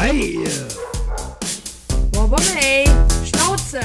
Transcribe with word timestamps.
Hi! 0.00 0.38
Wobomey, 2.12 2.84
Schnauze! 3.26 3.80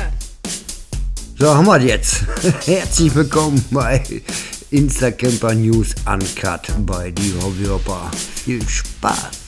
So, 1.40 1.56
haben 1.56 1.66
wir 1.66 1.82
jetzt. 1.82 2.26
Herzlich 2.68 3.16
willkommen 3.16 3.66
bei 3.72 4.04
Instacamper 4.70 5.56
News 5.56 5.96
Uncut 6.06 6.68
bei 6.86 7.10
die 7.10 7.34
Hobbyhopper. 7.42 8.12
Viel 8.46 8.62
Spaß! 8.70 9.43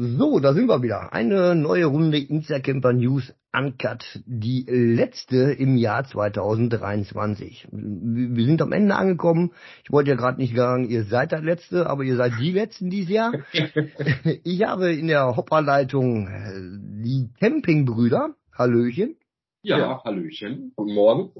So, 0.00 0.38
da 0.38 0.54
sind 0.54 0.68
wir 0.68 0.80
wieder. 0.80 1.12
Eine 1.12 1.56
neue 1.56 1.86
Runde 1.86 2.18
Instacamper 2.18 2.92
News 2.92 3.34
Uncut. 3.52 4.22
Die 4.26 4.64
letzte 4.68 5.50
im 5.50 5.76
Jahr 5.76 6.04
2023. 6.04 7.66
Wir 7.72 8.46
sind 8.46 8.62
am 8.62 8.70
Ende 8.70 8.94
angekommen. 8.94 9.50
Ich 9.82 9.90
wollte 9.90 10.10
ja 10.10 10.16
gerade 10.16 10.40
nicht 10.40 10.54
sagen, 10.54 10.88
ihr 10.88 11.02
seid 11.02 11.32
der 11.32 11.40
Letzte, 11.40 11.90
aber 11.90 12.04
ihr 12.04 12.14
seid 12.14 12.34
die 12.38 12.52
Letzten 12.52 12.90
dieses 12.90 13.10
Jahr. 13.10 13.32
ich 14.44 14.62
habe 14.62 14.94
in 14.94 15.08
der 15.08 15.34
Hopperleitung 15.34 16.28
äh, 16.28 17.02
die 17.02 17.30
Campingbrüder. 17.40 18.36
Hallöchen. 18.56 19.16
Ja, 19.62 19.78
ja, 19.78 20.04
Hallöchen. 20.04 20.74
Guten 20.76 20.94
Morgen. 20.94 21.32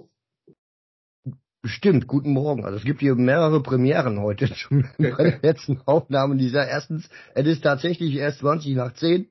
Stimmt, 1.64 2.06
guten 2.06 2.32
Morgen. 2.32 2.64
Also 2.64 2.76
es 2.78 2.84
gibt 2.84 3.00
hier 3.00 3.16
mehrere 3.16 3.62
Premieren 3.62 4.20
heute 4.20 4.46
schon 4.54 4.88
bei 4.98 5.38
letzten 5.42 5.80
Aufnahmen 5.86 6.38
dieser. 6.38 6.68
Erstens, 6.68 7.08
es 7.34 7.46
ist 7.46 7.62
tatsächlich 7.62 8.14
erst 8.14 8.38
20 8.40 8.76
nach 8.76 8.94
10. 8.94 9.28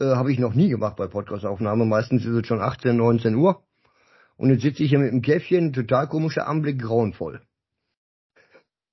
Äh, 0.00 0.04
Habe 0.04 0.32
ich 0.32 0.38
noch 0.38 0.54
nie 0.54 0.70
gemacht 0.70 0.96
bei 0.96 1.06
Podcast-Aufnahme. 1.06 1.84
Meistens 1.84 2.24
ist 2.24 2.34
es 2.34 2.46
schon 2.46 2.60
18, 2.60 2.96
19 2.96 3.34
Uhr. 3.34 3.62
Und 4.36 4.50
jetzt 4.50 4.62
sitze 4.62 4.82
ich 4.82 4.90
hier 4.90 4.98
mit 4.98 5.12
dem 5.12 5.22
Käffchen, 5.22 5.72
total 5.72 6.08
komischer 6.08 6.48
Anblick, 6.48 6.80
grauenvoll. 6.80 7.42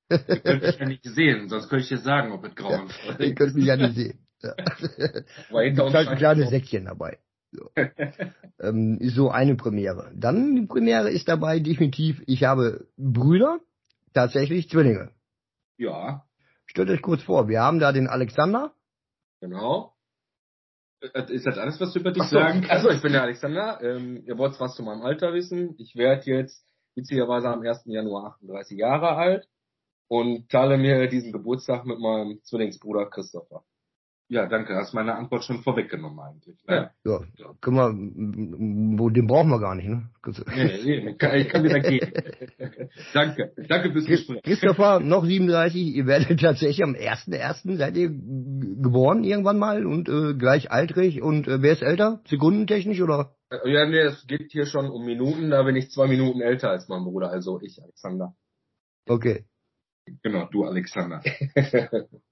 Ihr 0.09 0.17
könnt 0.17 0.63
mich 0.63 0.79
ja 0.79 0.85
nicht 0.85 1.05
sehen, 1.05 1.49
sonst 1.49 1.69
könnte 1.69 1.83
ich 1.83 1.89
dir 1.89 1.97
sagen, 1.99 2.31
ob 2.33 2.43
es 2.43 2.55
grauenvoll 2.55 3.13
ist. 3.13 3.19
Ihr 3.19 3.35
könnt 3.35 3.55
mich 3.55 3.65
ja 3.65 3.77
nicht 3.77 3.95
sehen. 3.95 4.27
Ja. 4.41 4.53
Hinter 5.61 5.85
uns 5.85 5.95
ein 5.95 6.17
kleines 6.17 6.49
Säckchen 6.49 6.85
dabei. 6.85 7.19
So. 7.51 7.69
ähm, 8.59 8.99
so 9.01 9.29
eine 9.29 9.55
Premiere. 9.55 10.11
Dann 10.15 10.55
die 10.55 10.67
Premiere 10.67 11.09
ist 11.09 11.27
dabei 11.27 11.59
definitiv, 11.59 12.21
ich 12.27 12.43
habe 12.43 12.87
Brüder, 12.97 13.59
tatsächlich 14.13 14.69
Zwillinge. 14.69 15.11
Ja. 15.77 16.25
Stellt 16.65 16.89
euch 16.89 17.01
kurz 17.01 17.23
vor, 17.23 17.47
wir 17.47 17.61
haben 17.61 17.79
da 17.79 17.91
den 17.91 18.07
Alexander. 18.07 18.73
Genau. 19.41 19.95
Äh, 21.01 21.33
ist 21.33 21.45
das 21.45 21.57
alles, 21.57 21.79
was 21.79 21.93
du 21.93 21.99
über 21.99 22.11
dich 22.11 22.23
so. 22.23 22.37
sagen 22.37 22.61
kannst? 22.61 22.71
Also, 22.71 22.89
ich 22.89 23.01
bin 23.01 23.13
der 23.13 23.23
Alexander. 23.23 23.79
Ähm, 23.81 24.23
ihr 24.25 24.37
wollt 24.37 24.59
was 24.59 24.75
zu 24.75 24.83
meinem 24.83 25.01
Alter 25.01 25.33
wissen. 25.33 25.75
Ich 25.77 25.95
werde 25.95 26.29
jetzt 26.29 26.65
witzigerweise 26.95 27.47
am 27.47 27.61
1. 27.61 27.83
Januar 27.85 28.33
38 28.33 28.77
Jahre 28.77 29.15
alt 29.15 29.47
und 30.07 30.49
teile 30.49 30.77
mir 30.77 31.07
diesen 31.07 31.31
Geburtstag 31.31 31.85
mit 31.85 31.99
meinem 31.99 32.41
Zwillingsbruder 32.43 33.09
Christopher. 33.09 33.63
Ja, 34.31 34.45
danke. 34.45 34.75
Hast 34.75 34.93
meine 34.93 35.15
Antwort 35.15 35.43
schon 35.43 35.63
vorweggenommen 35.63 36.19
eigentlich. 36.19 36.55
Ne? 36.67 36.91
Ja, 37.03 37.19
ja. 37.35 37.47
Können 37.61 38.99
wir, 38.99 39.11
den 39.11 39.25
brauchen 39.25 39.49
wir 39.49 39.59
gar 39.59 39.73
nicht, 39.73 39.87
ne? 39.87 40.07
Nee, 40.55 41.01
nee, 41.01 41.13
kann, 41.15 41.35
ich 41.35 41.49
kann 41.49 41.63
wieder 41.63 41.79
gehen. 41.79 42.13
danke. 43.13 43.51
Danke 43.67 43.91
fürs 43.91 44.05
Gespräch. 44.05 44.43
Christopher, 44.43 44.99
noch 44.99 45.25
37, 45.25 45.95
ihr 45.95 46.05
werdet 46.05 46.39
tatsächlich 46.39 46.83
am 46.83 46.93
1.1. 46.93 47.77
seid 47.77 47.97
ihr 47.97 48.09
geboren 48.09 49.23
irgendwann 49.23 49.57
mal 49.57 49.87
und 49.87 50.07
äh, 50.09 50.35
gleich 50.35 50.69
altrig 50.69 51.23
und 51.23 51.47
äh, 51.47 51.63
wer 51.63 51.73
ist 51.73 51.81
älter? 51.81 52.21
Sekundentechnisch 52.25 53.01
oder? 53.01 53.35
Äh, 53.49 53.67
ja, 53.67 53.87
nee, 53.87 53.97
es 53.97 54.27
geht 54.27 54.51
hier 54.51 54.67
schon 54.67 54.91
um 54.91 55.05
Minuten, 55.05 55.49
da 55.49 55.63
bin 55.63 55.75
ich 55.75 55.89
zwei 55.89 56.05
Minuten 56.05 56.41
älter 56.41 56.69
als 56.69 56.87
mein 56.87 57.03
Bruder, 57.03 57.31
also 57.31 57.59
ich, 57.61 57.81
Alexander. 57.81 58.35
Okay. 59.07 59.45
Genau, 60.21 60.47
du 60.51 60.65
Alexander. 60.65 61.23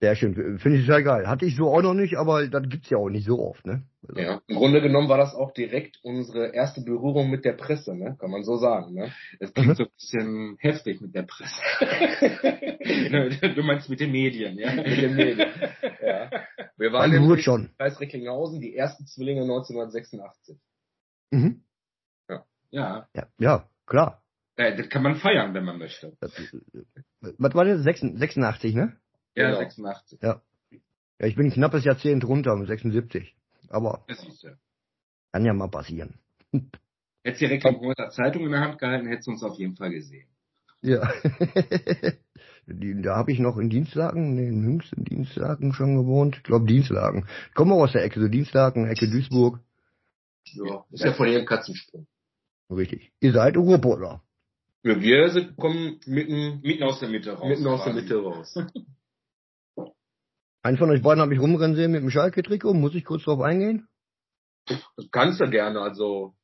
Sehr 0.00 0.16
schön. 0.16 0.58
Finde 0.58 0.78
ich 0.78 0.86
sehr 0.86 1.02
geil. 1.02 1.26
Hatte 1.26 1.46
ich 1.46 1.56
so 1.56 1.68
auch 1.68 1.80
noch 1.80 1.94
nicht, 1.94 2.16
aber 2.16 2.46
das 2.48 2.68
gibt's 2.68 2.90
ja 2.90 2.98
auch 2.98 3.08
nicht 3.08 3.26
so 3.26 3.38
oft, 3.38 3.64
ne? 3.64 3.84
Also. 4.06 4.20
Ja, 4.20 4.40
im 4.48 4.56
Grunde 4.56 4.82
genommen 4.82 5.08
war 5.08 5.18
das 5.18 5.34
auch 5.34 5.52
direkt 5.52 5.98
unsere 6.02 6.48
erste 6.48 6.82
Berührung 6.82 7.30
mit 7.30 7.44
der 7.44 7.54
Presse, 7.54 7.96
ne? 7.96 8.16
Kann 8.18 8.30
man 8.30 8.42
so 8.42 8.56
sagen, 8.56 8.92
ne? 8.92 9.12
Es 9.40 9.54
klingt 9.54 9.70
mhm. 9.70 9.74
so 9.74 9.84
ein 9.84 9.90
bisschen 9.96 10.56
heftig 10.58 11.00
mit 11.00 11.14
der 11.14 11.22
Presse. 11.22 11.60
du 13.54 13.62
meinst 13.62 13.88
mit 13.88 14.00
den 14.00 14.12
Medien, 14.12 14.58
ja? 14.58 14.74
Mit 14.74 14.86
den 14.86 15.14
Medien. 15.14 15.48
Ja. 16.02 16.30
Wir 16.76 16.92
waren 16.92 17.12
in 17.12 17.38
schon. 17.38 17.70
Kreis 17.78 17.98
Recklinghausen, 18.00 18.60
die 18.60 18.76
ersten 18.76 19.06
Zwillinge 19.06 19.42
1986. 19.42 20.58
Mhm. 21.30 21.62
Ja. 22.28 22.44
Ja. 22.70 23.08
Ja, 23.14 23.26
ja 23.38 23.68
klar. 23.86 24.22
Ja, 24.58 24.76
das 24.76 24.88
kann 24.88 25.02
man 25.02 25.16
feiern, 25.16 25.54
wenn 25.54 25.64
man 25.64 25.78
möchte. 25.78 26.16
Was 26.20 27.54
war 27.54 27.64
das? 27.64 27.82
86, 27.82 28.74
ne? 28.74 28.96
Ja, 29.34 29.48
genau. 29.48 29.58
86. 29.58 30.18
Ja. 30.22 30.40
Ja, 31.20 31.26
ich 31.26 31.36
bin 31.36 31.46
ein 31.46 31.52
knappes 31.52 31.84
Jahrzehnt 31.84 32.24
runter, 32.24 32.56
mit 32.56 32.68
76. 32.68 33.34
Aber 33.68 34.04
das 34.08 34.24
ist 34.24 34.42
ja. 34.42 34.52
kann 35.32 35.44
ja 35.44 35.52
mal 35.52 35.68
passieren. 35.68 36.18
Hättest 37.24 37.42
du 37.42 37.46
direkt 37.46 37.66
eine 37.66 38.10
Zeitung 38.10 38.44
in 38.44 38.50
der 38.50 38.60
Hand 38.60 38.78
gehalten, 38.78 39.06
hättest 39.06 39.28
du 39.28 39.30
uns 39.30 39.42
auf 39.42 39.58
jeden 39.58 39.76
Fall 39.76 39.90
gesehen. 39.90 40.28
Ja. 40.82 41.00
da 42.66 43.16
habe 43.16 43.32
ich 43.32 43.38
noch 43.38 43.56
in 43.56 43.70
Dienstlagen, 43.70 44.34
nee, 44.34 44.48
in 44.48 44.60
München 44.60 45.04
Dienstlagen 45.04 45.72
schon 45.72 45.96
gewohnt. 45.96 46.36
Ich 46.36 46.42
glaube 46.42 46.66
Dienstlagen. 46.66 47.26
Ich 47.48 47.54
komme 47.54 47.74
aus 47.76 47.92
der 47.92 48.04
Ecke, 48.04 48.20
so 48.20 48.28
Dienstlagen, 48.28 48.86
Ecke 48.86 49.08
Duisburg. 49.08 49.60
Ja, 50.52 50.84
ist 50.90 51.02
ja 51.02 51.14
von 51.14 51.26
hier 51.26 51.38
ein 51.38 51.46
Katzensprung. 51.46 52.06
Richtig. 52.68 53.10
Ihr 53.20 53.32
seid 53.32 53.56
Ruhrpottler. 53.56 54.22
Ja, 54.82 55.00
wir 55.00 55.30
sind, 55.30 55.56
kommen 55.56 55.98
mitten, 56.04 56.60
mitten 56.60 56.82
aus 56.82 57.00
der 57.00 57.08
Mitte 57.08 57.32
raus. 57.32 57.48
Mitten 57.48 57.66
aus 57.66 57.84
der 57.84 57.94
Mitte 57.94 58.22
raus. 58.22 58.54
Einen 60.64 60.78
von 60.78 60.90
euch 60.90 61.02
beiden 61.02 61.20
habe 61.20 61.34
ich 61.34 61.40
rumrennen 61.40 61.76
sehen 61.76 61.92
mit 61.92 62.00
dem 62.00 62.08
Schalke-Trikot. 62.08 62.72
Muss 62.72 62.94
ich 62.94 63.04
kurz 63.04 63.24
drauf 63.24 63.42
eingehen? 63.42 63.86
Das 64.64 64.80
kannst 65.12 65.38
du 65.38 65.50
gerne, 65.50 65.82
also. 65.82 66.34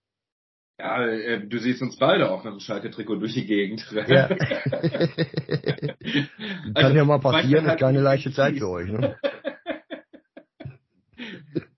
Ja, 0.78 1.06
äh, 1.06 1.47
du 1.47 1.58
siehst 1.58 1.81
uns 1.81 1.97
beide 1.97 2.31
auch 2.31 2.44
mit 2.44 2.53
dem 2.53 2.60
Schalke-Trikot 2.60 3.16
durch 3.16 3.32
die 3.32 3.47
Gegend. 3.47 3.82
Ja. 4.08 4.28
Kann 4.36 4.38
also, 6.75 6.97
ja 6.97 7.04
mal 7.06 7.19
passieren, 7.19 7.64
ist 7.64 7.78
keine 7.78 8.03
leichte 8.03 8.31
Zeit 8.31 8.58
für 8.58 8.69
euch, 8.69 8.91
ne? 8.91 9.16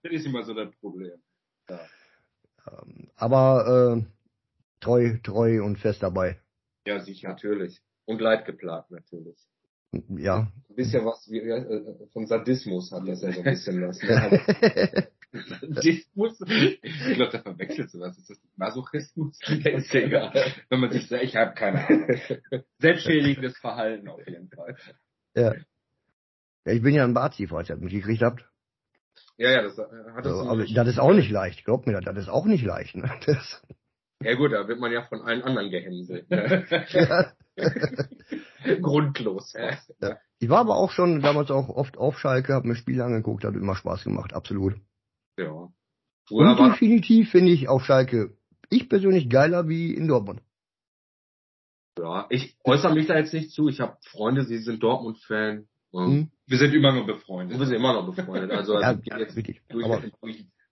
das 0.03 0.11
ist 0.11 0.27
immer 0.27 0.43
so 0.43 0.53
das 0.53 0.75
Problem. 0.81 1.23
Ja. 1.71 1.79
Ähm, 2.67 3.09
aber 3.15 3.99
äh, 3.99 4.03
treu, 4.81 5.17
treu 5.23 5.63
und 5.63 5.79
fest 5.79 6.03
dabei. 6.03 6.41
Ja, 6.87 6.99
sicher, 6.99 7.29
natürlich. 7.29 7.81
Und 8.05 8.21
leidgeplagt, 8.21 8.91
natürlich. 8.91 9.39
Ja. 10.09 10.53
Ein 10.71 10.77
bisschen 10.77 11.05
was 11.05 11.31
wie, 11.31 11.39
äh, 11.39 12.09
von 12.13 12.27
Sadismus 12.27 12.91
hat 12.93 13.07
das 13.07 13.23
ja 13.23 13.33
so 13.33 13.41
ein 13.41 13.45
bisschen 13.45 13.83
was. 13.83 14.03
Ne? 14.03 15.09
Sadismus? 15.73 16.41
Ich 16.83 17.15
glaube, 17.15 17.33
da 17.33 17.43
verwechselst 17.43 17.95
du 17.95 18.01
was. 18.01 18.17
Ist 18.19 18.31
das 18.31 18.39
Masochismus? 18.57 19.39
ist 19.65 19.95
egal. 19.95 20.33
Wenn 20.69 20.81
man 20.81 20.91
sich 20.91 21.09
sagt, 21.09 21.25
ich 21.25 21.37
habe 21.37 21.55
keine 21.55 21.87
Ahnung. 21.87 22.09
Selbstschädigendes 22.79 23.59
Verhalten 23.59 24.09
auf 24.09 24.27
jeden 24.27 24.49
Fall. 24.49 24.77
Ja. 25.35 25.55
Ja, 26.65 26.73
ich 26.73 26.83
bin 26.83 26.95
ja 26.95 27.05
ein 27.05 27.15
Bazi, 27.15 27.49
falls 27.49 27.69
ihr 27.69 27.75
das 27.75 27.83
mitgekriegt 27.83 28.23
habt. 28.23 28.45
Ja, 29.37 29.51
ja, 29.51 29.63
das 29.63 29.77
hat 29.77 29.91
das. 30.25 30.27
Also, 30.27 30.49
aber 30.49 30.65
das 30.65 30.89
ist 30.89 30.99
auch 30.99 31.13
nicht 31.13 31.31
leicht. 31.31 31.65
Glaubt 31.65 31.87
mir, 31.87 32.01
das 32.01 32.17
ist 32.17 32.29
auch 32.29 32.47
nicht 32.47 32.65
leicht. 32.65 32.95
Ne? 32.95 33.11
Das 33.27 33.63
ja 34.25 34.35
gut, 34.35 34.53
da 34.53 34.69
wird 34.69 34.81
man 34.81 34.93
ja 34.93 35.03
von 35.03 35.23
allen 35.23 35.43
anderen 35.43 35.71
gehänselt. 35.71 36.31
Ne? 36.31 36.65
ja. 36.91 37.33
Grundlos. 38.81 39.55
Ja. 39.55 40.19
Ich 40.39 40.49
war 40.49 40.61
aber 40.61 40.77
auch 40.77 40.91
schon 40.91 41.21
damals 41.21 41.51
auch 41.51 41.69
oft 41.69 41.99
auf 41.99 42.19
Schalke, 42.19 42.55
habe 42.55 42.69
mir 42.69 42.77
Spiele 42.77 43.05
angeguckt, 43.05 43.45
hat 43.45 43.55
immer 43.55 43.77
Spaß 43.77 44.05
gemacht, 44.05 44.33
absolut. 44.33 44.75
Ja. 45.37 45.69
Und 46.31 46.59
definitiv 46.59 47.31
finde 47.31 47.53
ich 47.53 47.69
auf 47.69 47.85
Schalke, 47.85 48.37
ich 48.71 48.89
persönlich 48.89 49.29
geiler 49.29 49.69
wie 49.69 49.93
in 49.95 50.09
Dortmund. 50.09 50.41
Ja, 51.99 52.27
ich 52.31 52.57
äußere 52.65 52.95
mich 52.95 53.07
da 53.07 53.19
jetzt 53.19 53.35
nicht 53.35 53.51
zu. 53.51 53.69
Ich 53.69 53.81
habe 53.81 53.99
Freunde, 54.07 54.45
sie 54.45 54.59
sind 54.59 54.83
Dortmund-Fan. 54.83 55.69
Mhm. 55.93 56.31
Wir 56.47 56.59
sind 56.59 56.73
immer 56.73 56.93
noch 56.93 57.07
befreundet. 57.07 57.59
Wir 57.59 57.67
sind 57.67 57.77
immer 57.77 57.93
noch 57.93 58.15
befreundet. 58.15 58.51
Also, 58.51 58.81
ja, 58.81 58.89
also 58.89 59.03
jetzt 59.19 59.37
wirklich. 59.37 59.61
Durch, 59.69 59.87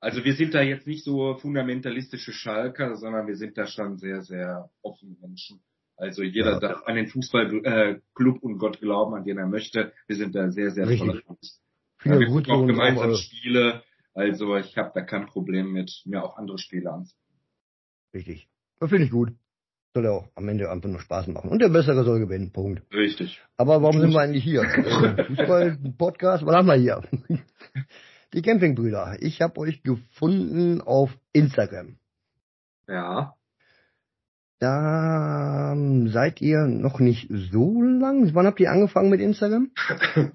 also 0.00 0.25
wir 0.25 0.35
sind 0.35 0.55
da 0.55 0.62
jetzt 0.62 0.87
nicht 0.87 1.05
so 1.05 1.35
fundamentalistische 1.35 2.32
Schalker, 2.32 2.97
sondern 2.97 3.26
wir 3.26 3.37
sind 3.37 3.56
da 3.58 3.67
schon 3.67 3.99
sehr, 3.99 4.23
sehr 4.23 4.70
offene 4.82 5.17
Menschen. 5.20 5.61
Also 5.97 6.23
jeder 6.23 6.52
ja. 6.52 6.58
darf 6.61 6.82
an 6.87 6.97
den 6.97 7.08
Fußballclub 7.08 8.37
äh, 8.37 8.41
und 8.41 8.58
Gott 8.58 8.81
glauben, 8.81 9.14
an 9.14 9.25
den 9.25 9.37
er 9.37 9.47
möchte. 9.47 9.93
Wir 10.06 10.17
sind 10.17 10.35
da 10.35 10.50
sehr, 10.50 10.70
sehr 10.70 10.87
tolerant. 10.87 11.38
Ja, 12.02 12.19
wir 12.19 12.29
gucken 12.29 12.50
auch 12.50 12.67
gemeinsam 12.67 13.14
Spiele. 13.14 13.82
Also 14.14 14.56
ich 14.56 14.76
habe 14.79 14.91
da 14.94 15.02
kein 15.02 15.26
Problem 15.26 15.73
mit, 15.73 16.03
mir 16.06 16.25
auch 16.25 16.38
andere 16.38 16.58
Spiele 16.58 16.91
anzusehen. 16.91 17.20
Richtig. 18.14 18.49
Das 18.79 18.88
finde 18.88 19.05
ich 19.05 19.11
gut. 19.11 19.35
Soll 19.93 20.05
ja 20.05 20.12
auch 20.12 20.29
am 20.35 20.49
Ende 20.49 20.70
einfach 20.70 20.88
nur 20.88 21.00
Spaß 21.00 21.26
machen. 21.26 21.50
Und 21.50 21.61
der 21.61 21.69
Bessere 21.69 22.05
soll 22.05 22.20
gewinnen. 22.20 22.53
Punkt. 22.53 22.82
Richtig. 22.94 23.41
Aber 23.58 23.82
warum 23.82 24.00
sind 24.00 24.12
wir 24.12 24.20
eigentlich 24.20 24.44
hier? 24.44 24.62
Fußball-Podcast, 25.26 26.46
was 26.46 26.55
haben 26.55 26.69
wir 26.69 26.76
hier? 26.76 27.03
Die 28.32 28.43
Campingbrüder. 28.43 29.17
Ich 29.21 29.43
habe 29.43 29.59
euch 29.61 29.82
gefunden 29.82 30.81
auf 30.81 31.11
Instagram. 31.32 31.97
Ja. 32.87 33.35
Da 34.61 35.75
seid 36.06 36.41
ihr 36.41 36.67
noch 36.67 37.00
nicht 37.00 37.29
so 37.31 37.82
lang. 37.82 38.35
Wann 38.35 38.47
habt 38.47 38.61
ihr 38.61 38.71
angefangen 38.71 39.09
mit 39.09 39.21
Instagram? 39.21 39.71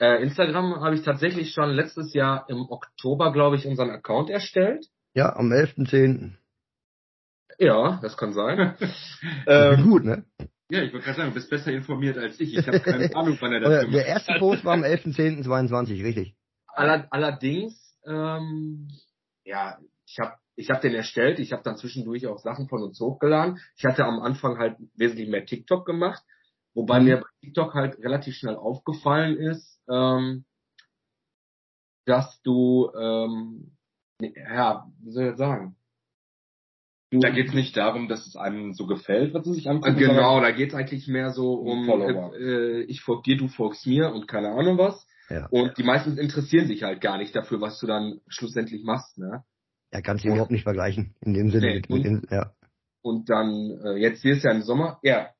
äh, 0.00 0.22
Instagram 0.22 0.80
habe 0.80 0.96
ich 0.96 1.02
tatsächlich 1.02 1.52
schon 1.52 1.70
letztes 1.70 2.12
Jahr 2.12 2.46
im 2.48 2.66
Oktober, 2.68 3.32
glaube 3.32 3.56
ich, 3.56 3.66
unseren 3.66 3.90
Account 3.90 4.30
erstellt. 4.30 4.86
Ja, 5.14 5.34
am 5.36 5.52
11.10. 5.52 6.32
Ja, 7.58 7.98
das 8.02 8.16
kann 8.16 8.32
sein. 8.32 8.74
ähm, 9.46 9.82
gut, 9.84 10.04
ne? 10.04 10.24
Ja, 10.70 10.82
ich 10.82 10.92
wollte 10.92 11.06
gerade 11.06 11.16
sagen, 11.16 11.28
du 11.30 11.34
bist 11.34 11.48
besser 11.48 11.72
informiert 11.72 12.18
als 12.18 12.38
ich. 12.40 12.56
Ich 12.56 12.66
habe 12.66 12.80
keine 12.80 13.14
Ahnung, 13.14 13.38
wann 13.40 13.52
er 13.52 13.60
das 13.60 13.90
Der 13.90 14.06
erste 14.06 14.34
Post 14.38 14.64
war 14.64 14.74
am 14.74 14.82
11.10.22, 14.82 16.04
richtig. 16.04 16.34
Allerdings, 16.78 17.96
ähm, 18.06 18.88
ja, 19.44 19.78
ich 20.06 20.18
habe 20.18 20.34
ich 20.56 20.70
hab 20.70 20.80
den 20.80 20.94
erstellt, 20.94 21.38
ich 21.38 21.52
habe 21.52 21.62
dann 21.62 21.76
zwischendurch 21.76 22.26
auch 22.26 22.38
Sachen 22.38 22.68
von 22.68 22.82
uns 22.82 22.98
hochgeladen. 23.00 23.60
Ich 23.76 23.84
hatte 23.84 24.04
am 24.04 24.20
Anfang 24.20 24.58
halt 24.58 24.76
wesentlich 24.96 25.28
mehr 25.28 25.46
TikTok 25.46 25.86
gemacht, 25.86 26.22
wobei 26.74 26.98
mhm. 26.98 27.06
mir 27.06 27.16
bei 27.18 27.26
TikTok 27.42 27.74
halt 27.74 27.98
relativ 27.98 28.34
schnell 28.34 28.56
aufgefallen 28.56 29.36
ist, 29.36 29.80
ähm, 29.88 30.44
dass 32.06 32.40
du, 32.42 32.90
ähm, 32.98 33.76
ja, 34.20 34.86
wie 35.00 35.10
soll 35.10 35.24
ich 35.24 35.30
das 35.30 35.38
sagen? 35.38 35.76
Du, 37.10 37.20
da 37.20 37.30
geht 37.30 37.48
es 37.48 37.54
nicht 37.54 37.76
darum, 37.76 38.08
dass 38.08 38.26
es 38.26 38.36
einem 38.36 38.74
so 38.74 38.86
gefällt, 38.86 39.32
was 39.32 39.44
du 39.44 39.54
sich 39.54 39.68
angucken 39.70 39.96
Genau, 39.96 40.40
da 40.40 40.50
geht 40.50 40.70
es 40.70 40.74
eigentlich 40.74 41.08
mehr 41.08 41.30
so 41.30 41.54
um, 41.54 41.88
äh, 41.88 42.80
ich 42.82 43.00
folge 43.00 43.22
dir, 43.22 43.36
du 43.38 43.48
folgst 43.48 43.86
mir 43.86 44.12
und 44.12 44.28
keine 44.28 44.50
Ahnung 44.50 44.76
was. 44.76 45.06
Ja. 45.28 45.46
Und 45.50 45.76
die 45.78 45.82
meisten 45.82 46.16
interessieren 46.18 46.66
sich 46.66 46.82
halt 46.82 47.00
gar 47.00 47.18
nicht 47.18 47.34
dafür, 47.34 47.60
was 47.60 47.78
du 47.80 47.86
dann 47.86 48.20
schlussendlich 48.28 48.84
machst. 48.84 49.18
Ne? 49.18 49.44
Ja, 49.92 50.00
kannst 50.00 50.24
du 50.24 50.28
überhaupt 50.28 50.50
nicht 50.50 50.64
vergleichen, 50.64 51.14
in 51.20 51.34
dem 51.34 51.50
Sinne. 51.50 51.66
Nee, 51.66 51.74
mit, 51.74 51.90
und, 51.90 52.12
mit, 52.22 52.30
ja. 52.30 52.52
und 53.02 53.28
dann, 53.28 53.78
äh, 53.84 53.96
jetzt 53.96 54.22
hier 54.22 54.34
ist 54.34 54.44
ja 54.44 54.52
im 54.52 54.62
Sommer, 54.62 54.98
ja, 55.02 55.30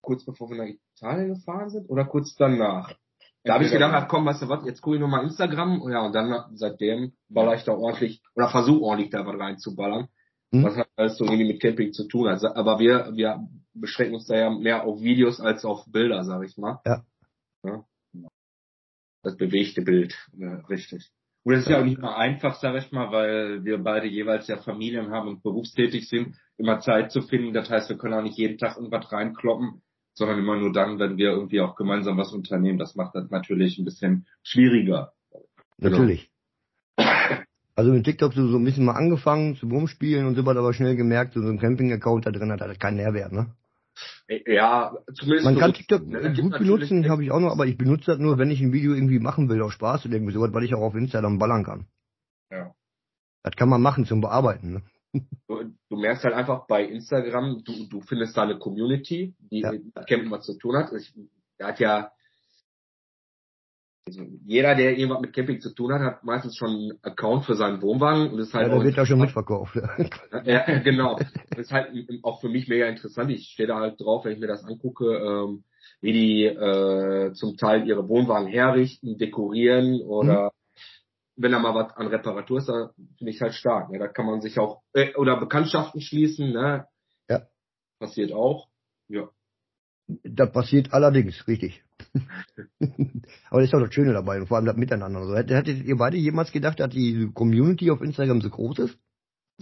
kurz 0.00 0.24
bevor 0.24 0.50
wir 0.50 0.56
nach 0.56 0.72
Italien 0.96 1.34
gefahren 1.34 1.70
sind 1.70 1.88
oder 1.88 2.04
kurz 2.04 2.34
danach. 2.36 2.94
Da 3.42 3.54
habe 3.54 3.64
ich 3.64 3.70
gedacht, 3.70 3.92
ach 3.94 4.08
komm, 4.08 4.24
weißt 4.24 4.42
du 4.42 4.48
was, 4.48 4.64
jetzt 4.64 4.80
gucke 4.80 4.96
ich 4.96 5.02
nochmal 5.02 5.24
Instagram, 5.24 5.82
ja, 5.90 6.00
und 6.00 6.14
dann 6.14 6.56
seitdem 6.56 7.12
baller 7.28 7.54
ich 7.54 7.64
da 7.64 7.72
ordentlich, 7.72 8.22
oder 8.34 8.48
versuche 8.48 8.82
ordentlich 8.82 9.10
da 9.10 9.26
was 9.26 9.38
reinzuballern 9.38 10.08
hm? 10.54 10.64
was 10.64 10.76
hat 10.76 10.88
alles 10.96 11.18
so 11.18 11.24
irgendwie 11.24 11.52
mit 11.52 11.60
Camping 11.60 11.92
zu 11.92 12.06
tun. 12.06 12.28
Also, 12.28 12.54
aber 12.54 12.78
wir, 12.78 13.10
wir 13.14 13.46
beschränken 13.74 14.14
uns 14.14 14.26
da 14.26 14.36
ja 14.36 14.50
mehr 14.50 14.84
auf 14.84 15.00
Videos 15.00 15.40
als 15.40 15.64
auf 15.64 15.84
Bilder, 15.86 16.24
sag 16.24 16.44
ich 16.44 16.56
mal. 16.56 16.80
Ja. 16.86 17.04
ja. 17.64 17.84
Das 19.24 19.36
bewegte 19.36 19.82
Bild, 19.82 20.14
ja, 20.36 20.56
richtig. 20.68 21.10
Und 21.44 21.54
das 21.54 21.62
ist 21.62 21.70
ja 21.70 21.80
auch 21.80 21.84
nicht 21.84 22.00
mal 22.00 22.14
einfach, 22.14 22.54
sag 22.60 22.74
ich 22.76 22.92
mal, 22.92 23.10
weil 23.10 23.64
wir 23.64 23.78
beide 23.78 24.06
jeweils 24.06 24.46
ja 24.48 24.56
Familien 24.58 25.10
haben 25.10 25.28
und 25.28 25.42
berufstätig 25.42 26.08
sind, 26.08 26.36
immer 26.56 26.80
Zeit 26.80 27.10
zu 27.10 27.22
finden. 27.22 27.52
Das 27.52 27.68
heißt, 27.68 27.88
wir 27.88 27.98
können 27.98 28.14
auch 28.14 28.22
nicht 28.22 28.38
jeden 28.38 28.56
Tag 28.56 28.76
irgendwas 28.76 29.10
reinkloppen, 29.12 29.82
sondern 30.14 30.38
immer 30.38 30.56
nur 30.56 30.72
dann, 30.72 30.98
wenn 30.98 31.16
wir 31.16 31.30
irgendwie 31.30 31.60
auch 31.60 31.74
gemeinsam 31.76 32.16
was 32.16 32.32
unternehmen. 32.32 32.78
Das 32.78 32.94
macht 32.94 33.14
das 33.14 33.30
natürlich 33.30 33.78
ein 33.78 33.84
bisschen 33.84 34.26
schwieriger. 34.42 35.12
Natürlich. 35.78 36.30
Also 37.76 37.92
mit 37.92 38.04
TikTok 38.04 38.32
so, 38.32 38.46
so 38.46 38.56
ein 38.56 38.64
bisschen 38.64 38.84
mal 38.84 38.92
angefangen 38.92 39.56
zu 39.56 39.66
rumspielen 39.66 40.26
und 40.26 40.36
so 40.36 40.48
aber 40.48 40.72
schnell 40.72 40.96
gemerkt, 40.96 41.34
so, 41.34 41.40
ein 41.40 41.58
Camping-Account 41.58 42.26
da 42.26 42.30
drin 42.30 42.52
hat 42.52 42.60
halt 42.60 42.78
keinen 42.78 42.96
Nährwert, 42.96 43.32
ne? 43.32 43.54
Ja, 44.46 44.96
zumindest. 45.14 45.44
Man 45.44 45.58
kann 45.58 45.72
TikTok 45.74 46.06
ne, 46.06 46.34
gut 46.34 46.58
benutzen, 46.58 47.08
habe 47.08 47.24
ich 47.24 47.30
auch 47.30 47.40
noch, 47.40 47.52
aber 47.52 47.66
ich 47.66 47.76
benutze 47.76 48.12
das 48.12 48.18
nur, 48.18 48.38
wenn 48.38 48.50
ich 48.50 48.60
ein 48.60 48.72
Video 48.72 48.94
irgendwie 48.94 49.18
machen 49.18 49.48
will, 49.48 49.62
aus 49.62 49.72
Spaß 49.74 50.06
oder 50.06 50.14
irgendwie 50.14 50.32
sowas, 50.32 50.52
weil 50.52 50.64
ich 50.64 50.74
auch 50.74 50.82
auf 50.82 50.94
Instagram 50.94 51.38
ballern 51.38 51.64
kann. 51.64 51.86
Ja. 52.50 52.74
Das 53.42 53.54
kann 53.56 53.68
man 53.68 53.82
machen 53.82 54.06
zum 54.06 54.20
Bearbeiten, 54.20 54.72
ne? 54.72 54.82
Du, 55.46 55.72
du 55.88 55.96
merkst 55.96 56.24
halt 56.24 56.34
einfach 56.34 56.66
bei 56.66 56.84
Instagram, 56.84 57.62
du, 57.64 57.88
du 57.88 58.00
findest 58.00 58.36
da 58.36 58.42
eine 58.42 58.58
Community, 58.58 59.36
die 59.38 59.60
ja. 59.60 59.70
mit 59.70 59.94
Campen 60.08 60.30
was 60.30 60.44
zu 60.44 60.58
tun 60.58 60.76
hat. 60.76 60.92
Ich, 60.92 61.14
der 61.60 61.68
hat 61.68 61.78
ja 61.78 62.10
also 64.06 64.22
jeder, 64.44 64.74
der 64.74 64.98
irgendwas 64.98 65.22
mit 65.22 65.32
Camping 65.32 65.60
zu 65.60 65.74
tun 65.74 65.92
hat, 65.92 66.02
hat 66.02 66.24
meistens 66.24 66.56
schon 66.56 66.70
einen 66.70 66.98
Account 67.02 67.46
für 67.46 67.54
seinen 67.54 67.80
Wohnwagen 67.80 68.30
und 68.30 68.38
ist 68.38 68.52
halt 68.52 68.68
ja, 68.68 68.74
der 68.74 68.84
wird 68.84 68.96
ja 68.96 69.06
schon 69.06 69.18
mitverkauft. 69.18 69.76
ja, 70.44 70.78
genau. 70.80 71.18
Das 71.50 71.58
ist 71.58 71.72
halt 71.72 71.90
auch 72.22 72.40
für 72.40 72.50
mich 72.50 72.68
mega 72.68 72.86
interessant. 72.86 73.30
Ich 73.30 73.48
stehe 73.48 73.66
da 73.66 73.76
halt 73.80 74.00
drauf, 74.00 74.24
wenn 74.24 74.32
ich 74.32 74.40
mir 74.40 74.46
das 74.46 74.64
angucke, 74.64 75.06
ähm, 75.06 75.64
wie 76.02 76.12
die 76.12 76.44
äh, 76.44 77.32
zum 77.32 77.56
Teil 77.56 77.88
ihre 77.88 78.06
Wohnwagen 78.06 78.48
herrichten, 78.48 79.16
dekorieren 79.16 80.02
oder 80.02 80.44
mhm. 80.44 80.50
wenn 81.36 81.52
da 81.52 81.58
mal 81.58 81.74
was 81.74 81.96
an 81.96 82.08
Reparatur 82.08 82.58
ist, 82.58 82.68
da 82.68 82.90
finde 83.16 83.32
ich 83.32 83.40
halt 83.40 83.54
stark. 83.54 83.90
Ne? 83.90 83.98
Da 83.98 84.08
kann 84.08 84.26
man 84.26 84.42
sich 84.42 84.58
auch 84.58 84.82
äh, 84.92 85.14
oder 85.14 85.40
Bekanntschaften 85.40 86.02
schließen. 86.02 86.52
Ne? 86.52 86.86
Ja. 87.30 87.46
Passiert 87.98 88.32
auch. 88.32 88.68
Ja. 89.08 89.30
Das 90.06 90.52
passiert 90.52 90.92
allerdings, 90.92 91.48
richtig. 91.48 91.82
Aber 93.50 93.60
das 93.60 93.68
ist 93.68 93.74
auch 93.74 93.80
das 93.80 93.92
Schöne 93.92 94.12
dabei, 94.12 94.40
und 94.40 94.46
vor 94.46 94.56
allem 94.56 94.66
das 94.66 94.76
Miteinander. 94.76 95.20
Also, 95.20 95.36
hättet 95.36 95.84
ihr 95.84 95.96
beide 95.96 96.16
jemals 96.16 96.52
gedacht, 96.52 96.80
dass 96.80 96.90
die 96.90 97.30
Community 97.34 97.90
auf 97.90 98.00
Instagram 98.00 98.40
so 98.40 98.50
groß 98.50 98.78
ist? 98.80 98.98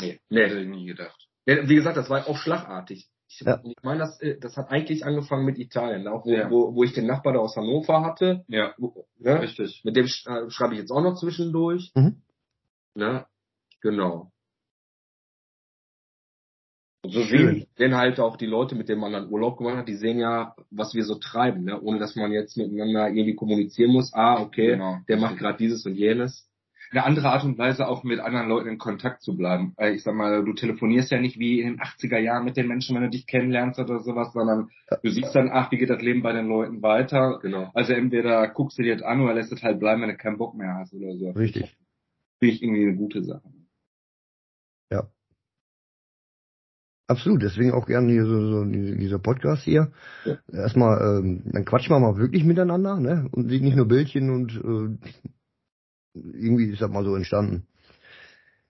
Nee, 0.01 0.21
nee, 0.29 0.45
hätte 0.45 0.61
ich 0.61 0.69
nie 0.69 0.87
gedacht. 0.87 1.29
Wie 1.45 1.75
gesagt, 1.75 1.97
das 1.97 2.09
war 2.09 2.27
auch 2.29 2.37
schlagartig. 2.37 3.09
Ich, 3.29 3.41
ja. 3.41 3.61
ich 3.65 3.83
meine, 3.83 4.01
das, 4.01 4.21
äh, 4.21 4.39
das 4.39 4.57
hat 4.57 4.71
eigentlich 4.71 5.05
angefangen 5.05 5.47
mit 5.47 5.59
Italien, 5.59 6.07
auch 6.07 6.27
wo, 6.27 6.31
ja. 6.31 6.51
wo, 6.51 6.75
wo 6.75 6.85
ich 6.85 6.93
den 6.93 7.07
Nachbar 7.07 7.33
da 7.33 7.39
aus 7.39 7.57
Hannover 7.57 8.03
hatte. 8.03 8.45
Ja, 8.47 8.75
wo, 8.77 9.07
ne? 9.19 9.41
richtig. 9.41 9.83
Mit 9.85 9.97
dem 9.97 10.05
äh, 10.05 10.51
schreibe 10.51 10.75
ich 10.75 10.81
jetzt 10.81 10.91
auch 10.91 11.03
noch 11.03 11.19
zwischendurch. 11.19 11.93
Mhm. 11.95 12.23
Ne? 12.95 13.27
Genau. 13.81 14.32
So 17.05 17.23
sehen, 17.23 17.67
sehen 17.77 17.97
halt 17.97 18.21
auch 18.21 18.37
die 18.37 18.47
Leute, 18.47 18.77
mit 18.77 18.89
denen 18.89 19.01
man 19.01 19.13
dann 19.13 19.29
Urlaub 19.29 19.59
gemacht 19.59 19.77
hat, 19.77 19.89
die 19.89 19.97
sehen 19.97 20.21
ja, 20.21 20.55
was 20.71 20.95
wir 20.95 21.05
so 21.05 21.17
treiben, 21.17 21.65
ne? 21.65 21.81
ohne 21.81 21.99
dass 21.99 22.15
man 22.15 22.31
jetzt 22.31 22.57
miteinander 22.57 23.09
irgendwie 23.09 23.35
kommunizieren 23.35 23.91
muss. 23.91 24.13
Ah, 24.15 24.41
okay, 24.41 24.73
genau. 24.73 24.99
der 25.09 25.17
macht 25.17 25.39
gerade 25.39 25.59
dieses 25.59 25.85
und 25.85 25.97
jenes. 25.97 26.49
Eine 26.93 27.05
andere 27.05 27.31
Art 27.31 27.43
und 27.43 27.57
Weise 27.57 27.89
auch 27.89 28.05
mit 28.05 28.21
anderen 28.21 28.49
Leuten 28.49 28.69
in 28.69 28.79
Kontakt 28.79 29.23
zu 29.23 29.35
bleiben. 29.35 29.75
Ich 29.79 30.03
sag 30.03 30.15
mal, 30.15 30.45
du 30.45 30.53
telefonierst 30.53 31.11
ja 31.11 31.19
nicht 31.19 31.39
wie 31.39 31.61
in 31.61 31.69
den 31.69 31.81
80er 31.81 32.19
Jahren 32.19 32.45
mit 32.45 32.59
den 32.59 32.69
Menschen, 32.69 32.95
wenn 32.95 33.03
du 33.03 33.09
dich 33.09 33.27
kennenlernst 33.27 33.81
oder 33.81 34.01
sowas, 34.01 34.33
sondern 34.35 34.69
du 35.03 35.11
siehst 35.11 35.35
dann, 35.35 35.49
ach, 35.51 35.73
wie 35.73 35.79
geht 35.79 35.89
das 35.89 36.03
Leben 36.03 36.23
bei 36.23 36.35
den 36.35 36.49
Leuten 36.49 36.83
weiter. 36.83 37.39
Genau. 37.41 37.71
Also 37.73 37.95
entweder 37.95 38.47
guckst 38.49 38.79
du 38.79 38.83
dir 38.83 38.95
das 38.95 39.03
an 39.03 39.23
oder 39.23 39.33
lässt 39.33 39.53
es 39.53 39.63
halt 39.63 39.81
bleiben, 39.81 40.03
wenn 40.03 40.11
du 40.11 40.17
keinen 40.19 40.37
Bock 40.37 40.55
mehr 40.55 40.75
hast 40.75 40.93
oder 40.93 41.17
so. 41.17 41.31
Richtig. 41.31 41.75
Finde 42.39 42.55
ich 42.55 42.63
irgendwie 42.63 42.83
eine 42.83 42.97
gute 42.97 43.25
Sache. 43.25 43.49
Absolut, 47.13 47.43
deswegen 47.43 47.73
auch 47.73 47.87
gerne 47.87 48.11
hier 48.11 48.25
so, 48.25 48.41
so 48.51 48.65
dieser 48.65 49.19
Podcast 49.19 49.65
hier. 49.65 49.93
Ja. 50.25 50.39
Erstmal, 50.51 51.19
ähm, 51.19 51.43
dann 51.45 51.67
quatschen 51.67 51.95
wir 51.95 52.01
mal 52.01 52.17
wirklich 52.17 52.43
miteinander, 52.43 52.99
ne? 52.99 53.29
Und 53.33 53.49
nicht 53.49 53.77
nur 53.77 53.87
Bildchen 53.87 54.31
und 54.31 54.53
äh, 54.57 55.11
irgendwie 56.15 56.71
ist 56.71 56.81
das 56.81 56.91
mal 56.91 57.05
so 57.05 57.15
entstanden. 57.15 57.67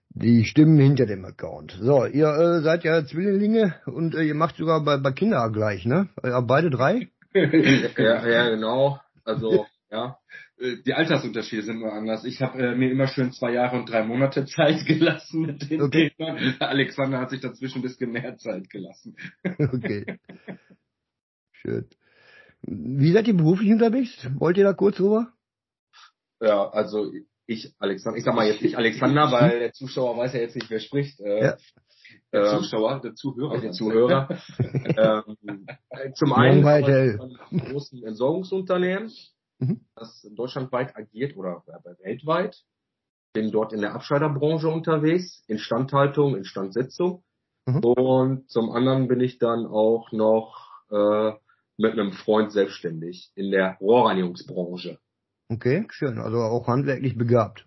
Die 0.09 0.43
Stimmen 0.43 0.77
hinter 0.77 1.05
dem 1.05 1.23
Account. 1.23 1.77
So, 1.81 2.05
ihr 2.05 2.27
äh, 2.27 2.61
seid 2.63 2.83
ja 2.83 3.05
Zwillinge 3.05 3.75
und 3.85 4.13
äh, 4.13 4.23
ihr 4.23 4.35
macht 4.35 4.57
sogar 4.57 4.83
bei, 4.83 4.97
bei 4.97 5.13
Kinder 5.13 5.49
gleich, 5.49 5.85
ne? 5.85 6.09
Ja, 6.21 6.41
beide 6.41 6.69
drei? 6.69 7.07
ja, 7.33 8.27
ja, 8.27 8.49
genau. 8.49 8.99
Also, 9.23 9.65
ja. 9.89 10.17
Äh, 10.63 10.77
die 10.85 10.93
Altersunterschiede 10.93 11.63
sind 11.63 11.79
nur 11.79 11.91
anders. 11.91 12.23
Ich 12.23 12.41
habe 12.41 12.61
äh, 12.61 12.75
mir 12.75 12.91
immer 12.91 13.07
schön 13.07 13.31
zwei 13.31 13.51
Jahre 13.51 13.77
und 13.77 13.89
drei 13.89 14.03
Monate 14.03 14.45
Zeit 14.55 14.85
gelassen 14.85 15.41
mit 15.41 15.69
den 15.69 15.81
okay. 15.81 16.11
Kindern. 16.11 16.55
Alexander 16.59 17.19
hat 17.19 17.29
sich 17.29 17.41
dazwischen 17.41 17.79
ein 17.79 17.83
bisschen 17.83 18.11
mehr 18.11 18.37
Zeit 18.37 18.69
gelassen. 18.69 19.15
okay. 19.43 20.19
Schön. 21.51 21.87
Wie 22.61 23.11
seid 23.11 23.27
ihr 23.27 23.35
beruflich 23.35 23.71
unterwegs? 23.71 24.29
Wollt 24.37 24.57
ihr 24.57 24.63
da 24.63 24.73
kurz 24.73 24.99
rüber? 24.99 25.33
Ja, 26.39 26.69
also 26.69 27.11
ich, 27.45 27.73
Alexander, 27.79 28.17
ich 28.17 28.23
sag 28.23 28.35
mal 28.35 28.47
jetzt 28.47 28.61
nicht 28.61 28.77
Alexander, 28.77 29.31
weil 29.31 29.59
der 29.59 29.73
Zuschauer 29.73 30.17
weiß 30.17 30.33
ja 30.33 30.39
jetzt 30.39 30.55
nicht, 30.55 30.69
wer 30.69 30.79
spricht. 30.79 31.19
Äh, 31.19 31.43
ja. 31.43 31.57
Der 32.31 32.41
ähm, 32.41 32.59
Zuschauer, 32.59 33.01
der 33.01 33.15
Zuhörer. 33.15 33.59
Der 33.59 33.71
Zuhörer. 33.71 34.29
ähm, 34.59 35.65
zum 36.15 36.33
einen 36.33 36.63
von 37.17 37.59
großen 37.59 38.03
Entsorgungsunternehmen 38.03 39.11
mhm. 39.63 39.85
das 39.95 40.27
deutschlandweit 40.35 40.95
agiert 40.95 41.35
oder 41.35 41.63
weltweit. 42.01 42.63
Bin 43.33 43.51
dort 43.51 43.73
in 43.73 43.81
der 43.81 43.93
Abscheiderbranche 43.93 44.69
unterwegs, 44.69 45.43
Instandhaltung, 45.47 46.35
Instandsetzung. 46.35 47.23
Mhm. 47.65 47.79
Und 47.79 48.49
zum 48.49 48.71
anderen 48.71 49.07
bin 49.07 49.21
ich 49.21 49.39
dann 49.39 49.65
auch 49.65 50.11
noch 50.11 50.69
äh, 50.91 51.31
mit 51.77 51.93
einem 51.93 52.11
Freund 52.11 52.51
selbstständig 52.51 53.31
in 53.35 53.51
der 53.51 53.77
Rohrreinigungsbranche. 53.79 54.99
Okay, 55.49 55.85
schön. 55.89 56.19
Also 56.19 56.37
auch 56.37 56.67
handwerklich 56.67 57.17
begabt. 57.17 57.65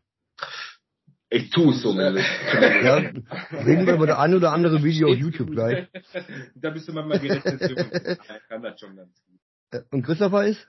Ich 1.28 1.50
tue 1.50 1.74
es 1.74 1.82
zumindest. 1.82 2.26
ja, 2.84 2.96
reden 2.96 3.86
wir 3.86 3.94
über 3.94 4.06
das 4.06 4.18
ein 4.18 4.34
oder 4.34 4.52
andere 4.52 4.82
Video 4.84 5.10
auf 5.10 5.16
YouTube 5.16 5.50
gleich. 5.50 5.88
da 6.54 6.70
bist 6.70 6.88
du 6.88 6.92
mal 6.92 7.18
gerechnet. 7.18 7.60
Ich 7.62 8.48
kann 8.48 8.62
das 8.62 8.78
schon 8.78 8.96
ganz 8.96 9.20
gut. 9.24 9.40
Äh, 9.72 9.82
und 9.90 10.02
Christopher 10.02 10.46
ist? 10.46 10.68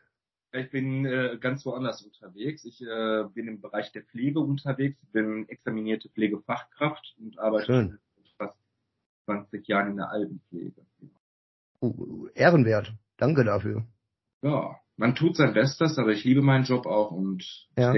Ich 0.54 0.72
bin 0.72 1.06
äh, 1.06 1.38
ganz 1.40 1.66
woanders 1.66 2.02
unterwegs. 2.02 2.64
Ich 2.64 2.82
äh, 2.82 3.24
bin 3.34 3.48
im 3.48 3.62
Bereich 3.62 3.92
der 3.92 4.04
Pflege 4.04 4.40
unterwegs, 4.40 4.98
bin 5.12 5.48
examinierte 5.50 6.10
Pflegefachkraft 6.10 7.16
und 7.20 7.38
arbeite 7.38 7.66
Schön. 7.66 8.00
fast 8.38 8.58
20 9.26 9.68
Jahren 9.68 9.92
in 9.92 9.98
der 9.98 10.10
Altenpflege. 10.10 10.86
Oh, 11.80 12.28
ehrenwert. 12.34 12.94
Danke 13.18 13.44
dafür. 13.44 13.86
Ja, 14.42 14.78
man 14.96 15.16
tut 15.16 15.36
sein 15.36 15.54
Bestes, 15.54 15.98
aber 15.98 16.12
ich 16.12 16.24
liebe 16.24 16.42
meinen 16.42 16.64
Job 16.64 16.86
auch 16.86 17.12
und 17.12 17.68
ja. 17.78 17.94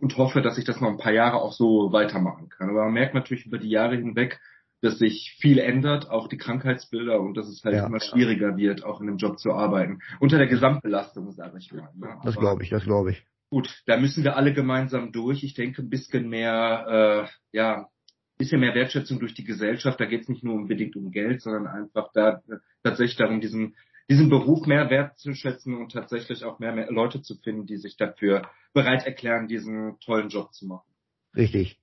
und 0.00 0.16
hoffe, 0.16 0.40
dass 0.40 0.58
ich 0.58 0.64
das 0.64 0.80
noch 0.80 0.88
ein 0.88 0.98
paar 0.98 1.12
Jahre 1.12 1.36
auch 1.36 1.52
so 1.52 1.92
weitermachen 1.92 2.48
kann. 2.48 2.70
Aber 2.70 2.84
man 2.84 2.94
merkt 2.94 3.14
natürlich 3.14 3.46
über 3.46 3.58
die 3.58 3.70
Jahre 3.70 3.96
hinweg, 3.96 4.40
dass 4.80 4.98
sich 4.98 5.36
viel 5.40 5.58
ändert, 5.58 6.08
auch 6.08 6.28
die 6.28 6.36
Krankheitsbilder 6.36 7.20
und 7.20 7.36
dass 7.36 7.48
es 7.48 7.64
halt 7.64 7.76
ja. 7.76 7.86
immer 7.86 8.00
schwieriger 8.00 8.56
wird, 8.56 8.84
auch 8.84 9.00
in 9.00 9.06
dem 9.06 9.16
Job 9.16 9.38
zu 9.38 9.52
arbeiten. 9.52 10.00
Unter 10.20 10.38
der 10.38 10.46
Gesamtbelastung, 10.46 11.32
sage 11.32 11.58
ich 11.58 11.72
mal. 11.72 11.88
Ne? 11.96 12.18
Das 12.24 12.36
glaube 12.36 12.62
ich, 12.62 12.70
das 12.70 12.84
glaube 12.84 13.12
ich. 13.12 13.24
Gut, 13.50 13.82
da 13.86 13.96
müssen 13.96 14.24
wir 14.24 14.36
alle 14.36 14.52
gemeinsam 14.52 15.10
durch. 15.10 15.42
Ich 15.42 15.54
denke, 15.54 15.82
ein 15.82 15.88
bisschen 15.88 16.28
mehr, 16.28 17.26
äh, 17.26 17.56
ja, 17.56 17.88
bisschen 18.36 18.60
mehr 18.60 18.74
Wertschätzung 18.74 19.18
durch 19.18 19.34
die 19.34 19.44
Gesellschaft. 19.44 19.98
Da 19.98 20.04
geht 20.04 20.22
es 20.22 20.28
nicht 20.28 20.44
nur 20.44 20.54
unbedingt 20.54 20.94
um 20.96 21.10
Geld, 21.10 21.42
sondern 21.42 21.66
einfach 21.66 22.10
da 22.12 22.42
äh, 22.48 22.58
tatsächlich 22.82 23.16
darum, 23.16 23.40
diesen 23.40 23.74
diesen 24.10 24.30
Beruf 24.30 24.66
mehr 24.66 24.88
wertzuschätzen 24.88 25.76
und 25.76 25.92
tatsächlich 25.92 26.44
auch 26.44 26.58
mehr, 26.58 26.72
mehr 26.72 26.90
Leute 26.90 27.20
zu 27.20 27.36
finden, 27.36 27.66
die 27.66 27.76
sich 27.76 27.96
dafür 27.96 28.50
bereit 28.72 29.04
erklären, 29.04 29.48
diesen 29.48 29.98
tollen 30.00 30.30
Job 30.30 30.54
zu 30.54 30.66
machen. 30.66 30.88
Richtig. 31.36 31.78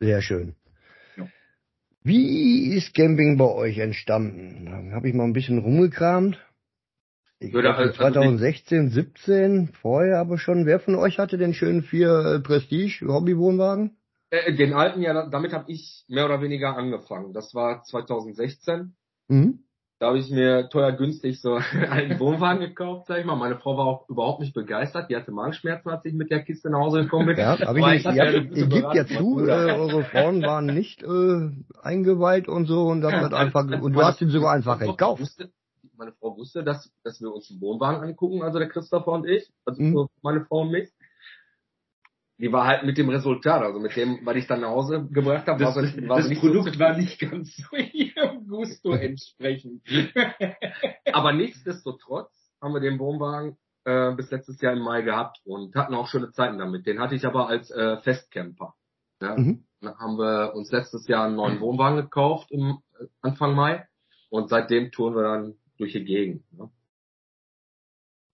Sehr 0.00 0.22
schön. 0.22 0.54
Wie 2.08 2.74
ist 2.74 2.94
Camping 2.94 3.36
bei 3.36 3.44
euch 3.44 3.76
entstanden? 3.76 4.64
Dann 4.64 4.94
habe 4.94 5.10
ich 5.10 5.14
mal 5.14 5.24
ein 5.24 5.34
bisschen 5.34 5.58
rumgekramt. 5.58 6.42
Ich 7.38 7.52
würde 7.52 7.74
also 7.74 7.92
2016, 7.92 8.88
17, 8.88 9.68
vorher 9.68 10.18
aber 10.18 10.38
schon. 10.38 10.64
Wer 10.64 10.80
von 10.80 10.94
euch 10.94 11.18
hatte 11.18 11.36
den 11.36 11.52
schönen 11.52 11.82
vier 11.82 12.08
äh, 12.08 12.40
Prestige 12.40 13.06
Hobbywohnwagen? 13.06 13.98
Äh, 14.30 14.54
den 14.54 14.72
alten, 14.72 15.02
ja, 15.02 15.28
damit 15.28 15.52
habe 15.52 15.70
ich 15.70 16.06
mehr 16.08 16.24
oder 16.24 16.40
weniger 16.40 16.78
angefangen. 16.78 17.34
Das 17.34 17.54
war 17.54 17.82
2016. 17.82 18.96
Mhm. 19.28 19.64
Da 20.00 20.08
habe 20.08 20.18
ich 20.18 20.30
mir 20.30 20.68
teuer 20.68 20.92
günstig 20.92 21.40
so 21.40 21.54
einen 21.90 22.20
Wohnwagen 22.20 22.60
gekauft, 22.60 23.06
sag 23.08 23.18
ich 23.18 23.26
mal. 23.26 23.34
Meine 23.34 23.56
Frau 23.56 23.76
war 23.76 23.86
auch 23.86 24.08
überhaupt 24.08 24.40
nicht 24.40 24.54
begeistert. 24.54 25.10
Die 25.10 25.16
hatte 25.16 25.32
Magenschmerzen, 25.32 25.90
als 25.90 26.04
ich 26.04 26.14
mit 26.14 26.30
der 26.30 26.44
Kiste 26.44 26.70
nach 26.70 26.78
Hause 26.78 27.02
gekommen 27.02 27.26
bin. 27.26 27.36
Ja, 27.36 27.58
aber 27.66 27.94
ich, 27.94 28.06
ich, 28.06 28.14
ihr, 28.14 28.52
ihr 28.52 28.66
gebt 28.66 28.94
ja 28.94 29.06
zu, 29.06 29.44
äh, 29.44 29.72
eure 29.72 30.04
Frauen 30.04 30.42
waren 30.42 30.66
nicht 30.66 31.02
äh, 31.02 31.50
eingeweiht 31.82 32.48
und 32.48 32.66
so 32.66 32.86
und 32.86 33.00
das 33.00 33.12
hat 33.12 33.34
einfach 33.34 33.64
und 33.64 33.92
du 33.92 34.02
hast 34.02 34.20
ihn 34.22 34.30
sogar 34.30 34.52
einfach 34.52 34.78
gekauft. 34.78 35.20
Wusste, 35.20 35.50
meine 35.96 36.12
Frau 36.12 36.36
wusste, 36.36 36.62
dass, 36.62 36.92
dass 37.02 37.20
wir 37.20 37.34
uns 37.34 37.50
einen 37.50 37.60
Wohnwagen 37.60 38.00
angucken, 38.00 38.42
also 38.42 38.60
der 38.60 38.68
Christopher 38.68 39.10
und 39.10 39.26
ich, 39.26 39.50
also 39.64 39.82
mhm. 39.82 40.06
meine 40.22 40.44
Frau 40.44 40.60
und 40.60 40.70
mich 40.70 40.90
die 42.40 42.52
war 42.52 42.66
halt 42.66 42.84
mit 42.84 42.96
dem 42.96 43.08
Resultat, 43.08 43.62
also 43.62 43.80
mit 43.80 43.96
dem, 43.96 44.20
was 44.22 44.36
ich 44.36 44.46
dann 44.46 44.60
nach 44.60 44.68
Hause 44.68 45.08
gebracht 45.10 45.46
habe, 45.48 45.62
das, 45.62 45.74
war, 45.74 45.84
so, 45.84 46.08
war 46.08 46.18
das 46.18 46.28
nicht 46.28 46.40
Produkt 46.40 46.74
so 46.74 46.78
war 46.78 46.96
nicht 46.96 47.18
ganz 47.18 47.56
so 47.56 47.76
ihrem 47.92 48.27
Gusto 48.48 48.92
entsprechend. 48.92 49.82
Aber 51.12 51.32
nichtsdestotrotz 51.32 52.32
haben 52.60 52.74
wir 52.74 52.80
den 52.80 52.98
Wohnwagen 52.98 53.56
äh, 53.84 54.14
bis 54.14 54.30
letztes 54.30 54.60
Jahr 54.60 54.72
im 54.72 54.82
Mai 54.82 55.02
gehabt 55.02 55.40
und 55.44 55.74
hatten 55.74 55.94
auch 55.94 56.08
schöne 56.08 56.30
Zeiten 56.32 56.58
damit. 56.58 56.86
Den 56.86 57.00
hatte 57.00 57.14
ich 57.14 57.24
aber 57.24 57.48
als 57.48 57.70
äh, 57.70 57.98
Festcamper. 57.98 58.74
Ja? 59.22 59.36
Mhm. 59.36 59.64
Dann 59.80 59.96
haben 59.98 60.18
wir 60.18 60.54
uns 60.54 60.70
letztes 60.72 61.06
Jahr 61.06 61.26
einen 61.26 61.36
neuen 61.36 61.60
Wohnwagen 61.60 61.96
gekauft 61.96 62.50
im 62.50 62.78
äh, 62.98 63.06
Anfang 63.22 63.54
Mai 63.54 63.86
und 64.30 64.48
seitdem 64.48 64.90
touren 64.90 65.14
wir 65.14 65.22
dann 65.22 65.54
durch 65.78 65.92
die 65.92 66.04
Gegend. 66.04 66.42
Ne? 66.52 66.70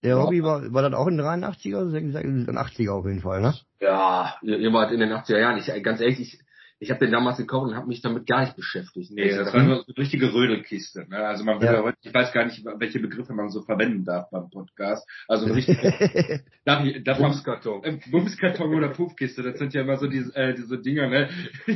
Der 0.02 0.18
Hobby 0.18 0.42
war, 0.42 0.70
war 0.72 0.82
das 0.82 0.92
auch 0.92 1.06
in 1.06 1.16
den 1.16 1.24
83er 1.24 1.78
oder 1.78 2.60
80er 2.60 2.90
auf 2.90 3.06
jeden 3.06 3.22
Fall, 3.22 3.40
ne? 3.40 3.54
Ja, 3.80 4.36
ihr 4.42 4.70
wart 4.72 4.92
in 4.92 5.00
den 5.00 5.10
80er 5.10 5.38
Jahren. 5.38 5.56
Ich, 5.56 5.82
ganz 5.82 6.00
ehrlich, 6.00 6.20
ich, 6.20 6.43
ich 6.78 6.90
habe 6.90 7.00
den 7.00 7.12
damals 7.12 7.38
gekauft 7.38 7.68
und 7.68 7.76
habe 7.76 7.86
mich 7.86 8.02
damit 8.02 8.26
gar 8.26 8.40
nicht 8.40 8.56
beschäftigt. 8.56 9.10
Nee, 9.12 9.34
das 9.36 9.52
war 9.52 9.60
eine 9.60 9.84
richtige 9.96 10.32
Rödelkiste. 10.32 11.06
Ne? 11.08 11.18
Also 11.18 11.44
man 11.44 11.60
will 11.60 11.68
ja. 11.68 11.82
heute, 11.82 11.96
ich 12.02 12.12
weiß 12.12 12.32
gar 12.32 12.44
nicht, 12.44 12.64
welche 12.78 13.00
Begriffe 13.00 13.32
man 13.32 13.48
so 13.48 13.62
verwenden 13.62 14.04
darf 14.04 14.28
beim 14.30 14.50
Podcast. 14.50 15.08
Also 15.28 15.46
ein 15.46 15.52
richtige 15.54 16.42
darf 16.64 16.84
ich, 16.84 17.02
darf 17.04 17.18
Bumskarton. 17.18 17.80
Man, 17.80 17.94
äh, 17.96 18.00
Bumskarton 18.10 18.74
oder 18.74 18.88
Puffkiste, 18.88 19.42
das 19.42 19.58
sind 19.58 19.72
ja 19.72 19.82
immer 19.82 19.96
so 19.96 20.08
diese, 20.08 20.34
äh, 20.34 20.54
diese 20.54 20.78
Dinger, 20.78 21.08
ne? 21.08 21.28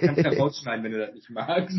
Kannst 0.00 0.24
ja 0.24 0.30
rausschneiden, 0.30 0.84
wenn 0.84 0.92
du 0.92 0.98
das 0.98 1.14
nicht 1.14 1.30
magst. 1.30 1.78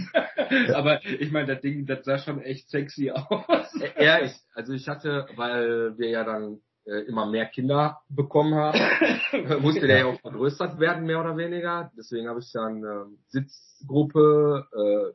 Aber 0.73 1.03
ich 1.05 1.31
meine, 1.31 1.47
das 1.47 1.62
Ding, 1.62 1.85
das 1.85 2.03
sah 2.03 2.17
schon 2.17 2.41
echt 2.41 2.69
sexy 2.69 3.12
aus. 3.12 3.73
ja, 4.00 4.21
ich, 4.21 4.33
also 4.53 4.73
ich 4.73 4.88
hatte, 4.88 5.27
weil 5.35 5.97
wir 5.97 6.09
ja 6.09 6.23
dann 6.23 6.59
äh, 6.85 7.01
immer 7.07 7.25
mehr 7.25 7.45
Kinder 7.45 8.01
bekommen 8.09 8.55
haben, 8.55 8.79
musste 9.61 9.87
der 9.87 9.99
ja 9.99 10.05
auch 10.05 10.19
vergrößert 10.19 10.79
werden, 10.79 11.05
mehr 11.05 11.19
oder 11.19 11.37
weniger. 11.37 11.91
Deswegen 11.97 12.27
habe 12.27 12.39
ich 12.39 12.51
dann 12.51 12.83
äh, 12.83 13.05
Sitzgruppe, 13.29 14.67
äh, 14.73 15.13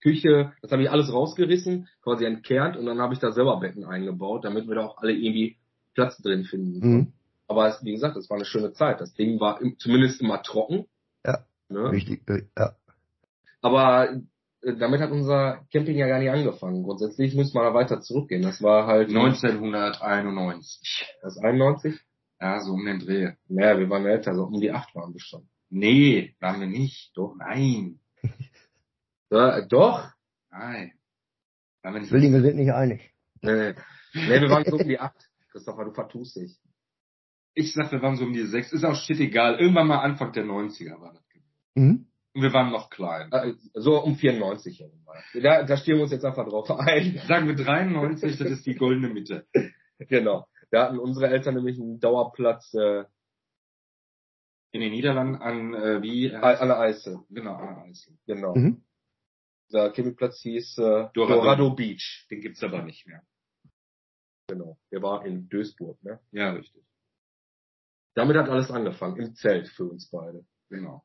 Küche, 0.00 0.52
das 0.62 0.70
habe 0.70 0.82
ich 0.82 0.90
alles 0.90 1.12
rausgerissen, 1.12 1.88
quasi 2.02 2.24
entkernt 2.24 2.76
und 2.76 2.86
dann 2.86 3.00
habe 3.00 3.14
ich 3.14 3.20
da 3.20 3.32
selber 3.32 3.58
Betten 3.58 3.84
eingebaut, 3.84 4.44
damit 4.44 4.68
wir 4.68 4.76
da 4.76 4.86
auch 4.86 4.98
alle 4.98 5.12
irgendwie 5.12 5.56
Platz 5.94 6.16
drin 6.18 6.44
finden. 6.44 6.88
Mhm. 6.88 7.12
Aber 7.48 7.68
es, 7.68 7.82
wie 7.82 7.92
gesagt, 7.92 8.16
es 8.16 8.30
war 8.30 8.36
eine 8.36 8.44
schöne 8.44 8.72
Zeit. 8.72 9.00
Das 9.00 9.14
Ding 9.14 9.40
war 9.40 9.60
im, 9.60 9.78
zumindest 9.78 10.20
immer 10.20 10.42
trocken. 10.42 10.86
Ja. 11.24 11.44
Ne? 11.68 11.90
Richtig, 11.90 12.28
äh, 12.28 12.42
ja. 12.56 12.76
Aber 13.62 14.10
äh, 14.10 14.20
damit 14.62 15.00
hat 15.00 15.10
unser 15.10 15.66
Camping 15.72 15.96
ja 15.96 16.08
gar 16.08 16.18
nicht 16.18 16.30
angefangen. 16.30 16.82
Grundsätzlich 16.82 17.34
müssen 17.34 17.54
wir 17.54 17.62
da 17.62 17.74
weiter 17.74 18.00
zurückgehen. 18.00 18.42
Das 18.42 18.62
war 18.62 18.86
halt 18.86 19.08
1991. 19.08 21.06
Das 21.22 21.36
ist 21.36 21.44
91? 21.44 22.00
Ja, 22.40 22.60
so 22.60 22.72
um 22.72 22.84
den 22.84 22.98
Dreh. 23.00 23.32
Naja, 23.48 23.78
wir 23.78 23.90
waren 23.90 24.06
älter, 24.06 24.34
so 24.34 24.44
um 24.44 24.60
die 24.60 24.70
acht 24.70 24.94
waren 24.94 25.12
wir 25.12 25.20
schon. 25.20 25.48
Nee, 25.70 26.34
waren 26.40 26.60
wir 26.60 26.66
nicht. 26.66 27.12
Doch, 27.16 27.34
nein. 27.36 28.00
ja, 29.30 29.60
doch? 29.66 30.10
Nein. 30.50 30.92
Waren 31.82 31.94
wir 31.94 32.00
nicht. 32.00 32.10
Zwillinge 32.10 32.40
sind 32.40 32.56
nicht 32.56 32.72
einig. 32.72 33.12
Nee, 33.42 33.74
nee, 34.14 34.40
wir 34.40 34.50
waren 34.50 34.64
so 34.64 34.76
um 34.76 34.88
die 34.88 34.98
acht. 34.98 35.28
Christopher, 35.52 35.84
du 35.84 35.92
vertust 35.92 36.36
dich. 36.36 36.58
Ich 37.54 37.74
sag, 37.74 37.90
wir 37.90 38.02
waren 38.02 38.16
so 38.16 38.24
um 38.24 38.32
die 38.32 38.46
sechs. 38.46 38.72
Ist 38.72 38.84
auch 38.84 38.94
shit 38.94 39.18
egal. 39.18 39.58
Irgendwann 39.58 39.88
mal 39.88 39.98
Anfang 39.98 40.32
der 40.32 40.44
90er 40.44 41.00
war 41.00 41.12
das. 41.12 41.28
Mhm. 41.78 42.07
Und 42.34 42.42
wir 42.42 42.52
waren 42.52 42.70
noch 42.70 42.90
klein. 42.90 43.30
Äh, 43.32 43.54
so 43.74 43.98
um 44.02 44.16
94 44.16 44.80
herum. 44.80 45.06
Da, 45.34 45.62
da 45.62 45.76
stehen 45.76 45.96
wir 45.96 46.02
uns 46.02 46.12
jetzt 46.12 46.24
einfach 46.24 46.46
drauf 46.48 46.70
ein. 46.70 47.20
Sagen 47.28 47.48
wir 47.48 47.56
93, 47.56 48.38
das 48.38 48.50
ist 48.50 48.66
die 48.66 48.74
goldene 48.74 49.08
Mitte. 49.08 49.46
Genau. 49.98 50.46
Da 50.70 50.84
hatten 50.84 50.98
unsere 50.98 51.28
Eltern 51.28 51.54
nämlich 51.54 51.78
einen 51.80 51.98
Dauerplatz 51.98 52.72
äh, 52.74 53.04
in 54.72 54.80
den 54.80 54.92
Niederlanden 54.92 55.36
an 55.36 55.74
äh, 55.74 56.02
wie 56.02 56.32
an 56.34 56.68
der 56.68 56.78
Eisel. 56.78 57.20
Genau, 57.30 57.54
an 57.54 57.74
der 57.74 57.84
Eisel. 57.84 58.18
Genau. 58.26 58.54
Mhm. 58.54 58.84
Der 59.72 59.90
Campingplatz 59.90 60.40
hieß 60.40 60.78
äh, 60.78 61.08
Dorado, 61.14 61.40
Dorado 61.40 61.74
Beach. 61.74 62.26
Den 62.30 62.40
gibt's 62.40 62.62
aber 62.62 62.82
nicht 62.82 63.06
mehr. 63.06 63.22
Genau. 64.48 64.78
Der 64.90 65.02
war 65.02 65.26
in 65.26 65.48
Duisburg, 65.48 66.02
ne? 66.02 66.20
Ja, 66.32 66.52
richtig. 66.52 66.82
Damit 68.14 68.36
hat 68.36 68.48
alles 68.48 68.70
angefangen, 68.70 69.16
im 69.16 69.34
Zelt 69.34 69.68
für 69.68 69.84
uns 69.84 70.10
beide. 70.10 70.44
Genau. 70.70 71.04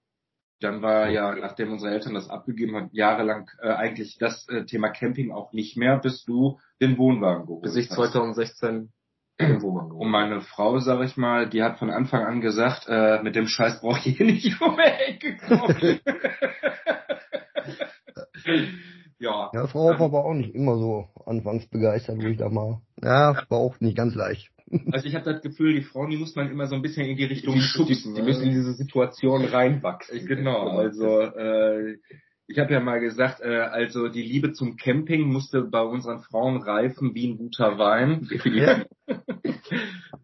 Dann 0.64 0.82
war 0.82 1.10
ja, 1.10 1.36
nachdem 1.36 1.74
unsere 1.74 1.92
Eltern 1.92 2.14
das 2.14 2.30
abgegeben 2.30 2.78
haben, 2.78 2.90
jahrelang 2.94 3.50
äh, 3.62 3.68
eigentlich 3.68 4.18
das 4.18 4.48
äh, 4.48 4.64
Thema 4.64 4.92
Camping 4.92 5.34
auch 5.34 5.52
nicht 5.52 5.76
mehr, 5.76 5.98
bis 5.98 6.24
du 6.24 6.58
den 6.82 6.98
Wohnwagen 6.98 7.46
geholt 7.46 7.64
Bis 7.64 7.76
ich 7.76 7.90
2016 7.90 8.94
den 9.42 9.62
Wohnwagen 9.62 9.90
geholt 9.90 10.06
Und 10.06 10.12
meine 10.12 10.40
Frau, 10.40 10.80
sag 10.80 11.04
ich 11.04 11.18
mal, 11.18 11.50
die 11.50 11.64
hat 11.64 11.80
von 11.80 11.90
Anfang 11.90 12.24
an 12.24 12.40
gesagt, 12.40 12.86
äh, 12.88 13.22
mit 13.22 13.36
dem 13.36 13.48
Scheiß 13.48 13.82
brauche 13.82 14.08
ich 14.08 14.16
hier 14.16 14.26
nicht 14.32 14.62
um 14.62 14.78
die 14.78 14.84
Ecke 14.84 15.36
kommen. 15.36 16.00
ja. 19.20 19.52
Ja, 19.54 19.68
Frau 19.68 19.90
war 19.90 20.00
aber 20.00 20.24
auch 20.24 20.34
nicht 20.34 20.56
immer 20.56 20.78
so 20.78 21.10
anfangs 21.26 21.68
begeistert, 21.68 22.24
wo 22.24 22.28
ich 22.28 22.38
da 22.38 22.48
mal. 22.48 22.80
Ja, 23.02 23.36
war 23.50 23.58
auch 23.58 23.82
nicht 23.82 23.98
ganz 23.98 24.16
leicht. 24.16 24.53
Also 24.92 25.08
ich 25.08 25.16
habe 25.16 25.26
das 25.26 25.42
Gefühl, 25.42 25.74
die 25.74 25.82
Frauen, 25.82 26.10
die 26.10 26.18
muss 26.18 26.36
man 26.36 26.50
immer 26.50 26.68
so 26.68 26.76
ein 26.76 26.82
bisschen 26.82 27.06
in 27.06 27.18
die 27.18 27.26
Richtung 27.26 27.56
die, 27.56 27.62
schubsen. 27.62 28.14
Die, 28.14 28.22
die, 28.22 28.26
müssen 28.26 28.44
in 28.44 28.52
diese 28.52 28.74
Situation 28.74 29.46
reinwachsen. 29.46 30.26
Genau, 30.26 30.70
also 30.70 31.22
äh, 31.22 31.98
ich 32.48 32.60
habe 32.60 32.74
ja 32.74 32.80
mal 32.80 33.00
gesagt, 33.00 33.42
äh, 33.42 33.58
also 33.58 34.10
die 34.10 34.22
Liebe 34.22 34.54
zum 34.54 34.76
Camping 34.76 35.32
musste 35.32 35.62
bei 35.62 35.82
unseren 35.82 36.22
Frauen 36.22 36.62
reifen 36.62 37.14
wie 37.16 37.28
ein 37.28 37.38
guter 37.38 37.78
Wein. 37.78 38.28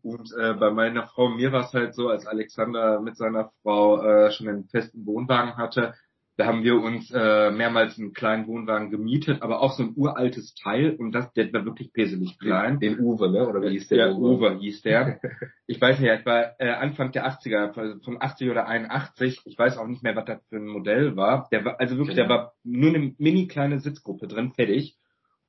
Und 0.01 0.31
äh, 0.39 0.53
bei 0.53 0.71
meiner 0.71 1.07
Frau, 1.07 1.29
mir 1.29 1.51
war 1.51 1.65
es 1.65 1.73
halt 1.73 1.93
so, 1.93 2.09
als 2.09 2.25
Alexander 2.25 2.99
mit 2.99 3.15
seiner 3.17 3.51
Frau 3.61 4.01
äh, 4.01 4.31
schon 4.31 4.47
einen 4.47 4.67
festen 4.67 5.05
Wohnwagen 5.05 5.57
hatte, 5.57 5.93
da 6.39 6.45
haben 6.45 6.63
wir 6.63 6.81
uns 6.81 7.11
äh, 7.11 7.51
mehrmals 7.51 7.99
einen 7.99 8.13
kleinen 8.13 8.47
Wohnwagen 8.47 8.89
gemietet, 8.91 9.41
aber 9.41 9.59
auch 9.59 9.73
so 9.73 9.83
ein 9.83 9.91
uraltes 9.97 10.55
Teil 10.55 10.95
und 10.95 11.11
das, 11.11 11.33
der 11.33 11.51
war 11.51 11.65
wirklich 11.65 11.91
peselig 11.91 12.39
klein. 12.39 12.79
Den 12.79 12.97
Uwe, 12.97 13.29
ne? 13.29 13.45
Oder 13.45 13.61
wie 13.61 13.71
hieß 13.71 13.89
der? 13.89 13.97
Ja, 14.07 14.13
Uwe 14.15 14.57
hieß 14.57 14.81
der. 14.83 15.19
ich 15.67 15.81
weiß 15.81 15.99
nicht, 15.99 16.25
war 16.25 16.55
äh, 16.59 16.69
Anfang 16.69 17.11
der 17.11 17.27
80er, 17.27 17.73
von 18.05 18.21
80 18.21 18.49
oder 18.49 18.67
81, 18.67 19.41
ich 19.43 19.59
weiß 19.59 19.77
auch 19.77 19.87
nicht 19.87 20.01
mehr, 20.01 20.15
was 20.15 20.23
das 20.23 20.41
für 20.47 20.55
ein 20.55 20.67
Modell 20.67 21.17
war. 21.17 21.49
Der 21.51 21.65
war, 21.65 21.77
also 21.77 21.97
wirklich, 21.97 22.15
genau. 22.15 22.29
der 22.29 22.37
war 22.37 22.53
nur 22.63 22.95
eine 22.95 23.13
mini 23.17 23.47
kleine 23.47 23.81
Sitzgruppe 23.81 24.29
drin, 24.29 24.53
fertig. 24.53 24.97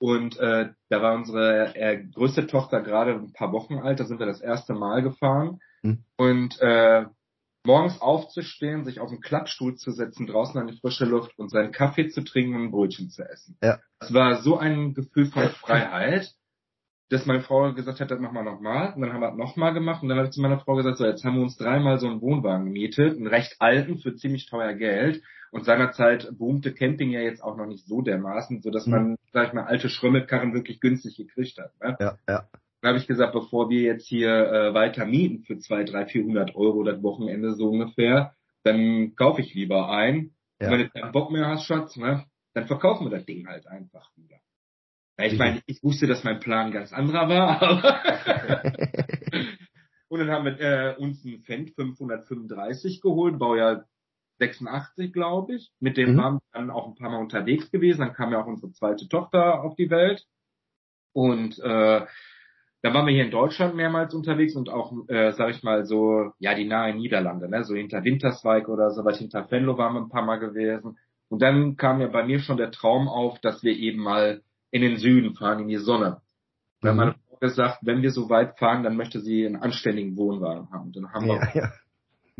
Und 0.00 0.40
äh, 0.40 0.70
da 0.88 1.02
war 1.02 1.14
unsere 1.14 1.76
äh, 1.76 2.02
größte 2.02 2.48
Tochter 2.48 2.80
gerade 2.80 3.12
ein 3.12 3.32
paar 3.32 3.52
Wochen 3.52 3.78
alt, 3.78 4.00
da 4.00 4.04
sind 4.06 4.18
wir 4.18 4.26
das 4.26 4.40
erste 4.40 4.74
Mal 4.74 5.02
gefahren. 5.02 5.60
Hm. 5.82 6.02
Und 6.16 6.60
äh, 6.60 7.04
morgens 7.64 8.00
aufzustehen, 8.00 8.84
sich 8.84 9.00
auf 9.00 9.10
den 9.10 9.20
Klappstuhl 9.20 9.76
zu 9.76 9.90
setzen, 9.90 10.26
draußen 10.26 10.60
an 10.60 10.66
die 10.66 10.78
frische 10.78 11.04
Luft 11.04 11.38
und 11.38 11.50
seinen 11.50 11.72
Kaffee 11.72 12.08
zu 12.08 12.22
trinken 12.22 12.54
und 12.54 12.62
ein 12.64 12.70
Brötchen 12.70 13.10
zu 13.10 13.22
essen. 13.22 13.56
Ja. 13.62 13.78
Das 13.98 14.12
war 14.14 14.42
so 14.42 14.56
ein 14.58 14.94
Gefühl 14.94 15.26
von 15.26 15.48
Freiheit, 15.50 16.34
dass 17.10 17.26
meine 17.26 17.40
Frau 17.40 17.72
gesagt 17.74 18.00
hat, 18.00 18.10
das 18.10 18.20
machen 18.20 18.34
wir 18.34 18.44
nochmal. 18.44 18.94
Und 18.94 19.02
dann 19.02 19.12
haben 19.12 19.20
wir 19.20 19.30
das 19.30 19.36
nochmal 19.36 19.74
gemacht. 19.74 20.02
Und 20.02 20.08
dann 20.08 20.18
habe 20.18 20.28
ich 20.28 20.34
zu 20.34 20.40
meiner 20.40 20.60
Frau 20.60 20.76
gesagt, 20.76 20.96
so, 20.96 21.04
jetzt 21.04 21.24
haben 21.24 21.36
wir 21.36 21.42
uns 21.42 21.56
dreimal 21.56 21.98
so 21.98 22.06
einen 22.06 22.20
Wohnwagen 22.20 22.66
gemietet, 22.66 23.16
einen 23.16 23.26
recht 23.26 23.56
alten 23.58 23.98
für 23.98 24.14
ziemlich 24.14 24.48
teuer 24.48 24.74
Geld. 24.74 25.22
Und 25.50 25.64
seinerzeit 25.64 26.28
boomte 26.38 26.72
Camping 26.72 27.10
ja 27.10 27.20
jetzt 27.20 27.42
auch 27.42 27.56
noch 27.56 27.66
nicht 27.66 27.84
so 27.86 28.02
dermaßen, 28.02 28.62
so 28.62 28.70
dass 28.70 28.86
mhm. 28.86 28.92
man, 28.92 29.16
sag 29.32 29.48
ich 29.48 29.52
mal, 29.52 29.64
alte 29.64 29.88
Schrömmelkarren 29.88 30.54
wirklich 30.54 30.80
günstig 30.80 31.16
gekriegt 31.16 31.58
hat. 31.58 31.72
Ne? 31.80 31.96
Ja, 31.98 32.18
ja. 32.28 32.48
Dann 32.80 32.90
habe 32.90 32.98
ich 32.98 33.06
gesagt, 33.06 33.32
bevor 33.32 33.68
wir 33.68 33.82
jetzt 33.82 34.06
hier 34.06 34.30
äh, 34.30 34.74
weiter 34.74 35.04
mieten 35.04 35.44
für 35.44 35.58
zwei, 35.58 35.84
drei, 35.84 36.06
vierhundert 36.06 36.54
Euro 36.54 36.82
das 36.82 37.02
Wochenende 37.02 37.54
so 37.54 37.68
ungefähr, 37.68 38.34
dann 38.62 39.14
kaufe 39.16 39.42
ich 39.42 39.54
lieber 39.54 39.90
ein. 39.90 40.34
Ja. 40.60 40.70
Wenn 40.70 40.80
du 40.80 40.88
keinen 40.90 41.12
Bock 41.12 41.30
mehr 41.30 41.46
hast, 41.46 41.66
Schatz, 41.66 41.96
ne, 41.96 42.24
dann 42.54 42.66
verkaufen 42.66 43.06
wir 43.06 43.16
das 43.16 43.26
Ding 43.26 43.46
halt 43.46 43.66
einfach 43.66 44.10
wieder. 44.16 44.36
Ja, 45.18 45.26
ich 45.26 45.38
meine, 45.38 45.62
ich 45.66 45.82
wusste, 45.82 46.06
dass 46.06 46.24
mein 46.24 46.40
Plan 46.40 46.72
ganz 46.72 46.92
anderer 46.92 47.28
war, 47.28 47.62
aber 47.62 48.72
und 50.08 50.18
dann 50.20 50.30
haben 50.30 50.44
wir 50.46 50.60
äh, 50.60 50.96
uns 50.96 51.24
einen 51.24 51.42
Fendt 51.42 51.70
535 51.74 53.00
geholt, 53.02 53.38
Baujahr 53.38 53.86
86, 54.38 55.12
glaube 55.12 55.56
ich. 55.56 55.70
Mit 55.80 55.96
dem 55.96 56.14
mhm. 56.14 56.16
waren 56.16 56.34
wir 56.34 56.40
dann 56.52 56.70
auch 56.70 56.88
ein 56.88 56.94
paar 56.94 57.10
Mal 57.10 57.20
unterwegs 57.20 57.70
gewesen. 57.70 58.00
Dann 58.00 58.14
kam 58.14 58.32
ja 58.32 58.42
auch 58.42 58.46
unsere 58.46 58.72
zweite 58.72 59.06
Tochter 59.08 59.62
auf 59.62 59.76
die 59.76 59.90
Welt. 59.90 60.24
Und 61.12 61.58
äh, 61.58 62.06
dann 62.82 62.94
waren 62.94 63.06
wir 63.06 63.14
hier 63.14 63.24
in 63.24 63.30
Deutschland 63.30 63.74
mehrmals 63.74 64.14
unterwegs 64.14 64.56
und 64.56 64.70
auch, 64.70 64.92
äh, 65.08 65.32
sag 65.32 65.50
ich 65.50 65.62
mal, 65.62 65.84
so, 65.84 66.32
ja, 66.38 66.54
die 66.54 66.66
nahe 66.66 66.94
Niederlande, 66.94 67.48
ne? 67.48 67.64
so 67.64 67.74
hinter 67.74 68.04
Winterswijk 68.04 68.68
oder 68.68 68.90
so 68.90 69.04
weit 69.04 69.16
hinter 69.16 69.50
Venlo 69.50 69.76
waren 69.76 69.94
wir 69.94 70.00
ein 70.00 70.08
paar 70.08 70.24
Mal 70.24 70.38
gewesen. 70.38 70.98
Und 71.28 71.42
dann 71.42 71.76
kam 71.76 72.00
ja 72.00 72.08
bei 72.08 72.24
mir 72.24 72.40
schon 72.40 72.56
der 72.56 72.70
Traum 72.70 73.08
auf, 73.08 73.38
dass 73.40 73.62
wir 73.62 73.76
eben 73.76 74.02
mal 74.02 74.42
in 74.70 74.82
den 74.82 74.96
Süden 74.96 75.34
fahren, 75.34 75.60
in 75.60 75.68
die 75.68 75.76
Sonne. 75.76 76.22
Mhm. 76.82 76.96
meine 76.96 77.14
Frau 77.28 77.36
gesagt, 77.36 77.78
wenn 77.82 78.02
wir 78.02 78.10
so 78.10 78.30
weit 78.30 78.58
fahren, 78.58 78.82
dann 78.82 78.96
möchte 78.96 79.20
sie 79.20 79.46
einen 79.46 79.56
anständigen 79.56 80.16
Wohnwagen 80.16 80.70
haben. 80.70 80.92
Dann 80.92 81.12
haben 81.12 81.26
wir 81.26 81.34
ja, 81.36 81.50
ja. 81.54 81.72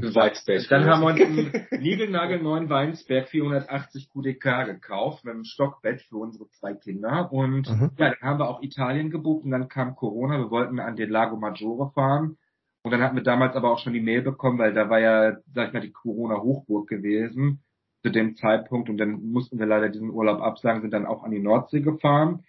Weinsberg. 0.02 0.66
Dann 0.69 0.87
haben 0.87 1.02
wir 1.02 1.09
uns 1.09 1.21
einen 1.21 1.83
niegelnagelneuen 1.83 2.69
Weinsberg 2.69 3.28
480 3.28 4.11
QDK 4.11 4.64
gekauft 4.64 5.25
mit 5.25 5.35
einem 5.35 5.45
Stockbett 5.45 6.02
für 6.02 6.16
unsere 6.16 6.49
zwei 6.50 6.75
Kinder. 6.75 7.33
Und 7.33 7.71
mhm. 7.71 7.90
ja, 7.97 8.11
dann 8.11 8.21
haben 8.21 8.38
wir 8.38 8.49
auch 8.49 8.62
Italien 8.62 9.11
gebucht 9.11 9.45
und 9.45 9.50
dann 9.50 9.69
kam 9.69 9.97
Corona. 9.97 10.38
Wir 10.38 10.50
wollten 10.50 10.80
an 10.80 10.97
den 10.97 11.11
Lago 11.11 11.37
Maggiore 11.37 11.90
fahren. 11.92 12.37
Und 12.83 12.92
dann 12.92 13.02
hatten 13.02 13.16
wir 13.16 13.23
damals 13.23 13.57
aber 13.57 13.71
auch 13.71 13.78
schon 13.78 13.92
die 13.92 14.00
Mail 14.00 14.23
bekommen, 14.23 14.59
weil 14.59 14.73
da 14.73 14.88
war 14.88 15.00
ja, 15.00 15.37
sag 15.54 15.69
ich 15.69 15.75
mal, 15.75 15.80
die 15.80 15.92
Corona-Hochburg 15.92 16.88
gewesen 16.88 17.62
zu 18.02 18.11
dem 18.11 18.37
Zeitpunkt. 18.37 18.88
Und 18.88 18.97
dann 18.97 19.23
mussten 19.23 19.59
wir 19.59 19.66
leider 19.66 19.90
diesen 19.90 20.11
Urlaub 20.11 20.40
absagen, 20.40 20.80
sind 20.80 20.92
dann 20.92 21.07
auch 21.07 21.23
an 21.23 21.30
die 21.30 21.40
Nordsee 21.40 21.80
gefahren. 21.80 22.45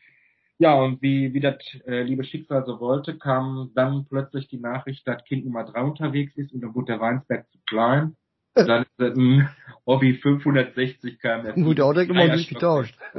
Ja, 0.61 0.75
und 0.75 1.01
wie, 1.01 1.33
wie 1.33 1.39
das 1.39 1.55
äh, 1.87 2.03
liebe 2.03 2.23
Schicksal 2.23 2.63
so 2.67 2.79
wollte, 2.79 3.17
kam 3.17 3.71
dann 3.73 4.05
plötzlich 4.07 4.47
die 4.47 4.59
Nachricht, 4.59 5.07
dass 5.07 5.23
Kind 5.23 5.43
Nummer 5.43 5.63
drei 5.63 5.81
unterwegs 5.81 6.35
ist 6.35 6.53
und 6.53 6.61
dann 6.61 6.75
wurde 6.75 6.93
der 6.93 6.99
Weinsberg 6.99 7.49
zu 7.49 7.57
klein. 7.65 8.15
Dann 8.53 8.83
ist 8.83 8.99
es 8.99 9.17
ein 9.17 9.49
Hobby 9.87 10.19
560 10.21 11.19
km. 11.19 11.63
Gut, 11.63 11.79
der 11.79 11.85
Auto 11.85 12.01
immer 12.01 12.27
nicht 12.27 12.49
getauscht. 12.49 12.95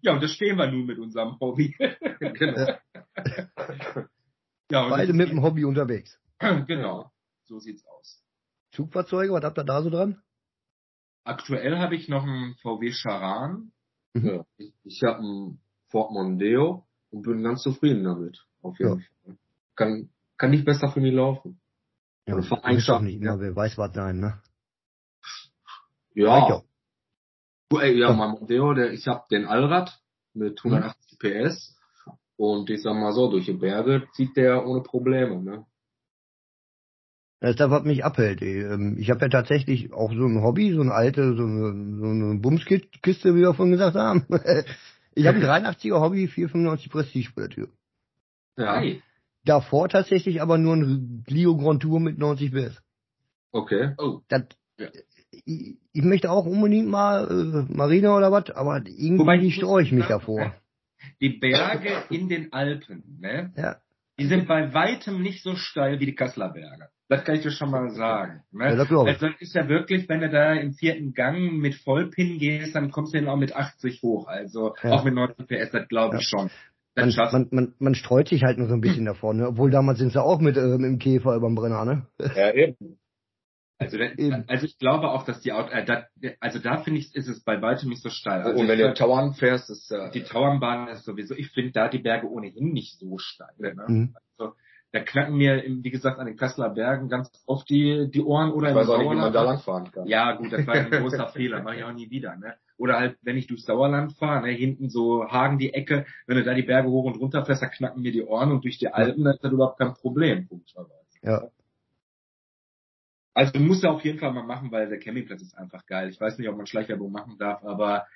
ja, 0.00 0.14
und 0.14 0.22
das 0.22 0.30
stehen 0.30 0.56
wir 0.56 0.66
nun 0.66 0.86
mit 0.86 0.98
unserem 0.98 1.38
Hobby. 1.38 1.76
genau. 2.20 2.78
ja, 4.70 4.88
Beide 4.88 5.12
mit 5.12 5.28
dem 5.28 5.42
Hobby 5.42 5.66
unterwegs. 5.66 6.18
genau, 6.66 7.10
so 7.44 7.58
sieht's 7.58 7.84
aus. 7.86 8.24
Zugfahrzeuge, 8.70 9.34
was 9.34 9.44
habt 9.44 9.58
ihr 9.58 9.64
da 9.64 9.82
so 9.82 9.90
dran? 9.90 10.22
Aktuell 11.24 11.76
habe 11.76 11.96
ich 11.96 12.08
noch 12.08 12.22
einen 12.22 12.54
VW 12.62 12.92
Charan 12.92 13.73
Mhm. 14.14 14.26
Ja, 14.26 14.46
ich, 14.56 14.72
ich 14.84 15.02
habe 15.02 15.22
ein 15.22 15.58
Ford 15.88 16.12
Mondeo 16.12 16.86
und 17.10 17.22
bin 17.22 17.42
ganz 17.42 17.62
zufrieden 17.62 18.04
damit. 18.04 18.44
Auf 18.62 18.78
jeden 18.78 19.00
ja. 19.00 19.06
Fall. 19.24 19.36
Kann, 19.76 20.08
kann 20.36 20.50
nicht 20.50 20.64
besser 20.64 20.88
für 20.88 21.00
mich 21.00 21.12
laufen. 21.12 21.60
Ja, 22.26 22.36
das 22.36 22.48
muss 22.48 22.86
doch 22.86 23.00
nicht 23.00 23.20
immer, 23.20 23.38
wer 23.38 23.54
weiß 23.54 23.76
was 23.76 23.92
sein, 23.92 24.18
ne? 24.18 24.40
Ja. 26.14 26.62
Du, 27.68 27.78
ey, 27.78 27.98
ja, 27.98 28.12
mein 28.12 28.30
Mondeo, 28.30 28.72
der, 28.72 28.92
ich 28.92 29.06
habe 29.06 29.24
den 29.30 29.46
Allrad 29.46 30.00
mit 30.32 30.58
180 30.64 31.18
mhm. 31.18 31.18
PS 31.18 31.76
und 32.36 32.70
ich 32.70 32.82
sag 32.82 32.94
mal 32.94 33.12
so, 33.12 33.30
durch 33.30 33.46
die 33.46 33.52
Berge 33.52 34.06
zieht 34.14 34.36
der 34.36 34.66
ohne 34.66 34.82
Probleme, 34.82 35.42
ne? 35.42 35.66
Das 37.44 37.50
ist 37.50 37.60
das, 37.60 37.70
was 37.70 37.84
mich 37.84 38.06
abhält. 38.06 38.40
Ähm, 38.40 38.96
ich 38.98 39.10
habe 39.10 39.20
ja 39.20 39.28
tatsächlich 39.28 39.92
auch 39.92 40.10
so 40.10 40.24
ein 40.24 40.42
Hobby, 40.42 40.72
so 40.72 40.80
eine 40.80 40.94
alte, 40.94 41.36
so 41.36 41.42
eine, 41.42 41.98
so 41.98 42.06
eine 42.06 42.38
Bumskiste, 42.40 43.34
wie 43.34 43.40
wir 43.40 43.52
vorhin 43.52 43.72
gesagt 43.72 43.96
haben. 43.96 44.26
Ich 45.16 45.26
habe 45.26 45.36
ein 45.38 45.64
83er 45.64 46.00
Hobby, 46.00 46.26
495 46.26 46.90
Prestige 46.90 47.30
vor 47.30 47.42
der 47.42 47.50
Tür. 47.50 47.68
Ja. 48.56 48.82
Davor 49.44 49.88
tatsächlich 49.88 50.40
aber 50.42 50.58
nur 50.58 50.74
ein 50.74 51.22
Clio 51.24 51.56
Grand 51.56 51.82
Tour 51.82 52.00
mit 52.00 52.18
90 52.18 52.50
PS. 52.50 52.82
Okay. 53.52 53.92
Oh. 53.98 54.22
Das, 54.28 54.44
ja. 54.78 54.88
ich, 55.30 55.76
ich, 55.92 56.02
möchte 56.02 56.32
auch 56.32 56.46
unbedingt 56.46 56.88
mal 56.88 57.28
äh, 57.30 57.72
Marina 57.72 58.16
oder 58.16 58.32
was, 58.32 58.50
aber 58.50 58.78
irgendwie 58.86 59.18
Wobei, 59.18 59.50
streue 59.50 59.82
ich 59.82 59.92
mich 59.92 60.06
davor. 60.06 60.52
Die 61.20 61.28
Berge 61.28 61.92
in 62.08 62.28
den 62.30 62.54
Alpen, 62.54 63.18
ne? 63.20 63.52
Ja. 63.56 63.76
Die 64.18 64.26
sind 64.26 64.48
bei 64.48 64.72
weitem 64.72 65.20
nicht 65.20 65.42
so 65.42 65.54
steil 65.54 66.00
wie 66.00 66.06
die 66.06 66.14
Kasseler 66.14 66.48
Berge. 66.48 66.88
Das 67.08 67.24
kann 67.24 67.34
ich 67.36 67.42
dir 67.42 67.50
schon 67.50 67.70
mal 67.70 67.90
sagen. 67.90 68.42
Ne? 68.50 68.64
Ja, 68.64 68.76
das 68.76 68.90
also 68.90 69.26
das 69.26 69.40
ist 69.40 69.54
ja 69.54 69.68
wirklich, 69.68 70.08
wenn 70.08 70.20
du 70.20 70.30
da 70.30 70.54
im 70.54 70.72
vierten 70.72 71.12
Gang 71.12 71.52
mit 71.52 71.74
Vollpin 71.74 72.38
gehst, 72.38 72.74
dann 72.74 72.90
kommst 72.90 73.14
du 73.14 73.18
dann 73.18 73.28
auch 73.28 73.36
mit 73.36 73.54
80 73.54 74.02
hoch. 74.02 74.26
Also 74.26 74.74
ja. 74.82 74.90
auch 74.90 75.04
mit 75.04 75.14
90 75.14 75.46
PS, 75.46 75.70
das 75.70 75.88
glaube 75.88 76.16
ich 76.16 76.30
ja. 76.30 76.38
schon. 76.38 76.50
Man, 76.96 77.12
man, 77.32 77.48
man, 77.50 77.74
man 77.78 77.94
streut 77.94 78.28
sich 78.28 78.44
halt 78.44 78.56
nur 78.56 78.68
so 78.68 78.74
ein 78.74 78.80
bisschen 78.80 79.04
davor, 79.04 79.34
ne? 79.34 79.48
Obwohl 79.48 79.70
damals 79.70 79.98
sind 79.98 80.12
sie 80.12 80.22
auch 80.22 80.40
mit, 80.40 80.56
äh, 80.56 80.78
mit 80.78 80.84
dem 80.84 80.98
Käfer 80.98 81.34
über 81.34 81.48
dem 81.48 81.56
Brenner, 81.56 81.84
ne? 81.84 82.06
Ja, 82.36 82.54
eben. 82.54 82.98
Also, 83.78 83.98
also 84.46 84.66
ich 84.66 84.78
glaube 84.78 85.10
auch, 85.10 85.24
dass 85.24 85.40
die 85.40 85.52
Auto, 85.52 85.70
äh, 85.70 85.84
da, 85.84 86.04
also 86.38 86.60
da 86.60 86.78
finde 86.78 87.00
ich, 87.00 87.14
ist 87.14 87.28
es 87.28 87.42
bei 87.42 87.60
weitem 87.60 87.88
nicht 87.88 88.02
so 88.02 88.08
steil. 88.08 88.42
Also 88.42 88.60
und 88.60 88.68
wenn 88.68 88.78
du 88.78 88.94
Tauern 88.94 89.34
fährst, 89.34 89.68
ist 89.68 89.90
äh, 89.90 90.10
die 90.12 90.22
Tauernbahn 90.22 90.88
ist 90.88 91.04
sowieso. 91.04 91.34
Ich 91.34 91.50
finde 91.50 91.72
da 91.72 91.88
die 91.88 91.98
Berge 91.98 92.30
ohnehin 92.30 92.72
nicht 92.72 92.98
so 93.00 93.18
steil. 93.18 93.54
Ne? 93.58 93.84
Mhm. 93.88 94.16
Also 94.38 94.54
da 94.94 95.00
knacken 95.00 95.36
mir, 95.36 95.64
wie 95.66 95.90
gesagt, 95.90 96.20
an 96.20 96.26
den 96.26 96.36
Kasseler 96.36 96.70
Bergen 96.70 97.08
ganz 97.08 97.28
oft 97.46 97.68
die, 97.68 98.08
die 98.14 98.22
Ohren 98.22 98.52
oder 98.52 98.70
ich 98.70 98.76
weiß 98.76 98.88
auch 98.88 98.98
nicht, 98.98 99.10
wie 99.10 99.16
man 99.16 99.32
da 99.32 99.42
langfahren 99.42 99.90
kann. 99.90 100.06
Ja, 100.06 100.34
gut, 100.36 100.52
das 100.52 100.64
war 100.68 100.74
ein 100.76 100.88
großer 100.90 101.30
Fehler, 101.30 101.64
mache 101.64 101.78
ich 101.78 101.82
auch 101.82 101.92
nie 101.92 102.10
wieder, 102.10 102.36
ne? 102.36 102.54
Oder 102.76 103.00
halt, 103.00 103.18
wenn 103.22 103.36
ich 103.36 103.48
durchs 103.48 103.64
Sauerland 103.64 104.12
fahre, 104.12 104.46
ne, 104.46 104.52
hinten 104.52 104.90
so 104.90 105.28
Hagen 105.28 105.58
die 105.58 105.74
Ecke, 105.74 106.06
wenn 106.28 106.36
du 106.36 106.44
da 106.44 106.54
die 106.54 106.62
Berge 106.62 106.88
hoch 106.90 107.06
und 107.06 107.16
runter 107.16 107.44
fährst, 107.44 107.62
da 107.62 107.66
knacken 107.66 108.02
mir 108.02 108.12
die 108.12 108.22
Ohren 108.22 108.52
und 108.52 108.62
durch 108.62 108.78
die 108.78 108.86
Alpen, 108.86 109.24
das 109.24 109.34
ist 109.34 109.42
das 109.42 109.50
überhaupt 109.50 109.80
kein 109.80 109.94
Problem, 109.94 110.48
komischerweise. 110.48 110.94
Ja. 111.22 111.48
Also 113.34 113.58
muss 113.58 113.82
er 113.82 113.90
auf 113.90 114.04
jeden 114.04 114.20
Fall 114.20 114.32
mal 114.32 114.44
machen, 114.44 114.70
weil 114.70 114.88
der 114.88 115.00
Campingplatz 115.00 115.42
ist 115.42 115.58
einfach 115.58 115.86
geil. 115.86 116.08
Ich 116.08 116.20
weiß 116.20 116.38
nicht, 116.38 116.48
ob 116.48 116.56
man 116.56 116.66
Schleichwerbung 116.66 117.10
machen 117.10 117.36
darf, 117.36 117.64
aber 117.64 118.06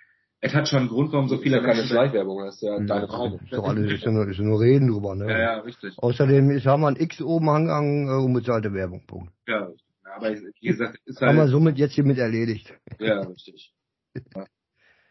es 0.41 0.55
hat 0.55 0.69
schon 0.69 0.81
einen 0.81 0.89
Grund, 0.89 1.13
warum 1.13 1.29
so 1.29 1.39
viele 1.39 1.57
ja 1.57 1.63
keine 1.63 1.85
Schleichwerbung, 1.85 2.45
das 2.45 2.57
ist 2.57 2.63
ja 2.63 2.79
deine 2.79 3.09
Frage. 3.09 3.41
Ist 3.43 3.53
doch 3.53 3.65
alles, 3.65 3.93
ist 3.93 4.05
ja 4.05 4.11
nur, 4.13 4.29
ist 4.29 4.39
ja 4.39 4.45
nur 4.45 4.61
reden 4.61 4.89
drüber, 4.89 5.17
ne? 5.17 5.29
Ja, 5.29 5.39
ja, 5.39 5.59
richtig. 5.61 5.95
Außerdem 5.99 6.51
ist, 6.51 6.67
haben 6.67 6.83
wir 6.83 6.89
ein 6.89 6.97
X 6.97 7.21
oben 7.21 7.49
angehangen, 7.49 8.09
äh, 8.09 8.25
unbezahlte 8.25 8.73
Werbung, 8.73 9.05
Punkt. 9.07 9.33
Ja. 9.47 9.69
Aber 10.15 10.33
wie 10.33 10.69
gesagt, 10.69 10.99
ist 11.05 11.21
halt. 11.21 11.31
Haben 11.31 11.39
wir 11.39 11.49
somit 11.49 11.79
jetzt 11.79 11.95
hiermit 11.95 12.19
erledigt. 12.19 12.73
Ja, 12.99 13.21
richtig. 13.21 13.75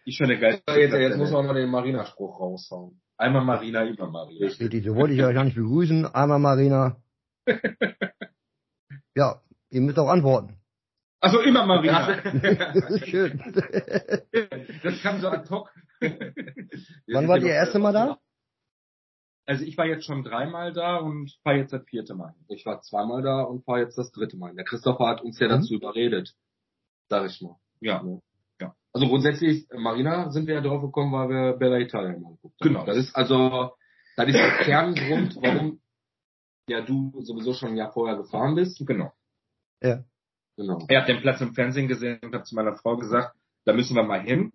Ich 0.06 0.16
schon 0.16 0.30
der 0.30 0.38
geilste. 0.38 0.63
Jetzt, 0.80 0.94
jetzt 0.94 1.18
muss 1.18 1.32
man 1.32 1.46
mal 1.46 1.54
den 1.54 1.70
Marina-Spruch 1.70 2.40
raushauen. 2.40 3.02
Einmal 3.18 3.44
Marina, 3.44 3.86
über 3.86 4.10
Marina. 4.10 4.48
Richtig, 4.48 4.86
so 4.86 4.96
wollte 4.96 5.13
ich 5.13 5.24
euch 5.24 5.34
gar 5.34 5.44
nicht 5.44 5.56
begrüßen. 5.58 6.06
Einmal 6.06 6.40
Marina. 6.40 6.98
ja, 9.16 9.42
ihr 9.70 9.82
müsst 9.82 10.00
auch 10.00 10.08
antworten. 10.08 10.56
Also 11.19 11.41
immer 11.41 11.65
Marina. 11.65 12.21
Schön. 13.06 13.41
Das 14.84 15.01
kam 15.01 15.19
so 15.19 15.30
ad 15.30 15.49
hoc. 15.49 15.73
Wann 15.99 17.27
war 17.27 17.38
ihr 17.39 17.53
erste 17.53 17.80
Mal 17.80 17.91
da? 17.91 18.19
Also 19.45 19.63
ich 19.63 19.77
war 19.77 19.86
jetzt 19.86 20.06
schon 20.06 20.23
dreimal 20.23 20.73
da 20.73 20.97
und 20.97 21.32
fahre 21.41 21.58
jetzt 21.58 21.73
das 21.73 21.84
vierte 21.86 22.13
Mal. 22.13 22.36
Ich 22.49 22.65
war 22.65 22.82
zweimal 22.82 23.23
da 23.23 23.41
und 23.41 23.63
fahre 23.65 23.80
jetzt 23.80 23.97
das 23.97 24.12
dritte 24.12 24.38
Mal. 24.38 24.53
Der 24.53 24.65
Christopher 24.65 25.08
hat 25.08 25.21
uns 25.21 25.39
ja 25.39 25.47
dazu 25.47 25.73
mhm. 25.73 25.80
überredet. 25.80 26.36
Sag 27.10 27.25
ich 27.25 27.41
mal. 27.41 27.56
Ja. 27.80 28.03
ja. 28.60 28.75
Also 28.93 29.08
grundsätzlich, 29.08 29.67
Marina 29.73 30.30
sind 30.32 30.47
wir 30.47 30.56
ja 30.56 30.62
drauf 30.62 30.82
gekommen, 30.82 31.13
weil 31.13 31.30
wir 31.30 31.53
Bella 31.53 31.80
Italia 31.80 32.17
mal 32.19 32.36
geguckt 32.36 32.60
haben. 32.62 32.73
Genau. 32.73 32.86
Das 32.86 32.97
ist 32.97 33.15
also, 33.15 33.71
das 34.17 34.27
ist 34.27 34.36
der 34.36 34.58
Kerngrund, 34.65 35.38
warum 35.41 35.80
ja 36.69 36.82
du 36.82 37.13
sowieso 37.21 37.53
schon 37.53 37.69
ein 37.69 37.77
Jahr 37.77 37.93
vorher 37.93 38.17
gefahren 38.17 38.56
bist. 38.56 38.86
Genau. 38.86 39.13
Ja. 39.82 40.03
Genau. 40.58 40.84
Er 40.88 41.02
hat 41.02 41.08
den 41.08 41.22
Platz 41.22 41.39
im 41.39 41.54
Fernsehen 41.54 41.88
gesehen 41.88 42.20
und 42.24 42.34
hat 42.34 42.48
zu 42.48 42.56
meiner 42.56 42.76
Frau 42.76 42.98
gesagt, 42.98 43.36
da 43.65 43.74
müssen 43.74 43.96
wir 43.96 44.04
mal 44.04 44.22
hin. 44.22 44.52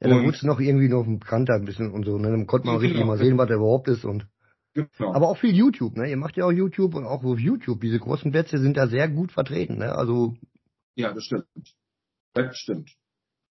Ja, 0.00 0.08
da 0.08 0.16
wurde 0.16 0.36
es 0.36 0.42
noch 0.42 0.60
irgendwie 0.60 0.88
noch 0.88 1.06
bekannter 1.06 1.54
ein 1.54 1.64
bisschen 1.64 1.90
und 1.92 2.04
so, 2.04 2.18
ne? 2.18 2.30
Dann 2.30 2.46
konnte 2.46 2.66
man 2.66 2.78
genau. 2.78 2.86
richtig 2.86 3.06
mal 3.06 3.18
sehen, 3.18 3.38
was 3.38 3.48
er 3.48 3.56
überhaupt 3.56 3.88
ist 3.88 4.04
und. 4.04 4.26
Genau. 4.74 5.14
Aber 5.14 5.28
auch 5.28 5.38
viel 5.38 5.54
YouTube, 5.54 5.96
ne? 5.96 6.10
Ihr 6.10 6.16
macht 6.16 6.36
ja 6.36 6.44
auch 6.44 6.52
YouTube 6.52 6.94
und 6.94 7.04
auch 7.04 7.22
auf 7.22 7.38
YouTube. 7.38 7.80
Diese 7.80 7.98
großen 7.98 8.30
Plätze 8.32 8.58
sind 8.58 8.76
da 8.76 8.88
sehr 8.88 9.08
gut 9.08 9.32
vertreten, 9.32 9.78
ne? 9.78 9.94
Also. 9.94 10.34
Ja, 10.96 11.12
das 11.12 11.24
stimmt. 11.24 11.46
Das 12.34 12.56
stimmt. 12.56 12.90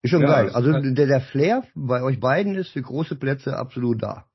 Ist 0.03 0.09
schon 0.09 0.21
ja, 0.21 0.27
geil. 0.27 0.49
Also 0.49 0.71
der, 0.71 1.07
der 1.07 1.21
Flair 1.21 1.63
bei 1.75 2.03
euch 2.03 2.19
beiden 2.19 2.55
ist 2.55 2.69
für 2.69 2.81
große 2.81 3.15
Plätze 3.15 3.55
absolut 3.55 4.01
da. 4.01 4.25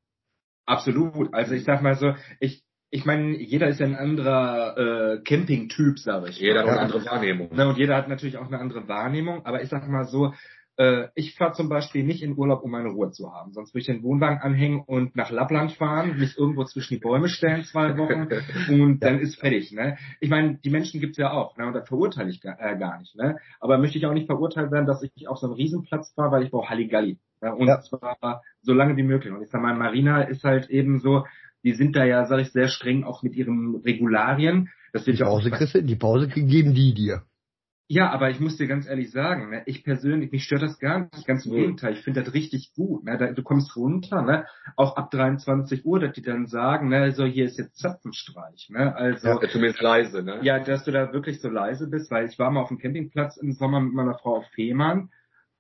Absolut. 0.64 1.34
Also 1.34 1.54
ich 1.54 1.64
sag 1.64 1.82
mal 1.82 1.96
so, 1.96 2.14
ich, 2.40 2.64
ich 2.90 3.04
meine, 3.04 3.36
jeder 3.36 3.68
ist 3.68 3.80
ja 3.80 3.86
ein 3.86 3.96
anderer 3.96 5.16
äh, 5.16 5.22
Camping-Typ, 5.22 5.98
sage 5.98 6.30
ich. 6.30 6.38
Jeder 6.38 6.60
hat 6.60 6.68
eine 6.68 6.80
andere 6.80 7.04
Wahrnehmung. 7.04 7.54
Ne, 7.54 7.68
und 7.68 7.78
jeder 7.78 7.96
hat 7.96 8.08
natürlich 8.08 8.38
auch 8.38 8.46
eine 8.46 8.58
andere 8.58 8.86
Wahrnehmung. 8.88 9.44
Aber 9.44 9.62
ich 9.62 9.68
sag 9.68 9.88
mal 9.88 10.04
so, 10.04 10.32
äh, 10.76 11.08
ich 11.14 11.34
fahre 11.34 11.52
zum 11.52 11.68
Beispiel 11.68 12.04
nicht 12.04 12.22
in 12.22 12.36
Urlaub, 12.36 12.62
um 12.62 12.70
meine 12.70 12.90
Ruhe 12.90 13.10
zu 13.10 13.32
haben. 13.32 13.52
Sonst 13.52 13.72
würde 13.72 13.80
ich 13.80 13.86
den 13.86 14.02
Wohnwagen 14.02 14.38
anhängen 14.38 14.82
und 14.86 15.16
nach 15.16 15.30
Lappland 15.30 15.72
fahren, 15.72 16.18
mich 16.18 16.38
irgendwo 16.38 16.64
zwischen 16.64 16.94
die 16.94 17.00
Bäume 17.00 17.28
stellen 17.28 17.64
zwei 17.64 17.96
Wochen 17.96 18.28
und 18.80 19.00
dann 19.00 19.18
ist 19.18 19.40
fertig. 19.40 19.72
Ne? 19.72 19.96
Ich 20.20 20.30
meine, 20.30 20.58
die 20.58 20.70
Menschen 20.70 21.00
gibt's 21.00 21.18
ja 21.18 21.32
auch, 21.32 21.56
ne? 21.56 21.66
und 21.66 21.72
das 21.72 21.88
verurteile 21.88 22.30
ich 22.30 22.40
gar, 22.40 22.60
äh, 22.60 22.78
gar 22.78 22.98
nicht. 22.98 23.16
Ne? 23.16 23.36
Aber 23.58 23.78
möchte 23.78 23.98
ich 23.98 24.06
auch 24.06 24.12
nicht 24.12 24.26
verurteilt 24.26 24.70
werden, 24.70 24.86
dass 24.86 25.02
ich 25.02 25.28
auf 25.28 25.38
so 25.38 25.46
einen 25.46 25.56
Riesenplatz 25.56 26.12
fahre, 26.12 26.30
weil 26.32 26.42
ich 26.42 26.50
brauche 26.50 26.68
Halligalli. 26.68 27.18
Ne? 27.40 27.54
Und 27.54 27.68
ja. 27.68 27.80
zwar 27.80 28.42
so 28.60 28.72
lange 28.72 28.96
wie 28.96 29.02
möglich. 29.02 29.32
Und 29.32 29.42
ich 29.42 29.50
sag 29.50 29.62
mal, 29.62 29.74
Marina 29.74 30.22
ist 30.22 30.44
halt 30.44 30.68
eben 30.68 31.00
so, 31.00 31.24
die 31.66 31.74
sind 31.74 31.96
da 31.96 32.04
ja, 32.04 32.24
sag 32.26 32.40
ich, 32.40 32.52
sehr 32.52 32.68
streng 32.68 33.02
auch 33.02 33.24
mit 33.24 33.34
ihren 33.34 33.74
Regularien. 33.84 34.70
Das 34.92 35.04
die 35.04 35.14
Pause, 35.14 35.52
auch, 35.52 35.82
die 35.82 35.96
Pause 35.96 36.28
geben 36.28 36.74
die 36.74 36.94
dir. 36.94 37.22
Ja, 37.88 38.10
aber 38.10 38.30
ich 38.30 38.38
muss 38.38 38.56
dir 38.56 38.68
ganz 38.68 38.86
ehrlich 38.86 39.10
sagen, 39.10 39.50
ne, 39.50 39.62
ich 39.66 39.82
persönlich, 39.82 40.30
mich 40.30 40.44
stört 40.44 40.62
das 40.62 40.78
gar 40.78 41.08
nicht, 41.12 41.26
ganz 41.26 41.44
im 41.44 41.52
mhm. 41.52 41.56
Gegenteil, 41.56 41.92
ich 41.94 42.02
finde 42.02 42.22
das 42.22 42.34
richtig 42.34 42.72
gut. 42.74 43.04
Ne, 43.04 43.18
da, 43.18 43.32
du 43.32 43.42
kommst 43.42 43.76
runter, 43.76 44.22
ne, 44.22 44.46
auch 44.76 44.96
ab 44.96 45.10
23 45.10 45.84
Uhr, 45.84 45.98
dass 45.98 46.12
die 46.12 46.22
dann 46.22 46.46
sagen, 46.46 46.88
ne, 46.88 47.10
so 47.12 47.24
hier 47.24 47.46
ist 47.46 47.58
jetzt 47.58 47.78
Zapfenstreich, 47.78 48.68
ne, 48.70 48.94
also. 48.94 49.28
Ja, 49.28 49.48
zumindest 49.48 49.82
leise, 49.82 50.22
ne? 50.22 50.38
Ja, 50.42 50.60
dass 50.60 50.84
du 50.84 50.92
da 50.92 51.12
wirklich 51.12 51.40
so 51.40 51.48
leise 51.48 51.88
bist, 51.88 52.12
weil 52.12 52.28
ich 52.28 52.38
war 52.38 52.50
mal 52.52 52.62
auf 52.62 52.68
dem 52.68 52.78
Campingplatz 52.78 53.36
im 53.38 53.52
Sommer 53.52 53.80
mit 53.80 53.92
meiner 53.92 54.18
Frau 54.18 54.36
auf 54.36 54.46
Fehmarn, 54.54 55.10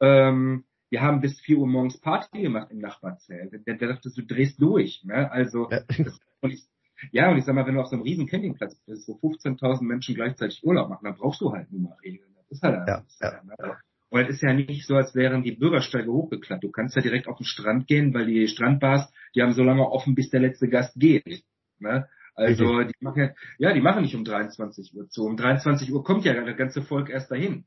ähm, 0.00 0.64
wir 0.90 1.02
haben 1.02 1.20
bis 1.20 1.40
4 1.40 1.58
Uhr 1.58 1.66
morgens 1.66 2.00
Party 2.00 2.42
gemacht 2.42 2.70
im 2.70 2.78
Nachbarzelt. 2.78 3.52
Der, 3.66 3.74
der 3.74 3.88
dachte, 3.88 4.10
du 4.14 4.22
drehst 4.22 4.60
durch, 4.60 5.02
ne, 5.04 5.30
also, 5.30 5.68
ja. 5.70 5.80
das, 5.80 6.18
und 6.40 6.52
ich, 6.52 6.64
ja, 7.12 7.30
und 7.30 7.38
ich 7.38 7.44
sag 7.44 7.54
mal, 7.54 7.66
wenn 7.66 7.74
du 7.74 7.80
auf 7.80 7.88
so 7.88 7.96
einem 7.96 8.02
riesen 8.02 8.26
Campingplatz 8.26 8.74
bist, 8.86 9.08
wo 9.08 9.14
15.000 9.14 9.82
Menschen 9.82 10.14
gleichzeitig 10.14 10.64
Urlaub 10.64 10.88
machen, 10.88 11.04
dann 11.04 11.16
brauchst 11.16 11.40
du 11.40 11.52
halt 11.52 11.70
nur 11.70 11.82
mal 11.82 11.96
Regeln. 12.02 12.32
Das 12.36 12.50
ist 12.50 12.62
halt 12.62 12.88
ja, 12.88 13.04
ja. 13.20 13.42
Ne? 13.44 13.76
Und 14.08 14.20
es 14.20 14.36
ist 14.36 14.42
ja 14.42 14.54
nicht 14.54 14.86
so, 14.86 14.94
als 14.94 15.14
wären 15.14 15.42
die 15.42 15.52
Bürgersteige 15.52 16.10
hochgeklappt. 16.10 16.62
Du 16.62 16.70
kannst 16.70 16.96
ja 16.96 17.02
direkt 17.02 17.26
auf 17.26 17.38
den 17.38 17.44
Strand 17.44 17.86
gehen, 17.86 18.14
weil 18.14 18.26
die 18.26 18.46
Strandbars, 18.46 19.12
die 19.34 19.42
haben 19.42 19.52
so 19.52 19.62
lange 19.62 19.82
offen, 19.90 20.14
bis 20.14 20.30
der 20.30 20.40
letzte 20.40 20.68
Gast 20.68 20.94
geht. 20.98 21.44
Ne? 21.80 22.08
Also 22.34 22.82
die 22.82 22.94
machen 23.00 23.30
ja, 23.58 23.72
die 23.72 23.80
machen 23.80 24.02
nicht 24.02 24.14
um 24.14 24.24
23 24.24 24.94
Uhr 24.94 25.08
zu. 25.08 25.24
Um 25.24 25.36
23 25.36 25.92
Uhr 25.92 26.04
kommt 26.04 26.24
ja 26.24 26.34
das 26.40 26.56
ganze 26.56 26.82
Volk 26.82 27.08
erst 27.08 27.30
dahin. 27.30 27.64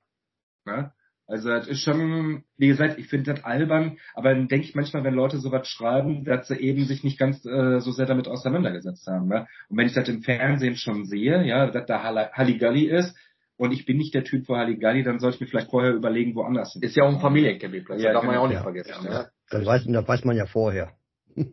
Ne? 0.66 0.94
Also 1.30 1.50
das 1.50 1.68
ist 1.68 1.82
schon, 1.82 2.44
wie 2.58 2.68
gesagt, 2.68 2.98
ich 2.98 3.08
finde 3.08 3.34
das 3.34 3.44
albern, 3.44 4.00
aber 4.16 4.34
dann 4.34 4.48
denke 4.48 4.66
ich 4.66 4.74
manchmal, 4.74 5.04
wenn 5.04 5.14
Leute 5.14 5.38
sowas 5.38 5.68
schreiben, 5.68 6.24
dass 6.24 6.48
sie 6.48 6.56
eben 6.56 6.86
sich 6.86 7.04
nicht 7.04 7.20
ganz 7.20 7.46
äh, 7.46 7.80
so 7.80 7.92
sehr 7.92 8.08
damit 8.08 8.28
auseinandergesetzt 8.28 9.06
haben. 9.06 9.28
Ne? 9.28 9.48
Und 9.70 9.78
wenn 9.78 9.86
ich 9.86 9.94
das 9.94 10.10
im 10.10 10.24
Fernsehen 10.24 10.76
schon 10.76 11.06
sehe, 11.06 11.46
ja, 11.46 11.70
dass 11.70 11.86
da 11.86 12.02
Halligalli 12.34 12.86
ist 12.86 13.16
und 13.58 13.72
ich 13.72 13.86
bin 13.86 13.98
nicht 13.98 14.16
der 14.16 14.24
Typ 14.24 14.48
für 14.48 14.58
Halligalli, 14.58 15.04
dann 15.04 15.20
sollte 15.20 15.36
ich 15.36 15.42
mir 15.42 15.48
vielleicht 15.48 15.70
vorher 15.70 15.94
überlegen, 15.94 16.34
woanders 16.34 16.74
hin. 16.74 16.82
Ist 16.82 16.96
ja 16.96 17.04
auch 17.04 17.14
ein 17.14 17.22
Familiencampingplatz, 17.22 18.02
ja, 18.02 18.12
darf 18.12 18.24
man 18.24 18.34
ja 18.34 18.40
auch 18.42 18.50
nicht 18.50 18.62
vergessen. 18.62 19.06
Ja, 19.06 19.10
ne? 19.10 19.30
Das, 19.52 19.66
weiß, 19.68 19.86
das 19.86 20.08
weiß 20.08 20.26
man 20.26 20.36
ja 20.36 20.48
vorher. 20.48 20.94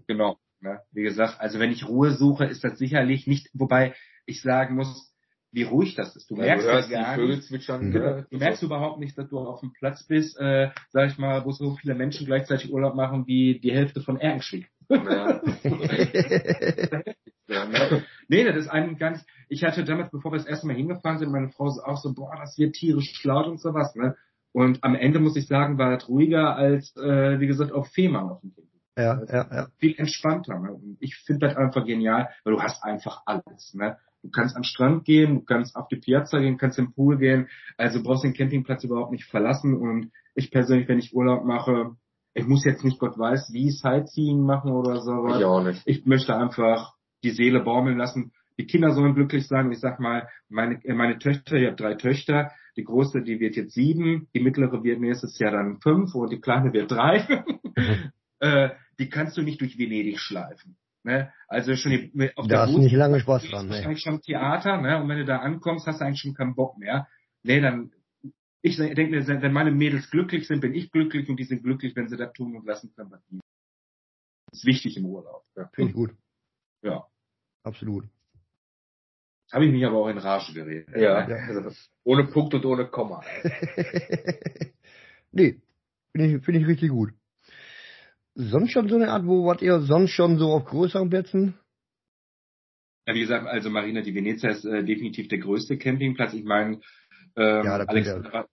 Genau. 0.07 0.39
Ne? 0.61 0.81
Wie 0.91 1.03
gesagt, 1.03 1.39
also 1.39 1.59
wenn 1.59 1.71
ich 1.71 1.87
Ruhe 1.87 2.13
suche, 2.13 2.47
ist 2.47 2.65
das 2.65 2.79
sicherlich 2.79 3.27
nicht, 3.27 3.51
wobei 3.53 3.95
ich 4.25 4.41
sagen 4.41 4.75
muss, 4.75 5.13
wie 5.57 5.63
ruhig 5.63 5.95
das 5.95 6.15
ist. 6.15 6.31
Du 6.31 6.37
merkst 6.37 6.67
ja, 6.67 6.83
du 6.83 6.91
gar 6.91 7.17
nicht, 7.17 7.45
zwitschern, 7.45 7.89
ne? 7.89 8.27
du 8.31 8.37
merkst 8.37 8.63
überhaupt 8.63 9.01
nicht, 9.01 9.17
dass 9.17 9.31
du 9.31 9.39
auf 9.39 9.61
dem 9.61 9.73
Platz 9.73 10.07
bist, 10.07 10.39
äh, 10.39 10.69
sag 10.91 11.11
ich 11.11 11.17
mal, 11.17 11.47
wo 11.47 11.51
so 11.51 11.77
viele 11.77 11.95
Menschen 11.95 12.27
gleichzeitig 12.27 12.71
Urlaub 12.71 12.95
machen 12.95 13.27
wie 13.27 13.59
die 13.59 13.73
Hälfte 13.73 14.03
von 14.03 14.21
Erkenschwick. 14.21 14.69
Ja. 17.49 17.65
ne? 17.65 18.03
Nee, 18.27 18.43
das 18.43 18.57
ist 18.57 18.67
eigentlich 18.67 18.99
gar 18.99 19.13
nicht. 19.13 19.25
Ich 19.49 19.63
hatte 19.63 19.85
damals, 19.85 20.11
bevor 20.11 20.33
wir 20.33 20.39
das 20.39 20.49
erste 20.49 20.67
Mal 20.67 20.75
hingefahren 20.75 21.21
sind, 21.21 21.31
meine 21.31 21.51
Frau 21.51 21.67
auch 21.67 21.97
so, 21.97 22.13
boah, 22.13 22.35
das 22.37 22.59
wird 22.59 22.75
tierisch 22.75 23.23
laut 23.23 23.47
und 23.47 23.61
sowas, 23.61 23.95
ne? 23.95 24.17
Und 24.51 24.83
am 24.83 24.97
Ende 24.97 25.21
muss 25.21 25.37
ich 25.37 25.47
sagen, 25.47 25.79
war 25.79 25.93
das 25.93 26.09
ruhiger 26.09 26.57
als, 26.57 26.93
äh, 26.97 27.39
wie 27.39 27.47
gesagt, 27.47 27.71
auf 27.71 27.87
Fehmarn 27.93 28.31
auf 28.31 28.41
dem 28.41 28.53
Kind. 28.53 28.67
Ja, 28.99 29.23
ja, 29.29 29.47
ja. 29.53 29.69
Viel 29.79 29.95
entspannter. 29.97 30.59
Ne? 30.59 30.73
Und 30.73 30.97
ich 30.99 31.15
finde 31.17 31.47
das 31.47 31.57
einfach 31.57 31.85
genial, 31.85 32.31
weil 32.43 32.55
du 32.55 32.61
hast 32.61 32.83
einfach 32.83 33.23
alles. 33.27 33.75
Ne? 33.75 33.97
Du 34.27 34.33
kannst 34.33 34.57
am 34.57 34.65
Strand 34.65 35.05
gehen, 35.05 35.37
du 35.37 35.41
kannst 35.43 35.77
auf 35.77 35.87
die 35.87 35.97
Piazza 35.97 36.41
gehen, 36.41 36.59
kannst 36.59 36.81
im 36.81 36.93
Pool 36.93 37.17
gehen. 37.17 37.49
Also 37.77 38.03
brauchst 38.03 38.25
den 38.25 38.35
Campingplatz 38.35 38.83
überhaupt 38.83 39.13
nicht 39.13 39.25
verlassen. 39.25 39.75
Und 39.75 40.11
ich 40.35 40.51
persönlich, 40.51 40.89
wenn 40.89 40.99
ich 40.99 41.15
Urlaub 41.15 41.45
mache, 41.45 41.97
ich 42.35 42.45
muss 42.47 42.65
jetzt 42.65 42.85
nicht 42.85 42.99
Gott 42.99 43.17
weiß 43.17 43.53
wie 43.53 43.71
Sightseeing 43.71 44.41
machen 44.41 44.73
oder 44.73 45.01
so. 45.01 45.29
Ich 45.29 45.45
auch 45.45 45.63
nicht. 45.63 45.81
Ich 45.87 46.05
möchte 46.07 46.37
einfach 46.37 46.95
die 47.23 47.31
Seele 47.31 47.61
baumeln 47.61 47.99
lassen. 47.99 48.33
Die 48.59 48.67
Kinder 48.67 48.91
sollen 48.91 49.15
glücklich 49.15 49.47
sein. 49.47 49.71
Ich 49.71 49.79
sag 49.79 50.01
mal, 50.01 50.29
meine, 50.49 50.85
äh, 50.85 50.95
meine 50.95 51.19
Töchter, 51.19 51.57
ich 51.57 51.67
habe 51.67 51.77
drei 51.77 51.95
Töchter. 51.95 52.51
Die 52.77 52.85
große, 52.85 53.23
die 53.23 53.39
wird 53.39 53.55
jetzt 53.55 53.75
sieben, 53.75 54.29
die 54.35 54.41
mittlere 54.41 54.83
wird 54.83 55.01
nächstes 55.01 55.39
Jahr 55.39 55.53
dann 55.53 55.79
fünf 55.81 56.15
und 56.15 56.33
die 56.33 56.41
kleine 56.41 56.73
wird 56.73 56.91
drei. 56.91 57.27
Äh, 58.39 58.69
die 58.99 59.09
kannst 59.09 59.39
du 59.39 59.43
nicht 59.43 59.63
durch 59.63 59.79
Venedig 59.79 60.21
schleifen. 60.21 60.77
Ne? 61.07 61.33
Also 61.47 61.77
schon 61.77 61.93
die, 61.93 62.33
auf 62.35 62.49
da 62.49 62.57
der 62.57 62.61
hast 62.63 62.79
nicht 62.79 62.93
lange 62.93 63.21
Spaß 63.21 63.45
dran. 63.45 63.69
Ne? 63.69 63.77
eigentlich 63.77 64.03
schon 64.03 64.21
Theater, 64.21 64.81
ne? 64.81 65.01
Und 65.01 65.09
wenn 65.09 65.19
du 65.19 65.25
da 65.25 65.39
ankommst, 65.39 65.87
hast 65.87 66.01
du 66.01 66.05
eigentlich 66.05 66.21
schon 66.21 66.35
keinen 66.35 66.57
Bock 66.57 66.77
mehr. 66.79 67.07
Nee, 67.45 67.61
dann 67.61 67.93
ich 68.61 68.77
denke 68.77 69.07
mir, 69.07 69.25
wenn 69.25 69.53
meine 69.53 69.71
Mädels 69.71 70.11
glücklich 70.11 70.49
sind, 70.49 70.61
bin 70.61 70.75
ich 70.75 70.91
glücklich 70.91 71.29
und 71.29 71.37
die 71.37 71.45
sind 71.45 71.63
glücklich, 71.63 71.95
wenn 71.95 72.09
sie 72.09 72.17
das 72.17 72.33
tun 72.33 72.57
und 72.57 72.67
lassen 72.67 72.93
können. 72.97 73.13
Das 74.51 74.59
ist 74.59 74.65
wichtig 74.65 74.97
im 74.97 75.07
Urlaub. 75.07 75.45
Ja. 75.55 75.71
Finde 75.73 75.91
ich 75.91 75.95
gut. 75.95 76.17
Ja. 76.83 77.07
Absolut. 77.63 78.09
Habe 79.53 79.67
ich 79.67 79.71
mich 79.71 79.87
aber 79.87 79.99
auch 79.99 80.09
in 80.09 80.19
Rage 80.19 80.55
geredet. 80.55 80.89
Ja. 80.97 81.29
ja. 81.29 81.37
Also, 81.47 81.71
ohne 82.03 82.25
Punkt 82.25 82.53
und 82.55 82.65
ohne 82.65 82.89
Komma. 82.89 83.23
nee, 85.31 85.61
finde 86.11 86.37
ich, 86.39 86.45
find 86.45 86.59
ich 86.59 86.67
richtig 86.67 86.91
gut 86.91 87.13
sonst 88.37 88.71
schon 88.71 88.89
so 88.89 88.97
eine 88.97 89.11
Art, 89.11 89.27
wo 89.27 89.47
wart 89.47 89.63
ihr 89.63 89.81
sonst 89.81 90.11
schon 90.11 90.39
so 90.39 90.53
auf 90.53 90.65
größeren 90.67 91.09
Plätzen? 91.09 91.55
Ja, 93.07 93.15
wie 93.15 93.21
gesagt, 93.21 93.47
also 93.47 93.71
Marina 93.71 94.03
di 94.03 94.15
Venezia 94.15 94.51
ist 94.51 94.65
äh, 94.65 94.85
definitiv 94.85 95.29
der 95.29 95.39
größte 95.39 95.79
Campingplatz. 95.79 96.35
Ich 96.35 96.45
meine, 96.45 96.81
ähm, 97.37 97.65
ja, 97.65 97.77
Alex 97.77 98.09
war, 98.09 98.49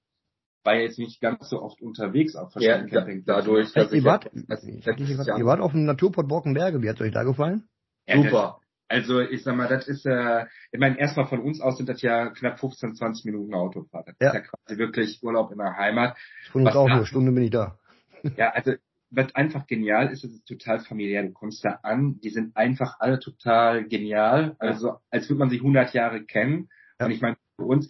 war 0.63 0.75
ja 0.75 0.81
jetzt 0.81 0.99
nicht 0.99 1.19
ganz 1.21 1.49
so 1.49 1.61
oft 1.61 1.81
unterwegs 1.81 2.35
auf 2.35 2.51
verschiedenen 2.51 2.87
ja, 2.87 2.99
Campingplätzen. 2.99 3.45
Dadurch, 3.45 3.73
dass 3.73 3.91
ihr, 3.91 4.03
wart, 4.03 4.29
ihr 4.33 5.45
wart 5.45 5.59
auf 5.59 5.71
dem 5.71 5.85
Naturport 5.85 6.27
Borkenberge. 6.27 6.81
Wie 6.81 6.89
hat 6.89 7.01
euch 7.01 7.11
da 7.11 7.23
gefallen? 7.23 7.67
Ja, 8.07 8.17
Super. 8.17 8.59
Das, 8.89 8.99
also 8.99 9.21
ich 9.21 9.43
sag 9.43 9.55
mal, 9.55 9.67
das 9.67 9.87
ist 9.87 10.05
äh, 10.05 10.45
ich 10.71 10.79
meine, 10.79 10.99
erstmal 10.99 11.25
von 11.25 11.39
uns 11.39 11.59
aus 11.59 11.77
sind 11.77 11.89
das 11.89 12.03
ja 12.03 12.29
knapp 12.29 12.59
15, 12.59 12.93
20 12.93 13.25
Minuten 13.25 13.55
Autofahrt. 13.55 14.07
Das 14.07 14.15
ja. 14.19 14.27
ist 14.27 14.33
ja 14.35 14.41
quasi 14.41 14.77
wirklich 14.77 15.19
Urlaub 15.23 15.51
in 15.51 15.57
der 15.57 15.75
Heimat. 15.75 16.15
Von 16.51 16.67
uns 16.67 16.75
auch 16.75 16.87
nur, 16.87 17.07
Stunde 17.07 17.31
bin 17.31 17.43
ich 17.43 17.51
da. 17.51 17.79
Ja, 18.37 18.51
also 18.51 18.73
was 19.13 19.33
einfach 19.35 19.67
genial 19.67 20.11
ist, 20.11 20.23
ist 20.23 20.45
total 20.45 20.79
familiär. 20.79 21.23
Du 21.23 21.31
kommst 21.31 21.63
da 21.63 21.79
an, 21.83 22.19
die 22.23 22.29
sind 22.29 22.55
einfach 22.57 22.95
alle 22.99 23.19
total 23.19 23.87
genial, 23.87 24.55
also 24.59 24.97
als 25.11 25.29
würde 25.29 25.39
man 25.39 25.49
sie 25.49 25.57
100 25.57 25.93
Jahre 25.93 26.25
kennen. 26.25 26.69
Ja. 26.99 27.05
Und 27.05 27.11
ich 27.11 27.21
meine, 27.21 27.37
für 27.55 27.65
uns, 27.65 27.89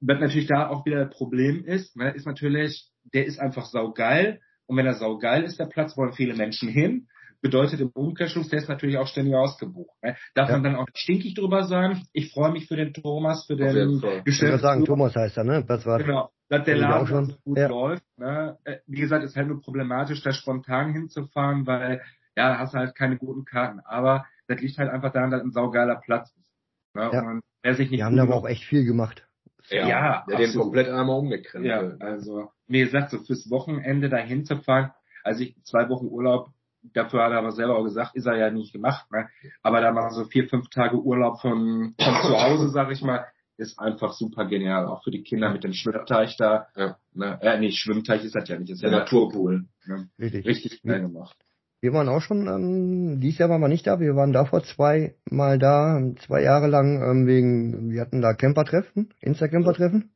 was 0.00 0.20
natürlich 0.20 0.46
da 0.46 0.68
auch 0.68 0.84
wieder 0.84 1.02
ein 1.02 1.10
Problem 1.10 1.64
ist, 1.64 1.96
ne, 1.96 2.10
ist 2.10 2.26
natürlich, 2.26 2.90
der 3.14 3.26
ist 3.26 3.38
einfach 3.38 3.64
saugeil. 3.66 4.40
Und 4.66 4.76
wenn 4.76 4.86
er 4.86 4.94
saugeil 4.94 5.44
ist, 5.44 5.58
der 5.58 5.66
Platz, 5.66 5.96
wollen 5.96 6.12
viele 6.12 6.34
Menschen 6.34 6.68
hin. 6.68 7.08
Bedeutet 7.40 7.80
im 7.80 7.90
Umkehrschluss, 7.90 8.48
der 8.48 8.58
ist 8.58 8.68
natürlich 8.68 8.98
auch 8.98 9.06
ständig 9.06 9.34
ausgebucht. 9.36 9.96
Ne? 10.02 10.16
Darf 10.34 10.48
ja. 10.48 10.56
man 10.56 10.64
dann 10.64 10.76
auch 10.76 10.86
stinkig 10.94 11.34
drüber 11.34 11.62
sagen, 11.62 12.02
ich 12.12 12.32
freue 12.32 12.50
mich 12.50 12.66
für 12.66 12.76
den 12.76 12.92
Thomas, 12.92 13.46
für 13.46 13.56
den 13.56 13.66
Geschäftsführer. 13.66 14.22
Ich 14.26 14.42
würde 14.42 14.58
sagen, 14.58 14.84
Thomas 14.84 15.14
heißt 15.14 15.36
er, 15.38 15.44
ne? 15.44 15.64
Das 15.66 15.86
war 15.86 15.98
genau 15.98 16.30
dass 16.48 16.64
der 16.64 16.76
Laden 16.76 17.06
schon, 17.06 17.36
gut 17.44 17.58
ja. 17.58 17.68
läuft. 17.68 18.04
Ne? 18.16 18.58
Äh, 18.64 18.78
wie 18.86 19.00
gesagt, 19.00 19.24
ist 19.24 19.36
halt 19.36 19.48
nur 19.48 19.60
problematisch, 19.60 20.22
da 20.22 20.32
spontan 20.32 20.92
hinzufahren, 20.92 21.66
weil 21.66 22.02
ja, 22.36 22.50
da 22.50 22.58
hast 22.58 22.74
du 22.74 22.78
halt 22.78 22.94
keine 22.94 23.16
guten 23.16 23.44
Karten. 23.44 23.80
Aber 23.80 24.26
das 24.46 24.60
liegt 24.60 24.78
halt 24.78 24.90
einfach 24.90 25.12
daran, 25.12 25.30
dass 25.30 25.42
ein 25.42 25.50
saugeiler 25.50 25.96
Platz 25.96 26.30
ist. 26.30 26.54
Ne? 26.94 27.10
Ja. 27.12 27.22
Und 27.22 27.42
wer 27.62 27.74
sich 27.74 27.90
nicht 27.90 28.00
Die 28.00 28.04
haben 28.04 28.16
da 28.16 28.22
aber 28.22 28.36
auch 28.36 28.46
echt 28.46 28.64
viel 28.64 28.84
gemacht. 28.84 29.26
Ja, 29.70 29.86
ja 29.86 30.24
der 30.28 30.38
den 30.38 30.54
komplett 30.54 30.88
einmal 30.88 31.18
umgekrempelt. 31.18 32.00
Ja, 32.00 32.06
also, 32.06 32.50
wie 32.66 32.80
gesagt, 32.80 33.10
so 33.10 33.18
fürs 33.18 33.50
Wochenende 33.50 34.08
da 34.08 34.16
hinzufahren, 34.16 34.92
also 35.24 35.42
ich 35.42 35.62
zwei 35.64 35.88
Wochen 35.90 36.06
Urlaub, 36.06 36.50
dafür 36.82 37.24
hat 37.24 37.32
er 37.32 37.38
aber 37.38 37.52
selber 37.52 37.76
auch 37.76 37.84
gesagt, 37.84 38.14
ist 38.14 38.26
er 38.26 38.36
ja 38.36 38.50
nicht 38.50 38.72
gemacht, 38.72 39.10
ne? 39.10 39.28
Aber 39.62 39.80
da 39.80 39.92
mal 39.92 40.10
so 40.10 40.24
vier, 40.24 40.48
fünf 40.48 40.70
Tage 40.70 40.96
Urlaub 40.96 41.40
von, 41.40 41.94
von 42.00 42.14
zu 42.22 42.40
Hause, 42.40 42.70
sag 42.70 42.90
ich 42.90 43.02
mal, 43.02 43.26
ist 43.58 43.78
einfach 43.78 44.12
super 44.12 44.46
genial, 44.46 44.86
auch 44.86 45.02
für 45.02 45.10
die 45.10 45.22
Kinder 45.22 45.52
mit 45.52 45.64
dem 45.64 45.72
Schwimmteich 45.72 46.36
da. 46.36 46.68
Ja. 46.76 46.96
Ne, 47.12 47.38
äh, 47.42 47.58
nee, 47.58 47.72
Schwimmteich 47.72 48.24
ist 48.24 48.34
das 48.34 48.48
ja 48.48 48.58
nicht, 48.58 48.70
ist 48.70 48.82
ja 48.82 48.90
Naturpool. 48.90 49.66
Ne? 49.86 50.08
Richtig. 50.18 50.46
Richtig 50.46 50.82
geil 50.82 51.02
gemacht. 51.02 51.36
Wir 51.80 51.92
waren 51.92 52.08
auch 52.08 52.20
schon, 52.20 52.48
ähm, 52.48 53.20
dieses 53.20 53.38
Jahr 53.38 53.50
waren 53.50 53.60
wir 53.60 53.68
nicht 53.68 53.86
da, 53.86 54.00
wir 54.00 54.16
waren 54.16 54.32
davor 54.32 54.64
zwei 54.64 55.14
Mal 55.30 55.58
da, 55.58 56.00
zwei 56.26 56.42
Jahre 56.42 56.66
lang, 56.66 57.02
ähm, 57.02 57.26
wegen, 57.26 57.90
wir 57.90 58.00
hatten 58.00 58.20
da 58.20 58.32
Campertreffen, 58.32 59.14
Insta-Campertreffen. 59.20 60.10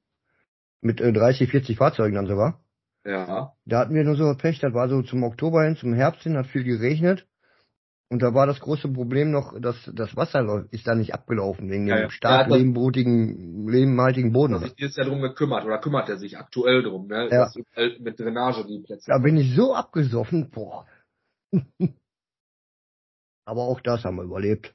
Mit 0.81 1.01
äh, 1.01 1.13
30, 1.13 1.51
40 1.51 1.77
Fahrzeugen 1.77 2.17
dann 2.17 2.27
sogar. 2.27 2.61
Ja. 3.05 3.53
Da 3.65 3.79
hatten 3.81 3.95
wir 3.95 4.05
nur 4.05 4.17
so 4.17 4.35
Pech, 4.37 4.59
das 4.61 4.75
war 4.75 4.89
so 4.89 5.03
zum 5.03 5.23
Oktober 5.23 5.65
hin, 5.65 5.77
zum 5.77 5.95
Herbst 5.95 6.23
hin, 6.23 6.37
hat 6.37 6.47
viel 6.47 6.65
geregnet. 6.65 7.27
Und 8.13 8.21
da 8.21 8.35
war 8.35 8.47
das 8.47 8.61
große 8.61 8.93
Problem 8.93 9.31
noch, 9.31 9.59
dass 9.59 9.91
das 9.95 10.15
Wasser 10.15 10.67
ist 10.71 10.87
da 10.87 10.95
nicht 10.95 11.15
abgelaufen, 11.15 11.71
wegen 11.71 11.87
ja, 11.87 11.97
dem 11.97 12.11
stark 12.11 12.51
ja, 12.51 12.57
lehmbrutigen, 12.57 13.67
lehmhaltigen 13.67 14.33
Boden. 14.33 14.61
Hat 14.61 14.69
sich 14.69 14.81
jetzt 14.81 14.99
ja 14.99 15.05
drum 15.05 15.23
gekümmert, 15.23 15.65
oder 15.65 15.79
kümmert 15.79 16.11
er 16.11 16.19
sich 16.19 16.37
aktuell 16.37 16.83
drum, 16.83 17.07
ne? 17.07 17.31
Ja. 17.31 17.51
mit 18.01 18.21
Drainage 18.21 18.67
die 18.67 18.83
Plätze. 18.85 19.11
Da 19.11 19.17
bin 19.17 19.39
ich 19.39 19.57
so 19.57 19.75
abgesoffen, 19.75 20.51
boah. 20.51 20.87
Aber 23.47 23.63
auch 23.63 23.81
das 23.81 24.05
haben 24.05 24.17
wir 24.17 24.25
überlebt. 24.25 24.75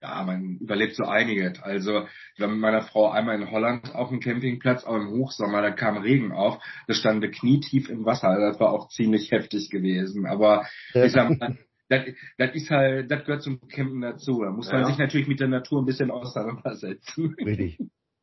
Ja, 0.00 0.22
man 0.22 0.58
überlebt 0.60 0.94
so 0.94 1.02
einiges. 1.02 1.60
Also, 1.64 2.06
ich 2.34 2.40
war 2.40 2.46
mit 2.46 2.60
meiner 2.60 2.82
Frau 2.82 3.10
einmal 3.10 3.42
in 3.42 3.50
Holland 3.50 3.92
auf 3.92 4.10
dem 4.10 4.20
Campingplatz, 4.20 4.84
auch 4.84 4.94
im 4.94 5.10
Hochsommer, 5.10 5.62
da 5.62 5.72
kam 5.72 5.96
Regen 5.96 6.30
auf, 6.30 6.62
das 6.86 6.98
stand 6.98 7.28
knietief 7.32 7.88
im 7.88 8.04
Wasser, 8.04 8.28
also 8.28 8.52
das 8.52 8.60
war 8.60 8.70
auch 8.70 8.88
ziemlich 8.88 9.32
heftig 9.32 9.68
gewesen. 9.68 10.26
Aber 10.26 10.64
ja. 10.94 11.04
ich 11.04 11.10
sag 11.10 11.28
mal, 11.40 11.58
das, 11.92 12.06
das 12.38 12.54
ist 12.54 12.70
halt, 12.70 13.10
das 13.10 13.24
gehört 13.24 13.42
zum 13.42 13.60
Campen 13.68 14.00
dazu. 14.00 14.42
Da 14.42 14.50
muss 14.50 14.72
man 14.72 14.86
sich 14.86 14.98
natürlich 14.98 15.28
mit 15.28 15.40
der 15.40 15.48
Natur 15.48 15.82
ein 15.82 15.86
bisschen 15.86 16.10
auseinandersetzen. 16.10 17.34
Richtig. 17.44 17.78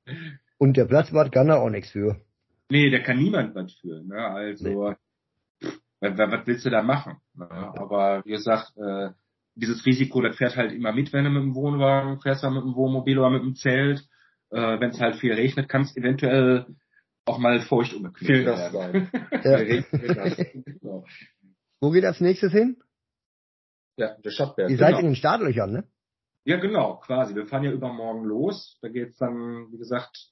Und 0.58 0.76
der 0.76 0.86
Platzwart 0.86 1.32
kann 1.32 1.48
da 1.48 1.58
auch 1.58 1.70
nichts 1.70 1.92
für. 1.92 2.20
Nee, 2.70 2.90
der 2.90 3.04
kann 3.04 3.18
niemand 3.18 3.56
was 3.56 3.74
für. 3.76 4.04
Ne? 4.04 4.18
Also, 4.18 4.68
nee. 4.68 4.96
was, 6.02 6.18
was 6.18 6.48
willst 6.48 6.66
du 6.66 6.70
da 6.70 6.82
machen? 6.82 7.18
Ne? 7.36 7.50
Aber 7.50 8.24
wie 8.26 8.32
gesagt, 8.32 8.74
äh, 8.78 9.10
dieses 9.56 9.86
Risiko, 9.86 10.22
das 10.22 10.36
fährt 10.36 10.58
halt 10.58 10.72
immer 10.72 10.92
mit, 10.92 11.14
wenn 11.14 11.24
du 11.24 11.30
mit 11.30 11.44
dem 11.44 11.56
Wohnwagen 11.56 12.20
fährst, 12.22 12.44
mit 12.44 12.64
dem 12.64 12.76
Wohnmobil 12.76 13.20
oder 13.20 13.30
mit 13.30 13.44
dem 13.44 13.56
Zelt. 13.56 14.06
Äh, 14.52 14.80
wenn 14.80 14.90
es 14.90 15.00
halt 15.00 15.18
viel 15.18 15.34
regnet, 15.34 15.70
kann 15.70 15.84
es 15.84 15.96
eventuell 15.96 16.66
auch 17.26 17.38
mal 17.38 17.62
feucht 17.62 17.94
umgekühlt 17.94 18.46
werden. 18.46 19.08
Sein. 19.44 19.86
genau. 20.82 21.06
Wo 21.80 21.92
geht 21.92 22.04
das 22.04 22.20
nächstes 22.20 22.52
hin? 22.52 22.78
Ja, 24.00 24.16
der 24.24 24.30
Stadtberg. 24.30 24.70
Ihr 24.70 24.78
seid 24.78 24.90
genau. 24.90 25.00
in 25.00 25.06
den 25.08 25.16
Startlöchern, 25.16 25.72
ne? 25.72 25.84
Ja, 26.46 26.58
genau, 26.58 26.96
quasi. 27.06 27.36
Wir 27.36 27.46
fahren 27.48 27.64
ja 27.64 27.72
übermorgen 27.72 28.24
los. 28.24 28.78
Da 28.82 28.88
geht's 28.88 29.18
dann, 29.18 29.68
wie 29.72 29.78
gesagt, 29.78 30.32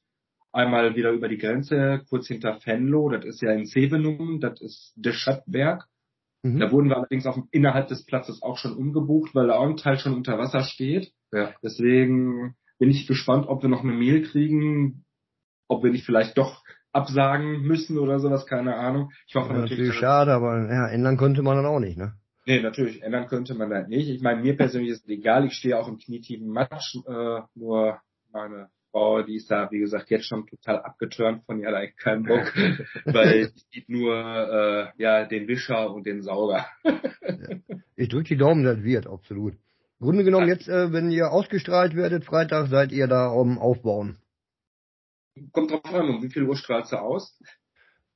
einmal 0.54 0.96
wieder 0.96 1.12
über 1.12 1.28
die 1.28 1.38
Grenze, 1.38 2.02
kurz 2.10 2.28
hinter 2.28 2.58
Venlo. 2.64 3.10
Das 3.10 3.26
ist 3.26 3.42
ja 3.42 3.52
in 3.52 3.66
Sevenum. 3.66 4.40
Das 4.40 4.62
ist 4.62 4.94
der 4.96 5.12
Stadtberg. 5.12 5.86
Mhm. 6.44 6.60
Da 6.60 6.72
wurden 6.72 6.88
wir 6.88 6.96
allerdings 6.96 7.26
auch 7.26 7.38
innerhalb 7.52 7.90
des 7.90 8.06
Platzes 8.06 8.42
auch 8.42 8.58
schon 8.58 8.74
umgebucht, 8.74 9.36
weil 9.36 9.48
der 9.48 9.60
ein 9.60 9.76
Teil 9.76 10.00
schon 10.00 10.14
unter 10.14 10.38
Wasser 10.38 10.62
steht. 10.62 11.12
Ja. 11.34 11.54
Deswegen 11.62 12.56
bin 12.80 12.90
ich 12.90 13.06
gespannt, 13.06 13.48
ob 13.50 13.64
wir 13.64 13.70
noch 13.70 13.84
eine 13.84 13.94
Mail 13.94 14.24
kriegen, 14.24 15.04
ob 15.68 15.84
wir 15.84 15.92
nicht 15.92 16.06
vielleicht 16.06 16.38
doch 16.38 16.64
absagen 16.94 17.64
müssen 17.64 17.98
oder 17.98 18.20
sowas, 18.20 18.46
keine 18.46 18.78
Ahnung. 18.78 19.12
Ich 19.28 19.36
hoffe 19.36 19.50
ja, 19.50 19.60
natürlich. 19.60 19.88
Natürlich 19.88 20.00
schade, 20.00 20.32
aber 20.32 20.72
ja, 20.72 20.88
ändern 20.88 21.18
könnte 21.18 21.42
man 21.42 21.58
dann 21.58 21.66
auch 21.66 21.80
nicht, 21.80 21.98
ne? 21.98 22.14
Nee, 22.48 22.62
natürlich, 22.62 23.04
ändern 23.04 23.28
könnte 23.28 23.56
man 23.56 23.70
das 23.70 23.90
nicht. 23.90 24.08
Ich 24.08 24.22
meine, 24.22 24.42
mir 24.42 24.56
persönlich 24.56 24.92
ist 24.92 25.04
es 25.04 25.10
egal, 25.10 25.46
ich 25.46 25.54
stehe 25.56 25.78
auch 25.78 25.90
im 25.90 25.98
knietiefen 25.98 26.48
Matsch, 26.48 26.96
äh, 27.06 27.42
nur 27.56 28.00
meine 28.32 28.70
Frau, 28.92 29.22
die 29.22 29.36
ist 29.36 29.52
da, 29.52 29.70
wie 29.70 29.80
gesagt, 29.80 30.10
jetzt 30.10 30.28
schon 30.28 30.48
total 30.48 30.80
abgeturnt 30.80 31.44
von 31.46 31.60
ihr, 31.60 31.72
da 31.72 31.84
ich 31.84 31.98
keinen 31.98 32.24
Bock, 32.24 32.56
weil 33.06 33.50
sie 33.50 33.64
sieht 33.74 33.90
nur 33.90 34.16
äh, 34.16 34.88
ja 34.98 35.26
den 35.26 35.50
Wischer 35.50 35.94
und 35.94 36.06
den 36.06 36.22
Sauger. 36.22 36.66
ich 37.98 38.08
drücke 38.08 38.30
die 38.30 38.38
Daumen, 38.38 38.64
das 38.64 38.82
wird, 38.82 39.08
absolut. 39.08 39.56
Im 40.00 40.06
Grunde 40.06 40.24
genommen, 40.24 40.48
jetzt, 40.48 40.70
äh, 40.70 40.94
wenn 40.94 41.12
ihr 41.12 41.32
ausgestrahlt 41.32 41.98
werdet, 41.98 42.24
Freitag, 42.24 42.70
seid 42.70 42.94
ihr 42.94 43.08
da 43.08 43.28
am 43.30 43.60
Aufbauen. 43.60 44.20
Kommt 45.52 45.72
drauf 45.72 45.94
an, 45.94 46.08
um 46.08 46.24
wie 46.24 46.30
viel 46.30 46.44
Uhr 46.44 46.56
strahlst 46.56 46.94
du 46.94 46.96
aus? 46.96 47.38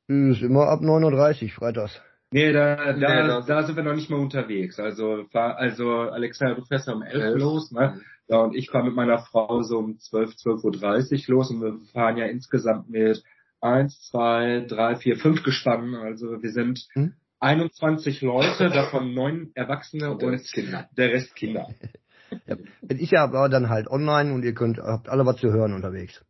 Ist 0.08 0.42
immer 0.42 0.70
ab 0.70 0.80
9.30 0.80 1.44
Uhr 1.44 1.50
freitags. 1.50 2.02
Nee, 2.34 2.54
da, 2.54 2.94
da, 2.94 2.94
nee, 2.94 3.46
da 3.46 3.64
sind 3.64 3.76
wir 3.76 3.84
noch 3.84 3.94
nicht 3.94 4.10
mal 4.10 4.20
unterwegs. 4.20 4.80
Also, 4.80 5.26
also 5.34 5.92
Alexander, 5.92 6.56
du 6.56 6.64
fährst 6.64 6.88
ja 6.88 6.94
um 6.94 7.02
11 7.02 7.38
los, 7.38 7.72
ne? 7.72 8.00
Ja, 8.30 8.38
und 8.38 8.56
ich 8.56 8.70
fahre 8.70 8.86
mit 8.86 8.96
meiner 8.96 9.20
Frau 9.20 9.62
so 9.64 9.80
um 9.80 10.00
12, 10.00 10.36
12.30 10.36 11.28
Uhr 11.28 11.36
los 11.36 11.52
und 11.52 11.62
wir 11.62 11.78
fahren 11.92 12.16
ja 12.16 12.28
insgesamt 12.28 12.90
mit 12.90 13.22
eins, 13.60 14.02
zwei, 14.10 14.66
drei, 14.66 14.96
vier, 14.96 15.18
fünf 15.18 15.44
Gespannen. 15.44 15.96
Also 15.96 16.42
wir 16.42 16.52
sind 16.52 16.88
hm? 16.94 17.14
21 17.42 18.22
Leute, 18.22 18.70
davon 18.70 19.14
neun 19.14 19.52
Erwachsene 19.54 20.12
und, 20.12 20.22
der 20.22 20.32
Rest 20.32 20.54
Kinder. 20.54 20.90
Der 20.96 21.10
Rest 21.10 21.36
Kinder. 21.36 21.68
ja, 22.46 22.56
es 22.88 23.02
ist 23.02 23.12
ja 23.12 23.24
aber 23.24 23.50
dann 23.50 23.68
halt 23.68 23.90
online 23.90 24.34
und 24.34 24.44
ihr 24.44 24.54
könnt, 24.54 24.78
habt 24.78 25.10
alle 25.10 25.26
was 25.26 25.36
zu 25.36 25.52
hören 25.52 25.74
unterwegs. 25.74 26.24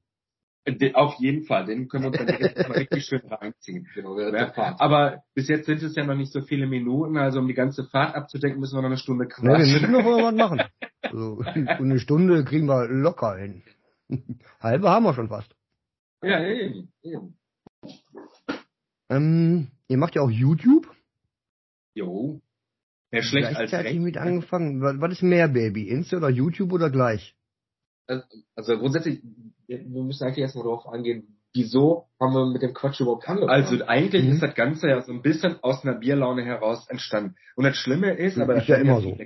Auf 0.94 1.16
jeden 1.16 1.46
Fall, 1.46 1.66
den 1.66 1.88
können 1.88 2.04
wir 2.04 2.08
uns 2.10 2.18
dann 2.18 2.28
direkt 2.28 2.70
mal 2.70 2.78
richtig 2.78 3.06
schön 3.06 3.22
reinziehen. 3.22 3.88
Genau, 3.96 4.20
ja, 4.20 4.54
aber 4.78 5.24
bis 5.34 5.48
jetzt 5.48 5.66
sind 5.66 5.82
es 5.82 5.96
ja 5.96 6.06
noch 6.06 6.16
nicht 6.16 6.32
so 6.32 6.42
viele 6.42 6.68
Minuten, 6.68 7.18
also 7.18 7.40
um 7.40 7.48
die 7.48 7.56
ganze 7.56 7.86
Fahrt 7.86 8.14
abzudecken, 8.16 8.60
müssen 8.60 8.76
wir 8.76 8.82
noch 8.82 8.90
eine 8.90 8.98
Stunde 8.98 9.28
quatschen. 9.28 9.48
Nee, 9.48 9.82
wir 9.82 9.88
müssen 9.88 9.92
noch 9.92 10.06
was 10.06 10.36
machen. 10.36 10.62
Also, 11.04 11.42
eine 11.44 12.00
Stunde 12.00 12.46
kriegen 12.46 12.68
wir 12.68 12.88
locker 12.88 13.36
hin. 13.36 13.64
Halbe 14.62 14.90
haben 14.90 15.04
wir 15.04 15.14
schon 15.16 15.28
fast. 15.28 15.54
Ja, 16.24 16.42
eben, 16.46 16.94
eben. 17.02 17.38
Ähm, 19.10 19.72
ihr 19.88 19.98
macht 19.98 20.16
ja 20.16 20.22
auch 20.22 20.30
YouTube. 20.30 20.88
Jo. 21.96 22.40
Mehr 23.12 23.24
schlecht 23.24 23.58
als 23.58 23.74
recht. 23.74 24.00
mit 24.00 24.18
angefangen. 24.18 24.80
Was 24.82 25.12
ist 25.12 25.24
mehr, 25.24 25.50
Baby? 25.50 25.90
Insta 25.90 26.18
oder 26.18 26.30
YouTube 26.30 26.72
oder 26.72 26.90
gleich? 26.90 27.36
Also 28.56 28.78
grundsätzlich 28.78 29.22
wir 29.80 30.04
müssen 30.04 30.24
eigentlich 30.24 30.40
erstmal 30.40 30.66
darauf 30.66 30.88
angehen, 30.88 31.38
wieso 31.54 32.08
haben 32.20 32.34
wir 32.34 32.46
mit 32.46 32.62
dem 32.62 32.74
Quatsch 32.74 33.00
überhaupt 33.00 33.28
angefangen? 33.28 33.50
Also 33.50 33.86
eigentlich 33.86 34.24
mhm. 34.24 34.32
ist 34.32 34.42
das 34.42 34.56
Ganze 34.56 34.90
ja 34.90 35.02
so 35.02 35.12
ein 35.12 35.22
bisschen 35.22 35.58
aus 35.62 35.84
einer 35.84 35.96
Bierlaune 35.96 36.44
heraus 36.44 36.88
entstanden. 36.90 37.36
Und 37.56 37.66
das 37.66 37.78
Schlimme 37.78 38.12
ist, 38.14 38.40
aber 38.40 38.56
das 38.56 38.64
ist 38.64 38.70
ja 38.70 38.78
immer 38.78 39.02
so. 39.02 39.18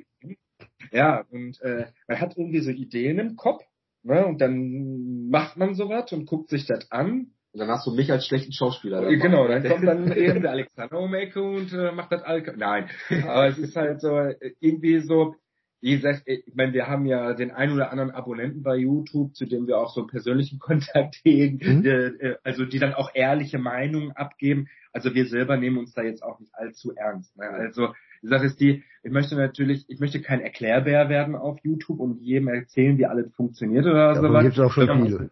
Ja, 0.92 1.26
und 1.30 1.62
äh, 1.62 1.88
man 2.08 2.20
hat 2.20 2.38
irgendwie 2.38 2.62
so 2.62 2.72
Ideen 2.72 3.20
im 3.20 3.36
Kopf, 3.36 3.64
ne? 4.04 4.26
Und 4.26 4.40
dann 4.40 5.30
macht 5.30 5.58
man 5.58 5.76
sowas 5.76 6.12
und 6.14 6.26
guckt 6.26 6.50
sich 6.50 6.66
das 6.66 6.92
an. 6.92 7.32
Und 7.52 7.60
dann 7.60 7.70
hast 7.70 7.88
du 7.88 7.92
mich 7.92 8.12
als 8.12 8.28
schlechten 8.28 8.52
Schauspieler. 8.52 9.02
Dabei. 9.02 9.16
Genau, 9.16 9.48
dann 9.48 9.64
kommt 9.64 9.88
dann 9.88 10.12
eben 10.18 10.42
der 10.42 10.52
Alexander 10.52 11.00
um 11.00 11.14
und 11.14 11.74
äh, 11.74 11.92
macht 11.92 12.12
das 12.12 12.22
Alk. 12.24 12.56
Nein, 12.58 12.90
aber 13.24 13.48
es 13.48 13.58
ist 13.58 13.76
halt 13.76 14.02
so 14.02 14.10
äh, 14.18 14.54
irgendwie 14.60 15.00
so, 15.00 15.36
wie 15.82 15.96
gesagt, 15.96 16.24
ich 16.26 16.56
meine, 16.56 16.74
wir 16.74 16.88
haben 16.88 17.06
ja 17.06 17.34
den 17.34 17.52
ein 17.52 17.72
oder 17.72 17.92
anderen 17.92 18.12
Abonnenten 18.12 18.64
bei 18.64 18.76
YouTube, 18.76 19.36
zu 19.36 19.46
dem 19.46 19.68
wir 19.68 19.78
auch 19.78 19.94
so 19.94 20.08
persönlichen 20.08 20.60
Kontakt 20.60 21.16
hegen, 21.24 21.80
mhm. 21.80 21.86
äh, 21.86 22.36
also 22.44 22.66
die 22.66 22.80
dann 22.80 22.94
auch 22.94 23.12
ehrliche 23.14 23.60
Meinungen 23.60 24.12
abgeben. 24.12 24.68
Also 24.94 25.14
wir 25.14 25.26
selber 25.26 25.58
nehmen 25.58 25.78
uns 25.78 25.94
da 25.94 26.04
jetzt 26.04 26.24
auch 26.24 26.40
nicht 26.40 26.56
allzu 26.56 26.96
ernst. 26.96 27.36
Ne? 27.38 27.46
Also 27.50 27.90
die 28.22 28.28
Sache 28.28 28.46
ist 28.46 28.60
die, 28.60 28.84
ich 29.04 29.12
möchte 29.12 29.36
natürlich, 29.36 29.86
ich 29.88 30.00
möchte 30.00 30.22
kein 30.22 30.42
Erklärbär 30.42 31.10
werden 31.10 31.36
auf 31.36 31.60
YouTube 31.64 32.00
und 32.00 32.22
jedem 32.22 32.48
erzählen, 32.48 32.98
wie 32.98 33.06
alles 33.06 33.32
funktioniert 33.36 33.86
oder 33.86 34.14
ja, 34.14 34.16
sowas. 34.16 34.44
Gibt's 34.44 34.60
auch 34.60 34.72
schon 34.72 35.06
viele. 35.06 35.30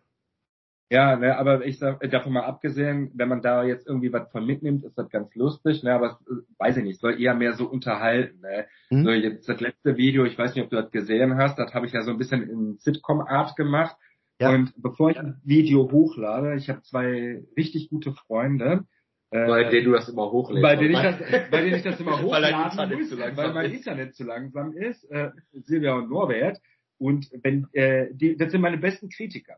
Ja, 0.94 1.16
ne, 1.16 1.36
aber 1.40 1.66
ich 1.66 1.80
sag, 1.80 2.08
davon 2.12 2.34
mal 2.34 2.44
abgesehen, 2.44 3.10
wenn 3.16 3.28
man 3.28 3.42
da 3.42 3.64
jetzt 3.64 3.88
irgendwie 3.88 4.14
was 4.14 4.30
von 4.30 4.46
mitnimmt, 4.46 4.84
ist 4.84 4.96
das 4.96 5.10
ganz 5.10 5.34
lustig, 5.34 5.82
ne, 5.82 5.92
aber 5.92 6.20
äh, 6.30 6.36
weiß 6.60 6.78
ich 6.78 6.84
nicht, 6.84 7.00
soll 7.00 7.20
eher 7.20 7.34
mehr 7.34 7.54
so 7.54 7.66
unterhalten, 7.66 8.42
ne. 8.42 8.68
Mhm. 8.92 9.04
So 9.04 9.10
jetzt 9.10 9.50
das 9.50 9.60
letzte 9.60 9.98
Video, 9.98 10.24
ich 10.24 10.38
weiß 10.38 10.54
nicht, 10.54 10.64
ob 10.64 10.70
du 10.70 10.76
das 10.76 10.92
gesehen 10.92 11.36
hast, 11.36 11.58
das 11.58 11.74
habe 11.74 11.88
ich 11.88 11.94
ja 11.94 12.04
so 12.04 12.12
ein 12.12 12.20
bisschen 12.20 12.48
in 12.48 12.78
Sitcom-Art 12.78 13.56
gemacht. 13.56 13.96
Ja. 14.40 14.52
Und 14.52 14.72
bevor 14.78 15.10
ich 15.10 15.18
ein 15.18 15.42
Video 15.44 15.92
hochlade, 15.92 16.54
ich 16.58 16.70
habe 16.70 16.84
zwei 16.84 17.42
richtig 17.58 17.90
gute 17.90 18.14
Freunde, 18.14 18.86
äh, 19.32 19.48
bei 19.48 19.64
denen 19.64 19.86
du 19.86 19.92
das 19.94 20.10
immer 20.10 20.32
hochlädst. 20.32 20.62
Bei 20.62 20.76
denen 20.76 20.94
ich 20.94 21.02
das, 21.02 21.50
bei 21.50 21.62
denen 21.62 21.76
ich 21.78 21.84
das 21.84 22.00
immer 22.00 22.22
hochlade, 22.22 22.98
weil, 23.18 23.36
weil 23.36 23.54
mein 23.54 23.72
Internet 23.72 24.14
zu 24.14 24.26
langsam 24.26 24.74
ist, 24.74 25.10
äh, 25.10 25.32
Silvia 25.54 25.96
und 25.96 26.12
Norbert. 26.12 26.60
Und 27.00 27.32
wenn, 27.42 27.66
äh, 27.72 28.10
die, 28.14 28.38
das 28.38 28.52
sind 28.52 28.62
meine 28.62 28.78
besten 28.78 29.10
Kritiker. 29.10 29.56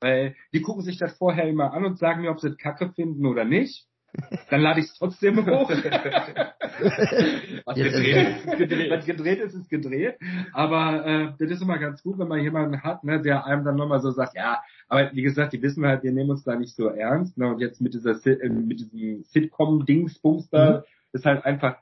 Weil 0.00 0.34
die 0.52 0.62
gucken 0.62 0.82
sich 0.82 0.98
das 0.98 1.16
vorher 1.16 1.48
immer 1.48 1.72
an 1.72 1.84
und 1.84 1.98
sagen 1.98 2.22
mir, 2.22 2.30
ob 2.30 2.40
sie 2.40 2.48
es 2.48 2.56
kacke 2.56 2.90
finden 2.92 3.26
oder 3.26 3.44
nicht. 3.44 3.86
Dann 4.50 4.60
lade 4.60 4.80
ich 4.80 4.86
es 4.86 4.94
trotzdem 4.94 5.36
hoch. 5.46 5.70
was, 5.70 5.78
gedreht 7.76 8.16
ist, 8.16 8.44
ist 8.46 8.58
gedreht. 8.58 8.90
was 8.90 9.06
gedreht 9.06 9.38
ist, 9.38 9.54
ist 9.54 9.70
gedreht. 9.70 10.18
Aber 10.52 11.06
äh, 11.06 11.32
das 11.38 11.50
ist 11.50 11.62
immer 11.62 11.78
ganz 11.78 12.02
gut, 12.02 12.18
wenn 12.18 12.26
man 12.26 12.40
jemanden 12.40 12.82
hat, 12.82 13.04
ne, 13.04 13.22
der 13.22 13.46
einem 13.46 13.64
dann 13.64 13.76
nochmal 13.76 14.00
so 14.00 14.10
sagt, 14.10 14.34
ja, 14.34 14.60
aber 14.88 15.12
wie 15.12 15.22
gesagt, 15.22 15.52
die 15.52 15.62
wissen 15.62 15.86
halt, 15.86 16.02
wir 16.02 16.10
nehmen 16.12 16.30
uns 16.30 16.42
da 16.42 16.56
nicht 16.56 16.74
so 16.74 16.88
ernst. 16.88 17.38
Ne, 17.38 17.46
und 17.48 17.60
jetzt 17.60 17.80
mit 17.80 17.94
dieser 17.94 18.16
äh, 18.26 18.48
mit 18.48 18.80
diesem 18.80 19.22
Sitcom-Dingsbums 19.24 20.50
da 20.50 20.78
mhm. 20.78 20.82
ist 21.12 21.24
halt 21.24 21.44
einfach 21.44 21.76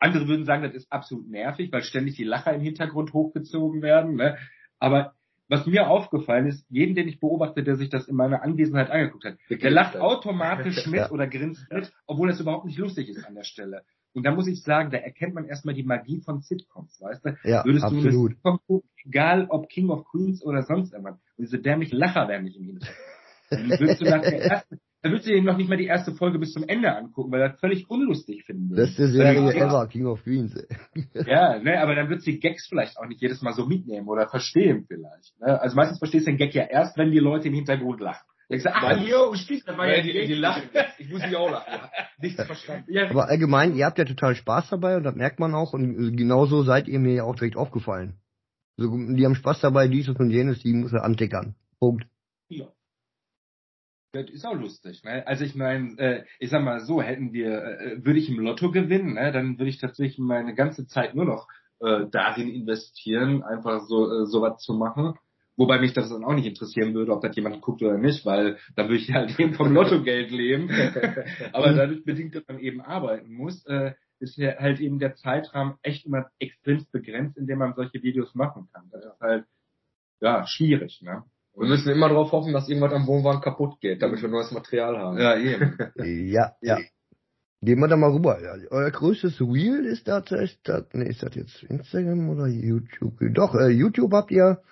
andere 0.00 0.28
würden 0.28 0.44
sagen, 0.44 0.62
das 0.62 0.74
ist 0.74 0.92
absolut 0.92 1.28
nervig, 1.28 1.72
weil 1.72 1.82
ständig 1.82 2.16
die 2.16 2.24
Lacher 2.24 2.54
im 2.54 2.60
Hintergrund 2.60 3.12
hochgezogen 3.12 3.82
werden. 3.82 4.14
Ne? 4.16 4.36
Aber 4.78 5.14
was 5.48 5.66
mir 5.66 5.88
aufgefallen 5.88 6.46
ist, 6.46 6.66
jeden, 6.68 6.94
den 6.94 7.08
ich 7.08 7.20
beobachte, 7.20 7.62
der 7.62 7.76
sich 7.76 7.88
das 7.88 8.06
in 8.06 8.16
meiner 8.16 8.42
Anwesenheit 8.42 8.90
angeguckt 8.90 9.24
hat, 9.24 9.38
der 9.50 9.70
lacht 9.70 9.96
automatisch 9.96 10.86
mit 10.86 11.00
ja. 11.00 11.10
oder 11.10 11.26
grinst 11.26 11.66
mit, 11.72 11.92
obwohl 12.06 12.30
es 12.30 12.40
überhaupt 12.40 12.66
nicht 12.66 12.78
lustig 12.78 13.08
ist 13.08 13.24
an 13.24 13.34
der 13.34 13.44
Stelle. 13.44 13.82
Und 14.14 14.24
da 14.24 14.32
muss 14.32 14.48
ich 14.48 14.62
sagen, 14.62 14.90
da 14.90 14.98
erkennt 14.98 15.34
man 15.34 15.44
erstmal 15.44 15.74
die 15.74 15.82
Magie 15.82 16.20
von 16.20 16.40
Sitcoms, 16.40 17.00
weißt 17.00 17.24
du? 17.24 17.36
Ja, 17.44 17.64
Würdest 17.64 17.84
absolut. 17.84 18.04
du 18.04 18.08
eine 18.08 18.28
Sitcom 18.28 18.58
gucken, 18.66 18.90
egal 19.04 19.46
ob 19.48 19.68
King 19.68 19.90
of 19.90 20.04
Queens 20.06 20.42
oder 20.42 20.62
sonst 20.62 20.92
irgendwas, 20.92 21.20
und 21.36 21.44
diese 21.44 21.58
dämlichen 21.58 21.98
Lacher 21.98 22.28
werden 22.28 22.44
nicht 22.44 22.56
im 22.56 22.64
Hintergrund. 22.64 22.96
Dann 23.50 23.70
würdest 23.70 24.00
du 24.00 24.04
nach 24.04 24.20
der 24.20 24.44
ersten, 24.44 24.80
dann 25.08 25.14
würdest 25.14 25.28
du 25.28 25.32
dir 25.32 25.42
noch 25.42 25.56
nicht 25.56 25.70
mal 25.70 25.76
die 25.76 25.86
erste 25.86 26.12
Folge 26.12 26.38
bis 26.38 26.52
zum 26.52 26.64
Ende 26.68 26.94
angucken, 26.94 27.32
weil 27.32 27.40
du 27.40 27.48
das 27.48 27.60
völlig 27.60 27.88
unlustig 27.88 28.44
finden 28.44 28.70
würdest. 28.70 28.96
Beste 28.96 29.12
Serie 29.12 29.54
ever, 29.54 29.86
King 29.86 30.06
of 30.06 30.22
Queens. 30.22 30.54
Ey. 30.54 31.06
Ja, 31.26 31.58
ne, 31.58 31.80
aber 31.80 31.94
dann 31.94 32.08
würdest 32.08 32.26
du 32.26 32.32
die 32.32 32.40
Gags 32.40 32.66
vielleicht 32.68 32.98
auch 32.98 33.06
nicht 33.06 33.20
jedes 33.20 33.42
Mal 33.42 33.52
so 33.54 33.66
mitnehmen 33.66 34.08
oder 34.08 34.28
verstehen 34.28 34.84
vielleicht. 34.86 35.38
Ne? 35.40 35.60
Also 35.60 35.76
meistens 35.76 35.98
verstehst 35.98 36.26
du 36.26 36.32
den 36.32 36.38
Gag 36.38 36.54
ja 36.54 36.64
erst, 36.64 36.96
wenn 36.98 37.10
die 37.10 37.18
Leute 37.18 37.48
im 37.48 37.54
Hintergrund 37.54 38.00
lachen. 38.00 38.26
Denkst 38.50 38.64
du, 38.64 38.74
ah, 38.74 38.96
hier, 38.96 39.36
spielst 39.36 39.68
da 39.68 39.76
war 39.76 39.86
ja 39.88 40.02
die, 40.02 40.12
die 40.26 40.34
lachen. 40.34 40.70
Ich 40.98 41.10
muss 41.10 41.20
nicht 41.20 41.36
auch 41.36 41.50
lachen. 41.50 41.70
Ja. 41.70 41.90
Nichts 42.20 42.42
verstanden. 42.42 42.92
Ja, 42.92 43.10
Aber 43.10 43.28
allgemein, 43.28 43.74
ihr 43.74 43.84
habt 43.84 43.98
ja 43.98 44.04
total 44.04 44.34
Spaß 44.34 44.70
dabei 44.70 44.96
und 44.96 45.04
das 45.04 45.14
merkt 45.14 45.38
man 45.38 45.54
auch 45.54 45.74
und 45.74 46.16
genauso 46.16 46.62
seid 46.62 46.88
ihr 46.88 46.98
mir 46.98 47.14
ja 47.14 47.24
auch 47.24 47.34
direkt 47.34 47.56
aufgefallen. 47.56 48.20
So, 48.76 48.86
die 48.86 49.24
haben 49.24 49.34
Spaß 49.34 49.60
dabei, 49.60 49.88
dieses 49.88 50.16
und 50.16 50.30
jenes, 50.30 50.60
die 50.60 50.72
muss 50.72 50.92
er 50.92 51.04
antickern. 51.04 51.56
Punkt. 51.78 52.06
Ja. 52.48 52.66
Das 54.12 54.30
ist 54.30 54.46
auch 54.46 54.54
lustig, 54.54 55.04
ne? 55.04 55.26
Also 55.26 55.44
ich 55.44 55.54
meine, 55.54 55.98
äh, 55.98 56.24
ich 56.38 56.48
sag 56.48 56.62
mal 56.62 56.80
so, 56.80 57.02
hätten 57.02 57.32
wir, 57.34 57.62
äh, 57.62 58.04
würde 58.04 58.18
ich 58.18 58.30
im 58.30 58.38
Lotto 58.38 58.70
gewinnen, 58.70 59.14
ne, 59.14 59.32
dann 59.32 59.58
würde 59.58 59.68
ich 59.68 59.78
tatsächlich 59.78 60.18
meine 60.18 60.54
ganze 60.54 60.86
Zeit 60.86 61.14
nur 61.14 61.26
noch 61.26 61.46
äh, 61.80 62.06
darin 62.10 62.48
investieren, 62.48 63.42
einfach 63.42 63.82
so 63.82 64.10
äh, 64.10 64.26
sowas 64.26 64.62
zu 64.62 64.72
machen. 64.72 65.14
Wobei 65.58 65.78
mich 65.78 65.92
das 65.92 66.08
dann 66.08 66.24
auch 66.24 66.34
nicht 66.34 66.46
interessieren 66.46 66.94
würde, 66.94 67.12
ob 67.12 67.20
das 67.20 67.36
jemand 67.36 67.60
guckt 67.60 67.82
oder 67.82 67.98
nicht, 67.98 68.24
weil 68.24 68.58
dann 68.76 68.88
würde 68.88 69.02
ich 69.02 69.12
halt 69.12 69.38
eben 69.38 69.54
vom 69.54 69.72
Lottogeld 69.74 70.30
leben. 70.30 70.70
Aber 71.52 71.72
dadurch 71.74 72.04
bedingt, 72.04 72.34
dass 72.34 72.46
man 72.48 72.60
eben 72.60 72.80
arbeiten 72.80 73.32
muss, 73.32 73.66
äh, 73.66 73.92
ist 74.20 74.36
ja 74.36 74.56
halt 74.58 74.80
eben 74.80 74.98
der 74.98 75.16
Zeitrahmen 75.16 75.74
echt 75.82 76.06
immer 76.06 76.30
extremst 76.38 76.90
begrenzt, 76.92 77.36
in 77.36 77.46
dem 77.46 77.58
man 77.58 77.74
solche 77.74 78.02
Videos 78.02 78.34
machen 78.34 78.68
kann. 78.72 78.88
Das 78.90 79.04
ist 79.04 79.20
halt 79.20 79.44
ja 80.20 80.46
schwierig, 80.46 81.02
ne? 81.02 81.24
Wir 81.58 81.68
müssen 81.68 81.90
immer 81.90 82.08
darauf 82.08 82.30
hoffen, 82.32 82.52
dass 82.52 82.68
irgendwas 82.68 82.92
am 82.92 83.06
Wohnwagen 83.06 83.40
kaputt 83.40 83.80
geht, 83.80 84.00
damit 84.00 84.22
wir 84.22 84.28
neues 84.28 84.52
Material 84.52 84.96
haben. 84.96 85.18
Ja, 85.18 85.36
eben. 85.36 85.76
Ja, 86.30 86.52
ja. 86.60 86.78
Gehen 87.60 87.80
wir 87.80 87.88
da 87.88 87.96
mal 87.96 88.12
rüber. 88.12 88.38
Ja, 88.40 88.54
euer 88.70 88.90
größtes 88.90 89.40
Reel 89.40 89.84
ist 89.84 90.06
das, 90.06 90.30
ist 90.30 90.60
das, 90.62 90.84
nee, 90.92 91.08
ist 91.08 91.24
das 91.24 91.34
jetzt 91.34 91.64
Instagram 91.64 92.28
oder 92.30 92.46
YouTube? 92.46 93.18
Doch, 93.34 93.54
äh, 93.56 93.68
YouTube 93.70 94.12
habt 94.12 94.30
ihr 94.30 94.62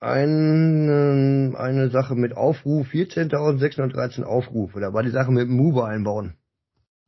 ein, 0.00 1.54
eine 1.54 1.90
Sache 1.90 2.16
mit 2.16 2.36
Aufruf, 2.36 2.88
14.613 2.88 4.24
Aufrufe. 4.24 4.80
Da 4.80 4.92
war 4.92 5.04
die 5.04 5.10
Sache 5.10 5.30
mit 5.30 5.48
dem 5.48 5.56
Mover 5.56 5.86
einbauen. 5.86 6.34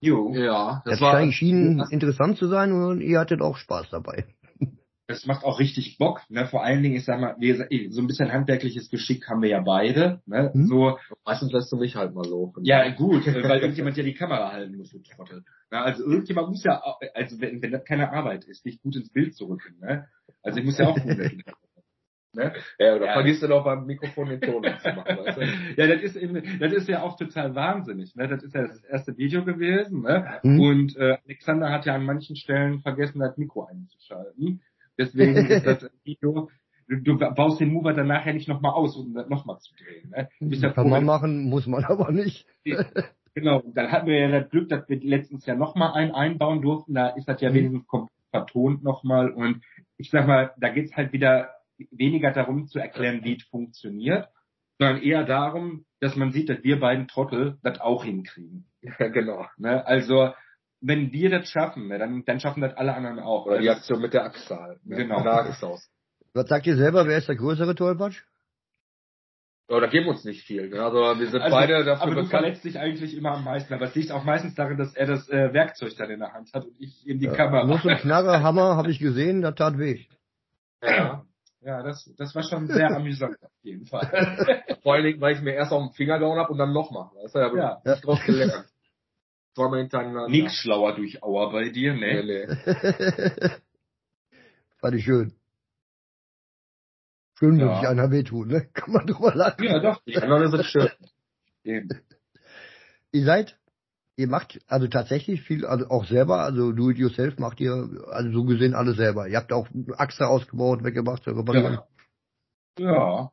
Jo. 0.00 0.32
Ja, 0.34 0.82
Das, 0.84 1.00
das 1.00 1.34
schien 1.34 1.82
interessant 1.90 2.36
zu 2.36 2.48
sein 2.48 2.72
und 2.72 3.00
ihr 3.00 3.18
hattet 3.18 3.40
auch 3.40 3.56
Spaß 3.56 3.88
dabei. 3.90 4.26
Das 5.12 5.26
macht 5.26 5.44
auch 5.44 5.58
richtig 5.60 5.98
Bock, 5.98 6.20
ne? 6.28 6.46
Vor 6.46 6.64
allen 6.64 6.82
Dingen, 6.82 6.96
ich 6.96 7.04
sag 7.04 7.20
mal, 7.20 7.36
wir, 7.38 7.66
so 7.90 8.00
ein 8.00 8.06
bisschen 8.06 8.32
handwerkliches 8.32 8.90
Geschick 8.90 9.28
haben 9.28 9.42
wir 9.42 9.50
ja 9.50 9.60
beide, 9.60 10.20
ne? 10.26 10.50
Mhm. 10.54 10.66
So, 10.66 10.98
Meistens 11.24 11.52
lässt 11.52 11.70
du 11.72 11.76
mich 11.76 11.96
halt 11.96 12.14
mal 12.14 12.26
laufen. 12.26 12.64
ja 12.64 12.88
gut, 12.94 13.26
äh, 13.26 13.42
weil 13.48 13.60
irgendjemand 13.60 13.96
ja 13.96 14.02
die 14.02 14.14
Kamera 14.14 14.52
halten 14.52 14.76
muss, 14.76 14.90
du 14.90 14.98
Trottel. 15.00 15.44
Na, 15.70 15.82
also 15.82 16.04
irgendjemand 16.04 16.48
muss 16.48 16.64
ja, 16.64 16.82
also 17.14 17.40
wenn, 17.40 17.62
wenn 17.62 17.72
das 17.72 17.84
keine 17.84 18.12
Arbeit 18.12 18.44
ist, 18.44 18.64
dich 18.64 18.80
gut 18.80 18.96
ins 18.96 19.10
Bild 19.12 19.34
zu 19.34 19.46
rücken, 19.46 19.78
ne? 19.80 20.06
Also 20.42 20.58
ich 20.58 20.64
muss 20.64 20.78
ja 20.78 20.88
auch 20.88 20.98
gut 20.98 21.16
ne? 22.34 22.52
Ja, 22.78 22.96
oder 22.96 23.06
Ja. 23.06 23.12
vergisst 23.12 23.42
du 23.42 23.46
doch 23.46 23.64
beim 23.64 23.84
Mikrofon 23.86 24.28
den 24.30 24.40
Ton 24.40 24.64
anzumachen, 24.64 25.18
weißt 25.18 25.38
du? 25.38 25.42
Ja, 25.76 25.86
das 25.86 26.02
ist 26.02 26.16
eben, 26.16 26.58
das 26.58 26.72
ist 26.72 26.88
ja 26.88 27.02
auch 27.02 27.16
total 27.16 27.54
wahnsinnig. 27.54 28.14
Ne? 28.16 28.26
Das 28.28 28.42
ist 28.42 28.54
ja 28.54 28.62
das 28.62 28.82
erste 28.84 29.16
Video 29.18 29.44
gewesen. 29.44 30.02
Ne? 30.02 30.40
Mhm. 30.42 30.60
Und 30.60 30.96
äh, 30.96 31.18
Alexander 31.26 31.70
hat 31.70 31.84
ja 31.86 31.94
an 31.94 32.04
manchen 32.06 32.36
Stellen 32.36 32.80
vergessen, 32.80 33.20
das 33.20 33.36
Mikro 33.36 33.64
einzuschalten. 33.66 34.62
Deswegen 35.06 35.36
ist 35.36 35.66
das 35.66 35.90
Video, 36.04 36.50
du, 36.88 36.96
du 36.96 37.18
baust 37.18 37.60
den 37.60 37.72
Mover 37.72 37.92
dann 37.92 38.08
nachher 38.08 38.34
nicht 38.34 38.48
nochmal 38.48 38.72
aus, 38.72 38.96
um 38.96 39.14
das 39.14 39.28
nochmal 39.28 39.58
zu 39.58 39.72
drehen. 39.76 40.10
Ne? 40.10 40.28
Ja 40.40 40.70
Kann 40.70 40.84
froh, 40.84 40.90
man 40.90 41.04
machen, 41.04 41.44
muss 41.44 41.66
man 41.66 41.84
aber 41.84 42.10
nicht. 42.12 42.46
Genau, 43.34 43.62
dann 43.74 43.90
hatten 43.90 44.06
wir 44.08 44.18
ja 44.18 44.40
das 44.40 44.50
Glück, 44.50 44.68
dass 44.68 44.88
wir 44.88 45.00
letztens 45.00 45.46
ja 45.46 45.54
nochmal 45.54 45.94
einen 45.94 46.12
einbauen 46.12 46.60
durften. 46.60 46.94
Da 46.94 47.08
ist 47.08 47.26
das 47.28 47.40
ja 47.40 47.50
Mhm. 47.50 47.54
wenigstens 47.54 47.86
komplett 47.86 48.12
vertont 48.30 48.82
nochmal. 48.82 49.30
Und 49.30 49.62
ich 49.96 50.10
sag 50.10 50.26
mal, 50.26 50.52
da 50.58 50.68
geht's 50.68 50.94
halt 50.96 51.12
wieder 51.12 51.50
weniger 51.90 52.30
darum 52.32 52.66
zu 52.66 52.78
erklären, 52.78 53.20
wie 53.24 53.36
es 53.36 53.42
funktioniert, 53.44 54.28
sondern 54.78 55.02
eher 55.02 55.24
darum, 55.24 55.84
dass 56.00 56.16
man 56.16 56.32
sieht, 56.32 56.48
dass 56.48 56.62
wir 56.62 56.78
beiden 56.78 57.08
Trottel 57.08 57.58
das 57.62 57.80
auch 57.80 58.04
hinkriegen. 58.04 58.66
Ja, 58.82 59.08
genau. 59.08 59.46
Ne? 59.56 59.86
Also, 59.86 60.32
wenn 60.82 61.12
wir 61.12 61.30
das 61.30 61.48
schaffen, 61.48 61.88
dann, 61.88 62.24
dann 62.24 62.40
schaffen 62.40 62.60
das 62.60 62.74
alle 62.76 62.94
anderen 62.94 63.20
auch. 63.20 63.46
Oder 63.46 63.60
die 63.60 63.70
Aktion 63.70 64.00
mit 64.00 64.12
der 64.12 64.24
Achse 64.24 64.56
halt. 64.60 64.84
Ne? 64.84 64.96
Genau. 64.96 65.16
Aus. 65.22 65.88
Was 66.34 66.48
sagt 66.48 66.66
ihr 66.66 66.76
selber, 66.76 67.06
wer 67.06 67.18
ist 67.18 67.28
der 67.28 67.36
größere 67.36 67.74
Tollpatsch? 67.74 68.20
Aber 69.68 69.80
da 69.80 69.86
geben 69.86 70.06
wir 70.06 70.10
uns 70.12 70.24
nicht 70.24 70.44
viel. 70.44 70.68
Ne? 70.68 70.82
Also 70.82 70.98
wir 71.18 71.28
sind 71.30 71.40
also, 71.40 71.56
beide 71.56 71.84
dafür 71.84 72.02
aber 72.02 72.10
du 72.10 72.22
bekannt. 72.22 72.30
verletzt 72.30 72.64
dich 72.64 72.78
eigentlich 72.78 73.16
immer 73.16 73.32
am 73.32 73.44
meisten. 73.44 73.72
Aber 73.72 73.86
es 73.86 73.94
liegt 73.94 74.10
auch 74.10 74.24
meistens 74.24 74.54
darin, 74.54 74.76
dass 74.76 74.94
er 74.94 75.06
das 75.06 75.28
äh, 75.30 75.52
Werkzeug 75.54 75.94
dann 75.96 76.10
in 76.10 76.18
der 76.18 76.32
Hand 76.32 76.52
hat 76.52 76.64
und 76.64 76.74
ich 76.78 77.06
in 77.06 77.18
die 77.20 77.28
Kamera. 77.28 77.64
Nuss 77.64 77.84
und 77.84 77.96
Knarre, 78.00 78.42
Hammer, 78.42 78.76
habe 78.76 78.90
ich 78.90 78.98
gesehen, 78.98 79.40
das 79.40 79.54
tat 79.54 79.78
weh. 79.78 80.04
Ja. 80.82 81.24
Ja, 81.64 81.80
das, 81.84 82.12
das 82.18 82.34
war 82.34 82.42
schon 82.42 82.66
sehr 82.66 82.90
amüsant 82.90 83.36
auf 83.40 83.50
jeden 83.62 83.86
Fall. 83.86 84.10
Vor 84.82 84.94
allen 84.94 85.04
Dingen, 85.04 85.20
weil 85.20 85.36
ich 85.36 85.42
mir 85.42 85.54
erst 85.54 85.70
auf 85.72 85.80
den 85.80 85.92
Finger 85.92 86.18
gehauen 86.18 86.38
habe 86.38 86.50
und 86.52 86.58
dann 86.58 86.72
nochmal. 86.72 87.10
Weißt 87.22 87.36
du, 87.36 87.38
da 87.38 87.44
habe 87.46 87.56
Ja. 87.58 87.78
ich 87.84 87.90
nicht 87.92 88.04
draus 88.04 88.20
gelernt. 88.26 88.66
Zweimal 89.54 89.80
hintereinander. 89.80 90.28
Nix 90.28 90.54
schlauer 90.54 90.94
durch 90.96 91.22
Auer 91.22 91.52
bei 91.52 91.68
dir, 91.68 91.94
Nee, 91.94 92.22
ne? 92.22 92.58
nee. 93.40 93.48
Fand 94.78 94.94
ich 94.96 95.04
schön. 95.04 95.34
Schön, 97.38 97.58
Ja. 97.58 97.66
muss 97.66 97.80
sich 97.80 97.88
einer 97.88 98.10
wehtun, 98.10 98.48
ne? 98.48 98.68
Kann 98.72 98.92
man 98.92 99.06
drüber 99.06 99.34
lachen. 99.34 99.64
Ja, 99.64 99.78
doch. 99.80 100.02
Die 100.04 100.16
anderen 100.16 100.50
sind 100.50 100.64
schön. 100.64 100.90
Eben. 101.64 101.88
Ihr 103.12 103.24
seid, 103.26 103.58
ihr 104.16 104.26
macht 104.26 104.58
also 104.68 104.86
tatsächlich 104.86 105.42
viel, 105.42 105.66
also 105.66 105.86
auch 105.88 106.06
selber, 106.06 106.40
also 106.40 106.72
do 106.72 106.88
it 106.88 106.96
yourself 106.96 107.38
macht 107.38 107.60
ihr, 107.60 107.72
also 108.10 108.32
so 108.32 108.44
gesehen 108.44 108.74
alles 108.74 108.96
selber. 108.96 109.28
Ihr 109.28 109.36
habt 109.36 109.52
auch 109.52 109.68
Achse 109.98 110.26
ausgebaut, 110.26 110.82
weggemacht, 110.82 111.26
repariert. 111.26 111.80
Ja. 112.78 112.86
ja. 112.86 113.32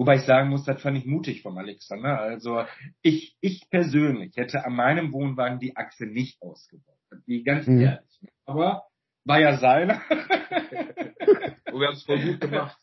Wobei 0.00 0.16
ich 0.16 0.22
sagen 0.22 0.48
muss, 0.48 0.64
das 0.64 0.80
fand 0.80 0.96
ich 0.96 1.04
mutig 1.04 1.42
vom 1.42 1.58
Alexander. 1.58 2.18
Also 2.20 2.64
ich, 3.02 3.36
ich 3.42 3.68
persönlich 3.68 4.34
hätte 4.34 4.64
an 4.64 4.72
meinem 4.74 5.12
Wohnwagen 5.12 5.58
die 5.58 5.76
Achse 5.76 6.06
nicht 6.06 6.40
ausgebaut. 6.40 6.96
Wie 7.26 7.42
ganz 7.42 7.66
Mhm. 7.66 7.80
ehrlich. 7.82 8.20
Aber 8.46 8.84
war 9.26 9.38
ja 9.40 9.58
seiner. 9.58 10.00
Und 10.08 10.10
wir 11.80 11.86
haben 11.88 11.92
es 11.96 12.04
voll 12.04 12.18
gut 12.24 12.40
gemacht. 12.40 12.78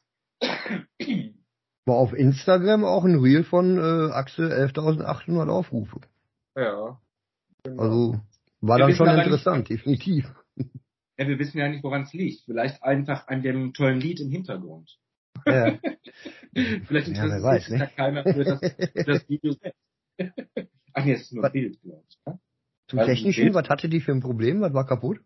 War 1.88 1.96
auf 1.96 2.14
Instagram 2.14 2.86
auch 2.86 3.04
ein 3.04 3.16
Reel 3.20 3.44
von 3.44 3.80
äh, 3.80 4.14
Achse 4.14 4.44
11.800 4.54 5.50
Aufrufe. 5.50 6.02
Ja. 6.56 7.02
Genau. 7.64 7.82
Also 7.82 8.20
war 8.62 8.78
Wir 8.78 8.86
dann 8.86 8.96
schon 8.96 9.10
interessant, 9.10 9.70
definitiv. 9.70 10.32
ja, 11.18 11.28
wir 11.28 11.40
wissen 11.40 11.58
ja 11.58 11.68
nicht, 11.68 11.84
woran 11.84 12.04
es 12.04 12.14
liegt. 12.14 12.44
Vielleicht 12.46 12.84
einfach 12.84 13.28
an 13.28 13.42
dem 13.42 13.74
tollen 13.74 14.00
Lied 14.00 14.20
im 14.20 14.30
Hintergrund. 14.30 15.00
Ja. 15.46 15.78
Vielleicht 16.88 17.08
Ja, 17.10 17.24
interessiert 17.26 17.44
weiß, 17.44 17.66
sich 17.66 17.80
ne? 17.80 17.90
keiner 17.96 18.24
für 18.24 18.44
das, 18.44 18.60
das 19.06 19.30
Video 19.30 19.54
selbst. 19.54 20.72
Ach 20.94 21.06
nee, 21.06 21.14
es 21.14 21.22
ist 21.22 21.34
nur 21.34 21.46
ein 21.46 21.52
Bild, 21.52 21.82
glaube 21.82 22.04
ich. 22.10 22.18
Ne? 22.26 22.40
Zum 22.88 23.00
Also, 23.00 23.12
Technischen, 23.12 23.54
was 23.54 23.70
hatte 23.70 23.90
die 23.90 24.00
für 24.02 24.12
ein 24.12 24.22
Problem? 24.22 24.62
Was 24.62 24.74
war 24.74 24.86
kaputt? 24.88 25.20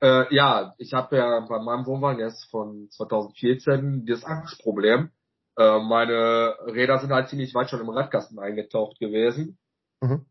Äh, 0.00 0.34
ja, 0.34 0.74
ich 0.78 0.92
habe 0.94 1.16
ja 1.16 1.40
bei 1.48 1.60
meinem 1.60 1.86
Wohnwagen, 1.86 2.26
ist 2.26 2.50
von 2.50 2.88
2014, 2.90 4.04
das 4.06 4.24
Achsproblem. 4.24 5.10
Äh, 5.56 5.78
meine 5.80 6.56
Räder 6.66 6.98
sind 6.98 7.12
halt 7.12 7.28
ziemlich 7.28 7.54
weit 7.54 7.70
schon 7.70 7.80
im 7.80 7.90
Radkasten 7.90 8.38
eingetaucht 8.38 8.98
gewesen. 8.98 9.58
Mhm. 10.00 10.26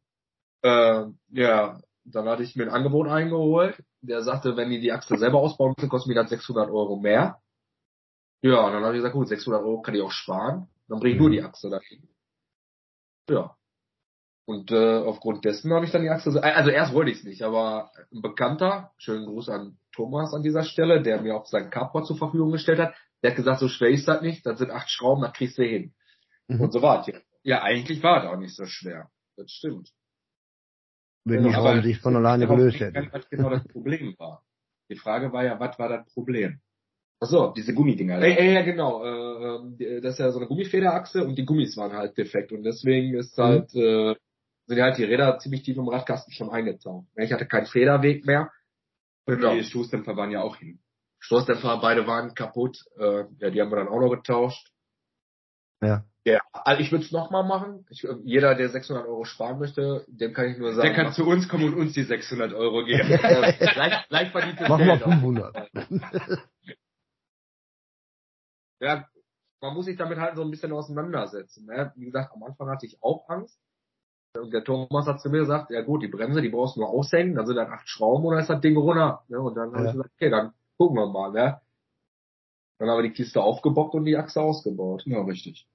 Äh, 0.63 1.05
ja, 1.29 1.79
dann 2.03 2.27
hatte 2.27 2.43
ich 2.43 2.55
mir 2.55 2.63
ein 2.63 2.69
Angebot 2.69 3.07
eingeholt. 3.07 3.81
Der 4.01 4.23
sagte, 4.23 4.57
wenn 4.57 4.69
die 4.71 4.81
die 4.81 4.91
Achse 4.91 5.17
selber 5.17 5.39
ausbauen 5.39 5.73
müssen, 5.77 5.89
kostet 5.89 6.09
mir 6.09 6.21
das 6.21 6.29
600 6.29 6.69
Euro 6.69 6.99
mehr. 6.99 7.39
Ja, 8.41 8.65
und 8.65 8.73
dann 8.73 8.83
habe 8.83 8.93
ich 8.95 8.99
gesagt, 8.99 9.13
gut, 9.13 9.27
600 9.27 9.61
Euro 9.61 9.81
kann 9.81 9.93
ich 9.95 10.01
auch 10.01 10.11
sparen. 10.11 10.67
Dann 10.87 10.99
bringe 10.99 11.15
ich 11.15 11.19
nur 11.21 11.29
die 11.29 11.41
Achse 11.43 11.69
dahin. 11.69 12.07
Ja. 13.29 13.55
Und 14.45 14.71
äh, 14.71 14.97
aufgrund 14.97 15.45
dessen 15.45 15.71
habe 15.73 15.85
ich 15.85 15.91
dann 15.91 16.01
die 16.01 16.09
Achse. 16.09 16.31
se- 16.31 16.43
Also 16.43 16.71
erst 16.71 16.93
wollte 16.93 17.11
ich 17.11 17.19
es 17.19 17.23
nicht, 17.23 17.43
aber 17.43 17.91
ein 18.11 18.21
Bekannter, 18.21 18.91
schönen 18.97 19.25
Gruß 19.25 19.49
an 19.49 19.77
Thomas 19.93 20.33
an 20.33 20.41
dieser 20.41 20.63
Stelle, 20.63 21.01
der 21.01 21.21
mir 21.21 21.35
auch 21.35 21.45
sein 21.45 21.69
Carport 21.69 22.07
zur 22.07 22.17
Verfügung 22.17 22.51
gestellt 22.51 22.79
hat, 22.79 22.95
der 23.21 23.31
hat 23.31 23.37
gesagt, 23.37 23.59
so 23.59 23.67
schwer 23.67 23.89
ist 23.89 24.07
das 24.07 24.21
nicht, 24.21 24.45
das 24.45 24.57
sind 24.57 24.71
acht 24.71 24.89
Schrauben, 24.89 25.21
das 25.21 25.33
kriegst 25.33 25.57
du 25.57 25.63
hin. 25.63 25.93
Mhm. 26.47 26.61
Und 26.61 26.71
so 26.73 26.81
war 26.81 27.01
es 27.01 27.07
jetzt. 27.07 27.25
Ja, 27.43 27.61
eigentlich 27.61 28.01
war 28.03 28.21
das 28.21 28.31
auch 28.31 28.37
nicht 28.37 28.55
so 28.55 28.65
schwer. 28.65 29.09
Das 29.37 29.51
stimmt. 29.51 29.91
Wenn 31.23 31.43
die 31.43 31.53
Schrauben 31.53 31.83
sich 31.83 31.99
von 31.99 32.15
alleine 32.15 32.47
gelöst 32.47 32.79
hätten. 32.79 33.09
Was 33.11 33.29
genau 33.29 33.49
das 33.51 33.63
Problem 33.67 34.15
war. 34.17 34.43
Die 34.89 34.95
Frage 34.95 35.31
war 35.31 35.43
ja, 35.45 35.59
was 35.59 35.77
war 35.77 35.89
das 35.89 36.11
Problem? 36.13 36.59
Ach 37.23 37.27
so, 37.27 37.53
Diese 37.55 37.73
Gummidinger. 37.75 38.19
Ey, 38.19 38.33
ey, 38.35 38.53
ja, 38.55 38.61
genau. 38.63 39.03
Äh, 39.05 39.59
die- 39.77 40.01
das 40.01 40.13
ist 40.13 40.19
ja 40.19 40.31
so 40.31 40.39
eine 40.39 40.47
Gummifederachse 40.47 41.23
und 41.23 41.35
die 41.35 41.45
Gummis 41.45 41.77
waren 41.77 41.93
halt 41.93 42.17
defekt 42.17 42.51
und 42.51 42.63
deswegen 42.63 43.13
ist 43.15 43.37
halt 43.37 43.73
äh, 43.75 44.15
sind 44.65 44.81
halt 44.81 44.97
die 44.97 45.03
Räder 45.03 45.37
ziemlich 45.37 45.61
tief 45.63 45.77
im 45.77 45.87
Radkasten 45.87 46.33
schon 46.33 46.49
eingetaucht. 46.49 47.05
Ich 47.15 47.31
hatte 47.31 47.45
keinen 47.45 47.67
Federweg 47.67 48.25
mehr. 48.25 48.51
Genau. 49.27 49.53
Die 49.53 49.63
Stoßdämpfer 49.63 50.17
waren 50.17 50.31
ja 50.31 50.41
auch 50.41 50.55
hin. 50.57 50.79
Stoßdämpfer, 51.19 51.77
beide 51.79 52.07
waren 52.07 52.33
kaputt. 52.33 52.79
Äh, 52.97 53.25
ja, 53.37 53.51
die 53.51 53.61
haben 53.61 53.69
wir 53.69 53.75
dann 53.77 53.87
auch 53.87 53.99
noch 53.99 54.09
getauscht. 54.09 54.71
Ja. 55.81 56.05
Ja, 56.23 56.39
also 56.53 56.81
ich 56.81 56.91
würde 56.91 57.03
es 57.05 57.11
nochmal 57.11 57.43
machen. 57.43 57.85
Ich, 57.89 58.07
jeder, 58.23 58.53
der 58.53 58.69
600 58.69 59.07
Euro 59.07 59.25
sparen 59.25 59.57
möchte, 59.59 60.05
dem 60.07 60.33
kann 60.33 60.51
ich 60.51 60.57
nur 60.57 60.73
sagen. 60.73 60.87
Der 60.87 60.95
kann 60.95 61.13
zu 61.13 61.25
uns 61.25 61.47
kommen 61.47 61.65
und 61.65 61.73
uns 61.79 61.93
die 61.93 62.03
600 62.03 62.53
Euro 62.53 62.85
geben. 62.85 63.09
leicht, 63.75 64.11
leicht 64.11 64.31
verdientes 64.31 64.67
Mach 64.69 64.79
mal 64.79 64.99
500. 64.99 65.69
ja, 68.81 69.07
man 69.61 69.73
muss 69.75 69.85
sich 69.85 69.97
damit 69.97 70.17
halt 70.17 70.35
so 70.35 70.41
ein 70.41 70.51
bisschen 70.51 70.71
auseinandersetzen. 70.71 71.65
Ne? 71.65 71.93
Wie 71.95 72.05
gesagt, 72.05 72.33
am 72.33 72.43
Anfang 72.43 72.69
hatte 72.69 72.85
ich 72.85 73.01
auch 73.01 73.29
Angst. 73.29 73.59
Und 74.37 74.51
der 74.51 74.63
Thomas 74.63 75.07
hat 75.07 75.21
zu 75.21 75.29
mir 75.29 75.39
gesagt, 75.39 75.71
ja 75.71 75.81
gut, 75.81 76.03
die 76.03 76.07
Bremse, 76.07 76.41
die 76.41 76.49
brauchst 76.49 76.75
du 76.75 76.79
nur 76.79 76.89
aushängen, 76.89 77.35
dann 77.35 77.45
sind 77.45 77.57
dann 77.57 77.69
acht 77.69 77.87
Schrauben 77.87 78.25
oder 78.25 78.39
ist 78.39 78.49
das 78.49 78.61
Ding 78.61 78.77
runter. 78.77 79.23
Ne? 79.27 79.39
Und 79.39 79.55
dann 79.55 79.71
ja. 79.71 79.77
habe 79.77 79.85
ich 79.87 79.91
gesagt, 79.93 80.11
okay, 80.15 80.29
dann 80.29 80.53
gucken 80.77 80.97
wir 80.97 81.07
mal. 81.07 81.31
Ne? 81.31 81.61
Dann 82.79 82.89
haben 82.89 82.97
wir 82.97 83.09
die 83.09 83.13
Kiste 83.13 83.41
aufgebockt 83.41 83.93
und 83.93 84.05
die 84.05 84.17
Achse 84.17 84.41
ausgebaut. 84.41 85.03
Ja, 85.05 85.21
richtig. 85.21 85.67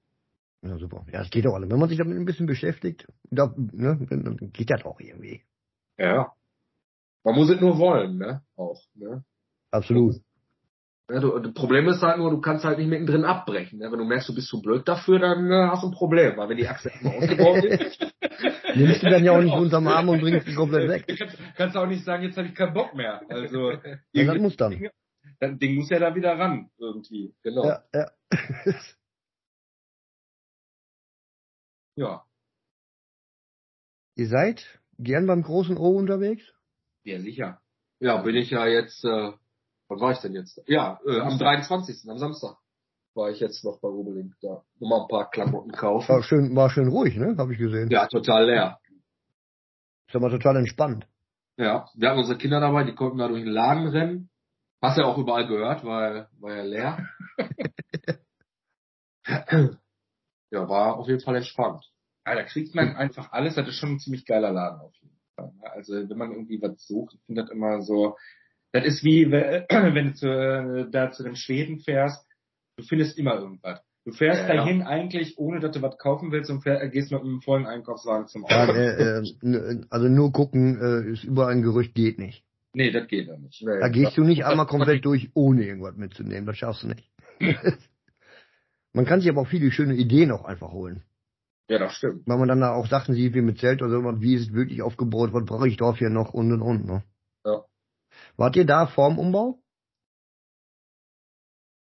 Ja, 0.62 0.78
super. 0.78 1.04
Ja, 1.12 1.22
es 1.22 1.30
geht 1.30 1.46
auch 1.46 1.54
alle. 1.54 1.70
Wenn 1.70 1.78
man 1.78 1.88
sich 1.88 1.98
damit 1.98 2.16
ein 2.16 2.24
bisschen 2.24 2.46
beschäftigt, 2.46 3.06
da, 3.30 3.54
ne, 3.56 3.98
dann 4.10 4.50
geht 4.52 4.70
das 4.70 4.84
auch 4.84 4.98
irgendwie. 4.98 5.42
Ja. 5.98 6.32
Man 7.22 7.34
muss 7.34 7.50
es 7.50 7.60
nur 7.60 7.78
wollen, 7.78 8.18
ne? 8.18 8.42
Auch, 8.56 8.80
ne? 8.94 9.24
Absolut. 9.70 10.16
Ja, 11.08 11.20
du, 11.20 11.38
das 11.38 11.54
Problem 11.54 11.88
ist 11.88 12.02
halt 12.02 12.18
nur, 12.18 12.30
du 12.30 12.40
kannst 12.40 12.64
halt 12.64 12.78
nicht 12.78 12.88
mittendrin 12.88 13.24
abbrechen. 13.24 13.78
Ne? 13.78 13.92
Wenn 13.92 13.98
du 13.98 14.04
merkst, 14.04 14.28
du 14.28 14.34
bist 14.34 14.48
zu 14.48 14.60
blöd 14.60 14.88
dafür, 14.88 15.20
dann 15.20 15.50
äh, 15.50 15.68
hast 15.68 15.84
du 15.84 15.88
ein 15.88 15.92
Problem, 15.92 16.36
weil 16.36 16.48
wenn 16.48 16.56
die 16.56 16.66
Achse 16.66 16.88
erstmal 16.88 17.16
ausgebaut 17.16 17.64
ist. 17.64 18.00
Nimmst 18.74 19.02
du 19.02 19.10
dann 19.10 19.24
ja 19.24 19.32
auch 19.32 19.42
nicht 19.42 19.54
unterm 19.54 19.86
Arm 19.86 20.08
und 20.08 20.20
bringst 20.20 20.48
die 20.48 20.54
komplett 20.54 20.88
weg. 21.08 21.16
Kannst, 21.18 21.38
kannst 21.56 21.76
auch 21.76 21.86
nicht 21.86 22.04
sagen, 22.04 22.24
jetzt 22.24 22.36
habe 22.36 22.48
ich 22.48 22.54
keinen 22.54 22.74
Bock 22.74 22.94
mehr. 22.94 23.22
Also 23.28 23.70
ja, 24.12 24.24
das 24.24 24.38
muss 24.38 24.56
dann. 24.56 24.90
Das 25.38 25.58
Ding 25.58 25.76
muss 25.76 25.90
ja 25.90 25.98
da 26.00 26.14
wieder 26.14 26.38
ran, 26.38 26.70
irgendwie. 26.78 27.34
Genau. 27.42 27.64
Ja, 27.64 27.82
ja. 27.94 28.10
Ja. 31.98 32.26
Ihr 34.16 34.28
seid 34.28 34.80
gern 34.98 35.26
beim 35.26 35.42
großen 35.42 35.78
O 35.78 35.96
unterwegs? 35.96 36.42
Ja, 37.04 37.18
sicher. 37.20 37.62
Ja, 38.00 38.20
bin 38.20 38.36
ich 38.36 38.50
ja 38.50 38.66
jetzt, 38.66 39.02
äh, 39.04 39.32
wann 39.88 40.00
war 40.00 40.12
ich 40.12 40.18
denn 40.18 40.34
jetzt? 40.34 40.60
Ja, 40.66 41.00
äh, 41.06 41.20
am 41.20 41.38
23. 41.38 42.08
am 42.08 42.18
Samstag 42.18 42.56
war 43.14 43.30
ich 43.30 43.40
jetzt 43.40 43.64
noch 43.64 43.80
bei 43.80 43.88
Oberlink 43.88 44.34
da. 44.42 44.62
Nochmal 44.78 45.02
ein 45.02 45.08
paar 45.08 45.30
Klamotten 45.30 45.72
kaufen. 45.72 46.08
War 46.08 46.22
schön, 46.22 46.54
war 46.54 46.70
schön 46.70 46.88
ruhig, 46.88 47.16
ne? 47.16 47.34
Hab 47.38 47.50
ich 47.50 47.58
gesehen. 47.58 47.90
Ja, 47.90 48.06
total 48.06 48.46
leer. 48.46 48.78
Ist 50.08 50.14
aber 50.14 50.30
total 50.30 50.56
entspannt. 50.56 51.06
Ja, 51.56 51.88
wir 51.94 52.10
hatten 52.10 52.18
unsere 52.18 52.38
Kinder 52.38 52.60
dabei, 52.60 52.84
die 52.84 52.94
konnten 52.94 53.18
da 53.18 53.28
durch 53.28 53.42
den 53.42 53.52
Laden 53.52 53.88
rennen. 53.88 54.30
Hast 54.82 54.98
ja 54.98 55.04
auch 55.04 55.16
überall 55.16 55.46
gehört, 55.46 55.84
weil 55.84 56.28
war 56.38 56.54
ja 56.54 56.62
leer. 56.62 57.08
ja, 60.50 60.68
war 60.68 60.98
auf 60.98 61.08
jeden 61.08 61.20
Fall 61.20 61.36
entspannt. 61.36 61.82
Ja, 62.26 62.34
da 62.34 62.42
kriegt 62.42 62.74
man 62.74 62.94
einfach 62.94 63.32
alles. 63.32 63.54
Das 63.54 63.66
ist 63.66 63.76
schon 63.76 63.92
ein 63.92 63.98
ziemlich 63.98 64.26
geiler 64.26 64.52
Laden 64.52 64.80
auf 64.80 64.94
jeden 64.96 65.18
Fall. 65.34 65.52
Ne? 65.54 65.72
Also 65.72 65.94
wenn 65.94 66.18
man 66.18 66.32
irgendwie 66.32 66.60
was 66.60 66.86
sucht, 66.86 67.14
ich 67.14 67.22
finde 67.24 67.42
das 67.42 67.50
immer 67.50 67.80
so. 67.80 68.16
Das 68.76 68.84
ist 68.84 69.04
wie 69.04 69.30
wenn 69.30 70.08
du 70.08 70.14
zu, 70.14 70.88
da 70.90 71.10
zu 71.10 71.22
den 71.22 71.36
Schweden 71.36 71.78
fährst. 71.80 72.24
Du 72.76 72.84
findest 72.84 73.18
immer 73.18 73.36
irgendwas. 73.36 73.80
Du 74.04 74.12
fährst 74.12 74.48
ja, 74.48 74.54
dahin 74.54 74.80
ja. 74.80 74.86
eigentlich, 74.86 75.38
ohne 75.38 75.60
dass 75.60 75.72
du 75.72 75.82
was 75.82 75.96
kaufen 75.98 76.30
willst 76.30 76.50
und 76.50 76.62
fährst, 76.62 76.92
gehst 76.92 77.10
mit 77.10 77.22
einem 77.22 77.40
vollen 77.40 77.66
Einkaufswagen 77.66 78.28
zum 78.28 78.44
Auto. 78.44 78.52
Ja, 78.52 78.72
äh, 78.72 79.20
äh, 79.20 79.80
also 79.88 80.08
nur 80.08 80.30
gucken, 80.30 80.78
äh, 80.80 81.10
ist 81.10 81.24
überall 81.24 81.52
ein 81.52 81.62
Gerücht, 81.62 81.94
geht 81.94 82.18
nicht. 82.18 82.44
Nee, 82.74 82.90
das 82.90 83.08
geht 83.08 83.26
ja 83.26 83.38
nicht. 83.38 83.62
Nee, 83.62 83.80
da 83.80 83.88
gehst 83.88 84.16
du 84.16 84.22
nicht 84.22 84.44
einmal 84.44 84.66
komplett 84.66 85.04
durch, 85.04 85.30
ohne 85.32 85.64
irgendwas 85.64 85.96
mitzunehmen. 85.96 86.44
Das 86.44 86.58
schaffst 86.58 86.82
du 86.82 86.88
nicht. 86.88 87.10
Man 88.92 89.06
kann 89.06 89.20
sich 89.20 89.30
aber 89.30 89.40
auch 89.40 89.48
viele 89.48 89.70
schöne 89.70 89.94
Ideen 89.94 90.30
auch 90.30 90.44
einfach 90.44 90.70
holen. 90.70 91.02
Ja, 91.68 91.78
das 91.78 91.94
stimmt. 91.94 92.26
Weil 92.26 92.38
man 92.38 92.48
dann 92.48 92.60
da 92.60 92.74
auch 92.74 92.86
Sachen 92.86 93.14
sieht, 93.14 93.34
wie 93.34 93.40
mit 93.40 93.58
Zelt 93.58 93.82
oder 93.82 93.90
so, 93.90 94.20
wie 94.20 94.34
ist 94.34 94.48
es 94.48 94.52
wirklich 94.52 94.82
aufgebaut, 94.82 95.32
was 95.32 95.44
brauche 95.44 95.66
ich 95.66 95.76
dafür 95.76 96.10
noch 96.10 96.32
und 96.32 96.52
und 96.52 96.62
und. 96.62 96.86
Ne? 96.86 97.02
Wart 98.36 98.56
ihr 98.56 98.66
da 98.66 98.86
vorm 98.86 99.18
Umbau? 99.18 99.58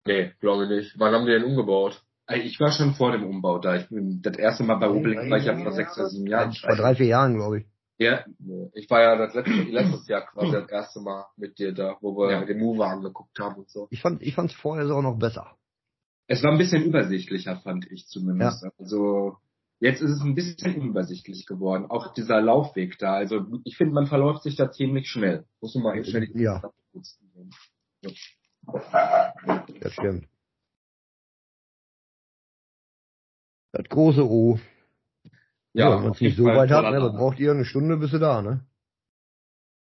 Nee, 0.05 0.33
glaube 0.39 0.63
ich 0.63 0.69
nicht. 0.69 0.99
Wann 0.99 1.13
haben 1.13 1.25
die 1.25 1.31
denn 1.31 1.43
umgebaut? 1.43 2.03
Ich 2.29 2.59
war 2.59 2.71
schon 2.71 2.93
vor 2.93 3.11
dem 3.11 3.25
Umbau 3.25 3.59
da. 3.59 3.75
Ich 3.75 3.89
bin 3.89 4.21
das 4.21 4.37
erste 4.37 4.63
Mal 4.63 4.75
bei 4.75 4.89
Obelink 4.89 5.29
war 5.29 5.37
ich 5.37 5.45
ja 5.45 5.57
vor 5.57 5.71
sechs 5.71 5.97
oder 5.97 6.09
sieben 6.09 6.27
Jahren. 6.27 6.53
Vor 6.53 6.75
drei, 6.75 6.95
vier 6.95 7.07
Jahren, 7.07 7.35
glaube 7.35 7.59
ich. 7.59 7.65
Ja, 7.99 8.25
ich 8.73 8.89
war 8.89 9.01
ja 9.01 9.15
das 9.15 9.33
letzte, 9.33 9.51
letztes 9.51 10.07
Jahr 10.07 10.25
quasi 10.25 10.51
das 10.51 10.69
erste 10.69 10.99
Mal 10.99 11.25
mit 11.37 11.59
dir 11.59 11.73
da, 11.73 11.97
wo 12.01 12.17
wir 12.17 12.31
ja. 12.31 12.45
den 12.45 12.59
Mover 12.59 12.87
angeguckt 12.87 13.37
haben 13.39 13.55
und 13.55 13.69
so. 13.69 13.87
Ich 13.91 14.01
fand, 14.01 14.21
ich 14.21 14.33
fand's 14.33 14.53
vorher 14.53 14.87
so 14.87 15.01
noch 15.01 15.17
besser. 15.17 15.55
Es 16.27 16.41
war 16.43 16.51
ein 16.51 16.57
bisschen 16.57 16.83
übersichtlicher, 16.83 17.57
fand 17.57 17.89
ich 17.91 18.07
zumindest. 18.07 18.63
Ja. 18.63 18.71
Also 18.79 19.37
jetzt 19.83 20.01
ist 20.01 20.11
es 20.11 20.21
ein 20.21 20.33
bisschen 20.33 20.75
unübersichtlich 20.75 21.45
geworden. 21.45 21.87
Auch 21.89 22.13
dieser 22.13 22.41
Laufweg 22.41 22.97
da. 22.99 23.15
Also 23.15 23.45
ich 23.65 23.75
finde, 23.75 23.93
man 23.93 24.07
verläuft 24.07 24.43
sich 24.43 24.55
da 24.55 24.71
ziemlich 24.71 25.09
schnell. 25.09 25.45
Muss 25.59 25.75
man 25.75 25.83
mal 25.83 25.97
eben 25.97 26.05
schnell 26.05 26.29
ja. 26.39 26.61
Das 29.81 29.93
stimmt. 29.93 30.27
Das 33.73 33.89
große 33.89 34.25
O. 34.25 34.57
Ja, 35.73 35.89
ja 35.89 35.95
wenn 35.95 36.03
man 36.03 36.11
es 36.13 36.21
nicht 36.21 36.37
so 36.37 36.45
weit 36.45 36.71
hat, 36.71 36.85
ne, 36.85 36.99
dann 36.99 37.15
braucht 37.17 37.39
ihr 37.39 37.51
eine 37.51 37.65
Stunde 37.65 37.97
bis 37.97 38.11
da, 38.11 38.41
ne? 38.41 38.65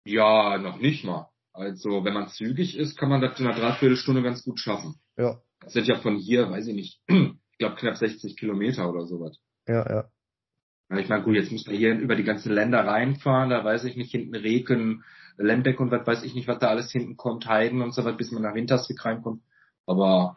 Ja, 0.07 0.57
noch 0.57 0.79
nicht 0.79 1.05
mal. 1.05 1.29
Also 1.53 2.05
wenn 2.05 2.15
man 2.15 2.29
zügig 2.29 2.79
ist, 2.79 2.97
kann 2.97 3.11
man 3.11 3.21
das 3.21 3.39
in 3.39 3.47
einer 3.47 3.59
Dreiviertelstunde 3.59 4.23
ganz 4.23 4.45
gut 4.45 4.61
schaffen. 4.61 4.95
Ja. 5.19 5.43
Das 5.61 5.75
sind 5.75 5.89
ja 5.89 5.99
von 5.99 6.17
hier, 6.17 6.49
weiß 6.49 6.69
ich 6.69 6.75
nicht, 6.75 7.03
ich 7.09 7.59
glaube 7.59 7.77
knapp 7.77 7.97
60 7.97 8.37
Kilometer 8.39 8.89
oder 8.89 9.05
sowas. 9.05 9.39
Ja, 9.71 9.89
ja. 9.89 10.99
Ich 10.99 11.09
meine, 11.09 11.23
gut, 11.23 11.37
jetzt 11.37 11.53
muss 11.53 11.65
man 11.67 11.77
hier 11.77 11.97
über 11.97 12.17
die 12.17 12.25
ganzen 12.25 12.53
Länder 12.53 12.85
reinfahren, 12.85 13.51
da 13.51 13.65
weiß 13.65 13.85
ich 13.85 13.97
nicht, 13.97 14.11
hinten 14.11 14.35
Reken, 14.35 15.05
Lembeck 15.37 15.79
und 15.79 15.93
was 15.93 16.05
weiß 16.05 16.25
ich 16.25 16.35
nicht, 16.35 16.49
was 16.49 16.59
da 16.59 16.69
alles 16.69 16.91
hinten 16.91 17.17
kommt, 17.17 17.47
Heiden 17.47 17.81
und 17.81 17.93
so 17.93 18.05
was, 18.05 18.17
bis 18.17 18.33
man 18.33 18.43
nach 18.43 18.55
Winterswijk 18.55 19.05
reinkommt. 19.05 19.45
Aber 19.87 20.37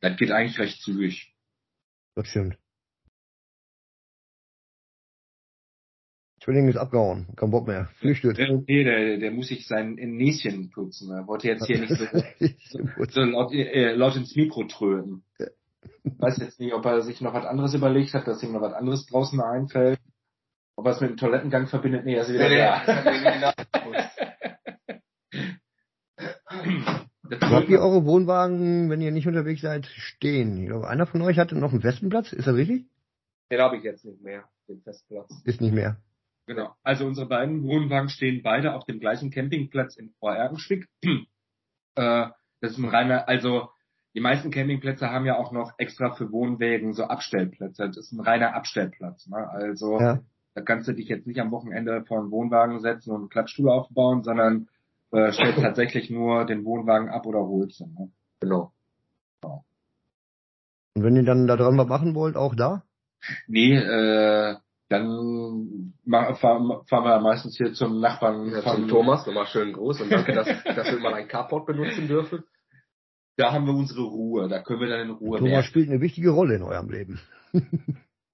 das 0.00 0.16
geht 0.16 0.30
eigentlich 0.30 0.60
recht 0.60 0.80
zügig. 0.82 1.34
Das 2.14 2.28
stimmt. 2.28 2.56
Zwilling 6.40 6.68
ist 6.68 6.76
abgehauen, 6.76 7.26
kein 7.34 7.50
Bock 7.50 7.66
mehr, 7.66 7.86
flüchtet. 7.98 8.38
Nee, 8.38 8.84
der, 8.84 9.18
der 9.18 9.30
muss 9.32 9.48
sich 9.48 9.66
sein 9.66 9.94
Näschen 9.94 10.70
putzen. 10.70 11.10
Er 11.10 11.26
wollte 11.26 11.48
jetzt 11.48 11.66
hier 11.66 11.80
nicht 11.80 11.94
so, 11.94 12.04
so 13.10 13.20
laut, 13.20 13.52
äh, 13.52 13.94
laut 13.94 14.14
ins 14.14 14.36
Mikro 14.36 14.64
tröten. 14.64 15.24
Ich 16.04 16.18
weiß 16.18 16.38
jetzt 16.38 16.60
nicht, 16.60 16.72
ob 16.74 16.84
er 16.84 17.02
sich 17.02 17.20
noch 17.20 17.34
was 17.34 17.44
anderes 17.44 17.74
überlegt 17.74 18.14
hat, 18.14 18.26
dass 18.26 18.42
ihm 18.42 18.52
noch 18.52 18.60
was 18.60 18.72
anderes 18.72 19.06
draußen 19.06 19.40
einfällt. 19.40 19.98
Ob 20.76 20.86
er 20.86 20.92
es 20.92 21.00
mit 21.00 21.10
dem 21.10 21.16
Toilettengang 21.16 21.66
verbindet, 21.66 22.04
nee, 22.04 22.14
er 22.14 22.22
ist 22.22 22.32
wieder 22.32 22.48
nee, 22.48 22.58
da. 22.58 23.54
Habt 27.40 27.68
ihr 27.68 27.80
eure 27.80 28.04
Wohnwagen, 28.04 28.88
wenn 28.90 29.00
ihr 29.00 29.10
nicht 29.10 29.26
unterwegs 29.26 29.60
seid, 29.60 29.86
stehen? 29.86 30.62
Ich 30.62 30.68
glaube, 30.68 30.88
einer 30.88 31.06
von 31.06 31.22
euch 31.22 31.38
hatte 31.38 31.56
noch 31.56 31.72
einen 31.72 31.82
festen 31.82 32.08
Platz, 32.08 32.32
ist 32.32 32.46
das 32.46 32.54
richtig? 32.54 32.86
Den 33.50 33.60
habe 33.60 33.76
ich 33.76 33.84
jetzt 33.84 34.04
nicht 34.04 34.22
mehr, 34.22 34.44
den 34.68 34.80
Festplatz. 34.80 35.30
Ist 35.44 35.60
nicht 35.60 35.74
mehr. 35.74 35.98
Genau. 36.46 36.74
Also 36.82 37.06
unsere 37.06 37.28
beiden 37.28 37.62
Wohnwagen 37.64 38.08
stehen 38.08 38.42
beide 38.42 38.74
auf 38.74 38.84
dem 38.84 38.98
gleichen 38.98 39.30
Campingplatz 39.30 39.96
in 39.96 40.10
Vorerkenschwick. 40.18 40.88
äh, 41.04 42.26
das 42.60 42.72
ist 42.72 42.78
ein 42.78 42.88
reiner, 42.88 43.28
also 43.28 43.68
die 44.14 44.20
meisten 44.20 44.50
Campingplätze 44.50 45.10
haben 45.10 45.24
ja 45.24 45.38
auch 45.38 45.52
noch 45.52 45.72
extra 45.78 46.12
für 46.12 46.30
Wohnwägen 46.32 46.92
so 46.92 47.04
Abstellplätze. 47.04 47.86
Das 47.86 47.96
ist 47.96 48.12
ein 48.12 48.20
reiner 48.20 48.54
Abstellplatz. 48.54 49.26
Ne? 49.26 49.48
Also 49.48 49.98
ja. 49.98 50.20
da 50.54 50.60
kannst 50.60 50.88
du 50.88 50.92
dich 50.92 51.08
jetzt 51.08 51.26
nicht 51.26 51.40
am 51.40 51.50
Wochenende 51.50 52.04
vor 52.06 52.20
einen 52.20 52.30
Wohnwagen 52.30 52.80
setzen 52.80 53.10
und 53.10 53.20
einen 53.20 53.28
Klappstuhl 53.30 53.70
aufbauen, 53.70 54.22
sondern 54.22 54.68
äh, 55.12 55.32
stellst 55.32 55.60
tatsächlich 55.62 56.10
nur 56.10 56.44
den 56.44 56.64
Wohnwagen 56.64 57.08
ab 57.08 57.26
oder 57.26 57.40
holst 57.40 57.80
ihn. 57.80 57.94
Ne? 57.94 58.10
Genau. 58.40 58.72
genau. 59.40 59.64
Und 60.94 61.04
wenn 61.04 61.16
ihr 61.16 61.24
dann 61.24 61.46
da 61.46 61.56
dran 61.56 61.78
was 61.78 61.88
machen 61.88 62.14
wollt, 62.14 62.36
auch 62.36 62.54
da? 62.54 62.82
Nee, 63.46 63.76
äh, 63.76 64.56
dann 64.88 65.94
fahren, 66.04 66.70
fahren 66.86 67.04
wir 67.04 67.20
meistens 67.20 67.56
hier 67.56 67.72
zum 67.72 68.00
Nachbarn. 68.00 68.50
Ja, 68.50 68.60
zum 68.62 68.88
Thomas, 68.88 69.26
nochmal 69.26 69.46
schön 69.46 69.72
groß 69.72 70.02
und 70.02 70.12
danke, 70.12 70.32
dass, 70.34 70.46
dass 70.64 70.92
wir 70.92 71.00
mal 71.00 71.14
ein 71.14 71.28
Carport 71.28 71.66
benutzen 71.66 72.08
dürfen. 72.08 72.44
Da 73.36 73.52
haben 73.52 73.66
wir 73.66 73.74
unsere 73.74 74.02
Ruhe, 74.02 74.48
da 74.48 74.62
können 74.62 74.80
wir 74.80 74.88
dann 74.88 75.08
in 75.08 75.10
Ruhe 75.10 75.38
Thomas 75.38 75.50
merken. 75.50 75.66
spielt 75.66 75.88
eine 75.88 76.00
wichtige 76.00 76.30
Rolle 76.30 76.56
in 76.56 76.62
eurem 76.62 76.90
Leben. 76.90 77.20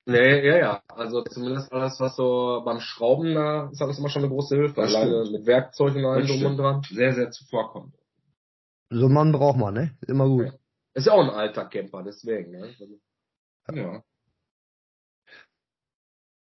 nee, 0.07 0.47
ja, 0.47 0.57
ja. 0.57 0.83
Also 0.89 1.23
zumindest 1.23 1.73
alles, 1.73 2.01
was 2.01 2.17
so 2.17 2.63
beim 2.65 2.81
Schrauben 2.81 3.35
da 3.35 3.69
ist, 3.71 3.81
alles 3.81 3.99
immer 3.99 4.09
schon 4.09 4.23
eine 4.25 4.33
große 4.33 4.57
Hilfe. 4.57 4.83
Alleine 4.83 5.31
mit 5.31 5.47
Werkzeugen 5.47 6.05
und 6.05 6.11
allem 6.11 6.27
drum 6.27 6.47
und 6.47 6.57
dran. 6.57 6.83
Sehr, 6.91 7.13
sehr 7.13 7.31
zuvorkommend. 7.31 7.95
So 8.91 9.05
einen 9.05 9.15
Mann 9.15 9.33
braucht 9.33 9.59
man, 9.59 9.75
ne? 9.75 9.97
Immer 10.07 10.27
gut. 10.27 10.47
Ja. 10.47 10.53
Ist 10.95 11.07
ja 11.07 11.13
auch 11.13 11.23
ein 11.23 11.31
alter 11.31 11.67
Camper, 11.67 12.03
deswegen, 12.03 12.51
ne? 12.51 12.75
Ja. 13.73 14.03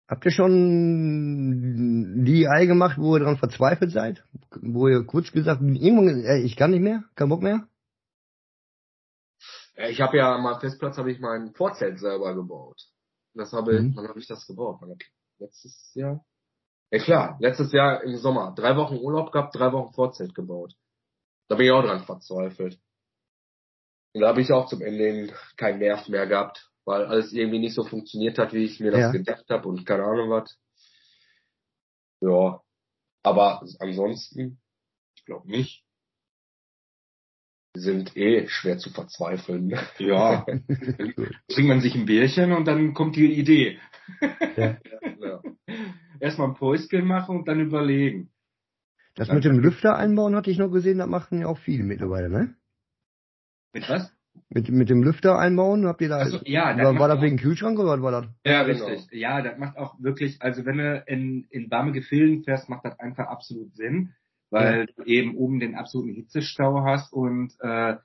Habt 0.09 0.25
ihr 0.25 0.31
schon 0.31 2.25
die 2.25 2.49
Ei 2.49 2.65
gemacht, 2.65 2.97
wo 2.97 3.15
ihr 3.17 3.25
dran 3.25 3.37
verzweifelt 3.37 3.91
seid? 3.91 4.25
Wo 4.63 4.89
ihr 4.89 5.05
kurz 5.05 5.33
gesagt, 5.33 5.61
irgendwann, 5.61 6.25
ey, 6.25 6.43
ich 6.45 6.57
kann 6.57 6.71
nicht 6.71 6.81
mehr, 6.81 7.05
kein 7.15 7.29
Bock 7.29 7.43
mehr? 7.43 7.68
Ich 9.79 10.01
habe 10.01 10.17
ja 10.17 10.35
am 10.35 10.61
Festplatz 10.61 10.99
habe 10.99 11.13
ich 11.13 11.21
mein 11.21 11.53
Vorzelt 11.55 12.01
selber 12.01 12.35
gebaut. 12.35 12.83
Das 13.35 13.53
habe 13.53 13.81
mhm. 13.81 13.97
wann 13.97 14.09
habe 14.09 14.19
ich 14.19 14.27
das 14.27 14.47
gebaut? 14.47 14.81
Letztes 15.39 15.95
Jahr? 15.95 16.25
Ja 16.91 16.99
klar, 16.99 17.37
letztes 17.41 17.73
Jahr 17.73 18.03
im 18.03 18.17
Sommer. 18.17 18.55
Drei 18.57 18.77
Wochen 18.77 18.97
Urlaub 18.97 19.31
gehabt, 19.31 19.55
drei 19.55 19.73
Wochen 19.73 19.93
Vorzelt 19.93 20.35
gebaut. 20.35 20.75
Da 21.49 21.57
bin 21.57 21.67
ich 21.67 21.73
auch 21.73 21.83
dran 21.83 22.05
verzweifelt. 22.05 22.79
Und 24.15 24.23
da 24.23 24.29
habe 24.29 24.41
ich 24.41 24.53
auch 24.53 24.69
zum 24.69 24.83
Ende 24.83 25.33
keinen 25.57 25.79
Nerv 25.79 26.09
mehr 26.09 26.27
gehabt 26.27 26.69
weil 26.89 27.05
alles 27.05 27.35
irgendwie 27.35 27.59
nicht 27.59 27.75
so 27.75 27.85
funktioniert 27.85 28.39
hat, 28.39 28.55
wie 28.55 28.65
ich 28.65 28.81
mir 28.81 28.91
das 28.91 29.01
ja. 29.01 29.11
gedacht 29.13 29.45
habe 29.51 29.69
und 29.69 29.85
keine 29.85 30.05
Ahnung 30.05 30.31
was. 30.31 30.59
Ja, 32.23 32.63
aber 33.23 33.63
ansonsten, 33.79 34.59
ich 35.15 35.25
glaube 35.27 35.51
nicht. 35.51 35.85
Sind 37.79 38.17
eh 38.17 38.49
schwer 38.49 38.79
zu 38.79 38.91
verzweifeln. 38.91 39.73
Ja, 39.99 40.45
trinkt 41.49 41.69
man 41.69 41.81
sich 41.81 41.95
ein 41.95 42.07
Bierchen 42.07 42.53
und 42.53 42.67
dann 42.67 42.93
kommt 42.93 43.17
die 43.17 43.33
Idee. 43.33 43.79
Ja. 44.57 44.77
ja. 45.21 45.43
Erstmal 46.21 46.49
ein 46.49 46.55
Päuschen 46.55 47.07
machen 47.07 47.37
und 47.37 47.49
dann 47.49 47.61
überlegen. 47.61 48.31
Das 49.15 49.29
mit 49.33 49.45
dem 49.45 49.59
Lüfter 49.59 49.97
einbauen 49.97 50.35
hatte 50.35 50.51
ich 50.51 50.59
noch 50.59 50.71
gesehen, 50.71 50.99
das 50.99 51.09
machen 51.09 51.41
ja 51.41 51.47
auch 51.47 51.59
viele 51.59 51.85
mittlerweile, 51.85 52.29
ne? 52.29 52.55
Mit 53.73 53.89
was? 53.89 54.13
Mit, 54.49 54.71
mit 54.71 54.89
dem 54.89 55.03
Lüfter 55.03 55.39
einbauen, 55.39 55.87
habt 55.87 56.01
ihr 56.01 56.09
da, 56.09 56.19
also, 56.19 56.41
ja, 56.45 56.73
das 56.75 56.85
war, 56.85 56.99
war 56.99 57.09
das 57.09 57.21
wegen 57.21 57.37
Kühlschrank 57.37 57.79
oder 57.79 57.91
was 57.91 58.03
war 58.03 58.13
das? 58.13 58.27
Ja, 58.47 58.63
genau. 58.63 58.87
richtig. 58.87 59.11
Genau. 59.11 59.21
Ja, 59.21 59.43
das 59.43 59.59
macht 59.59 59.77
auch 59.77 60.01
wirklich, 60.01 60.41
also 60.41 60.65
wenn 60.65 60.79
du 60.79 61.05
in, 61.07 61.45
in 61.51 61.71
warme 61.71 61.93
Gefilden 61.93 62.45
fährst, 62.45 62.69
macht 62.69 62.85
das 62.85 62.99
einfach 62.99 63.27
absolut 63.27 63.75
Sinn, 63.75 64.15
weil 64.51 64.87
du 64.87 65.03
eben 65.05 65.37
oben 65.37 65.61
den 65.61 65.75
absoluten 65.75 66.13
Hitzestau 66.13 66.83
hast 66.85 67.13
und 67.13 67.53
äh, 67.61 67.97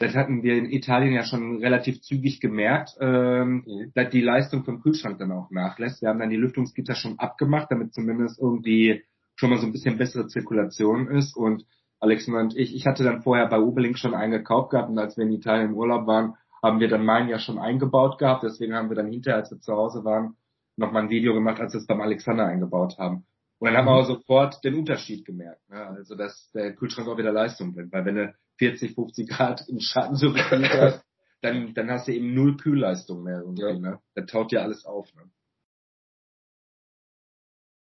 das 0.00 0.14
hatten 0.14 0.42
wir 0.42 0.56
in 0.56 0.70
Italien 0.70 1.12
ja 1.12 1.24
schon 1.24 1.58
relativ 1.58 2.00
zügig 2.00 2.40
gemerkt, 2.40 2.96
ähm, 3.00 3.64
mhm. 3.66 3.92
dass 3.94 4.08
die 4.10 4.22
Leistung 4.22 4.64
vom 4.64 4.80
Kühlschrank 4.80 5.18
dann 5.18 5.30
auch 5.30 5.50
nachlässt. 5.50 6.00
Wir 6.00 6.08
haben 6.08 6.18
dann 6.18 6.30
die 6.30 6.36
Lüftungsgitter 6.36 6.94
schon 6.94 7.18
abgemacht, 7.18 7.70
damit 7.70 7.92
zumindest 7.92 8.40
irgendwie 8.40 9.02
schon 9.36 9.50
mal 9.50 9.58
so 9.58 9.66
ein 9.66 9.72
bisschen 9.72 9.98
bessere 9.98 10.26
Zirkulation 10.26 11.08
ist 11.08 11.36
und 11.36 11.66
Alexander 11.98 12.40
und 12.40 12.56
ich. 12.56 12.74
Ich 12.74 12.86
hatte 12.86 13.04
dann 13.04 13.22
vorher 13.22 13.46
bei 13.48 13.60
Ubelink 13.60 13.98
schon 13.98 14.14
eingekauft 14.14 14.70
gehabt 14.70 14.88
und 14.88 14.98
als 14.98 15.18
wir 15.18 15.24
in 15.24 15.32
Italien 15.32 15.70
im 15.70 15.76
Urlaub 15.76 16.06
waren, 16.06 16.34
haben 16.62 16.80
wir 16.80 16.88
dann 16.88 17.04
meinen 17.04 17.28
ja 17.28 17.38
schon 17.38 17.58
eingebaut 17.58 18.18
gehabt. 18.18 18.42
Deswegen 18.42 18.74
haben 18.74 18.88
wir 18.88 18.96
dann 18.96 19.10
hinterher, 19.10 19.40
als 19.40 19.50
wir 19.50 19.60
zu 19.60 19.74
Hause 19.74 20.02
waren, 20.02 20.36
nochmal 20.76 21.02
ein 21.02 21.10
Video 21.10 21.34
gemacht, 21.34 21.60
als 21.60 21.74
wir 21.74 21.80
es 21.80 21.86
beim 21.86 22.00
Alexander 22.00 22.46
eingebaut 22.46 22.96
haben. 22.98 23.26
Und 23.60 23.66
dann 23.66 23.76
haben 23.76 23.86
wir 23.86 23.92
auch 23.92 24.06
sofort 24.06 24.64
den 24.64 24.74
Unterschied 24.74 25.26
gemerkt. 25.26 25.68
Ne? 25.68 25.86
Also, 25.86 26.14
dass 26.14 26.50
der 26.52 26.74
Kühlschrank 26.74 27.06
auch 27.08 27.18
wieder 27.18 27.30
Leistung 27.30 27.74
bringt. 27.74 27.92
Weil 27.92 28.06
wenn 28.06 28.14
du 28.14 28.34
40, 28.56 28.94
50 28.94 29.28
Grad 29.28 29.68
im 29.68 29.80
Schatten 29.80 30.16
so 30.16 30.34
hast, 30.34 31.04
dann, 31.42 31.74
dann 31.74 31.90
hast 31.90 32.08
du 32.08 32.12
eben 32.14 32.34
null 32.34 32.56
Kühlleistung 32.56 33.22
mehr 33.22 33.40
irgendwie. 33.40 33.62
Ja. 33.62 33.78
Ne? 33.78 34.00
Dann 34.14 34.26
taut 34.26 34.50
dir 34.50 34.62
alles 34.62 34.86
auf. 34.86 35.14
Ne? 35.14 35.30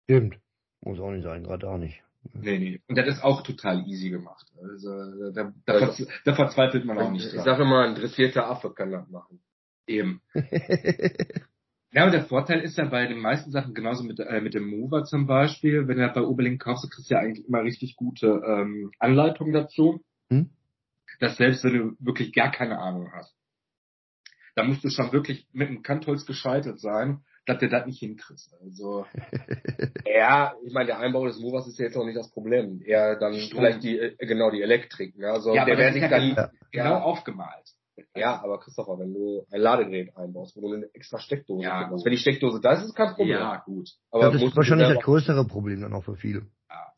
Stimmt. 0.05 0.39
Muss 0.83 1.01
auch 1.01 1.11
nicht 1.11 1.25
sein, 1.25 1.45
gerade 1.45 1.69
auch 1.69 1.79
nicht. 1.79 2.03
Nee, 2.35 2.59
nee. 2.59 2.81
Und 2.87 2.99
das 2.99 3.09
ist 3.09 3.25
auch 3.25 3.43
total 3.43 3.87
easy 3.89 4.11
gemacht. 4.11 4.47
Also 4.63 5.33
da, 5.33 5.53
da, 5.65 5.73
also, 5.73 6.07
da 6.25 6.35
verzweifelt 6.35 6.85
man 6.85 6.99
auch 6.99 7.11
nicht. 7.11 7.33
Ich 7.33 7.41
sage 7.41 7.63
immer, 7.63 7.85
ein 7.85 7.95
dressierter 7.95 8.47
Affe 8.47 8.73
kann 8.75 8.93
das 8.93 9.09
machen. 9.09 9.41
Eben. 9.87 10.21
ja, 11.93 12.07
und 12.07 12.13
der 12.13 12.25
Vorteil 12.25 12.61
ist 12.61 12.79
ja 12.79 12.87
bei 12.87 13.07
den 13.07 13.21
meisten 13.21 13.51
Sachen, 13.51 13.75
genauso 13.75 14.03
mit, 14.03 14.19
äh, 14.19 14.41
mit 14.41 14.55
dem 14.55 14.69
Mover 14.69 15.05
zum 15.05 15.27
Beispiel, 15.27 15.87
wenn 15.89 15.99
du 15.99 16.09
bei 16.09 16.23
Oberlink 16.23 16.63
kaufst, 16.63 16.85
du 16.85 16.89
kriegst 16.89 17.11
ja 17.11 17.19
eigentlich 17.19 17.47
immer 17.47 17.63
richtig 17.63 17.97
gute 17.97 18.43
ähm, 18.47 18.91
Anleitungen 18.99 19.53
dazu. 19.53 20.03
Hm? 20.31 20.51
Dass 21.21 21.37
selbst 21.37 21.65
wenn 21.65 21.75
du 21.75 21.97
wirklich 21.99 22.33
gar 22.33 22.51
keine 22.51 22.79
Ahnung 22.79 23.13
hast, 23.13 23.35
da 24.55 24.65
musst 24.65 24.85
du 24.85 24.89
schon 24.89 25.13
wirklich 25.13 25.47
mit 25.53 25.69
einem 25.69 25.83
Kantholz 25.83 26.25
gescheitert 26.27 26.81
sein, 26.81 27.25
dass 27.47 27.59
du 27.59 27.69
das 27.69 27.87
nicht 27.87 27.99
hinkriegst. 27.99 28.55
Also 28.63 29.07
ja, 30.07 30.55
ich 30.65 30.73
meine, 30.73 30.87
der 30.87 30.99
Einbau 30.99 31.27
des 31.27 31.39
Movers 31.41 31.67
ist 31.67 31.79
ja 31.79 31.87
jetzt 31.87 31.97
auch 31.97 32.05
nicht 32.05 32.17
das 32.17 32.31
Problem. 32.31 32.81
Eher 32.83 33.19
dann 33.19 33.35
Strom. 33.35 33.61
vielleicht 33.61 33.83
die 33.83 33.99
äh, 33.99 34.17
genau 34.19 34.51
die 34.51 34.63
Elektrik. 34.63 35.17
Ne? 35.19 35.29
Also 35.29 35.55
ja, 35.55 35.65
der 35.65 35.77
wäre 35.77 35.93
sich 35.93 36.09
dann 36.09 36.35
ja. 36.35 36.51
genau 36.71 36.97
aufgemalt. 37.01 37.75
Ja, 38.15 38.43
aber 38.43 38.61
Christopher, 38.61 38.99
wenn 38.99 39.13
du 39.13 39.47
ein 39.51 39.61
Ladegerät 39.61 40.17
einbaust, 40.17 40.57
wo 40.57 40.61
du 40.61 40.75
eine 40.75 40.87
extra 40.95 41.19
Steckdose 41.19 41.65
ja, 41.65 41.91
hast, 41.91 42.05
wenn 42.05 42.13
die 42.13 42.19
Steckdose 42.19 42.61
da 42.61 42.73
ist, 42.73 42.81
ist 42.81 42.89
es 42.91 42.95
kein 42.95 43.15
Problem. 43.15 43.39
Ja, 43.39 43.63
gut. 43.65 43.91
Aber 44.11 44.31
das 44.31 44.43
ist 44.43 44.57
wahrscheinlich 44.57 44.89
das 44.89 45.03
größere 45.03 45.45
Problem 45.47 45.81
dann 45.81 45.93
auch 45.93 46.05
für 46.05 46.17
viele. 46.17 46.47
Ja. 46.69 46.93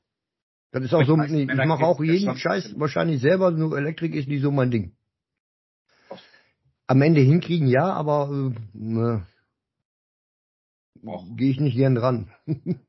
Das 0.73 0.85
ist 0.85 0.95
auch 0.95 1.01
ich 1.01 1.07
so, 1.07 1.17
weiß, 1.17 1.31
ich 1.31 1.47
mache 1.47 1.85
auch 1.85 2.03
jeden 2.03 2.37
Scheiß 2.37 2.79
wahrscheinlich 2.79 3.21
selber, 3.21 3.51
nur 3.51 3.77
Elektrik 3.77 4.15
ist 4.15 4.29
nicht 4.29 4.43
so 4.43 4.51
mein 4.51 4.71
Ding. 4.71 4.97
Am 6.87 7.01
Ende 7.01 7.21
hinkriegen 7.21 7.69
ja, 7.69 7.93
aber 7.93 8.29
äh, 8.31 8.55
ne 8.73 9.27
gehe 11.37 11.51
ich 11.51 11.61
nicht 11.61 11.77
gern 11.77 11.95
dran. 11.95 12.31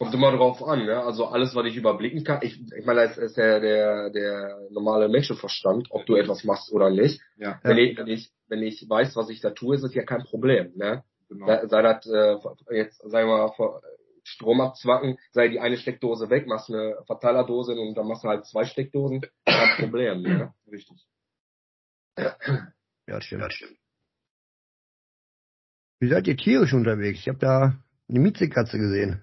Kommt 0.00 0.14
immer 0.14 0.32
drauf 0.32 0.62
an, 0.62 0.86
ne? 0.86 0.98
Also 1.02 1.26
alles, 1.26 1.54
was 1.54 1.66
ich 1.66 1.76
überblicken 1.76 2.24
kann. 2.24 2.38
Ich, 2.40 2.58
ich 2.74 2.86
meine, 2.86 3.02
das 3.02 3.18
ist 3.18 3.36
der, 3.36 3.60
der, 3.60 4.08
der 4.08 4.58
normale 4.70 5.10
Menschenverstand, 5.10 5.88
ob 5.90 6.06
du 6.06 6.16
etwas 6.16 6.42
machst 6.42 6.72
oder 6.72 6.88
nicht. 6.88 7.20
Ja. 7.36 7.60
Wenn, 7.62 7.76
Ich, 7.76 7.98
wenn, 7.98 8.06
ich, 8.06 8.32
wenn 8.48 8.62
ich 8.62 8.88
weiß, 8.88 9.14
was 9.16 9.28
ich 9.28 9.42
da 9.42 9.50
tue, 9.50 9.76
ist 9.76 9.82
es 9.82 9.94
ja 9.94 10.02
kein 10.02 10.22
Problem, 10.22 10.72
ne? 10.74 11.04
Genau. 11.28 11.46
Sei 11.46 11.82
das 11.82 12.06
äh, 12.06 12.36
jetzt, 12.74 12.96
sagen 13.10 13.28
wir 13.28 13.36
mal, 13.36 13.80
Strom 14.24 14.62
abzwacken, 14.62 15.18
sei 15.32 15.48
die 15.48 15.60
eine 15.60 15.76
Steckdose 15.76 16.30
weg, 16.30 16.46
machst 16.46 16.70
eine 16.70 16.96
Verteilerdose 17.06 17.72
und 17.72 17.94
dann 17.94 18.08
machst 18.08 18.24
du 18.24 18.28
halt 18.28 18.46
zwei 18.46 18.64
Steckdosen, 18.64 19.20
kein 19.44 19.76
Problem, 19.76 20.22
ne? 20.22 20.54
Richtig. 20.72 20.96
Ja, 22.16 23.20
stimmt. 23.20 23.42
Ja, 23.42 23.50
stimmt. 23.50 23.76
Wie 25.98 26.08
seid 26.08 26.26
ihr 26.26 26.38
tierisch 26.38 26.72
unterwegs? 26.72 27.18
Ich 27.18 27.28
habe 27.28 27.38
da 27.38 27.76
eine 28.08 28.18
Mietzekatze 28.18 28.78
gesehen. 28.78 29.22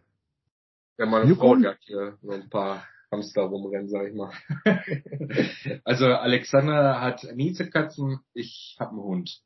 Ja, 0.98 1.06
meine 1.06 1.36
Frau 1.36 1.56
hat 1.56 1.78
hier 1.82 2.18
so 2.22 2.32
ein 2.32 2.50
paar 2.50 2.86
Hamster 3.12 3.44
rumrennen, 3.44 3.90
sag 3.90 4.08
ich 4.08 4.16
mal. 4.16 4.32
also 5.84 6.08
Alexander 6.08 7.00
hat 7.00 7.24
Miezekatzen, 7.36 8.20
ich 8.34 8.76
habe 8.80 8.92
einen 8.92 9.04
Hund. 9.04 9.42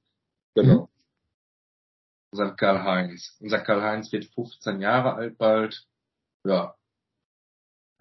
Genau. 0.55 0.89
Unser 2.31 2.51
Karl-Heinz. 2.51 3.37
Unser 3.41 3.59
Karl-Heinz 3.59 4.11
wird 4.11 4.25
15 4.25 4.79
Jahre 4.79 5.13
alt 5.15 5.37
bald. 5.37 5.85
Ja, 6.45 6.75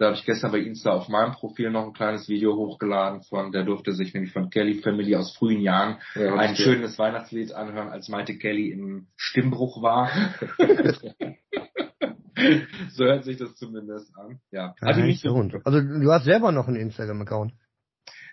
da 0.01 0.07
habe 0.07 0.17
ich 0.17 0.25
gestern 0.25 0.51
bei 0.51 0.61
Insta 0.61 0.93
auf 0.93 1.11
meinem 1.11 1.33
Profil 1.33 1.71
noch 1.71 1.85
ein 1.85 1.93
kleines 1.93 2.27
Video 2.27 2.57
hochgeladen 2.57 3.21
von, 3.21 3.53
der 3.53 3.65
durfte 3.65 3.93
sich 3.93 4.15
nämlich 4.15 4.33
von 4.33 4.49
Kelly 4.49 4.81
Family 4.81 5.15
aus 5.15 5.37
frühen 5.37 5.61
Jahren 5.61 5.99
ja, 6.15 6.35
ein 6.37 6.57
schönes 6.57 6.99
Weihnachtslied 6.99 7.53
anhören, 7.53 7.91
als 7.91 8.09
Maite 8.09 8.39
Kelly 8.39 8.71
im 8.71 9.09
Stimmbruch 9.17 9.83
war. 9.83 10.11
so 12.91 13.05
hört 13.05 13.25
sich 13.25 13.37
das 13.37 13.55
zumindest 13.57 14.17
an. 14.17 14.41
Ja. 14.51 14.75
Also 14.81 15.01
nicht 15.01 15.23
so. 15.23 15.35
Also 15.65 15.81
du 15.81 16.13
hast 16.13 16.25
selber 16.25 16.53
noch 16.53 16.69
einen 16.69 16.77
Instagram-Account. 16.77 17.53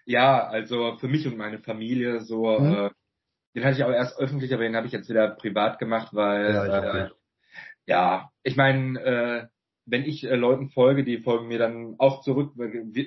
Ja, 0.05 0.47
also 0.47 0.97
für 0.97 1.07
mich 1.07 1.27
und 1.27 1.37
meine 1.37 1.59
Familie 1.59 2.21
so, 2.21 2.57
hm? 2.57 2.73
äh, 2.73 2.89
den 3.55 3.65
hatte 3.65 3.77
ich 3.77 3.83
auch 3.83 3.91
erst 3.91 4.19
öffentlich, 4.19 4.53
aber 4.53 4.63
den 4.63 4.75
habe 4.75 4.87
ich 4.87 4.93
jetzt 4.93 5.09
wieder 5.09 5.31
privat 5.31 5.79
gemacht, 5.79 6.13
weil 6.13 6.53
ja, 6.53 7.05
äh, 7.05 7.09
ja 7.85 8.29
ich 8.43 8.55
meine, 8.55 8.99
äh, 8.99 9.47
wenn 9.87 10.03
ich 10.03 10.25
äh, 10.25 10.35
Leuten 10.35 10.69
folge, 10.69 11.03
die 11.03 11.17
folgen 11.19 11.47
mir 11.47 11.57
dann 11.57 11.95
auch 11.97 12.21
zurück, 12.21 12.53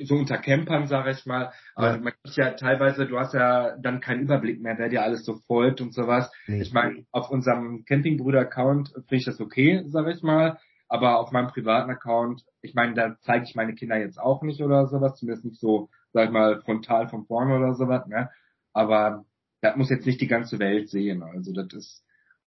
so 0.04 0.14
unter 0.14 0.38
Campern, 0.38 0.86
sage 0.86 1.10
ich 1.10 1.26
mal. 1.26 1.52
Aber 1.74 1.92
ja. 1.92 1.98
man 1.98 2.12
kriegt 2.22 2.36
ja 2.36 2.50
teilweise, 2.52 3.06
du 3.06 3.18
hast 3.18 3.34
ja 3.34 3.76
dann 3.76 4.00
keinen 4.00 4.22
Überblick 4.22 4.60
mehr, 4.60 4.76
wer 4.78 4.88
dir 4.88 5.02
alles 5.02 5.24
so 5.24 5.36
folgt 5.46 5.80
und 5.80 5.94
sowas. 5.94 6.32
Nee. 6.46 6.62
Ich 6.62 6.72
meine, 6.72 7.04
auf 7.12 7.30
unserem 7.30 7.84
Campingbrüder-Account 7.84 8.92
finde 8.94 9.16
ich 9.16 9.24
das 9.26 9.40
okay, 9.40 9.82
sage 9.86 10.12
ich 10.12 10.22
mal. 10.22 10.58
Aber 10.90 11.20
auf 11.20 11.30
meinem 11.30 11.46
privaten 11.46 11.88
Account, 11.90 12.44
ich 12.62 12.74
meine, 12.74 12.94
da 12.94 13.16
zeige 13.20 13.44
ich 13.44 13.54
meine 13.54 13.74
Kinder 13.74 13.96
jetzt 13.96 14.18
auch 14.18 14.42
nicht 14.42 14.60
oder 14.60 14.88
sowas, 14.88 15.16
zumindest 15.18 15.44
nicht 15.44 15.60
so, 15.60 15.88
sag 16.12 16.26
ich 16.26 16.32
mal, 16.32 16.60
frontal 16.62 17.08
von 17.08 17.24
vorne 17.26 17.56
oder 17.56 17.74
sowas, 17.74 18.06
ne? 18.08 18.28
Aber 18.72 19.24
das 19.60 19.76
muss 19.76 19.88
jetzt 19.88 20.04
nicht 20.04 20.20
die 20.20 20.26
ganze 20.26 20.58
Welt 20.58 20.88
sehen. 20.88 21.22
Also 21.22 21.52
das 21.52 21.72
ist 21.72 22.04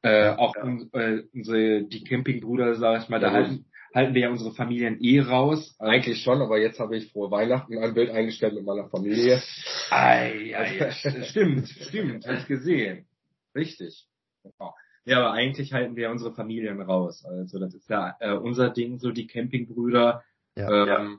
äh, 0.01 0.29
auch 0.29 0.53
ja. 0.55 0.63
un, 0.63 0.89
äh, 0.91 1.23
unsere 1.33 1.83
die 1.83 2.03
Campingbrüder, 2.03 2.75
sag 2.75 3.03
ich 3.03 3.09
mal, 3.09 3.21
da 3.21 3.31
halten 3.31 3.65
halten 3.95 4.13
wir 4.13 4.23
ja 4.23 4.29
unsere 4.29 4.53
Familien 4.53 4.97
eh 5.01 5.21
raus. 5.21 5.73
Eigentlich 5.79 6.21
schon, 6.21 6.41
aber 6.41 6.59
jetzt 6.59 6.79
habe 6.79 6.97
ich 6.97 7.11
frohe 7.11 7.31
Weihnachten 7.31 7.77
ein 7.77 7.93
Bild 7.93 8.11
eingestellt 8.11 8.53
mit 8.53 8.65
meiner 8.65 8.89
Familie. 8.89 9.41
Ei, 9.89 10.53
ei, 10.53 10.91
stimmt, 11.23 11.69
stimmt, 11.69 12.27
hast 12.27 12.47
gesehen. 12.47 13.07
Richtig. 13.55 14.05
Genau. 14.43 14.75
Ja, 15.05 15.19
aber 15.19 15.33
eigentlich 15.33 15.73
halten 15.73 15.95
wir 15.95 16.09
unsere 16.09 16.33
Familien 16.33 16.81
raus. 16.81 17.23
Also 17.25 17.59
das 17.59 17.73
ist 17.73 17.89
ja 17.89 18.15
äh, 18.19 18.33
unser 18.33 18.69
Ding, 18.69 18.97
so 18.97 19.11
die 19.11 19.27
Campingbrüder. 19.27 20.23
Ja, 20.55 20.69
ähm, 20.69 20.87
ja. 20.87 21.17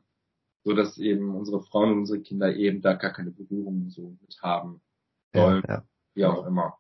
So 0.65 0.75
dass 0.75 0.99
eben 0.99 1.35
unsere 1.35 1.63
Frauen 1.63 1.93
und 1.93 1.99
unsere 2.01 2.21
Kinder 2.21 2.53
eben 2.55 2.83
da 2.83 2.95
gar 2.95 3.13
keine 3.13 3.31
Berührung 3.31 3.89
so 3.91 4.17
mit 4.21 4.37
haben 4.43 4.81
sollen. 5.33 5.63
Ja, 5.69 5.75
ja. 5.75 5.85
Wie 6.15 6.25
auch 6.25 6.45
immer. 6.47 6.77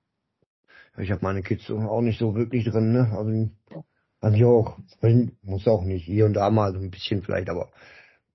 Ich 0.98 1.10
habe 1.12 1.20
meine 1.22 1.42
Kids 1.42 1.70
auch 1.70 2.00
nicht 2.00 2.18
so 2.18 2.34
wirklich 2.34 2.64
drin, 2.64 2.92
ne? 2.92 3.12
Also 3.12 3.50
Fand 4.20 4.36
ich 4.36 4.44
auch. 4.44 4.78
Muss 5.42 5.68
auch 5.68 5.84
nicht. 5.84 6.04
Hier 6.04 6.26
und 6.26 6.34
da 6.34 6.50
mal 6.50 6.72
so 6.72 6.80
ein 6.80 6.90
bisschen 6.90 7.22
vielleicht, 7.22 7.48
aber 7.48 7.70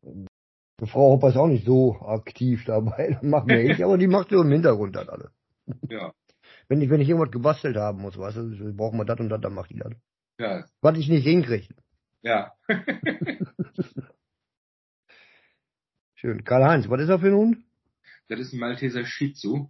die 0.03 0.87
Frau 0.87 1.11
Hopper 1.11 1.29
ist 1.29 1.37
auch 1.37 1.47
nicht 1.47 1.65
so 1.65 1.99
aktiv 2.01 2.63
dabei. 2.65 3.09
Das 3.21 3.23
macht 3.23 3.47
mir 3.47 3.61
ich, 3.61 3.83
aber 3.83 3.97
die 3.97 4.07
macht 4.07 4.29
so 4.29 4.41
im 4.41 4.51
Hintergrund 4.51 4.95
dann 4.95 5.09
alle. 5.09 5.31
Ja. 5.89 6.13
Wenn 6.71 6.81
ich, 6.81 6.89
wenn 6.89 7.01
ich 7.01 7.09
irgendwas 7.09 7.33
gebastelt 7.33 7.75
haben 7.75 8.01
muss, 8.01 8.17
weißt 8.17 8.37
du, 8.37 8.73
brauchen 8.73 8.97
wir 8.97 9.03
das 9.03 9.19
und 9.19 9.27
das, 9.27 9.41
dann 9.41 9.53
macht 9.53 9.71
die 9.71 9.79
das. 9.79 9.91
Ja. 10.39 10.63
Was 10.79 10.97
ich 10.97 11.09
nicht 11.09 11.25
hinkriege. 11.25 11.75
Ja. 12.21 12.53
Schön. 16.15 16.45
Karl-Heinz, 16.45 16.89
was 16.89 17.01
ist 17.01 17.09
er 17.09 17.19
für 17.19 17.27
ein 17.27 17.35
Hund? 17.35 17.57
Das 18.29 18.39
ist 18.39 18.53
ein 18.53 18.59
Malteser 18.59 19.03
Shih 19.03 19.33
Tzu. 19.33 19.69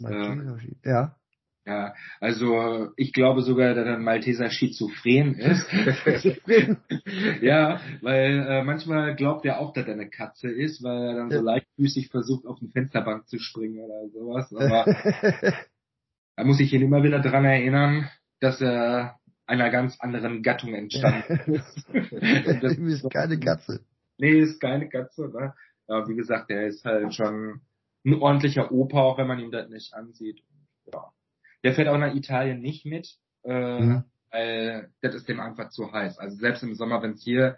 Malteser 0.00 0.58
Shih 0.58 0.76
äh, 0.82 0.90
Ja. 0.90 1.16
Ja, 1.64 1.94
also 2.18 2.90
ich 2.96 3.12
glaube 3.12 3.42
sogar, 3.42 3.74
dass 3.74 3.86
er 3.86 3.94
ein 3.94 4.02
Malteser 4.02 4.50
Schizophren 4.50 5.34
ist. 5.34 5.64
ja, 7.40 7.80
weil 8.00 8.46
äh, 8.48 8.64
manchmal 8.64 9.14
glaubt 9.14 9.44
er 9.44 9.60
auch, 9.60 9.72
dass 9.72 9.86
er 9.86 9.92
eine 9.92 10.10
Katze 10.10 10.50
ist, 10.50 10.82
weil 10.82 11.04
er 11.04 11.14
dann 11.14 11.30
so 11.30 11.40
leichtfüßig 11.40 12.08
versucht, 12.08 12.46
auf 12.46 12.58
eine 12.60 12.70
Fensterbank 12.70 13.28
zu 13.28 13.38
springen 13.38 13.78
oder 13.78 14.08
sowas. 14.08 14.52
Aber 14.52 14.86
da 16.36 16.44
muss 16.44 16.60
ich 16.60 16.72
ihn 16.72 16.82
immer 16.82 17.02
wieder 17.02 17.20
dran 17.20 17.44
erinnern, 17.44 18.08
dass 18.40 18.60
er 18.60 19.18
einer 19.46 19.70
ganz 19.70 19.98
anderen 20.00 20.42
Gattung 20.42 20.74
entstanden 20.74 21.54
ist. 21.54 21.86
das 22.62 22.72
ist 22.78 23.10
keine 23.10 23.38
Katze. 23.38 23.84
Nee, 24.18 24.40
ist 24.40 24.60
keine 24.60 24.88
Katze. 24.88 25.28
Ne? 25.28 25.54
Aber 25.86 26.08
wie 26.08 26.14
gesagt, 26.14 26.50
der 26.50 26.66
ist 26.66 26.84
halt 26.84 27.14
schon 27.14 27.60
ein 28.04 28.14
ordentlicher 28.14 28.72
Opa, 28.72 29.00
auch 29.00 29.18
wenn 29.18 29.26
man 29.26 29.38
ihm 29.38 29.50
das 29.50 29.68
nicht 29.68 29.94
ansieht. 29.94 30.42
Ja. 30.92 31.12
Der 31.64 31.74
fährt 31.74 31.88
auch 31.88 31.98
nach 31.98 32.14
Italien 32.14 32.60
nicht 32.60 32.84
mit, 32.84 33.16
äh, 33.44 33.80
mhm. 33.80 34.04
weil 34.30 34.90
das 35.00 35.14
ist 35.14 35.28
dem 35.28 35.40
einfach 35.40 35.70
zu 35.70 35.92
heiß. 35.92 36.18
Also 36.18 36.36
selbst 36.36 36.62
im 36.62 36.74
Sommer, 36.74 37.02
wenn 37.02 37.12
es 37.12 37.22
hier, 37.22 37.56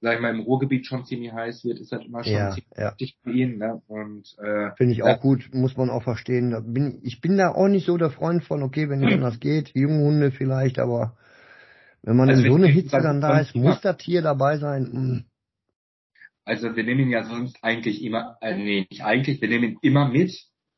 sag 0.00 0.16
ich 0.16 0.20
mal, 0.20 0.34
im 0.34 0.40
Ruhrgebiet 0.40 0.86
schon 0.86 1.04
ziemlich 1.04 1.32
heiß 1.32 1.64
wird, 1.64 1.78
ist 1.80 1.92
das 1.92 2.04
immer 2.04 2.22
schon 2.22 2.34
ja, 2.34 2.50
ziemlich 2.50 3.16
ja. 3.24 3.32
ihn. 3.32 3.58
Ne? 3.58 3.82
Und 3.88 4.36
äh, 4.38 4.74
finde 4.76 4.92
ich 4.92 5.02
auch 5.02 5.20
gut, 5.20 5.48
muss 5.52 5.76
man 5.76 5.90
auch 5.90 6.02
verstehen. 6.02 6.54
Bin, 6.72 7.00
ich 7.02 7.20
bin 7.20 7.36
da 7.36 7.52
auch 7.52 7.68
nicht 7.68 7.86
so 7.86 7.96
der 7.96 8.10
Freund 8.10 8.44
von, 8.44 8.62
okay, 8.62 8.88
wenn 8.88 9.00
nicht 9.00 9.14
anders 9.14 9.40
geht, 9.40 9.70
junge 9.74 10.04
Hunde 10.04 10.30
vielleicht, 10.30 10.78
aber 10.78 11.16
wenn 12.02 12.16
man 12.16 12.28
also 12.28 12.42
in 12.42 12.50
so 12.50 12.56
eine 12.56 12.68
Hitze 12.68 12.98
dann 12.98 13.20
da 13.20 13.38
ist, 13.40 13.54
muss 13.54 13.80
das 13.80 13.96
Tier 13.96 14.22
dabei 14.22 14.58
sein. 14.58 14.88
Mh. 14.92 15.22
Also 16.44 16.76
wir 16.76 16.84
nehmen 16.84 17.00
ihn 17.00 17.10
ja 17.10 17.24
sonst 17.24 17.58
eigentlich 17.62 18.04
immer, 18.04 18.36
äh, 18.40 18.54
nee, 18.56 18.86
nicht 18.88 19.02
eigentlich, 19.02 19.40
wir 19.40 19.48
nehmen 19.48 19.72
ihn 19.72 19.78
immer 19.82 20.08
mit, 20.08 20.32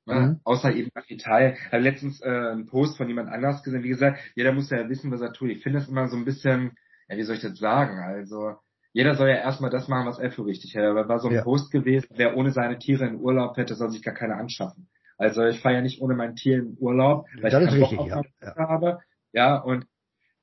Ne? 0.08 0.20
Mhm. 0.20 0.40
Außer 0.42 0.74
eben 0.74 0.90
nach 0.94 1.08
Italien. 1.08 1.54
Ich 1.54 1.72
habe 1.72 1.82
letztens 1.82 2.22
äh, 2.22 2.28
einen 2.28 2.66
Post 2.66 2.96
von 2.96 3.08
jemand 3.08 3.28
anders 3.28 3.62
gesehen. 3.62 3.82
Wie 3.82 3.90
gesagt, 3.90 4.18
jeder 4.34 4.52
muss 4.52 4.70
ja 4.70 4.88
wissen, 4.88 5.10
was 5.10 5.20
er 5.20 5.34
tut. 5.34 5.50
Ich 5.50 5.62
finde 5.62 5.80
es 5.80 5.88
immer 5.88 6.08
so 6.08 6.16
ein 6.16 6.24
bisschen, 6.24 6.72
ja, 7.08 7.18
wie 7.18 7.22
soll 7.24 7.36
ich 7.36 7.42
das 7.42 7.58
sagen? 7.58 7.98
Also, 7.98 8.56
jeder 8.93 9.14
soll 9.14 9.28
ja 9.28 9.36
erstmal 9.36 9.70
das 9.70 9.89
machen, 9.89 10.07
was 10.07 10.18
er 10.18 10.30
für 10.30 10.47
richtig 10.47 10.74
hält. 10.74 10.86
Aber 10.86 11.09
war 11.09 11.18
so 11.18 11.28
ein 11.28 11.34
ja. 11.34 11.43
Post 11.43 11.70
gewesen, 11.70 12.09
wer 12.16 12.36
ohne 12.36 12.51
seine 12.51 12.78
Tiere 12.78 13.07
in 13.07 13.20
Urlaub 13.20 13.57
hätte, 13.57 13.74
soll 13.74 13.91
sich 13.91 14.03
gar 14.03 14.14
keine 14.14 14.36
anschaffen. 14.36 14.89
Also 15.16 15.45
ich 15.45 15.61
fahre 15.61 15.76
ja 15.76 15.80
nicht 15.82 16.01
ohne 16.01 16.14
mein 16.14 16.36
Tier 16.36 16.59
in 16.59 16.76
Urlaub, 16.78 17.26
weil 17.41 17.51
das 17.51 17.62
ich 17.64 17.68
keinen 17.70 17.80
Bock 17.80 17.99
auf 17.99 18.26
ja. 18.41 18.57
habe. 18.57 18.99
Ja, 19.32 19.57
und 19.57 19.86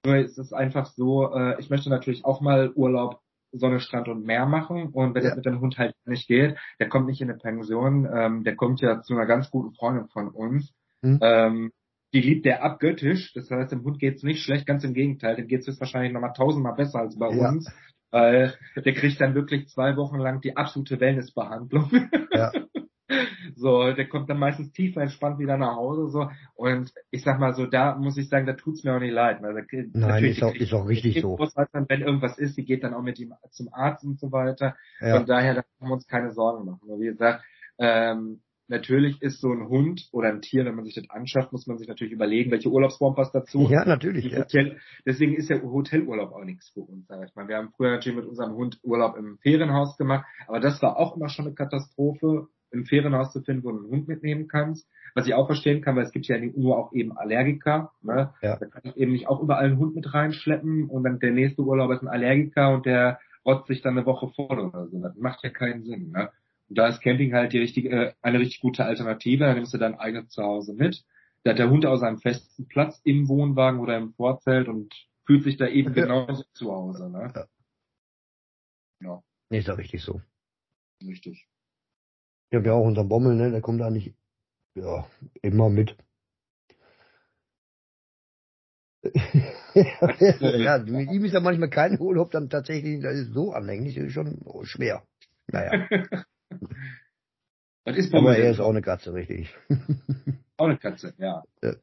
nur 0.06 0.18
ist 0.18 0.38
es 0.38 0.54
einfach 0.54 0.88
so, 0.88 1.34
äh, 1.34 1.60
ich 1.60 1.70
möchte 1.70 1.90
natürlich 1.90 2.26
auch 2.26 2.42
mal 2.42 2.72
Urlaub 2.76 3.22
Sonne, 3.58 3.80
Strand 3.80 4.08
und 4.08 4.26
Meer 4.26 4.46
machen. 4.46 4.90
Und 4.90 5.16
wenn 5.16 5.24
ja. 5.24 5.30
das 5.30 5.38
mit 5.38 5.46
dem 5.46 5.62
Hund 5.62 5.78
halt 5.78 5.96
nicht 6.06 6.28
geht, 6.28 6.58
der 6.80 6.90
kommt 6.90 7.08
nicht 7.08 7.22
in 7.22 7.30
eine 7.30 7.40
Pension, 7.40 8.08
ähm, 8.14 8.44
der 8.44 8.56
kommt 8.56 8.82
ja 8.82 9.02
zu 9.02 9.14
einer 9.14 9.26
ganz 9.26 9.50
guten 9.50 9.74
Freundin 9.74 10.08
von 10.08 10.30
uns. 10.30 10.74
Mhm. 11.02 11.20
Ähm, 11.22 11.72
die 12.14 12.22
liebt 12.22 12.46
der 12.46 12.64
abgöttisch. 12.64 13.34
Das 13.34 13.50
heißt, 13.50 13.72
dem 13.72 13.84
Hund 13.84 14.00
geht's 14.00 14.24
nicht 14.24 14.44
schlecht, 14.44 14.66
ganz 14.66 14.84
im 14.84 14.94
Gegenteil. 14.94 15.36
Dem 15.36 15.48
geht's 15.48 15.68
wahrscheinlich 15.80 16.14
nochmal 16.14 16.34
tausendmal 16.34 16.76
besser 16.76 17.00
als 17.00 17.18
bei 17.18 17.30
ja. 17.30 17.50
uns. 17.50 17.72
Weil 18.16 18.54
der 18.78 18.94
kriegt 18.94 19.20
dann 19.20 19.36
wirklich 19.36 19.68
zwei 19.68 19.98
Wochen 19.98 20.20
lang 20.20 20.40
die 20.40 20.56
absolute 20.56 21.02
Wellnessbehandlung. 21.02 22.10
Ja. 22.32 22.52
So, 23.56 23.94
der 23.94 24.10
kommt 24.10 24.30
dann 24.30 24.40
meistens 24.40 24.72
tiefer 24.74 25.02
entspannt 25.02 25.38
wieder 25.38 25.58
nach 25.58 25.76
Hause 25.76 26.10
so 26.10 26.30
und 26.56 26.92
ich 27.12 27.24
sag 27.24 27.40
mal 27.40 27.54
so, 27.54 27.68
da 27.68 27.96
muss 27.96 28.18
ich 28.18 28.28
sagen, 28.28 28.48
da 28.48 28.54
tut's 28.54 28.84
mir 28.84 28.96
auch 28.96 29.00
nicht 29.00 29.14
leid. 29.14 29.44
Weil 29.44 29.54
da, 29.54 29.62
Nein, 29.94 30.26
ist 30.26 30.42
auch, 30.42 30.54
ist 30.54 30.74
auch 30.74 30.88
richtig 30.88 31.22
so. 31.22 31.38
Dann, 31.72 31.86
wenn 31.88 32.02
irgendwas 32.02 32.40
ist, 32.40 32.58
die 32.58 32.66
geht 32.66 32.84
dann 32.84 32.96
auch 32.96 33.04
mit 33.04 33.20
ihm 33.20 33.34
zum 33.52 33.72
Arzt 33.72 34.04
und 34.04 34.20
so 34.20 34.32
weiter. 34.32 34.76
Ja. 35.00 35.18
Von 35.18 35.28
daher, 35.28 35.54
da 35.54 35.62
können 35.62 35.92
wir 35.92 35.94
uns 35.94 36.08
keine 36.08 36.32
Sorgen 36.32 36.66
machen. 36.66 36.82
wie 37.00 37.06
gesagt, 37.06 37.44
ähm, 37.78 38.42
natürlich 38.68 39.22
ist 39.22 39.42
so 39.42 39.52
ein 39.52 39.68
Hund 39.68 40.08
oder 40.12 40.30
ein 40.30 40.42
Tier, 40.42 40.66
wenn 40.66 40.76
man 40.76 40.86
sich 40.86 40.96
das 40.96 41.10
anschafft, 41.10 41.52
muss 41.52 41.68
man 41.68 41.78
sich 41.78 41.88
natürlich 41.88 42.14
überlegen, 42.14 42.52
welche 42.52 42.70
Urlaubsform 42.70 43.16
passt 43.16 43.36
dazu. 43.36 43.68
Ja, 43.70 43.86
natürlich. 43.86 44.26
Ja. 44.26 44.40
Hotel, 44.40 44.78
deswegen 45.06 45.36
ist 45.36 45.50
der 45.50 45.62
Hotelurlaub 45.62 46.32
auch 46.32 46.44
nichts 46.44 46.70
für 46.70 46.82
uns, 46.82 47.08
sag 47.08 47.28
ich 47.28 47.36
mal. 47.36 47.48
Wir 47.48 47.58
haben 47.58 47.70
früher 47.76 47.92
natürlich 47.92 48.18
mit 48.18 48.28
unserem 48.28 48.54
Hund 48.54 48.80
Urlaub 48.84 49.18
im 49.18 49.38
Ferienhaus 49.40 49.98
gemacht, 49.98 50.26
aber 50.48 50.60
das 50.60 50.82
war 50.82 50.98
auch 50.98 51.16
immer 51.16 51.30
schon 51.30 51.46
eine 51.46 51.56
Katastrophe, 51.56 52.48
ein 52.74 52.86
Ferienhaus 52.86 53.32
zu 53.32 53.42
finden, 53.42 53.64
wo 53.64 53.72
du 53.72 53.78
einen 53.78 53.90
Hund 53.90 54.08
mitnehmen 54.08 54.48
kannst. 54.48 54.88
Was 55.14 55.28
ich 55.28 55.34
auch 55.34 55.46
verstehen 55.46 55.82
kann, 55.82 55.96
weil 55.96 56.04
es 56.04 56.12
gibt 56.12 56.28
ja 56.28 56.38
nur 56.38 56.78
auch 56.78 56.92
eben 56.92 57.18
Allergiker. 57.18 57.92
Ne? 58.02 58.34
Ja. 58.42 58.58
Da 58.58 58.66
kann 58.66 58.82
ich 58.84 58.98
eben 58.98 59.14
nicht 59.14 59.30
auch 59.30 59.42
überall 59.42 59.64
einen 59.64 59.78
Hund 59.78 59.96
mit 59.96 60.14
reinschleppen 60.14 60.90
und 60.90 61.04
dann 61.04 61.20
der 61.20 61.32
nächste 61.32 61.62
Urlaub 61.62 61.90
ist 61.92 62.02
ein 62.02 62.10
Allergiker 62.10 62.74
und 62.74 62.86
der 62.86 63.20
rotzt 63.46 63.68
sich 63.68 63.82
dann 63.82 63.98
eine 63.98 64.06
Woche 64.06 64.28
voll 64.36 64.60
oder 64.60 64.88
so. 64.88 65.02
Das 65.02 65.16
macht 65.16 65.42
ja 65.44 65.52
keinen 65.52 65.84
Sinn. 65.84 66.12
Ne? 66.12 66.30
Und 66.70 66.78
da 66.78 66.88
ist 66.88 67.02
Camping 67.02 67.34
halt 67.34 67.54
die 67.54 67.60
richtige, 67.60 67.90
äh, 67.90 68.14
eine 68.22 68.40
richtig 68.40 68.62
gute 68.62 68.86
Alternative. 68.86 69.46
Da 69.46 69.54
nimmst 69.54 69.74
du 69.74 69.78
dein 69.78 69.96
eigenes 69.96 70.30
Zuhause 70.30 70.74
mit. 70.74 71.04
Da 71.44 71.52
hat 71.52 71.60
der 71.60 71.70
Hund 71.70 71.86
auch 71.86 71.98
seinen 71.98 72.18
festen 72.18 72.68
Platz 72.68 73.00
im 73.04 73.28
Wohnwagen 73.28 73.80
oder 73.80 73.98
im 73.98 74.14
Vorzelt 74.14 74.68
und 74.68 74.94
fühlt 75.26 75.44
sich 75.44 75.58
da 75.58 75.68
eben 75.68 75.94
genauso 75.94 76.44
zu 76.54 76.72
Hause. 76.72 77.10
Ne? 77.10 77.32
Ja. 77.36 77.48
ja. 79.02 79.24
Nee, 79.50 79.60
ist 79.60 79.68
doch 79.68 79.78
richtig 79.78 80.02
so. 80.02 80.22
Richtig. 81.04 81.48
Ich 82.50 82.56
habe 82.56 82.68
ja 82.68 82.74
auch 82.74 82.86
unseren 82.86 83.10
Bommel, 83.10 83.36
ne? 83.36 83.52
Der 83.52 83.62
kommt 83.62 83.82
da 83.82 83.90
nicht 83.90 84.16
ja, 84.76 85.08
immer 85.42 85.70
mit. 85.70 85.96
ja, 89.76 90.80
mit 90.80 91.12
ihm 91.12 91.26
ist 91.26 91.34
ja 91.34 91.40
manchmal 91.40 91.70
kein 91.70 92.00
Urlaub 92.00 92.32
dann 92.32 92.50
tatsächlich, 92.50 93.04
das 93.04 93.14
ist 93.16 93.34
so 93.34 93.52
anhänglich, 93.54 93.96
das 93.96 94.06
ist 94.06 94.14
schon 94.14 94.44
schwer. 94.64 95.06
Naja. 95.48 95.88
Was 97.86 97.98
ist 97.98 98.14
Aber 98.14 98.38
er 98.38 98.52
ist 98.52 98.60
auch 98.60 98.72
eine 98.72 98.82
Katze, 98.82 99.14
richtig. 99.14 99.54
auch 100.58 100.66
eine 100.66 100.78
Katze, 100.78 101.14
ja. 101.18 101.44
ja 101.62 101.76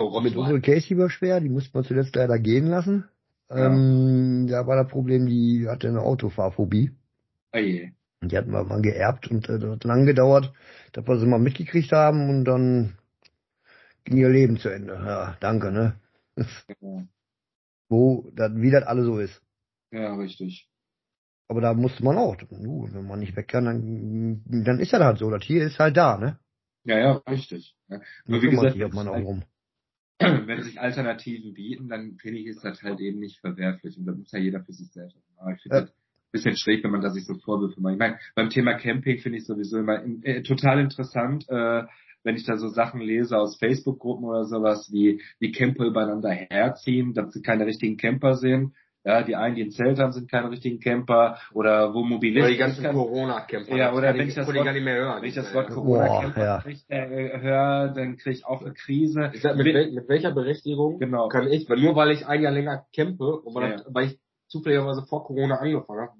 oh, 0.00 0.20
mit 0.20 0.36
unserer 0.36 0.60
Casey 0.60 0.96
war 0.96 1.10
schwer, 1.10 1.40
die 1.40 1.50
musste 1.50 1.70
man 1.74 1.84
zuletzt 1.84 2.16
leider 2.16 2.38
gehen 2.38 2.66
lassen. 2.66 3.08
Ja. 3.50 3.66
Ähm, 3.66 4.46
da 4.48 4.66
war 4.66 4.82
das 4.82 4.90
Problem, 4.90 5.26
die 5.26 5.66
hatte 5.68 5.88
eine 5.88 6.00
Autofahrphobie. 6.00 6.92
Oh 7.52 7.58
je. 7.58 7.92
Und 8.20 8.32
die 8.32 8.38
hatten 8.38 8.50
wir 8.50 8.64
mal 8.64 8.80
geerbt 8.80 9.30
und 9.30 9.48
äh, 9.48 9.58
das 9.58 9.70
hat 9.70 9.84
lang 9.84 10.06
gedauert, 10.06 10.52
dass 10.92 11.06
wir 11.06 11.18
sie 11.18 11.26
mal 11.26 11.38
mitgekriegt 11.38 11.92
haben 11.92 12.30
und 12.30 12.44
dann 12.44 12.96
ging 14.04 14.16
ihr 14.16 14.30
Leben 14.30 14.56
zu 14.58 14.70
Ende. 14.70 14.94
Ja, 14.94 15.36
danke, 15.40 15.70
ne? 15.70 15.94
Ja. 16.80 17.02
Wo, 17.88 18.28
das, 18.34 18.50
wie 18.56 18.70
das 18.70 18.82
alle 18.82 19.04
so 19.04 19.18
ist. 19.18 19.40
Ja, 19.92 20.16
richtig. 20.16 20.68
Aber 21.48 21.60
da 21.60 21.74
musste 21.74 22.02
man 22.04 22.16
auch, 22.16 22.36
uh, 22.50 22.88
wenn 22.92 23.06
man 23.06 23.20
nicht 23.20 23.36
weg 23.36 23.48
kann, 23.48 23.64
dann, 23.64 24.42
dann 24.64 24.80
ist 24.80 24.92
das 24.92 25.00
halt 25.00 25.18
so. 25.18 25.30
Das 25.30 25.44
hier 25.44 25.64
ist 25.64 25.78
halt 25.78 25.96
da, 25.96 26.18
ne? 26.18 26.38
Ja, 26.84 26.98
ja, 26.98 27.12
richtig. 27.28 27.76
Ja. 27.88 28.00
Nur 28.26 28.42
wie 28.42 28.50
gesagt, 28.50 28.76
sich, 28.76 28.92
man 28.92 29.08
auch 29.08 29.16
rum. 29.16 29.42
wenn 30.18 30.62
sich 30.62 30.80
Alternativen 30.80 31.54
bieten, 31.54 31.88
dann 31.88 32.16
finde 32.16 32.38
ich, 32.38 32.46
ist 32.46 32.64
das 32.64 32.82
halt 32.82 33.00
eben 33.00 33.20
nicht 33.20 33.40
verwerflich. 33.40 33.98
Und 33.98 34.06
da 34.06 34.12
muss 34.12 34.32
ja 34.32 34.38
jeder 34.38 34.60
für 34.64 34.72
sich 34.72 34.90
selbst. 34.92 35.16
Aber 35.36 35.52
ich 35.52 35.62
finde 35.62 35.76
ja. 35.76 35.82
das 35.82 35.92
bisschen 36.32 36.56
schräg, 36.56 36.84
wenn 36.84 36.90
man 36.90 37.00
da 37.00 37.10
sich 37.10 37.24
so 37.24 37.34
Vorwürfe 37.34 37.80
macht. 37.80 37.94
Ich 37.94 37.98
meine, 37.98 38.18
beim 38.34 38.50
Thema 38.50 38.74
Camping 38.74 39.18
finde 39.18 39.38
ich 39.38 39.46
sowieso 39.46 39.78
immer 39.78 40.02
äh, 40.22 40.42
total 40.42 40.80
interessant, 40.80 41.48
äh, 41.48 41.84
wenn 42.22 42.36
ich 42.36 42.44
da 42.44 42.56
so 42.56 42.68
Sachen 42.68 43.00
lese 43.00 43.38
aus 43.38 43.58
Facebook-Gruppen 43.58 44.24
oder 44.24 44.44
sowas, 44.44 44.90
wie, 44.92 45.22
wie 45.38 45.52
Camper 45.52 45.84
übereinander 45.84 46.30
herziehen, 46.30 47.14
dass 47.14 47.32
sie 47.32 47.42
keine 47.42 47.66
richtigen 47.66 47.96
Camper 47.96 48.34
sind. 48.34 48.72
Ja, 49.06 49.22
die 49.22 49.36
einen, 49.36 49.54
die 49.54 49.62
ein 49.62 49.70
Zelt 49.70 50.00
haben, 50.00 50.10
sind 50.10 50.28
keine 50.28 50.50
richtigen 50.50 50.80
Camper 50.80 51.38
oder 51.54 51.94
wo 51.94 52.02
Mobilisten. 52.02 52.42
Oder 52.42 52.50
die 52.50 52.58
ganzen 52.58 52.92
Corona-Camper. 52.92 53.76
Ja, 53.76 53.92
oder 53.92 54.12
wenn 54.14 54.26
ich, 54.26 54.34
das 54.34 54.48
Wort, 54.48 54.56
gar 54.56 54.72
nicht 54.72 54.82
mehr 54.82 54.96
hören. 54.96 55.22
Wenn 55.22 55.28
ich 55.28 55.34
das 55.36 55.54
Wort 55.54 55.68
Corona-Camper 55.70 56.44
ja. 56.44 56.64
äh, 56.88 57.40
höre, 57.40 57.94
dann 57.94 58.16
kriege 58.16 58.34
ich 58.34 58.44
auch 58.44 58.62
eine 58.62 58.74
Krise. 58.74 59.30
Ich 59.32 59.42
sag, 59.42 59.56
mit, 59.56 59.66
wel 59.66 59.92
mit 59.92 60.08
welcher 60.08 60.32
Berechtigung 60.32 60.98
genau. 60.98 61.28
kann 61.28 61.46
ich, 61.46 61.70
weil 61.70 61.78
nur 61.78 61.94
weil 61.94 62.10
ich 62.10 62.26
ein 62.26 62.42
Jahr 62.42 62.50
länger 62.50 62.84
campe 62.92 63.42
und 63.42 63.54
weil, 63.54 63.70
ja. 63.70 63.84
weil 63.90 64.06
ich 64.06 64.18
zufälligerweise 64.48 65.06
vor 65.06 65.24
Corona 65.24 65.58
angefangen 65.58 66.00
habe, 66.00 66.12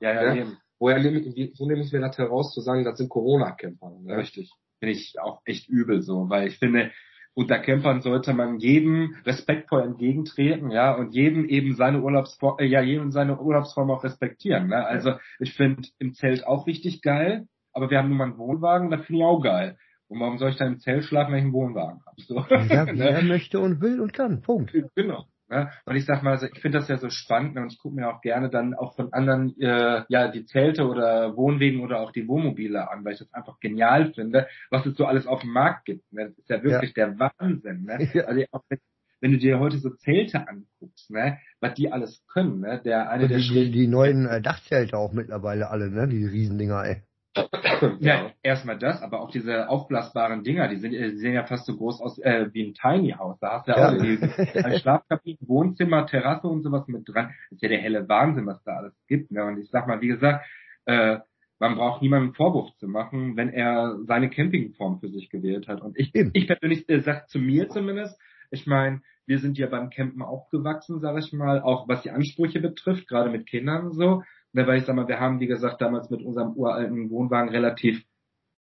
ja, 0.00 0.14
ja, 0.14 0.34
ja. 0.34 0.46
Woher 0.78 1.00
nehme 1.00 1.20
ich, 1.20 1.52
wo 1.60 1.66
nehme 1.66 1.82
ich 1.82 1.92
mir 1.92 2.00
das 2.00 2.16
heraus 2.16 2.54
zu 2.54 2.62
sagen, 2.62 2.84
das 2.84 2.96
sind 2.96 3.10
Corona-Camper? 3.10 3.92
Ne? 4.00 4.16
Richtig. 4.16 4.50
Finde 4.80 4.94
ich 4.94 5.20
auch 5.20 5.42
echt 5.44 5.68
übel 5.68 6.00
so, 6.00 6.30
weil 6.30 6.48
ich 6.48 6.58
finde, 6.58 6.92
unter 7.34 7.58
Campern 7.58 8.02
sollte 8.02 8.34
man 8.34 8.58
jedem 8.58 9.16
respektvoll 9.24 9.82
entgegentreten, 9.82 10.70
ja, 10.70 10.94
und 10.94 11.14
jedem 11.14 11.46
eben 11.46 11.74
seine 11.74 12.02
Urlaubsform, 12.02 12.58
äh, 12.58 12.66
ja, 12.66 12.82
jedem 12.82 13.10
seine 13.10 13.38
Urlaubsform 13.40 13.90
auch 13.90 14.04
respektieren, 14.04 14.68
ne? 14.68 14.84
Also, 14.86 15.14
ich 15.38 15.54
finde 15.54 15.88
im 15.98 16.14
Zelt 16.14 16.46
auch 16.46 16.66
richtig 16.66 17.02
geil, 17.02 17.46
aber 17.72 17.90
wir 17.90 17.98
haben 17.98 18.08
nun 18.08 18.18
mal 18.18 18.24
einen 18.24 18.38
Wohnwagen, 18.38 18.90
das 18.90 19.06
finde 19.06 19.20
ich 19.20 19.24
auch 19.24 19.40
geil. 19.40 19.78
Und 20.08 20.20
warum 20.20 20.36
soll 20.36 20.50
ich 20.50 20.56
dann 20.56 20.74
im 20.74 20.78
Zelt 20.78 21.04
schlafen, 21.04 21.32
wenn 21.32 21.38
ich 21.38 21.44
einen 21.44 21.54
Wohnwagen 21.54 22.00
habe? 22.04 22.20
So. 22.20 22.36
Ja, 22.50 22.86
wie 22.94 23.00
er 23.00 23.22
möchte 23.22 23.60
und 23.60 23.80
will 23.80 23.98
und 23.98 24.12
kann. 24.12 24.42
Punkt. 24.42 24.74
Genau. 24.94 25.24
Ne? 25.52 25.70
Und 25.84 25.96
ich 25.96 26.06
sag 26.06 26.22
mal, 26.22 26.30
also 26.30 26.46
ich 26.46 26.60
finde 26.60 26.78
das 26.78 26.88
ja 26.88 26.96
so 26.96 27.10
spannend 27.10 27.54
ne? 27.54 27.60
und 27.60 27.72
ich 27.72 27.78
gucke 27.78 27.94
mir 27.94 28.08
auch 28.08 28.22
gerne 28.22 28.48
dann 28.48 28.72
auch 28.72 28.96
von 28.96 29.12
anderen 29.12 29.54
äh, 29.60 30.02
ja 30.08 30.28
die 30.28 30.46
Zelte 30.46 30.86
oder 30.86 31.36
Wohnwegen 31.36 31.82
oder 31.82 32.00
auch 32.00 32.10
die 32.10 32.26
Wohnmobile 32.26 32.90
an, 32.90 33.04
weil 33.04 33.12
ich 33.12 33.18
das 33.18 33.32
einfach 33.34 33.60
genial 33.60 34.14
finde, 34.14 34.48
was 34.70 34.86
es 34.86 34.96
so 34.96 35.04
alles 35.04 35.26
auf 35.26 35.42
dem 35.42 35.50
Markt 35.50 35.84
gibt. 35.84 36.10
Ne? 36.10 36.28
Das 36.28 36.38
ist 36.38 36.48
ja 36.48 36.62
wirklich 36.62 36.94
ja. 36.96 37.06
der 37.06 37.18
Wahnsinn. 37.18 37.84
Ne? 37.84 38.08
Ja. 38.14 38.24
Also 38.24 38.44
auch 38.52 38.62
mit, 38.68 38.80
wenn 39.20 39.32
du 39.32 39.38
dir 39.38 39.58
heute 39.58 39.78
so 39.78 39.90
Zelte 39.90 40.48
anguckst, 40.48 41.10
ne, 41.10 41.38
was 41.60 41.74
die 41.74 41.92
alles 41.92 42.24
können, 42.26 42.60
ne? 42.60 42.80
Der 42.84 43.08
eine 43.08 43.28
der 43.28 43.38
die, 43.38 43.70
die 43.70 43.86
neuen 43.86 44.26
äh, 44.26 44.42
Dachzelte 44.42 44.96
auch 44.96 45.12
mittlerweile 45.12 45.70
alle, 45.70 45.90
ne? 45.90 46.08
Die 46.08 46.24
Riesendinger, 46.24 46.84
ey. 46.84 47.02
Ja, 48.00 48.30
erstmal 48.42 48.78
das, 48.78 49.02
aber 49.02 49.20
auch 49.20 49.30
diese 49.30 49.68
aufblasbaren 49.68 50.44
Dinger, 50.44 50.68
die, 50.68 50.76
sind, 50.76 50.92
die 50.92 51.16
sehen 51.16 51.34
ja 51.34 51.44
fast 51.44 51.66
so 51.66 51.76
groß 51.76 52.00
aus 52.00 52.18
äh, 52.18 52.48
wie 52.52 52.64
ein 52.64 52.74
Tiny 52.74 53.12
House. 53.12 53.38
Da 53.40 53.52
hast 53.52 53.68
du 53.68 53.72
ja, 53.72 53.78
ja. 53.78 53.96
auch 53.96 54.02
die, 54.02 54.78
Schlafkabine, 54.78 55.38
Wohnzimmer, 55.40 56.06
Terrasse 56.06 56.48
und 56.48 56.62
sowas 56.62 56.86
mit 56.88 57.08
dran. 57.08 57.34
Das 57.50 57.56
ist 57.56 57.62
ja 57.62 57.68
der 57.68 57.78
helle 57.78 58.08
Wahnsinn, 58.08 58.46
was 58.46 58.62
da 58.64 58.76
alles 58.76 58.94
gibt. 59.08 59.30
Ne? 59.30 59.44
Und 59.44 59.58
ich 59.58 59.70
sag 59.70 59.86
mal, 59.86 60.00
wie 60.00 60.08
gesagt, 60.08 60.44
äh, 60.84 61.18
man 61.58 61.76
braucht 61.76 62.02
niemandem 62.02 62.34
Vorwurf 62.34 62.74
zu 62.76 62.88
machen, 62.88 63.36
wenn 63.36 63.48
er 63.48 63.96
seine 64.04 64.30
Campingform 64.30 64.98
für 65.00 65.08
sich 65.08 65.30
gewählt 65.30 65.68
hat. 65.68 65.80
Und 65.80 65.98
ich, 65.98 66.14
ich 66.14 66.46
persönlich 66.46 66.88
äh, 66.88 67.00
sag 67.00 67.28
zu 67.28 67.38
mir 67.38 67.68
zumindest, 67.68 68.20
ich 68.50 68.66
meine, 68.66 69.00
wir 69.26 69.38
sind 69.38 69.56
ja 69.58 69.68
beim 69.68 69.90
Campen 69.90 70.22
aufgewachsen, 70.22 71.00
sage 71.00 71.20
ich 71.20 71.32
mal, 71.32 71.62
auch 71.62 71.88
was 71.88 72.02
die 72.02 72.10
Ansprüche 72.10 72.60
betrifft, 72.60 73.08
gerade 73.08 73.30
mit 73.30 73.46
Kindern 73.46 73.86
und 73.86 73.92
so. 73.94 74.22
Ne, 74.52 74.66
weil 74.66 74.78
ich 74.78 74.84
sag 74.84 74.94
mal, 74.94 75.08
wir 75.08 75.18
haben, 75.18 75.40
wie 75.40 75.46
gesagt, 75.46 75.80
damals 75.80 76.10
mit 76.10 76.22
unserem 76.22 76.52
uralten 76.52 77.08
Wohnwagen 77.10 77.48
relativ 77.48 78.04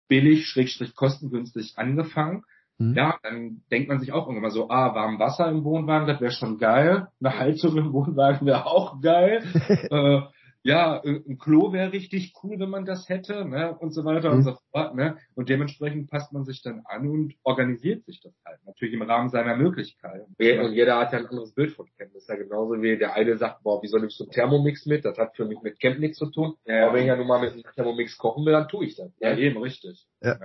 billig, 0.10 0.48
schrägstrich 0.48 0.96
kostengünstig 0.96 1.74
angefangen. 1.78 2.44
Mhm. 2.78 2.96
Ja, 2.96 3.18
dann 3.24 3.62
denkt 3.72 3.88
man 3.88 4.00
sich 4.00 4.12
auch 4.12 4.28
irgendwann 4.28 4.44
mal 4.44 4.52
so, 4.52 4.70
ah, 4.70 4.94
warm 4.96 5.20
Wasser 5.20 5.50
im 5.50 5.64
Wohnwagen, 5.64 6.08
das 6.08 6.20
wäre 6.20 6.32
schon 6.32 6.58
geil. 6.58 7.08
Eine 7.20 7.38
Heizung 7.38 7.78
im 7.78 7.94
Wohnwagen 7.94 8.46
wäre 8.46 8.66
auch 8.66 9.02
geil. 9.02 9.44
äh, 9.90 10.22
ja, 10.64 11.02
äh, 11.04 11.22
ein 11.28 11.38
Klo 11.38 11.72
wäre 11.72 11.94
richtig 11.94 12.34
cool, 12.44 12.60
wenn 12.60 12.70
man 12.70 12.86
das 12.86 13.08
hätte, 13.08 13.46
ne, 13.46 13.78
und 13.78 13.92
so 13.92 14.04
weiter 14.04 14.30
mhm. 14.30 14.38
und 14.38 14.44
so 14.44 14.58
fort, 14.72 14.96
ne. 14.96 15.18
Und 15.36 15.50
dementsprechend 15.50 16.10
passt 16.10 16.34
man 16.34 16.44
sich 16.44 16.62
dann 16.62 16.82
an 16.86 17.08
und 17.08 17.36
organisiert 17.44 18.04
sich 18.06 18.20
das 18.22 18.34
halt. 18.46 18.60
Natürlich 18.66 18.94
im 18.94 19.02
Rahmen 19.02 19.30
seiner 19.30 19.56
Möglichkeiten. 19.56 20.36
Und 20.38 20.74
jeder 20.74 21.00
hat 21.00 21.14
ja 21.14 21.20
ein 21.20 21.28
anderes 21.28 21.54
Bild 21.54 21.72
von 21.72 21.88
Camp. 21.98 22.12
Das 22.14 22.24
ist 22.24 22.30
ja 22.30 22.36
genauso 22.36 22.82
wie 22.82 22.98
der 22.98 23.14
eine 23.14 23.38
sagt, 23.38 23.64
boah, 23.64 23.82
wieso 23.82 23.98
nimmst 23.98 24.20
du 24.20 24.26
Thermomix 24.26 24.86
mit? 24.86 25.06
Das 25.06 25.18
hat 25.18 25.36
für 25.36 25.46
mich 25.46 25.62
mit 25.62 25.80
Camp 25.80 26.00
nichts 26.00 26.18
zu 26.18 26.30
tun. 26.30 26.56
Ja, 26.66 26.86
Aber 26.88 26.96
wenn 26.96 27.02
ich 27.04 27.08
ja 27.08 27.16
nun 27.16 27.28
mal 27.28 27.40
mit 27.40 27.54
einem 27.54 27.64
Thermomix 27.76 28.18
kochen 28.18 28.46
will, 28.46 28.54
dann 28.54 28.68
tue 28.68 28.86
ich 28.86 28.96
das. 28.96 29.12
Ja, 29.20 29.38
eben, 29.38 29.62
richtig. 29.62 30.06
Ja. 30.22 30.38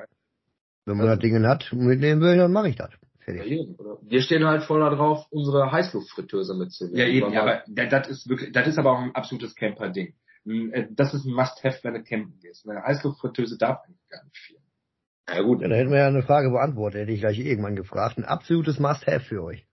Wenn 0.86 0.96
man 0.96 1.08
also, 1.08 1.20
das 1.20 1.22
Ding 1.22 1.46
hat 1.46 1.72
und 1.72 1.86
mitnehmen 1.86 2.20
will, 2.20 2.36
dann 2.36 2.52
mache 2.52 2.68
ich 2.68 2.76
das. 2.76 2.90
Fertig. 3.24 3.68
Wir 4.02 4.20
stehen 4.20 4.44
halt 4.44 4.64
voll 4.64 4.80
darauf, 4.80 5.26
unsere 5.30 5.72
Heißluftfritteuse 5.72 6.54
mitzunehmen. 6.54 6.98
Ja, 6.98 7.06
eben, 7.06 7.32
ja, 7.32 7.42
aber 7.42 7.62
das 7.66 8.08
ist 8.08 8.28
wirklich, 8.28 8.52
das 8.52 8.66
ist 8.66 8.78
aber 8.78 8.92
auch 8.92 8.98
ein 8.98 9.14
absolutes 9.14 9.54
Camper-Ding. 9.54 10.14
Äh, 10.46 10.88
das 10.90 11.14
ist 11.14 11.24
ein 11.24 11.32
Must-Have, 11.32 11.78
wenn 11.82 11.94
du 11.94 12.02
campen 12.02 12.38
gehst. 12.40 12.68
Eine 12.68 12.82
Heißluftfritteuse 12.82 13.56
darf 13.56 13.78
eigentlich 13.84 14.08
gar 14.08 14.24
nicht 14.24 14.36
viel. 14.36 14.58
Ja 15.28 15.40
gut. 15.40 15.62
Ja, 15.62 15.68
da 15.68 15.74
hätten 15.76 15.90
wir 15.90 16.00
ja 16.00 16.08
eine 16.08 16.22
Frage 16.22 16.50
beantwortet, 16.50 17.00
hätte 17.02 17.12
ich 17.12 17.20
gleich 17.20 17.38
irgendwann 17.38 17.76
gefragt. 17.76 18.18
Ein 18.18 18.24
absolutes 18.24 18.78
Must-Have 18.78 19.24
für 19.24 19.42
euch. 19.42 19.66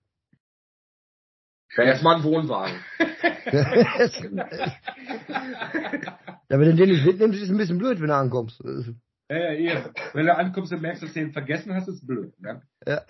Ja, 1.76 1.84
erstmal 1.84 2.18
ein 2.18 2.24
Wohnwagen. 2.24 2.76
ja, 6.50 6.60
wenn 6.60 6.70
du 6.70 6.76
den 6.76 6.90
nicht 6.90 7.06
mitnimmst, 7.06 7.38
ist 7.38 7.46
es 7.46 7.50
ein 7.50 7.58
bisschen 7.58 7.78
blöd, 7.78 8.00
wenn 8.00 8.08
du 8.08 8.16
ankommst. 8.16 8.62
Ja, 9.32 9.54
ja, 9.54 9.54
eben. 9.54 9.94
Wenn 10.12 10.26
du 10.26 10.36
ankommst 10.36 10.74
und 10.74 10.82
merkst, 10.82 11.04
dass 11.04 11.14
du 11.14 11.22
den 11.22 11.32
vergessen 11.32 11.74
hast, 11.74 11.88
ist 11.88 12.06
blöd. 12.06 12.38
Ne? 12.42 12.62
Ja. 12.86 13.02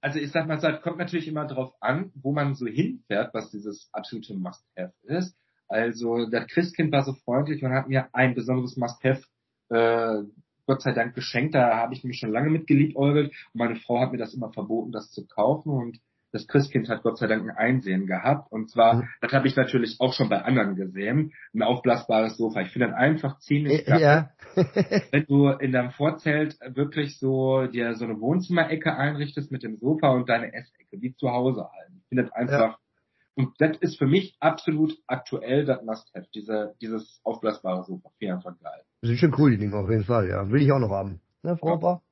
Also 0.00 0.18
ich 0.20 0.32
sag 0.32 0.48
mal, 0.48 0.56
es 0.56 0.80
kommt 0.80 0.96
natürlich 0.96 1.28
immer 1.28 1.46
drauf 1.46 1.74
an, 1.80 2.12
wo 2.14 2.32
man 2.32 2.54
so 2.54 2.66
hinfährt, 2.66 3.34
was 3.34 3.50
dieses 3.50 3.90
absolute 3.92 4.32
Must-Have 4.34 4.94
ist. 5.02 5.36
Also 5.68 6.30
das 6.30 6.46
Christkind 6.46 6.90
war 6.92 7.04
so 7.04 7.12
freundlich 7.12 7.62
und 7.62 7.74
hat 7.74 7.88
mir 7.88 8.08
ein 8.14 8.34
besonderes 8.34 8.78
Must-Have 8.78 9.22
äh, 9.68 10.22
Gott 10.66 10.80
sei 10.80 10.92
Dank 10.92 11.14
geschenkt. 11.14 11.54
Da 11.54 11.76
habe 11.76 11.92
ich 11.92 12.02
nämlich 12.02 12.18
schon 12.18 12.32
lange 12.32 12.48
mit 12.48 12.66
geliebäugelt. 12.66 13.34
Und 13.52 13.58
meine 13.58 13.76
Frau 13.76 14.00
hat 14.00 14.12
mir 14.12 14.18
das 14.18 14.32
immer 14.32 14.50
verboten, 14.50 14.92
das 14.92 15.10
zu 15.10 15.26
kaufen. 15.26 15.72
Und 15.72 16.00
das 16.32 16.46
Christkind 16.46 16.88
hat 16.88 17.02
Gott 17.02 17.18
sei 17.18 17.26
Dank 17.26 17.48
ein 17.48 17.56
Einsehen 17.56 18.06
gehabt. 18.06 18.50
Und 18.52 18.70
zwar, 18.70 18.96
mhm. 18.96 19.08
das 19.20 19.32
habe 19.32 19.48
ich 19.48 19.56
natürlich 19.56 19.96
auch 19.98 20.12
schon 20.12 20.28
bei 20.28 20.42
anderen 20.42 20.74
gesehen, 20.76 21.32
ein 21.54 21.62
aufblasbares 21.62 22.36
Sofa. 22.36 22.60
Ich 22.62 22.70
finde 22.70 22.88
das 22.88 22.96
einfach 22.96 23.38
ziemlich 23.38 23.84
geil. 23.86 24.00
Ja. 24.00 24.30
wenn 25.10 25.24
du 25.26 25.48
in 25.48 25.72
deinem 25.72 25.90
Vorzelt 25.90 26.56
wirklich 26.74 27.18
so 27.18 27.66
dir 27.66 27.94
so 27.94 28.04
eine 28.04 28.20
Wohnzimmerecke 28.20 28.94
einrichtest 28.94 29.50
mit 29.50 29.62
dem 29.62 29.76
Sofa 29.76 30.08
und 30.08 30.28
deine 30.28 30.52
Essecke, 30.52 31.00
wie 31.00 31.14
zu 31.14 31.30
Hause 31.30 31.62
halt. 31.62 31.90
Ich 31.96 32.08
finde 32.08 32.24
das 32.24 32.32
einfach 32.32 32.70
ja. 32.72 32.78
Und 33.38 33.54
das 33.60 33.76
ist 33.76 33.98
für 33.98 34.06
mich 34.08 34.34
absolut 34.40 34.98
aktuell 35.06 35.64
das 35.64 35.84
Must-Have, 35.84 36.26
diese, 36.34 36.74
dieses 36.80 37.20
aufblasbare 37.22 37.84
Sofa. 37.84 38.10
Finde 38.18 38.34
einfach 38.34 38.58
geil. 38.58 38.82
Das 39.00 39.12
ist 39.12 39.20
schon 39.20 39.32
cool, 39.38 39.52
die 39.52 39.58
Dinge 39.58 39.76
auf 39.76 39.88
jeden 39.88 40.02
Fall, 40.02 40.28
ja. 40.28 40.50
Will 40.50 40.60
ich 40.60 40.72
auch 40.72 40.80
noch 40.80 40.90
haben. 40.90 41.20
Ne, 41.44 41.56
Frau 41.56 41.74
Opa? 41.74 42.02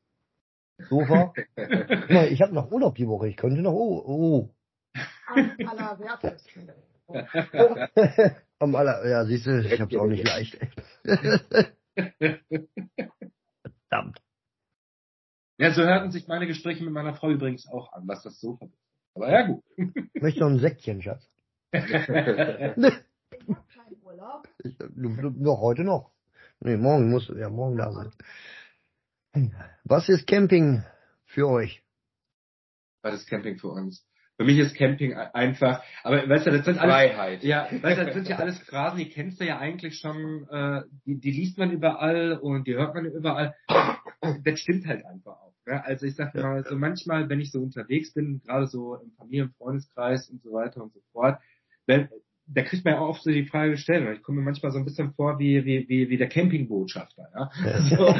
Sofa? 0.78 1.32
ja, 2.08 2.24
ich 2.24 2.42
habe 2.42 2.54
noch 2.54 2.70
Urlaub 2.70 2.94
die 2.96 3.08
Woche, 3.08 3.28
ich 3.28 3.36
könnte 3.36 3.62
noch, 3.62 3.72
oh, 3.72 4.02
oh. 4.06 4.50
Am 5.26 5.68
aller 5.68 5.98
wertesten. 5.98 6.70
Am 8.58 8.74
aller, 8.74 9.06
ja, 9.08 9.24
siehst 9.24 9.46
du, 9.46 9.60
ich 9.60 9.80
hab's 9.80 9.94
auch 9.94 10.06
nicht 10.06 10.26
leicht. 10.26 10.58
Verdammt. 13.88 14.20
Ja, 15.58 15.72
so 15.72 15.82
hörten 15.82 16.10
sich 16.10 16.28
meine 16.28 16.46
Gespräche 16.46 16.84
mit 16.84 16.92
meiner 16.92 17.14
Frau 17.14 17.30
übrigens 17.30 17.66
auch 17.68 17.92
an, 17.92 18.06
was 18.06 18.22
das 18.22 18.40
Sofa 18.40 18.66
betrifft. 18.66 18.86
Aber 19.14 19.30
ja, 19.30 19.46
gut. 19.46 19.64
Ich 20.12 20.22
möchte 20.22 20.40
noch 20.40 20.48
ein 20.48 20.58
Säckchen, 20.58 21.00
Schatz. 21.02 21.26
Kein 21.72 22.92
Urlaub? 24.02 24.48
Ich, 24.62 24.76
noch 24.96 25.60
heute 25.60 25.84
noch. 25.84 26.10
Nee, 26.60 26.76
morgen 26.76 27.10
muss, 27.10 27.28
ja, 27.28 27.48
morgen 27.48 27.76
da 27.76 27.92
sein. 27.92 28.10
Was 29.84 30.08
ist 30.08 30.26
Camping 30.26 30.82
für 31.26 31.48
euch? 31.48 31.82
Was 33.02 33.14
ist 33.14 33.28
Camping 33.28 33.58
für 33.58 33.68
uns? 33.68 34.06
Für 34.36 34.44
mich 34.44 34.58
ist 34.58 34.76
Camping 34.76 35.14
einfach, 35.14 35.82
aber 36.02 36.28
weißt 36.28 36.46
du, 36.46 36.50
das 36.50 36.64
sind 36.66 36.78
alles, 36.78 36.94
Freiheit. 36.94 37.42
Ja, 37.42 37.68
weißt 37.70 38.00
du, 38.00 38.04
das 38.04 38.14
sind 38.14 38.28
ja 38.28 38.36
alles 38.36 38.58
Phrasen, 38.58 38.98
die 38.98 39.08
kennst 39.08 39.40
du 39.40 39.46
ja 39.46 39.58
eigentlich 39.58 39.98
schon, 39.98 40.46
äh, 40.50 40.82
die, 41.06 41.18
die 41.20 41.30
liest 41.30 41.56
man 41.56 41.70
überall 41.70 42.38
und 42.38 42.66
die 42.66 42.74
hört 42.74 42.94
man 42.94 43.06
überall. 43.06 43.54
Das 44.44 44.60
stimmt 44.60 44.86
halt 44.86 45.04
einfach 45.06 45.32
auch. 45.32 45.54
Ja, 45.66 45.80
also 45.82 46.06
ich 46.06 46.16
sag 46.16 46.34
mal, 46.34 46.64
so 46.64 46.76
manchmal, 46.76 47.28
wenn 47.28 47.40
ich 47.40 47.50
so 47.50 47.60
unterwegs 47.60 48.12
bin, 48.12 48.40
gerade 48.44 48.66
so 48.66 48.96
im 48.96 49.10
Familien-, 49.12 49.54
Freundeskreis 49.56 50.28
und 50.28 50.42
so 50.42 50.52
weiter 50.52 50.82
und 50.82 50.92
so 50.92 51.00
fort, 51.12 51.40
wenn, 51.86 52.08
da 52.46 52.62
kriegt 52.62 52.84
man 52.84 52.94
ja 52.94 53.00
auch 53.00 53.08
oft 53.08 53.22
so 53.22 53.30
die 53.30 53.46
Frage 53.46 53.72
gestellt, 53.72 54.08
ich 54.16 54.22
komme 54.22 54.38
mir 54.38 54.44
manchmal 54.44 54.72
so 54.72 54.78
ein 54.78 54.84
bisschen 54.84 55.12
vor 55.14 55.38
wie, 55.38 55.64
wie, 55.64 55.88
wie, 55.88 56.08
wie 56.08 56.16
der 56.16 56.28
Campingbotschafter, 56.28 57.28
ja. 57.34 57.50
So. 57.88 58.14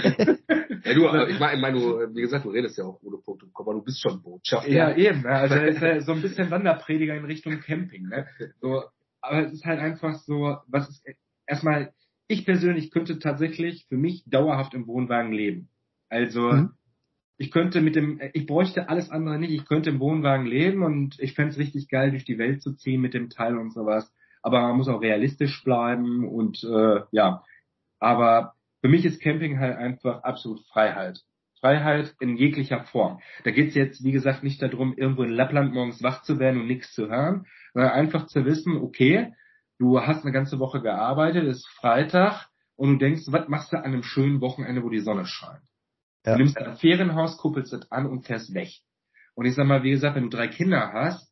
Ja 0.86 0.94
du, 0.94 1.30
ich 1.30 1.38
meine, 1.38 1.54
ich 1.54 1.60
mein, 1.60 1.74
du, 1.74 2.14
wie 2.14 2.20
gesagt, 2.20 2.44
du 2.44 2.50
redest 2.50 2.78
ja 2.78 2.84
auch 2.84 3.00
ohne 3.02 3.18
Punkt 3.18 3.42
und 3.42 3.52
Komma, 3.52 3.72
du 3.72 3.82
bist 3.82 4.00
schon 4.00 4.22
Botschafter. 4.22 4.70
Ja, 4.70 4.94
eben, 4.96 5.22
ne? 5.22 5.30
also 5.30 5.54
ist 5.56 5.82
ja 5.82 6.00
so 6.00 6.12
ein 6.12 6.22
bisschen 6.22 6.50
Wanderprediger 6.50 7.14
in 7.14 7.24
Richtung 7.24 7.60
Camping, 7.60 8.08
ne. 8.08 8.26
So, 8.60 8.82
aber 9.20 9.46
es 9.46 9.52
ist 9.52 9.64
halt 9.64 9.80
einfach 9.80 10.14
so, 10.20 10.56
was 10.66 10.88
ist, 10.88 11.04
erstmal, 11.46 11.92
ich 12.28 12.44
persönlich 12.44 12.90
könnte 12.90 13.18
tatsächlich 13.18 13.86
für 13.88 13.96
mich 13.96 14.24
dauerhaft 14.26 14.74
im 14.74 14.86
Wohnwagen 14.86 15.32
leben. 15.32 15.68
Also, 16.08 16.40
mhm 16.52 16.70
ich 17.38 17.50
könnte 17.50 17.82
mit 17.82 17.96
dem, 17.96 18.20
ich 18.32 18.46
bräuchte 18.46 18.88
alles 18.88 19.10
andere 19.10 19.38
nicht. 19.38 19.52
Ich 19.52 19.66
könnte 19.66 19.90
im 19.90 20.00
Wohnwagen 20.00 20.46
leben 20.46 20.82
und 20.82 21.18
ich 21.20 21.34
fände 21.34 21.52
es 21.52 21.58
richtig 21.58 21.88
geil, 21.88 22.10
durch 22.10 22.24
die 22.24 22.38
Welt 22.38 22.62
zu 22.62 22.72
ziehen 22.74 23.00
mit 23.00 23.14
dem 23.14 23.28
Teil 23.28 23.58
und 23.58 23.72
sowas. 23.72 24.10
Aber 24.42 24.62
man 24.62 24.76
muss 24.76 24.88
auch 24.88 25.02
realistisch 25.02 25.62
bleiben 25.62 26.26
und 26.26 26.64
äh, 26.64 27.00
ja. 27.10 27.42
Aber 27.98 28.54
für 28.86 28.92
mich 28.92 29.04
ist 29.04 29.20
Camping 29.20 29.58
halt 29.58 29.76
einfach 29.78 30.22
absolut 30.22 30.64
Freiheit. 30.68 31.18
Freiheit 31.58 32.14
in 32.20 32.36
jeglicher 32.36 32.84
Form. 32.84 33.18
Da 33.42 33.50
geht's 33.50 33.74
jetzt, 33.74 34.04
wie 34.04 34.12
gesagt, 34.12 34.44
nicht 34.44 34.62
darum, 34.62 34.96
irgendwo 34.96 35.24
in 35.24 35.32
Lappland 35.32 35.74
morgens 35.74 36.04
wach 36.04 36.22
zu 36.22 36.38
werden 36.38 36.60
und 36.60 36.68
nichts 36.68 36.92
zu 36.92 37.08
hören, 37.08 37.46
sondern 37.74 37.90
einfach 37.90 38.28
zu 38.28 38.44
wissen, 38.44 38.76
okay, 38.76 39.34
du 39.80 40.00
hast 40.00 40.22
eine 40.22 40.30
ganze 40.30 40.60
Woche 40.60 40.82
gearbeitet, 40.82 41.48
ist 41.48 41.66
Freitag 41.66 42.46
und 42.76 42.92
du 42.92 42.96
denkst, 42.98 43.22
was 43.26 43.48
machst 43.48 43.72
du 43.72 43.76
an 43.76 43.86
einem 43.86 44.04
schönen 44.04 44.40
Wochenende, 44.40 44.84
wo 44.84 44.88
die 44.88 45.00
Sonne 45.00 45.26
scheint? 45.26 45.64
Ja. 46.24 46.34
Du 46.34 46.38
nimmst 46.38 46.56
ein 46.56 46.76
Ferienhaus, 46.76 47.38
kuppelst 47.38 47.72
es 47.72 47.90
an 47.90 48.06
und 48.06 48.24
fährst 48.24 48.54
weg. 48.54 48.68
Und 49.34 49.46
ich 49.46 49.56
sag 49.56 49.66
mal, 49.66 49.82
wie 49.82 49.90
gesagt, 49.90 50.14
wenn 50.14 50.30
du 50.30 50.36
drei 50.36 50.46
Kinder 50.46 50.92
hast, 50.92 51.28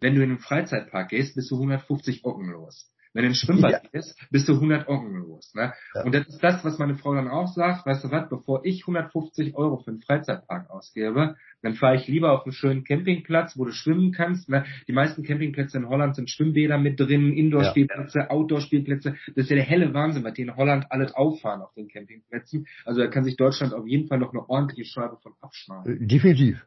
wenn 0.00 0.16
du 0.16 0.24
in 0.24 0.30
den 0.30 0.38
Freizeitpark 0.40 1.10
gehst, 1.10 1.36
bist 1.36 1.52
du 1.52 1.54
150 1.54 2.24
Ocken 2.24 2.50
los. 2.50 2.90
Wenn 3.16 3.22
du 3.22 3.28
ins 3.28 3.40
Schwimmbad 3.40 3.72
ja. 3.72 3.80
gehst, 3.90 4.14
bist 4.30 4.46
du 4.46 4.52
100 4.52 4.88
Ocken 4.88 5.14
los. 5.14 5.54
Ne? 5.54 5.72
Ja. 5.94 6.02
Und 6.02 6.14
das 6.14 6.28
ist 6.28 6.44
das, 6.44 6.62
was 6.66 6.78
meine 6.78 6.96
Frau 6.96 7.14
dann 7.14 7.28
auch 7.28 7.48
sagt. 7.48 7.86
Weißt 7.86 8.04
du 8.04 8.10
was, 8.10 8.28
bevor 8.28 8.64
ich 8.66 8.82
150 8.82 9.54
Euro 9.56 9.78
für 9.78 9.90
einen 9.90 10.00
Freizeitpark 10.00 10.68
ausgebe, 10.68 11.36
dann 11.62 11.74
fahre 11.74 11.96
ich 11.96 12.06
lieber 12.08 12.32
auf 12.32 12.44
einen 12.44 12.52
schönen 12.52 12.84
Campingplatz, 12.84 13.56
wo 13.56 13.64
du 13.64 13.72
schwimmen 13.72 14.12
kannst. 14.12 14.50
Ne? 14.50 14.66
Die 14.86 14.92
meisten 14.92 15.22
Campingplätze 15.22 15.78
in 15.78 15.88
Holland 15.88 16.14
sind 16.14 16.28
Schwimmbäder 16.28 16.76
mit 16.76 17.00
drin, 17.00 17.32
Indoor-Spielplätze, 17.32 18.18
ja. 18.18 18.30
Outdoor-Spielplätze. 18.30 19.16
Das 19.34 19.44
ist 19.44 19.50
ja 19.50 19.56
der 19.56 19.64
helle 19.64 19.94
Wahnsinn, 19.94 20.22
was 20.22 20.34
die 20.34 20.42
in 20.42 20.54
Holland 20.54 20.84
alles 20.90 21.14
auffahren 21.14 21.62
auf 21.62 21.72
den 21.72 21.88
Campingplätzen. 21.88 22.66
Also 22.84 23.00
da 23.00 23.06
kann 23.06 23.24
sich 23.24 23.36
Deutschland 23.36 23.72
auf 23.72 23.86
jeden 23.86 24.08
Fall 24.08 24.18
noch 24.18 24.34
eine 24.34 24.46
ordentliche 24.46 24.84
Scheibe 24.84 25.16
von 25.22 25.32
abschneiden. 25.40 26.06
Definitiv. 26.06 26.66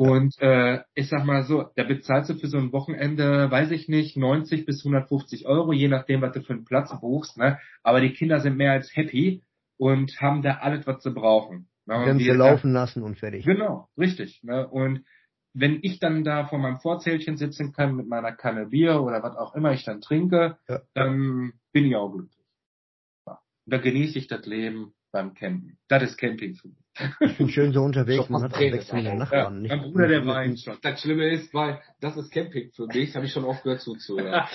Und 0.00 0.40
äh, 0.40 0.80
ich 0.94 1.08
sag 1.08 1.24
mal 1.24 1.42
so, 1.42 1.70
da 1.74 1.82
bezahlst 1.82 2.30
du 2.30 2.34
für 2.34 2.46
so 2.46 2.56
ein 2.56 2.72
Wochenende, 2.72 3.50
weiß 3.50 3.72
ich 3.72 3.88
nicht, 3.88 4.16
90 4.16 4.64
bis 4.64 4.84
150 4.84 5.46
Euro, 5.46 5.72
je 5.72 5.88
nachdem, 5.88 6.22
was 6.22 6.32
du 6.32 6.42
für 6.42 6.52
einen 6.52 6.64
Platz 6.64 6.92
buchst. 7.00 7.36
Ne? 7.36 7.58
Aber 7.82 8.00
die 8.00 8.12
Kinder 8.12 8.38
sind 8.40 8.56
mehr 8.56 8.72
als 8.72 8.94
happy 8.94 9.42
und 9.76 10.20
haben 10.20 10.42
da 10.42 10.58
alles, 10.58 10.86
was 10.86 11.02
sie 11.02 11.10
brauchen. 11.10 11.68
Ne? 11.86 12.04
Können 12.04 12.20
sie 12.20 12.30
laufen 12.30 12.72
lassen 12.72 13.02
und 13.02 13.18
fertig. 13.18 13.44
Genau, 13.44 13.88
richtig. 13.98 14.40
Ne? 14.44 14.68
Und 14.68 15.04
wenn 15.52 15.80
ich 15.82 15.98
dann 15.98 16.22
da 16.22 16.46
vor 16.46 16.60
meinem 16.60 16.78
Vorzählchen 16.78 17.36
sitzen 17.36 17.72
kann 17.72 17.96
mit 17.96 18.06
meiner 18.06 18.32
Kanne 18.32 18.66
Bier 18.66 19.02
oder 19.02 19.22
was 19.24 19.36
auch 19.36 19.56
immer 19.56 19.72
ich 19.72 19.84
dann 19.84 20.00
trinke, 20.00 20.58
ja. 20.68 20.80
dann 20.94 21.54
bin 21.72 21.86
ich 21.86 21.96
auch 21.96 22.12
glücklich. 22.12 22.38
Da 23.66 23.78
genieße 23.78 24.18
ich 24.18 24.28
das 24.28 24.46
Leben 24.46 24.94
beim 25.10 25.34
Campen. 25.34 25.78
Das 25.88 26.02
ist 26.02 26.16
Camping 26.16 26.54
für 26.54 26.68
mich. 26.68 26.87
Ich 27.20 27.36
bin 27.38 27.48
schön 27.48 27.72
so 27.72 27.82
unterwegs, 27.82 28.28
man 28.28 28.42
hat 28.42 28.54
auch 28.54 28.60
wechselnde 28.60 29.14
Nachbarn. 29.14 29.64
Ja, 29.64 29.76
mein 29.76 29.90
Bruder, 29.90 30.08
der 30.08 30.26
weint 30.26 30.60
schon. 30.60 30.76
Das 30.82 31.00
Schlimme 31.00 31.30
ist, 31.30 31.52
weil 31.54 31.80
das 32.00 32.16
ist 32.16 32.30
Camping 32.32 32.70
für 32.72 32.86
mich, 32.86 33.14
habe 33.14 33.26
ich 33.26 33.32
schon 33.32 33.44
aufgehört 33.44 33.80
zuzuhören. 33.80 34.42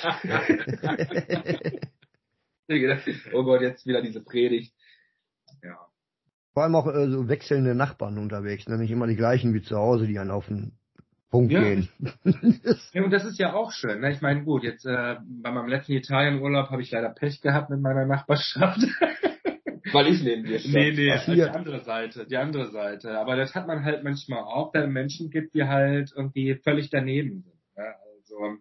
oh 3.34 3.44
Gott, 3.44 3.62
jetzt 3.62 3.86
wieder 3.86 4.02
diese 4.02 4.22
Predigt. 4.24 4.74
Ja. 5.62 5.78
Vor 6.54 6.64
allem 6.64 6.76
auch 6.76 6.88
äh, 6.88 7.10
so 7.10 7.28
wechselnde 7.28 7.76
Nachbarn 7.76 8.18
unterwegs, 8.18 8.68
nämlich 8.68 8.90
ne? 8.90 8.96
immer 8.96 9.08
die 9.08 9.16
gleichen 9.16 9.54
wie 9.54 9.62
zu 9.62 9.76
Hause, 9.76 10.08
die 10.08 10.20
einen 10.20 10.32
auf 10.32 10.48
den 10.48 10.74
Punkt 11.32 11.52
ja. 11.52 11.62
gehen. 11.62 11.90
ja, 12.94 13.04
und 13.04 13.10
das 13.10 13.26
ist 13.26 13.40
ja 13.40 13.54
auch 13.54 13.72
schön. 13.72 14.02
Ne? 14.02 14.12
Ich 14.12 14.22
meine, 14.22 14.44
gut, 14.44 14.64
jetzt 14.64 14.86
äh, 14.86 15.16
bei 15.24 15.52
meinem 15.52 15.68
letzten 15.68 15.94
Italienurlaub 15.94 16.70
habe 16.70 16.84
ich 16.84 16.92
leider 16.92 17.10
Pech 17.10 17.42
gehabt 17.42 17.72
mit 17.72 17.82
meiner 17.82 18.06
Nachbarschaft. 18.06 18.82
Weil 19.94 20.08
ich 20.08 20.24
neben 20.24 20.44
dir 20.44 20.60
stand. 20.60 20.74
Nee, 20.74 20.92
nee, 20.92 21.12
also 21.12 21.34
die 21.34 21.44
andere 21.44 21.80
Seite, 21.82 22.26
die 22.26 22.38
andere 22.38 22.72
Seite. 22.72 23.18
Aber 23.18 23.36
das 23.36 23.56
hat 23.56 23.68
man 23.68 23.84
halt 23.84 24.04
manchmal 24.04 24.44
auch, 24.44 24.72
da 24.72 24.86
Menschen 24.88 25.30
gibt, 25.30 25.54
die 25.54 25.64
halt 25.64 26.12
irgendwie 26.16 26.56
völlig 26.56 26.90
daneben 26.90 27.42
sind. 27.42 27.54
Ja, 27.78 27.94
also, 28.16 28.58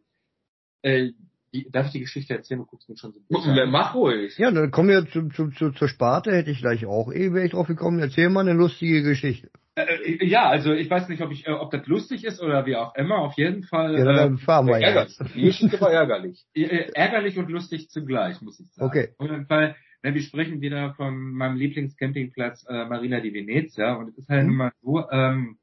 äh, 0.83 1.12
die, 1.53 1.68
darf 1.70 1.87
ich 1.87 1.93
die 1.93 2.01
Geschichte 2.01 2.35
erzählen? 2.35 2.61
Du 2.61 2.66
guckst 2.66 2.89
mir 2.89 2.97
schon 2.97 3.12
so 3.12 3.20
ein 3.20 3.70
Mach 3.70 3.95
ruhig. 3.95 4.39
Ja, 4.39 4.51
dann 4.51 4.70
kommen 4.70 4.89
wir 4.89 5.07
zu, 5.07 5.28
zu, 5.28 5.51
zu, 5.51 5.70
zur 5.70 5.89
Sparte, 5.89 6.33
hätte 6.33 6.51
ich 6.51 6.61
gleich 6.61 6.87
auch 6.87 7.12
eh, 7.12 7.33
wäre 7.33 7.45
ich 7.45 7.53
drauf 7.53 7.66
gekommen. 7.66 7.99
Erzähl 7.99 8.30
mal 8.30 8.41
eine 8.41 8.55
lustige 8.55 9.03
Geschichte. 9.03 9.51
Äh, 9.74 9.83
äh, 9.83 10.26
ja, 10.26 10.49
also 10.49 10.72
ich 10.72 10.91
weiß 10.91 11.09
nicht, 11.09 11.22
ob 11.22 11.30
ich, 11.30 11.47
äh, 11.47 11.53
ob 11.53 11.70
das 11.70 11.87
lustig 11.87 12.24
ist 12.24 12.41
oder 12.43 12.66
wie 12.66 12.76
auch 12.76 12.95
immer. 12.95 13.18
Auf 13.18 13.35
jeden 13.37 13.62
Fall. 13.62 13.99
Ja, 13.99 14.05
dann 14.05 14.39
fahren 14.39 14.66
wir 14.66 14.78
ärgerlich. 14.78 15.18
Die 15.35 15.43
Geschichte 15.43 15.80
war 15.80 15.91
ärgerlich. 15.93 16.45
ärgerlich 16.55 17.39
und 17.39 17.51
lustig 17.51 17.89
zugleich, 17.91 18.41
muss 18.41 18.61
ich 18.61 18.70
sagen. 18.72 18.89
Okay. 18.89 19.14
Auf 19.18 19.30
jeden 19.30 19.47
Fall 19.47 19.76
Ne, 20.03 20.14
wir 20.14 20.22
sprechen 20.22 20.61
wieder 20.61 20.94
von 20.94 21.32
meinem 21.32 21.57
Lieblingscampingplatz 21.57 22.66
äh, 22.68 22.86
Marina 22.86 23.20
di 23.20 23.32
Venezia 23.32 23.94
und 23.94 24.09
es 24.09 24.18
ist 24.18 24.28
halt 24.28 24.48
mhm. 24.48 24.57
mal 24.57 24.72
so, 24.82 25.09
ähm, 25.11 25.59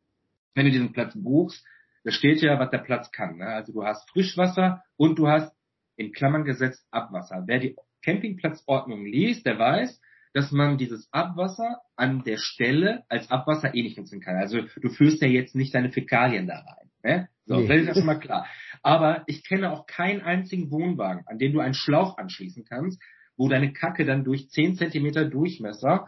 wenn 0.56 0.66
du 0.66 0.72
diesen 0.72 0.94
Platz 0.94 1.14
buchst, 1.16 1.66
da 2.06 2.12
steht 2.12 2.42
ja, 2.42 2.58
was 2.58 2.70
der 2.70 2.78
Platz 2.78 3.12
kann. 3.12 3.38
Ne? 3.38 3.48
Also 3.48 3.74
du 3.74 3.84
hast 3.84 4.10
Frischwasser 4.10 4.82
und 4.96 5.20
du 5.20 5.28
hast 5.28 5.54
in 5.98 6.14
Klammern 6.14 6.46
gesetzt 6.46 6.88
Abwasser. 6.92 7.44
Wer 7.48 7.60
die 7.60 7.76
Campingplatzordnung 8.02 9.06
liest, 9.06 9.46
der 9.46 9.60
weiß, 9.60 10.00
dass 10.34 10.52
man 10.52 10.78
dieses 10.78 11.12
Abwasser 11.12 11.82
an 11.98 12.24
der 12.24 12.38
Stelle 12.38 13.04
als 13.10 13.30
Abwasser 13.30 13.76
eh 13.76 13.84
nicht 13.84 13.98
nutzen 13.98 14.22
kann. 14.22 14.38
Also 14.38 14.62
du 14.62 14.90
führst 14.90 15.22
ja 15.22 15.28
jetzt 15.28 15.56
nicht 15.56 15.76
deine 15.76 15.92
Fäkalien 15.92 16.48
da 16.48 16.60
rein. 16.60 16.90
Ne? 17.04 17.30
So, 17.46 17.60
nee. 17.60 17.68
das 17.68 17.78
ist 17.82 17.88
ja 17.88 17.94
schon 17.96 18.06
mal 18.06 18.20
klar. 18.20 18.46
Aber 18.84 19.24
ich 19.28 19.46
kenne 19.46 19.72
auch 19.72 19.86
keinen 19.86 20.22
einzigen 20.22 20.72
Wohnwagen, 20.72 21.24
an 21.28 21.40
dem 21.40 21.52
du 21.52 21.60
einen 21.60 21.74
Schlauch 21.74 22.18
anschließen 22.18 22.64
kannst, 22.64 23.02
wo 23.40 23.48
deine 23.48 23.72
Kacke 23.72 24.06
dann 24.06 24.24
durch 24.24 24.50
10 24.50 24.76
Zentimeter 24.76 25.26
Durchmesser 25.26 26.06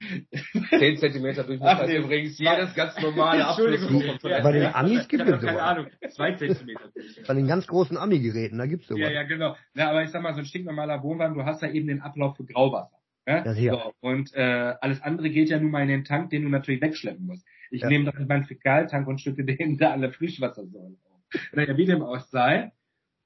10 0.78 0.96
Zentimeter 0.98 1.42
Durchmesser 1.42 1.84
ist 1.88 2.04
übrigens 2.04 2.38
jedes 2.38 2.72
ganz 2.74 2.96
normale. 3.02 3.40
Ja, 4.22 4.42
bei 4.42 4.52
den 4.52 4.72
Amis 4.72 5.08
gibt 5.08 5.28
es 5.28 5.40
Keine 5.40 5.60
Ahnung, 5.60 5.86
2 6.08 6.32
Zentimeter 6.34 6.90
Bei 7.26 7.34
den 7.34 7.48
ganz 7.48 7.66
großen 7.66 7.96
Ami-Geräten, 7.96 8.58
da 8.58 8.66
gibt's 8.66 8.86
sowas. 8.86 9.02
Ja, 9.02 9.10
ja, 9.10 9.22
genau. 9.24 9.56
Ja, 9.74 9.90
aber 9.90 10.04
ich 10.04 10.10
sag 10.10 10.22
mal, 10.22 10.34
so 10.34 10.38
ein 10.38 10.46
stinknormaler 10.46 11.02
Wohnwagen, 11.02 11.36
du 11.36 11.44
hast 11.44 11.62
da 11.62 11.68
eben 11.68 11.88
den 11.88 12.00
Ablauf 12.00 12.36
für 12.36 12.44
Grauwasser. 12.44 12.96
Ja? 13.26 13.42
Das 13.42 13.58
hier. 13.58 13.72
So, 13.72 13.92
und 14.00 14.32
äh, 14.34 14.74
alles 14.80 15.02
andere 15.02 15.30
geht 15.30 15.48
ja 15.48 15.58
nun 15.58 15.72
mal 15.72 15.82
in 15.82 15.88
den 15.88 16.04
Tank, 16.04 16.30
den 16.30 16.44
du 16.44 16.48
natürlich 16.48 16.80
wegschleppen 16.80 17.26
musst. 17.26 17.44
Ich 17.70 17.82
ja. 17.82 17.88
nehme 17.88 18.04
doch 18.04 18.18
meinen 18.26 18.44
Fäkaltank 18.44 19.08
und 19.08 19.20
stücke 19.20 19.44
den 19.44 19.76
da 19.78 19.90
alle 19.90 20.12
Frischwassersäulen 20.12 20.96
auf. 21.04 21.40
Naja, 21.52 21.76
wie 21.76 21.86
dem 21.86 22.02
auch 22.02 22.20
sei, 22.20 22.70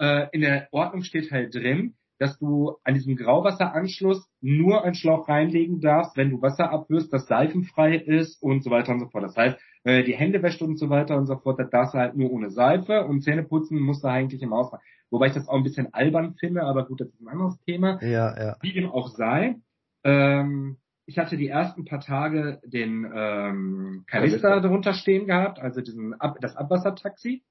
äh, 0.01 0.27
in 0.33 0.41
der 0.41 0.69
Ordnung 0.73 1.03
steht 1.03 1.31
halt 1.31 1.55
drin, 1.55 1.95
dass 2.23 2.39
du 2.39 2.77
an 2.85 2.95
diesem 2.95 3.17
Grauwasseranschluss 3.17 4.31
nur 4.41 4.85
einen 4.85 4.95
Schlauch 4.95 5.29
reinlegen 5.29 5.81
darfst, 5.81 6.17
wenn 6.17 6.31
du 6.31 6.41
Wasser 6.41 6.71
abwirfst, 6.71 7.13
das 7.13 7.27
seifenfrei 7.27 7.97
ist 7.97 8.41
und 8.41 8.63
so 8.63 8.71
weiter 8.71 8.93
und 8.93 9.01
so 9.01 9.09
fort. 9.09 9.25
Das 9.25 9.37
heißt, 9.37 9.59
äh, 9.83 10.05
die 10.05 10.15
Hände 10.15 10.41
wäscht 10.41 10.63
und 10.63 10.79
so 10.79 10.89
weiter 10.89 11.17
und 11.17 11.27
so 11.27 11.37
fort, 11.37 11.59
das 11.59 11.69
darfst 11.71 11.95
du 11.95 11.99
halt 11.99 12.17
nur 12.17 12.31
ohne 12.31 12.51
Seife 12.51 13.07
und 13.07 13.23
Zähne 13.23 13.43
putzen 13.43 13.81
musst 13.81 14.05
du 14.05 14.09
eigentlich 14.09 14.41
im 14.41 14.53
Ausfall. 14.53 14.79
Wobei 15.11 15.27
ich 15.27 15.33
das 15.33 15.49
auch 15.49 15.57
ein 15.57 15.65
bisschen 15.65 15.93
albern 15.93 16.37
finde, 16.39 16.63
aber 16.63 16.87
gut, 16.87 17.01
das 17.01 17.09
ist 17.09 17.21
ein 17.21 17.27
anderes 17.27 17.59
Thema. 17.67 18.01
Ja, 18.01 18.41
ja. 18.41 18.57
Wie 18.63 18.73
dem 18.73 18.89
auch 18.89 19.09
sei. 19.09 19.57
Ähm, 20.05 20.77
ich 21.07 21.19
hatte 21.19 21.37
die 21.37 21.49
ersten 21.49 21.85
paar 21.85 22.01
Tage 22.01 22.61
den 22.65 23.05
ähm, 23.13 24.05
Kalister 24.07 24.61
drunter 24.61 24.95
stehen 24.95 25.27
gehabt, 25.27 25.59
also 25.59 25.81
diesen 25.81 26.15
Ab 26.21 26.37
das 26.41 26.55
Abwassertaxi. 26.55 27.43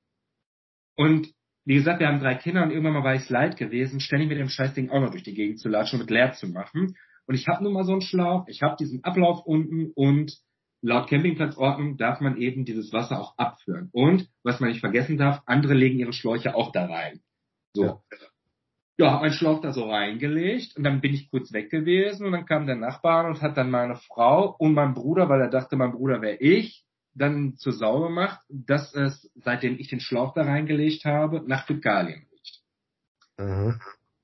Und 0.95 1.33
wie 1.65 1.75
gesagt, 1.75 1.99
wir 1.99 2.07
haben 2.07 2.19
drei 2.19 2.35
Kinder 2.35 2.63
und 2.63 2.71
irgendwann 2.71 2.93
mal 2.93 3.03
war 3.03 3.15
ich 3.15 3.29
leid 3.29 3.57
gewesen, 3.57 3.99
ständig 3.99 4.29
mit 4.29 4.39
dem 4.39 4.49
Scheißding 4.49 4.89
auch 4.89 4.99
noch 4.99 5.11
durch 5.11 5.23
die 5.23 5.33
Gegend 5.33 5.59
zu 5.59 5.69
latschen 5.69 5.99
und 5.99 6.05
mit 6.05 6.11
leer 6.11 6.33
zu 6.33 6.47
machen. 6.47 6.95
Und 7.27 7.35
ich 7.35 7.47
habe 7.47 7.63
nun 7.63 7.73
mal 7.73 7.83
so 7.83 7.91
einen 7.91 8.01
Schlauch, 8.01 8.47
ich 8.47 8.61
habe 8.61 8.75
diesen 8.79 9.03
Ablauf 9.03 9.45
unten 9.45 9.91
und 9.93 10.35
laut 10.81 11.07
Campingplatzordnung 11.07 11.97
darf 11.97 12.19
man 12.19 12.37
eben 12.37 12.65
dieses 12.65 12.91
Wasser 12.91 13.21
auch 13.21 13.37
abführen. 13.37 13.89
Und, 13.91 14.27
was 14.43 14.59
man 14.59 14.69
nicht 14.69 14.79
vergessen 14.79 15.17
darf, 15.17 15.41
andere 15.45 15.75
legen 15.75 15.99
ihre 15.99 16.13
Schläuche 16.13 16.55
auch 16.55 16.71
da 16.71 16.85
rein. 16.85 17.21
So. 17.73 17.85
Ja. 17.85 18.01
Ja, 18.97 19.13
hab 19.13 19.21
meinen 19.21 19.33
Schlauch 19.33 19.61
da 19.61 19.71
so 19.71 19.89
reingelegt 19.89 20.75
und 20.75 20.83
dann 20.83 21.01
bin 21.01 21.13
ich 21.13 21.31
kurz 21.31 21.51
weg 21.53 21.71
gewesen 21.71 22.25
und 22.25 22.33
dann 22.33 22.45
kam 22.45 22.67
der 22.67 22.75
Nachbar 22.75 23.25
und 23.25 23.41
hat 23.41 23.57
dann 23.57 23.71
meine 23.71 23.95
Frau 23.95 24.55
und 24.59 24.73
mein 24.73 24.93
Bruder, 24.93 25.27
weil 25.27 25.41
er 25.41 25.49
dachte, 25.49 25.75
mein 25.75 25.93
Bruder 25.93 26.21
wäre 26.21 26.35
ich, 26.37 26.85
dann 27.13 27.55
zur 27.57 27.73
Sau 27.73 28.01
gemacht, 28.01 28.39
dass 28.49 28.93
es, 28.95 29.31
seitdem 29.35 29.77
ich 29.79 29.89
den 29.89 29.99
Schlauch 29.99 30.33
da 30.33 30.43
reingelegt 30.43 31.05
habe, 31.05 31.43
nach 31.45 31.65
Fäkalien 31.65 32.25
riecht. 32.31 32.61
Mhm. 33.37 33.79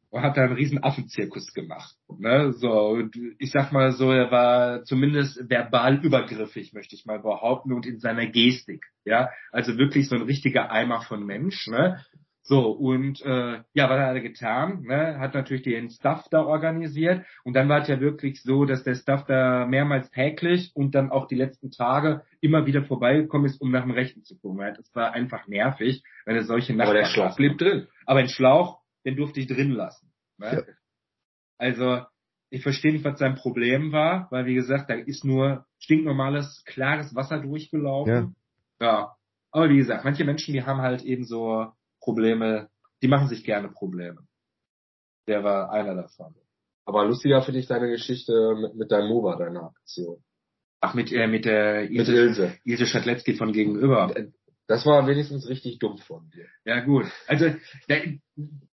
Und 0.09 0.21
hat 0.21 0.37
da 0.37 0.43
einen 0.43 0.53
riesen 0.53 0.81
Affenzirkus 0.81 1.53
gemacht. 1.53 1.93
Ne? 2.17 2.53
So, 2.53 3.03
ich 3.39 3.51
sag 3.51 3.73
mal 3.73 3.91
so, 3.91 4.11
er 4.11 4.31
war 4.31 4.83
zumindest 4.85 5.49
verbal 5.49 6.03
übergriffig, 6.03 6.73
möchte 6.73 6.95
ich 6.95 7.05
mal 7.05 7.19
behaupten, 7.19 7.73
und 7.73 7.85
in 7.85 7.99
seiner 7.99 8.25
Gestik. 8.25 8.85
Ja, 9.03 9.29
also 9.51 9.77
wirklich 9.77 10.07
so 10.07 10.15
ein 10.15 10.21
richtiger 10.21 10.71
Eimer 10.71 11.01
von 11.01 11.25
Mensch. 11.25 11.67
Ne? 11.67 12.03
So, 12.47 12.71
und 12.71 13.21
äh, 13.25 13.61
ja, 13.73 13.89
was 13.89 13.99
hat 13.99 14.15
er 14.15 14.21
getan? 14.21 14.83
Ne? 14.83 15.19
Hat 15.19 15.33
natürlich 15.33 15.63
den 15.63 15.89
Stuff 15.89 16.23
da 16.31 16.43
organisiert. 16.43 17.25
Und 17.43 17.57
dann 17.57 17.67
war 17.67 17.81
es 17.81 17.89
ja 17.89 17.99
wirklich 17.99 18.41
so, 18.41 18.63
dass 18.63 18.85
der 18.85 18.95
Stuff 18.95 19.25
da 19.25 19.65
mehrmals 19.65 20.09
täglich 20.11 20.71
und 20.73 20.95
dann 20.95 21.11
auch 21.11 21.27
die 21.27 21.35
letzten 21.35 21.71
Tage 21.71 22.23
immer 22.39 22.65
wieder 22.65 22.85
vorbeigekommen 22.85 23.47
ist, 23.47 23.59
um 23.59 23.71
nach 23.71 23.81
dem 23.81 23.91
Rechten 23.91 24.23
zu 24.23 24.39
gucken. 24.39 24.59
Das 24.77 24.95
war 24.95 25.11
einfach 25.11 25.45
nervig, 25.47 26.03
wenn 26.23 26.37
es 26.37 26.47
solche 26.47 26.73
Nachbarn 26.73 26.95
Aber 26.95 26.99
der 26.99 27.09
Schlauch 27.09 27.35
blieb 27.35 27.57
drin. 27.57 27.87
Aber 28.05 28.21
ein 28.21 28.29
Schlauch, 28.29 28.79
den 29.03 29.17
durfte 29.17 29.41
ich 29.41 29.47
drin 29.47 29.71
lassen. 29.71 30.13
Ne? 30.37 30.65
Ja. 30.65 30.73
Also, 31.57 32.05
ich 32.49 32.63
verstehe 32.63 32.93
nicht, 32.93 33.03
was 33.03 33.19
sein 33.19 33.35
Problem 33.35 33.91
war, 33.91 34.27
weil 34.31 34.45
wie 34.45 34.55
gesagt, 34.55 34.89
da 34.89 34.93
ist 34.93 35.25
nur 35.25 35.65
stinknormales, 35.79 36.63
klares 36.65 37.13
Wasser 37.13 37.41
durchgelaufen. 37.41 38.37
Ja. 38.79 38.87
ja. 38.87 39.15
Aber 39.51 39.69
wie 39.69 39.77
gesagt, 39.77 40.05
manche 40.05 40.23
Menschen, 40.23 40.53
die 40.53 40.63
haben 40.63 40.79
halt 40.79 41.01
eben 41.01 41.25
so 41.25 41.73
Probleme, 42.07 42.69
die 43.01 43.09
machen 43.09 43.27
sich 43.27 43.43
gerne 43.43 43.67
Probleme. 43.67 44.25
Der 45.27 45.43
war 45.43 45.71
einer 45.71 45.93
davon. 45.93 46.33
Aber 46.85 47.03
lustiger 47.03 47.41
finde 47.41 47.59
ich 47.59 47.67
deine 47.67 47.89
Geschichte 47.89 48.55
mit, 48.55 48.75
mit 48.75 48.91
deinem 48.91 49.09
Mova, 49.09 49.35
deiner 49.35 49.63
Aktion. 49.63 50.23
Ach, 50.79 50.93
mit, 50.93 51.11
äh, 51.11 51.27
mit 51.27 51.43
der 51.43 51.91
Ilse, 51.91 52.11
mit 52.11 52.21
Ilse. 52.21 52.57
Ilse 52.63 52.85
Schatletzky 52.85 53.33
von 53.33 53.51
gegenüber. 53.51 54.13
Das 54.67 54.85
war 54.85 55.05
wenigstens 55.05 55.49
richtig 55.49 55.79
dumm 55.79 55.97
von 55.97 56.29
dir. 56.29 56.45
Ja, 56.63 56.79
gut. 56.79 57.07
Also, 57.27 57.53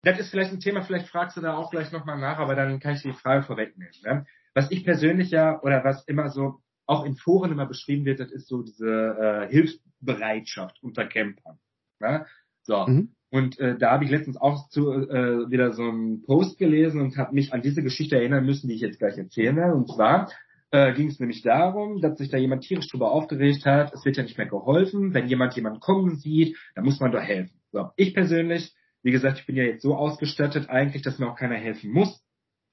das 0.02 0.20
ist 0.20 0.30
vielleicht 0.30 0.52
ein 0.52 0.60
Thema, 0.60 0.82
vielleicht 0.82 1.08
fragst 1.08 1.36
du 1.36 1.40
da 1.40 1.56
auch 1.56 1.72
gleich 1.72 1.90
nochmal 1.90 2.20
nach, 2.20 2.38
aber 2.38 2.54
dann 2.54 2.78
kann 2.78 2.94
ich 2.94 3.02
die 3.02 3.12
Frage 3.12 3.42
vorwegnehmen. 3.42 3.94
Ne? 4.04 4.26
Was 4.54 4.70
ich 4.70 4.84
persönlich 4.84 5.30
ja, 5.30 5.60
oder 5.60 5.82
was 5.82 6.04
immer 6.04 6.28
so 6.28 6.60
auch 6.86 7.04
in 7.04 7.16
Foren 7.16 7.50
immer 7.50 7.66
beschrieben 7.66 8.04
wird, 8.04 8.20
das 8.20 8.30
ist 8.30 8.46
so 8.46 8.62
diese 8.62 8.86
äh, 8.86 9.48
Hilfsbereitschaft 9.50 10.80
unter 10.82 11.06
Campern. 11.06 11.58
Ne? 11.98 12.26
So. 12.62 12.86
Mhm. 12.86 13.14
Und 13.34 13.58
äh, 13.58 13.76
da 13.76 13.90
habe 13.90 14.04
ich 14.04 14.12
letztens 14.12 14.36
auch 14.36 14.68
zu, 14.68 14.92
äh, 14.92 15.50
wieder 15.50 15.72
so 15.72 15.82
einen 15.82 16.22
Post 16.22 16.56
gelesen 16.56 17.00
und 17.00 17.16
habe 17.16 17.34
mich 17.34 17.52
an 17.52 17.62
diese 17.62 17.82
Geschichte 17.82 18.14
erinnern 18.14 18.46
müssen, 18.46 18.68
die 18.68 18.76
ich 18.76 18.80
jetzt 18.80 19.00
gleich 19.00 19.18
erzählen 19.18 19.56
werde. 19.56 19.74
Und 19.74 19.88
zwar 19.88 20.30
äh, 20.70 20.94
ging 20.94 21.08
es 21.08 21.18
nämlich 21.18 21.42
darum, 21.42 22.00
dass 22.00 22.16
sich 22.16 22.28
da 22.30 22.36
jemand 22.36 22.62
tierisch 22.62 22.86
drüber 22.86 23.10
aufgeregt 23.10 23.66
hat, 23.66 23.92
es 23.92 24.04
wird 24.04 24.18
ja 24.18 24.22
nicht 24.22 24.38
mehr 24.38 24.46
geholfen, 24.46 25.14
wenn 25.14 25.26
jemand 25.26 25.56
jemanden 25.56 25.80
kommen 25.80 26.14
sieht, 26.14 26.56
dann 26.76 26.84
muss 26.84 27.00
man 27.00 27.10
doch 27.10 27.22
helfen. 27.22 27.60
So, 27.72 27.90
ich 27.96 28.14
persönlich, 28.14 28.72
wie 29.02 29.10
gesagt, 29.10 29.40
ich 29.40 29.46
bin 29.46 29.56
ja 29.56 29.64
jetzt 29.64 29.82
so 29.82 29.96
ausgestattet 29.96 30.70
eigentlich, 30.70 31.02
dass 31.02 31.18
mir 31.18 31.28
auch 31.28 31.36
keiner 31.36 31.56
helfen 31.56 31.90
muss, 31.90 32.24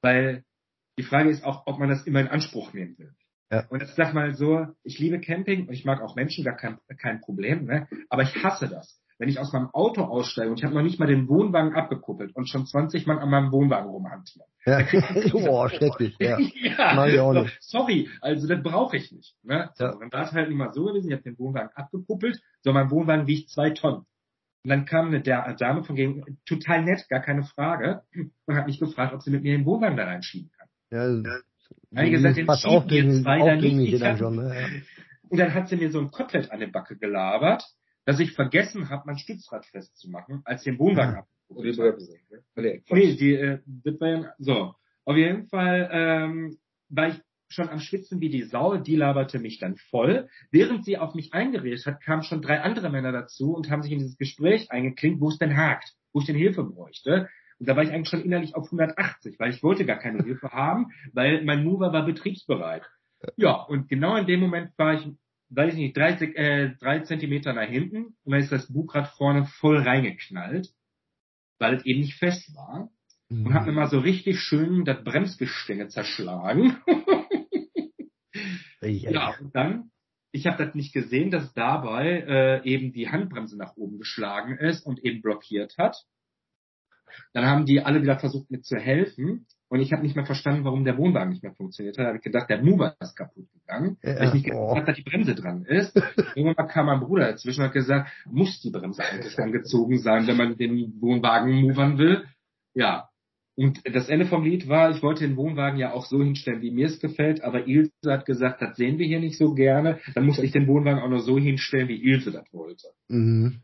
weil 0.03 0.43
die 0.99 1.03
Frage 1.03 1.31
ist 1.31 1.43
auch, 1.43 1.65
ob 1.65 1.79
man 1.79 1.89
das 1.89 2.05
immer 2.05 2.19
in 2.19 2.27
Anspruch 2.27 2.71
nehmen 2.71 2.99
will. 2.99 3.15
Ja. 3.51 3.65
Und 3.69 3.81
ich 3.81 3.89
sag 3.95 4.13
mal 4.13 4.35
so, 4.35 4.67
ich 4.83 4.99
liebe 4.99 5.19
Camping 5.19 5.67
und 5.67 5.73
ich 5.73 5.85
mag 5.85 6.03
auch 6.03 6.15
Menschen, 6.15 6.45
gar 6.45 6.55
kein, 6.55 6.77
kein 6.99 7.19
Problem, 7.19 7.65
ne? 7.65 7.87
aber 8.09 8.21
ich 8.21 8.43
hasse 8.43 8.67
das. 8.67 9.00
Wenn 9.21 9.29
ich 9.29 9.37
aus 9.37 9.53
meinem 9.53 9.69
Auto 9.71 10.01
aussteige 10.01 10.49
und 10.49 10.57
ich 10.57 10.63
habe 10.63 10.73
noch 10.73 10.81
nicht 10.81 10.99
mal 10.99 11.05
den 11.05 11.27
Wohnwagen 11.27 11.75
abgekuppelt 11.75 12.35
und 12.35 12.49
schon 12.49 12.65
20 12.65 13.05
Mann 13.05 13.19
an 13.19 13.29
meinem 13.29 13.51
Wohnwagen 13.51 13.87
rumhantieren. 13.91 14.47
Ja. 14.65 14.83
Boah, 15.31 15.69
schrecklich. 15.69 16.15
Ja. 16.19 16.39
ja. 16.53 17.05
Ich 17.05 17.43
nicht. 17.43 17.57
Sorry, 17.61 18.09
also 18.19 18.47
das 18.47 18.63
brauche 18.63 18.97
ich 18.97 19.11
nicht. 19.11 19.35
Ne? 19.43 19.69
So, 19.75 19.85
ja. 19.85 19.91
Und 19.91 20.11
da 20.11 20.23
ist 20.23 20.31
halt 20.31 20.49
immer 20.49 20.73
so 20.73 20.85
gewesen, 20.85 21.09
ich 21.09 21.13
habe 21.13 21.21
den 21.21 21.37
Wohnwagen 21.37 21.69
abgekuppelt, 21.75 22.41
so 22.61 22.73
mein 22.73 22.89
Wohnwagen 22.89 23.27
wiegt 23.27 23.51
zwei 23.51 23.69
Tonnen. 23.69 24.05
Und 24.63 24.69
dann 24.69 24.85
kam 24.85 25.07
eine 25.07 25.21
Dame 25.21 25.83
von 25.83 25.95
gegen, 25.95 26.39
total 26.47 26.83
nett, 26.83 27.07
gar 27.07 27.21
keine 27.21 27.43
Frage, 27.43 28.01
und 28.45 28.55
hat 28.55 28.65
mich 28.65 28.79
gefragt, 28.79 29.13
ob 29.13 29.21
sie 29.21 29.29
mit 29.29 29.43
mir 29.43 29.55
den 29.55 29.65
Wohnwagen 29.67 29.97
da 29.97 30.05
reinschieben 30.05 30.51
kann. 30.57 30.67
Ja, 30.91 31.31
Einige 31.93 32.17
gesagt, 32.17 32.37
den 32.37 32.47
schieben 32.49 32.89
jetzt 32.89 33.25
weiter 33.25 33.55
nicht. 33.55 34.01
Dann 34.01 34.17
schon, 34.17 34.35
ne? 34.35 34.55
ja. 34.59 34.67
Und 35.29 35.37
dann 35.37 35.53
hat 35.53 35.69
sie 35.69 35.77
mir 35.77 35.91
so 35.91 35.99
ein 35.99 36.09
Kotelett 36.09 36.51
an 36.51 36.59
der 36.59 36.67
Backe 36.67 36.97
gelabert, 36.97 37.63
dass 38.05 38.19
ich 38.19 38.33
vergessen 38.33 38.89
habe, 38.89 39.03
mein 39.05 39.17
Stützrad 39.17 39.65
festzumachen, 39.65 40.41
als 40.45 40.63
den 40.63 40.79
Wohnwagen 40.79 41.15
abgeholt 41.15 41.65
Nee, 42.89 43.15
die, 43.15 43.33
äh, 43.33 43.59
das 43.65 43.99
war 43.99 44.07
ja, 44.07 44.33
so. 44.37 44.73
Auf 45.05 45.17
jeden 45.17 45.47
Fall 45.47 45.89
ähm, 45.91 46.57
war 46.89 47.09
ich 47.09 47.21
schon 47.49 47.69
am 47.69 47.79
Schwitzen 47.79 48.21
wie 48.21 48.29
die 48.29 48.43
Sau, 48.43 48.77
die 48.77 48.95
laberte 48.95 49.39
mich 49.39 49.59
dann 49.59 49.75
voll. 49.75 50.29
Während 50.51 50.85
sie 50.85 50.97
auf 50.97 51.13
mich 51.15 51.33
eingeredet 51.33 51.85
hat, 51.85 52.01
kamen 52.01 52.23
schon 52.23 52.41
drei 52.41 52.61
andere 52.61 52.89
Männer 52.89 53.11
dazu 53.11 53.53
und 53.53 53.69
haben 53.69 53.83
sich 53.83 53.91
in 53.91 53.99
dieses 53.99 54.17
Gespräch 54.17 54.71
eingeklinkt, 54.71 55.19
wo 55.19 55.29
es 55.29 55.37
denn 55.37 55.57
hakt, 55.57 55.93
wo 56.13 56.19
ich 56.19 56.25
denn 56.25 56.35
Hilfe 56.35 56.63
bräuchte. 56.63 57.29
Und 57.59 57.67
da 57.67 57.75
war 57.75 57.83
ich 57.83 57.91
eigentlich 57.91 58.09
schon 58.09 58.23
innerlich 58.23 58.55
auf 58.55 58.65
180, 58.65 59.37
weil 59.37 59.51
ich 59.51 59.61
wollte 59.61 59.85
gar 59.85 59.99
keine 59.99 60.23
Hilfe 60.23 60.49
haben, 60.51 60.87
weil 61.13 61.43
mein 61.43 61.63
Mover 61.63 61.93
war 61.93 62.05
betriebsbereit. 62.05 62.83
Ja, 63.35 63.53
und 63.53 63.87
genau 63.87 64.15
in 64.15 64.25
dem 64.25 64.39
Moment 64.39 64.71
war 64.77 64.95
ich, 64.95 65.07
weiß 65.51 65.73
ich 65.73 65.79
nicht, 65.79 65.97
drei, 65.97 66.11
äh, 66.11 66.75
drei 66.79 66.99
Zentimeter 66.99 67.53
nach 67.53 67.67
hinten 67.67 68.15
und 68.23 68.31
dann 68.31 68.39
ist 68.39 68.51
das 68.51 68.71
Bugrad 68.71 69.09
vorne 69.17 69.45
voll 69.45 69.77
reingeknallt, 69.77 70.69
weil 71.59 71.75
es 71.75 71.85
eben 71.85 71.99
nicht 71.99 72.17
fest 72.17 72.55
war. 72.55 72.89
Mhm. 73.29 73.45
Und 73.45 73.53
hat 73.53 73.65
mir 73.65 73.73
mal 73.73 73.89
so 73.89 73.99
richtig 73.99 74.39
schön 74.39 74.85
das 74.85 75.03
Bremsgestänge 75.03 75.89
zerschlagen. 75.89 76.77
ja, 78.81 79.35
und 79.39 79.55
dann, 79.55 79.91
ich 80.31 80.47
habe 80.47 80.63
das 80.63 80.73
nicht 80.73 80.93
gesehen, 80.93 81.31
dass 81.31 81.53
dabei 81.53 82.23
äh, 82.27 82.63
eben 82.63 82.93
die 82.93 83.09
Handbremse 83.09 83.57
nach 83.57 83.75
oben 83.75 83.97
geschlagen 83.97 84.57
ist 84.57 84.85
und 84.85 85.03
eben 85.03 85.21
blockiert 85.21 85.77
hat. 85.77 85.97
Dann 87.33 87.45
haben 87.45 87.65
die 87.65 87.81
alle 87.81 88.01
wieder 88.01 88.17
versucht, 88.19 88.49
mir 88.49 88.61
zu 88.61 88.77
helfen. 88.77 89.47
Und 89.71 89.79
ich 89.79 89.93
habe 89.93 90.03
nicht 90.03 90.17
mehr 90.17 90.25
verstanden, 90.25 90.65
warum 90.65 90.83
der 90.83 90.97
Wohnwagen 90.97 91.29
nicht 91.29 91.43
mehr 91.43 91.53
funktioniert 91.53 91.97
hat. 91.97 92.03
Da 92.03 92.07
habe 92.09 92.17
ich 92.17 92.23
gedacht, 92.23 92.49
der 92.49 92.61
Mover 92.61 92.93
ist 92.99 93.15
kaputt 93.15 93.47
gegangen, 93.53 93.97
ja, 94.03 94.19
weil 94.19 94.27
ich 94.27 94.33
nicht 94.33 94.45
gedacht 94.47 94.75
habe, 94.75 94.85
dass 94.85 94.97
die 94.97 95.03
Bremse 95.03 95.33
dran 95.33 95.63
ist. 95.63 95.95
Irgendwann 96.35 96.67
kam 96.67 96.87
mein 96.87 96.99
Bruder 96.99 97.31
dazwischen 97.31 97.61
und 97.61 97.67
hat 97.67 97.73
gesagt, 97.73 98.11
muss 98.29 98.59
die 98.59 98.69
Bremse 98.69 99.01
eigentlich 99.01 99.39
angezogen 99.39 99.99
sein, 99.99 100.27
wenn 100.27 100.35
man 100.35 100.57
den 100.57 100.99
Wohnwagen 100.99 101.61
movern 101.61 101.97
will. 101.97 102.25
Ja. 102.73 103.07
Und 103.55 103.79
das 103.85 104.09
Ende 104.09 104.25
vom 104.25 104.43
Lied 104.43 104.67
war, 104.67 104.91
ich 104.91 105.01
wollte 105.01 105.25
den 105.25 105.37
Wohnwagen 105.37 105.79
ja 105.79 105.93
auch 105.93 106.05
so 106.05 106.21
hinstellen, 106.21 106.61
wie 106.61 106.71
mir 106.71 106.87
es 106.87 106.99
gefällt, 106.99 107.41
aber 107.41 107.65
Ilse 107.65 107.91
hat 108.07 108.25
gesagt, 108.25 108.61
das 108.61 108.75
sehen 108.75 108.99
wir 108.99 109.07
hier 109.07 109.21
nicht 109.21 109.37
so 109.37 109.53
gerne. 109.53 109.99
Dann 110.15 110.25
musste 110.25 110.45
ich 110.45 110.51
den 110.51 110.67
Wohnwagen 110.67 111.01
auch 111.01 111.09
nur 111.09 111.21
so 111.21 111.37
hinstellen, 111.37 111.87
wie 111.87 112.03
Ilse 112.03 112.31
das 112.31 112.51
wollte. 112.51 112.87
Mhm. 113.07 113.61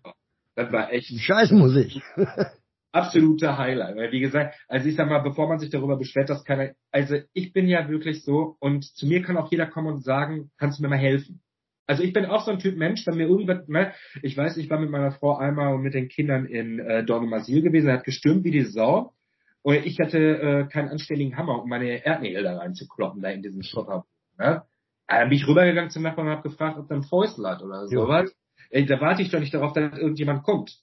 Das 0.56 0.72
war 0.72 0.90
echt. 0.94 1.10
Scheiß 1.20 1.52
Musik. 1.52 2.02
absolute 2.92 3.58
Highlight. 3.58 3.96
Weil 3.96 4.12
wie 4.12 4.20
gesagt, 4.20 4.56
also 4.68 4.88
ich 4.88 4.96
sag 4.96 5.10
mal, 5.10 5.20
bevor 5.20 5.48
man 5.48 5.60
sich 5.60 5.70
darüber 5.70 5.98
beschwert, 5.98 6.30
dass 6.30 6.44
keiner, 6.44 6.72
also 6.92 7.18
ich 7.34 7.54
bin 7.54 7.68
ja 7.68 7.90
wirklich 7.90 8.24
so 8.24 8.56
und 8.60 8.84
zu 8.84 9.08
mir 9.08 9.22
kann 9.22 9.38
auch 9.38 9.52
jeder 9.52 9.68
kommen 9.68 9.88
und 9.88 10.04
sagen, 10.04 10.52
kannst 10.58 10.80
du 10.80 10.84
mir 10.84 10.90
mal 10.90 10.98
helfen? 10.98 11.42
Also 11.86 12.04
ich 12.04 12.12
bin 12.12 12.26
auch 12.26 12.44
so 12.46 12.52
ein 12.52 12.60
Typ 12.60 12.78
Mensch, 12.78 13.08
wenn 13.08 13.16
mir 13.16 13.28
irgendwas, 13.28 13.68
ne, 13.68 13.94
ich 14.22 14.36
weiß, 14.36 14.58
ich 14.58 14.70
war 14.70 14.80
mit 14.80 14.90
meiner 14.90 15.12
Frau 15.12 15.38
einmal 15.38 15.74
und 15.74 15.82
mit 15.82 15.94
den 15.94 16.10
Kindern 16.10 16.46
in 16.46 16.80
äh, 16.80 17.06
Dornumasil 17.06 17.62
gewesen, 17.62 17.88
er 17.88 18.00
hat 18.00 18.04
gestürmt 18.04 18.44
wie 18.44 18.52
die 18.52 18.66
Sau 18.66 19.14
und 19.62 19.86
ich 19.86 20.00
hatte 20.00 20.18
äh, 20.18 20.68
keinen 20.68 20.90
anständigen 20.90 21.38
Hammer, 21.38 21.64
um 21.64 21.70
meine 21.70 22.06
Erdnägel 22.06 22.44
da 22.44 22.58
reinzukloppen, 22.58 23.22
da 23.22 23.30
in 23.30 23.42
diesen 23.42 23.64
Schotter. 23.64 24.06
Ne? 24.38 24.64
Dann 25.08 25.30
bin 25.30 25.38
ich 25.38 25.48
rübergegangen 25.48 25.90
zum 25.90 26.04
Nachbarn 26.04 26.28
und 26.28 26.34
habe 26.34 26.50
gefragt, 26.50 26.78
ob 26.78 26.92
er 26.92 26.98
ein 26.98 27.04
Fäustel 27.04 27.48
hat 27.48 27.62
oder 27.62 27.88
sowas. 27.88 28.36
Ey, 28.70 28.86
da 28.86 29.00
warte 29.00 29.22
ich 29.22 29.32
doch 29.32 29.40
nicht 29.40 29.54
darauf, 29.54 29.72
dass 29.72 29.98
irgendjemand 29.98 30.44
kommt. 30.44 30.78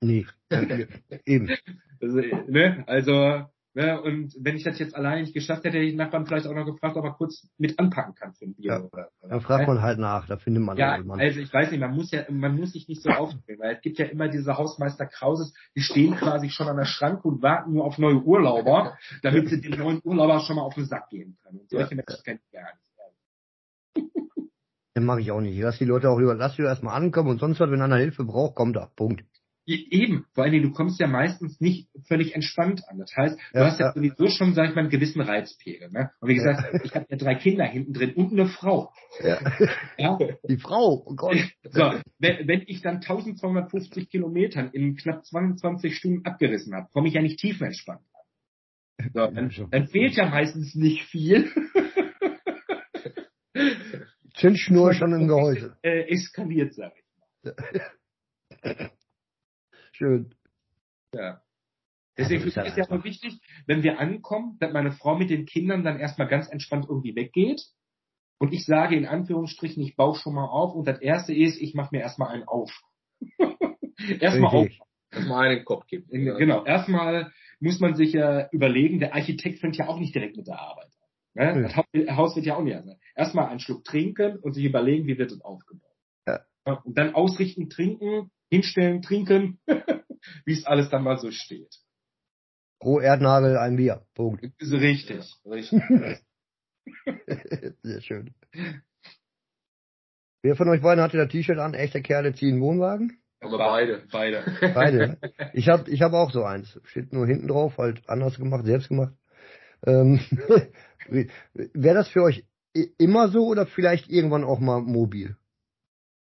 Nee, 0.00 0.26
eben. 1.26 1.48
Also, 2.00 2.20
ne? 2.48 2.84
also 2.86 3.44
ne? 3.74 4.00
und 4.00 4.34
wenn 4.40 4.56
ich 4.56 4.64
das 4.64 4.78
jetzt 4.78 4.94
alleine 4.94 5.20
nicht 5.20 5.34
geschafft 5.34 5.64
hätte, 5.64 5.76
hätte 5.76 5.84
ich 5.84 5.92
den 5.92 5.98
Nachbarn 5.98 6.24
vielleicht 6.24 6.46
auch 6.46 6.54
noch 6.54 6.64
gefragt, 6.64 6.96
ob 6.96 7.04
er 7.04 7.12
kurz 7.12 7.46
mit 7.58 7.78
anpacken 7.78 8.14
kann 8.14 8.32
für 8.32 8.46
ein 8.46 8.54
Bier. 8.54 8.70
Ja, 8.72 8.78
oder, 8.78 9.10
oder, 9.20 9.34
da 9.34 9.40
fragt 9.40 9.68
man 9.68 9.82
halt 9.82 9.98
nach, 9.98 10.26
da 10.26 10.38
findet 10.38 10.62
man 10.62 10.78
Ja, 10.78 10.92
also 10.92 11.40
ich 11.40 11.52
weiß 11.52 11.70
nicht, 11.70 11.80
man 11.80 11.94
muss 11.94 12.10
ja, 12.10 12.24
man 12.30 12.56
muss 12.56 12.72
sich 12.72 12.88
nicht 12.88 13.02
so 13.02 13.10
aufdrehen, 13.10 13.58
weil 13.58 13.76
es 13.76 13.82
gibt 13.82 13.98
ja 13.98 14.06
immer 14.06 14.28
diese 14.28 14.56
Hausmeister 14.56 15.04
Krauses, 15.04 15.52
die 15.76 15.82
stehen 15.82 16.16
quasi 16.16 16.48
schon 16.48 16.68
an 16.68 16.78
der 16.78 16.86
Schranke 16.86 17.28
und 17.28 17.42
warten 17.42 17.74
nur 17.74 17.84
auf 17.84 17.98
neue 17.98 18.22
Urlauber, 18.22 18.96
damit 19.22 19.48
sie 19.50 19.60
den 19.60 19.78
neuen 19.78 20.00
Urlauber 20.02 20.40
schon 20.40 20.56
mal 20.56 20.62
auf 20.62 20.74
den 20.74 20.86
Sack 20.86 21.10
gehen 21.10 21.36
können. 21.42 21.58
Und 21.58 21.68
solche 21.68 21.90
ja. 21.90 21.96
Menschen 21.96 22.24
kennt 22.24 22.40
ich 22.42 22.52
gar 22.52 22.62
nicht. 22.62 22.80
Den 24.96 25.04
mache 25.04 25.20
ich 25.20 25.30
auch 25.30 25.40
nicht. 25.40 25.54
Ich 25.54 25.62
lass 25.62 25.78
die 25.78 25.84
Leute 25.84 26.08
auch 26.08 26.18
über, 26.18 26.34
lass 26.34 26.56
die 26.56 26.62
erstmal 26.62 26.96
ankommen 26.96 27.30
und 27.30 27.38
sonst 27.38 27.60
was, 27.60 27.70
wenn 27.70 27.80
einer 27.80 27.96
Hilfe 27.96 28.24
braucht, 28.24 28.56
kommt 28.56 28.76
er. 28.76 28.90
Punkt. 28.96 29.24
Eben, 29.70 30.26
vor 30.34 30.44
allen 30.44 30.52
Dingen, 30.52 30.64
du 30.64 30.72
kommst 30.72 30.98
ja 30.98 31.06
meistens 31.06 31.60
nicht 31.60 31.88
völlig 32.08 32.34
entspannt 32.34 32.82
an. 32.88 32.98
Das 32.98 33.14
heißt, 33.16 33.38
du 33.52 33.58
ja, 33.58 33.66
hast 33.66 33.78
ja, 33.78 33.86
ja, 33.86 33.92
sowieso 33.92 34.28
schon, 34.28 34.54
sag 34.54 34.68
ich 34.68 34.74
mal, 34.74 34.82
einen 34.82 34.90
gewissen 34.90 35.20
Reizpegel. 35.20 35.90
Ne? 35.90 36.10
Und 36.20 36.28
wie 36.28 36.34
gesagt, 36.34 36.72
ja. 36.72 36.80
ich 36.82 36.94
habe 36.94 37.06
ja 37.08 37.16
drei 37.16 37.34
Kinder 37.36 37.64
hinten 37.64 37.92
drin 37.92 38.14
und 38.14 38.32
eine 38.32 38.46
Frau. 38.46 38.92
Ja. 39.22 39.38
ja? 39.96 40.18
Die 40.48 40.56
Frau, 40.56 41.04
oh 41.06 41.14
Gott. 41.14 41.36
So, 41.70 41.92
wenn, 42.18 42.48
wenn 42.48 42.62
ich 42.66 42.82
dann 42.82 42.96
1250 42.96 44.10
Kilometern 44.10 44.70
in 44.72 44.96
knapp 44.96 45.24
22 45.24 45.96
Stunden 45.96 46.24
abgerissen 46.24 46.74
habe, 46.74 46.88
komme 46.92 47.08
ich 47.08 47.14
ja 47.14 47.22
nicht 47.22 47.38
tiefenentspannt 47.38 48.00
an. 48.00 49.10
So, 49.14 49.26
dann, 49.28 49.50
dann 49.70 49.86
fehlt 49.86 50.14
ja 50.14 50.28
meistens 50.28 50.74
nicht 50.74 51.04
viel. 51.04 51.48
Zündschnur 54.34 54.94
schon 54.94 55.12
im 55.12 55.28
Gehäuse. 55.28 55.76
Äh, 55.82 56.12
eskaliert, 56.12 56.74
sag 56.74 56.92
ich 56.96 57.04
mal. 57.44 58.90
Schön. 60.00 60.34
Ja. 61.14 61.42
Deswegen 62.16 62.44
ist 62.44 62.56
es 62.56 62.76
ja 62.76 62.90
auch 62.90 63.04
wichtig, 63.04 63.38
wenn 63.66 63.82
wir 63.82 63.98
ankommen, 63.98 64.56
dass 64.58 64.72
meine 64.72 64.92
Frau 64.92 65.14
mit 65.14 65.28
den 65.28 65.44
Kindern 65.44 65.84
dann 65.84 66.00
erstmal 66.00 66.26
ganz 66.26 66.48
entspannt 66.48 66.86
irgendwie 66.88 67.14
weggeht. 67.14 67.60
Und 68.38 68.54
ich 68.54 68.64
sage 68.64 68.96
in 68.96 69.04
Anführungsstrichen, 69.04 69.82
ich 69.82 69.96
baue 69.96 70.16
schon 70.16 70.34
mal 70.34 70.46
auf. 70.46 70.74
Und 70.74 70.88
das 70.88 71.00
erste 71.00 71.34
ist, 71.34 71.60
ich 71.60 71.74
mache 71.74 71.94
mir 71.94 72.00
erstmal 72.00 72.30
einen 72.30 72.44
auf. 72.44 72.70
erstmal 74.20 74.54
auf. 74.54 74.68
Erstmal 75.10 75.48
einen 75.48 75.64
Kopf 75.66 75.86
geben. 75.86 76.06
Genau. 76.10 76.64
Erstmal 76.64 77.30
muss 77.58 77.78
man 77.78 77.94
sich 77.94 78.14
ja 78.14 78.48
überlegen, 78.52 79.00
der 79.00 79.14
Architekt 79.14 79.58
fängt 79.60 79.76
ja 79.76 79.86
auch 79.86 79.98
nicht 79.98 80.14
direkt 80.14 80.38
mit 80.38 80.46
der 80.46 80.60
Arbeit 80.60 80.90
an. 81.34 81.54
Ne? 81.56 81.62
Das 81.62 82.16
Haus 82.16 82.36
wird 82.36 82.46
ja 82.46 82.56
auch 82.56 82.62
nicht 82.62 82.74
sein. 82.74 82.98
Erstmal 83.14 83.48
einen 83.48 83.60
Schluck 83.60 83.84
trinken 83.84 84.38
und 84.38 84.54
sich 84.54 84.64
überlegen, 84.64 85.06
wie 85.06 85.18
wird 85.18 85.30
es 85.30 85.42
aufgebaut. 85.42 85.90
Ja. 86.26 86.40
Und 86.84 86.96
dann 86.96 87.14
ausrichten, 87.14 87.68
trinken, 87.68 88.30
hinstellen, 88.50 89.02
trinken, 89.02 89.58
wie 90.44 90.52
es 90.52 90.66
alles 90.66 90.90
dann 90.90 91.04
mal 91.04 91.18
so 91.18 91.30
steht. 91.30 91.74
Pro 92.80 93.00
Erdnagel 93.00 93.56
ein 93.58 93.76
Bier. 93.76 94.02
Punkt. 94.14 94.44
Richtig, 94.60 95.24
richtig. 95.44 95.82
Sehr 97.82 98.00
schön. 98.00 98.34
Wer 100.42 100.56
von 100.56 100.68
euch 100.70 100.80
beiden 100.80 101.04
hatte 101.04 101.18
das 101.18 101.28
T-Shirt 101.28 101.58
an? 101.58 101.74
Echte 101.74 102.00
Kerle 102.00 102.34
ziehen 102.34 102.60
Wohnwagen? 102.60 103.18
Aber 103.40 103.58
beide, 103.58 104.02
beide. 104.10 104.44
Beide. 104.74 105.18
Ich 105.52 105.68
habe 105.68 105.90
ich 105.90 106.02
hab 106.02 106.12
auch 106.12 106.30
so 106.30 106.44
eins. 106.44 106.78
Steht 106.84 107.12
nur 107.12 107.26
hinten 107.26 107.48
drauf, 107.48 107.76
halt 107.78 108.08
anders 108.08 108.38
gemacht, 108.38 108.64
selbst 108.64 108.88
gemacht. 108.88 109.14
Ähm, 109.86 110.20
Wäre 111.54 111.94
das 111.94 112.08
für 112.08 112.22
euch 112.22 112.44
immer 112.98 113.28
so 113.28 113.46
oder 113.46 113.66
vielleicht 113.66 114.08
irgendwann 114.08 114.44
auch 114.44 114.60
mal 114.60 114.80
mobil? 114.80 115.36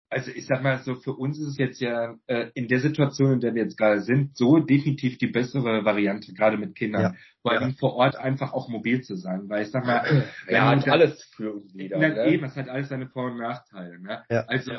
Also 0.09 0.31
ich 0.31 0.45
sag 0.45 0.61
mal 0.61 0.79
so, 0.79 0.95
für 0.95 1.13
uns 1.13 1.39
ist 1.39 1.47
es 1.47 1.57
jetzt 1.57 1.81
ja 1.81 2.15
äh, 2.27 2.49
in 2.53 2.67
der 2.67 2.79
Situation, 2.79 3.33
in 3.33 3.39
der 3.39 3.55
wir 3.55 3.63
jetzt 3.63 3.77
gerade 3.77 4.01
sind, 4.01 4.37
so 4.37 4.59
definitiv 4.59 5.17
die 5.17 5.27
bessere 5.27 5.83
Variante, 5.83 6.33
gerade 6.33 6.57
mit 6.57 6.75
Kindern, 6.75 7.01
ja. 7.01 7.13
weil 7.43 7.61
ja. 7.61 7.69
vor 7.79 7.93
Ort 7.95 8.15
einfach 8.15 8.53
auch 8.53 8.69
mobil 8.69 9.01
zu 9.01 9.15
sein, 9.15 9.49
weil 9.49 9.63
ich 9.63 9.71
sag 9.71 9.85
mal, 9.85 10.25
ja, 10.49 10.69
hat 10.69 10.87
alles 10.87 11.23
für 11.35 11.53
uns 11.53 11.75
wieder. 11.75 11.97
Ne? 11.97 12.27
Eben, 12.27 12.45
es 12.45 12.55
hat 12.55 12.69
alles 12.69 12.89
seine 12.89 13.07
Vor- 13.07 13.31
und 13.31 13.37
Nachteile. 13.37 13.99
Ne? 13.99 14.23
Ja. 14.29 14.45
Also 14.47 14.71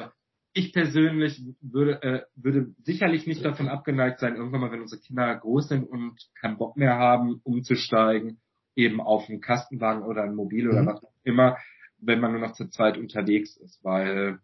ich 0.53 0.73
persönlich 0.73 1.43
würde, 1.61 2.03
äh, 2.03 2.23
würde 2.35 2.75
sicherlich 2.83 3.27
nicht 3.27 3.45
davon 3.45 3.69
abgeneigt 3.69 4.21
sein, 4.21 4.37
irgendwann 4.37 4.63
mal, 4.63 4.73
wenn 4.73 4.81
unsere 4.81 5.03
Kinder 5.03 5.35
groß 5.37 5.69
sind 5.69 5.85
und 5.85 6.17
keinen 6.41 6.57
Bock 6.57 6.77
mehr 6.77 6.97
haben, 6.97 7.41
umzusteigen, 7.43 8.41
eben 8.75 9.01
auf 9.01 9.29
einen 9.29 9.43
Kastenwagen 9.43 10.03
oder 10.03 10.23
ein 10.23 10.35
Mobil 10.35 10.65
mhm. 10.65 10.71
oder 10.71 10.87
was 10.87 11.05
auch 11.05 11.13
immer, 11.25 11.59
wenn 11.99 12.21
man 12.21 12.33
nur 12.33 12.41
noch 12.41 12.53
zu 12.53 12.69
zweit 12.69 12.97
unterwegs 12.97 13.57
ist, 13.57 13.85
weil 13.85 14.39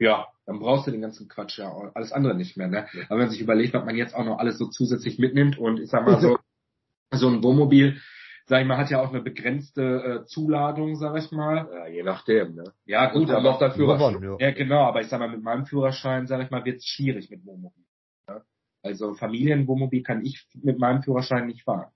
ja, 0.00 0.26
dann 0.46 0.58
brauchst 0.58 0.86
du 0.86 0.90
den 0.90 1.02
ganzen 1.02 1.28
Quatsch 1.28 1.58
ja 1.58 1.72
alles 1.94 2.10
andere 2.10 2.34
nicht 2.34 2.56
mehr. 2.56 2.68
Ne? 2.68 2.86
Aber 3.06 3.10
wenn 3.10 3.18
man 3.18 3.30
sich 3.30 3.40
überlegt, 3.40 3.74
was 3.74 3.84
man 3.84 3.96
jetzt 3.96 4.14
auch 4.14 4.24
noch 4.24 4.38
alles 4.38 4.58
so 4.58 4.66
zusätzlich 4.66 5.18
mitnimmt 5.18 5.58
und 5.58 5.78
ich 5.78 5.90
sag 5.90 6.04
mal 6.04 6.20
so, 6.20 6.38
so 7.12 7.28
ein 7.28 7.42
Wohnmobil, 7.42 8.00
sag 8.46 8.62
ich 8.62 8.66
mal, 8.66 8.78
hat 8.78 8.90
ja 8.90 9.00
auch 9.00 9.10
eine 9.10 9.20
begrenzte 9.20 9.82
äh, 9.82 10.26
Zuladung, 10.26 10.96
sag 10.96 11.16
ich 11.16 11.30
mal. 11.30 11.68
Ja, 11.72 11.86
je 11.86 12.02
nachdem, 12.02 12.54
ne? 12.54 12.64
Ja, 12.86 13.12
gut, 13.12 13.30
aber 13.30 13.50
auch 13.50 13.58
der 13.58 13.72
Führerschein. 13.72 14.22
Ja. 14.22 14.36
ja, 14.38 14.50
genau, 14.52 14.84
aber 14.86 15.02
ich 15.02 15.08
sag 15.08 15.20
mal, 15.20 15.28
mit 15.28 15.42
meinem 15.42 15.66
Führerschein, 15.66 16.26
sag 16.26 16.42
ich 16.42 16.50
mal, 16.50 16.64
wird's 16.64 16.86
schwierig 16.86 17.30
mit 17.30 17.44
Wohnmobil. 17.44 17.84
Ja? 18.26 18.40
Also 18.82 19.14
Familienwohnmobil 19.14 20.02
kann 20.02 20.24
ich 20.24 20.48
mit 20.54 20.78
meinem 20.78 21.02
Führerschein 21.02 21.46
nicht 21.46 21.62
fahren. 21.62 21.92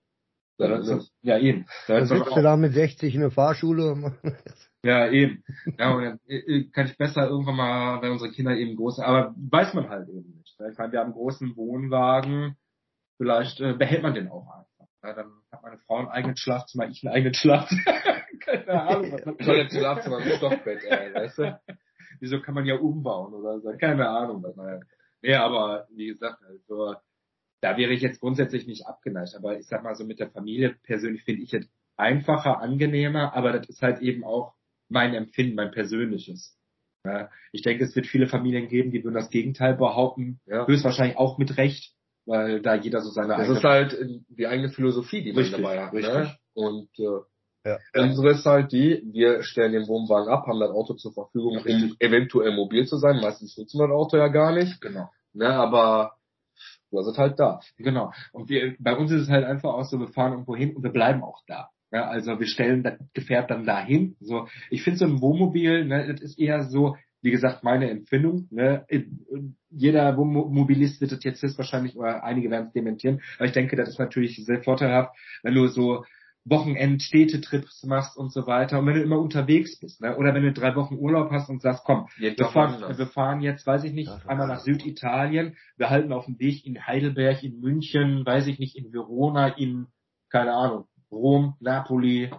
Ja, 0.58 0.68
das, 0.68 1.10
ja 1.22 1.38
eben. 1.38 1.66
Da 1.88 1.98
dann 1.98 2.06
sitzt 2.06 2.36
du 2.36 2.42
da 2.42 2.56
mit 2.56 2.74
60 2.74 3.14
in 3.14 3.22
der 3.22 3.30
Fahrschule. 3.30 4.14
Ja, 4.84 5.08
eben. 5.08 5.42
Ja, 5.78 5.94
und 5.94 6.04
dann 6.04 6.20
äh, 6.28 6.64
kann 6.72 6.86
ich 6.86 6.96
besser 6.96 7.28
irgendwann 7.28 7.56
mal, 7.56 8.02
wenn 8.02 8.12
unsere 8.12 8.30
Kinder 8.30 8.54
eben 8.54 8.76
groß 8.76 8.96
sind, 8.96 9.04
aber 9.04 9.34
weiß 9.36 9.74
man 9.74 9.88
halt 9.88 10.08
eben 10.08 10.36
nicht. 10.36 10.60
Ne? 10.60 10.70
Ich 10.70 10.78
meine, 10.78 10.92
wir 10.92 11.00
haben 11.00 11.06
einen 11.06 11.14
großen 11.14 11.56
Wohnwagen, 11.56 12.56
vielleicht 13.16 13.60
äh, 13.60 13.72
behält 13.72 14.02
man 14.02 14.14
den 14.14 14.28
auch 14.28 14.46
einfach. 14.46 14.92
Ja, 15.02 15.14
dann 15.14 15.32
hat 15.50 15.62
meine 15.62 15.78
Frau 15.78 15.98
ein 15.98 16.08
eigenes 16.08 16.38
Schlafzimmer, 16.40 16.88
ich 16.88 17.02
ein 17.02 17.08
eigenes 17.08 17.36
Schlafzimmer. 17.38 17.82
Keine 18.40 18.82
Ahnung. 18.82 19.12
Was 19.12 19.24
man 19.24 19.56
jetzt 19.56 19.74
Schlafzimmer 19.74 20.18
ein 20.18 20.30
Stockbett, 20.36 20.84
ey, 20.84 21.14
weißt 21.14 21.38
du? 21.38 21.60
Wieso 22.20 22.40
kann 22.40 22.54
man 22.54 22.66
ja 22.66 22.76
umbauen 22.76 23.32
oder 23.34 23.60
so? 23.60 23.72
Keine 23.78 24.08
Ahnung. 24.08 24.42
Was 24.42 24.54
man, 24.54 24.84
ja, 25.22 25.44
aber 25.44 25.86
wie 25.90 26.08
gesagt, 26.08 26.42
also 26.42 26.94
da 27.60 27.78
wäre 27.78 27.92
ich 27.92 28.02
jetzt 28.02 28.20
grundsätzlich 28.20 28.66
nicht 28.66 28.86
abgeneigt. 28.86 29.34
Aber 29.36 29.58
ich 29.58 29.66
sag 29.66 29.82
mal 29.82 29.94
so 29.94 30.04
mit 30.04 30.20
der 30.20 30.30
Familie 30.30 30.76
persönlich 30.82 31.24
finde 31.24 31.42
ich 31.42 31.52
jetzt 31.52 31.70
einfacher, 31.96 32.60
angenehmer, 32.60 33.34
aber 33.34 33.52
das 33.52 33.68
ist 33.68 33.82
halt 33.82 34.00
eben 34.00 34.24
auch 34.24 34.54
mein 34.88 35.14
Empfinden, 35.14 35.56
mein 35.56 35.70
persönliches. 35.70 36.56
Ja, 37.06 37.30
ich 37.52 37.62
denke, 37.62 37.84
es 37.84 37.94
wird 37.94 38.06
viele 38.06 38.26
Familien 38.26 38.68
geben, 38.68 38.90
die 38.90 39.04
würden 39.04 39.14
das 39.14 39.30
Gegenteil 39.30 39.74
behaupten, 39.74 40.40
ja. 40.46 40.66
höchstwahrscheinlich 40.66 41.18
auch 41.18 41.36
mit 41.36 41.58
Recht, 41.58 41.92
weil 42.24 42.62
da 42.62 42.74
jeder 42.74 43.02
so 43.02 43.10
seine 43.10 43.28
das 43.28 43.38
eigene... 43.40 43.54
Das 43.54 43.58
ist 43.58 43.64
halt 43.64 44.24
die 44.28 44.46
eigene 44.46 44.70
Philosophie, 44.70 45.22
die 45.22 45.32
man 45.32 45.42
richtig, 45.42 45.62
dabei 45.62 45.84
hat. 45.84 45.92
Ne? 45.92 45.98
Richtig. 45.98 46.14
Ne? 46.14 46.38
Und 46.54 46.88
äh, 46.98 47.68
ja. 47.68 47.78
unsere 47.94 48.30
ist 48.30 48.46
halt 48.46 48.72
die, 48.72 49.02
wir 49.12 49.42
stellen 49.42 49.72
den 49.72 49.86
Wohnwagen 49.86 50.32
ab, 50.32 50.46
haben 50.46 50.60
das 50.60 50.70
Auto 50.70 50.94
zur 50.94 51.12
Verfügung, 51.12 51.58
um 51.58 51.96
eventuell 51.98 52.52
mobil 52.52 52.86
zu 52.86 52.96
sein. 52.96 53.20
Meistens 53.20 53.56
nutzen 53.58 53.78
wir 53.78 53.88
das 53.88 53.96
Auto 53.96 54.16
ja 54.16 54.28
gar 54.28 54.52
nicht. 54.52 54.80
Genau. 54.80 55.10
Ne, 55.34 55.48
aber 55.48 56.16
Du 56.94 57.00
hast 57.00 57.08
es 57.08 57.18
halt 57.18 57.40
da. 57.40 57.58
Genau. 57.76 58.12
Und 58.32 58.48
wir, 58.48 58.76
bei 58.78 58.96
uns 58.96 59.10
ist 59.10 59.22
es 59.22 59.28
halt 59.28 59.44
einfach 59.44 59.74
auch 59.74 59.84
so, 59.84 59.98
wir 59.98 60.06
fahren 60.08 60.32
irgendwo 60.32 60.54
hin 60.54 60.76
und 60.76 60.84
wir 60.84 60.92
bleiben 60.92 61.24
auch 61.24 61.42
da. 61.48 61.70
Ja, 61.94 62.08
also 62.08 62.40
wir 62.40 62.48
stellen 62.48 62.82
das 62.82 62.98
Gefährt 63.12 63.52
dann 63.52 63.64
dahin. 63.64 64.16
So, 64.18 64.48
ich 64.68 64.82
finde 64.82 64.98
so 64.98 65.04
ein 65.04 65.20
Wohnmobil, 65.20 65.84
ne, 65.84 66.08
das 66.12 66.22
ist 66.22 66.40
eher 66.40 66.64
so, 66.64 66.96
wie 67.22 67.30
gesagt, 67.30 67.62
meine 67.62 67.88
Empfindung. 67.88 68.48
Ne? 68.50 68.84
Jeder 69.70 70.16
Wohnmobilist 70.16 71.00
wird 71.00 71.12
das 71.12 71.22
jetzt 71.22 71.56
wahrscheinlich, 71.56 71.96
oder 71.96 72.24
einige 72.24 72.50
werden 72.50 72.66
es 72.66 72.72
dementieren, 72.72 73.22
aber 73.36 73.46
ich 73.46 73.52
denke, 73.52 73.76
das 73.76 73.90
ist 73.90 74.00
natürlich 74.00 74.44
sehr 74.44 74.64
vorteilhaft, 74.64 75.16
wenn 75.44 75.54
du 75.54 75.68
so 75.68 76.04
Wochenend-Städtetrips 76.46 77.84
machst 77.84 78.16
und 78.16 78.32
so 78.32 78.44
weiter. 78.48 78.80
Und 78.80 78.86
wenn 78.86 78.96
du 78.96 79.02
immer 79.02 79.20
unterwegs 79.20 79.78
bist, 79.78 80.00
ne? 80.00 80.16
oder 80.16 80.34
wenn 80.34 80.42
du 80.42 80.52
drei 80.52 80.74
Wochen 80.74 80.96
Urlaub 80.96 81.30
hast 81.30 81.48
und 81.48 81.62
sagst, 81.62 81.84
komm, 81.84 82.08
wir 82.16 82.34
fahren, 82.48 82.98
wir 82.98 83.06
fahren 83.06 83.40
jetzt, 83.40 83.68
weiß 83.68 83.84
ich 83.84 83.92
nicht, 83.92 84.10
Ach, 84.10 84.26
einmal 84.26 84.48
nach 84.48 84.60
Süditalien, 84.60 85.56
wir 85.76 85.90
halten 85.90 86.12
auf 86.12 86.24
dem 86.24 86.40
Weg 86.40 86.66
in 86.66 86.88
Heidelberg, 86.88 87.44
in 87.44 87.60
München, 87.60 88.26
weiß 88.26 88.48
ich 88.48 88.58
nicht, 88.58 88.76
in 88.76 88.92
Verona, 88.92 89.46
in, 89.56 89.86
keine 90.28 90.54
Ahnung, 90.54 90.86
Rom, 91.14 91.56
Napoli, 91.60 92.30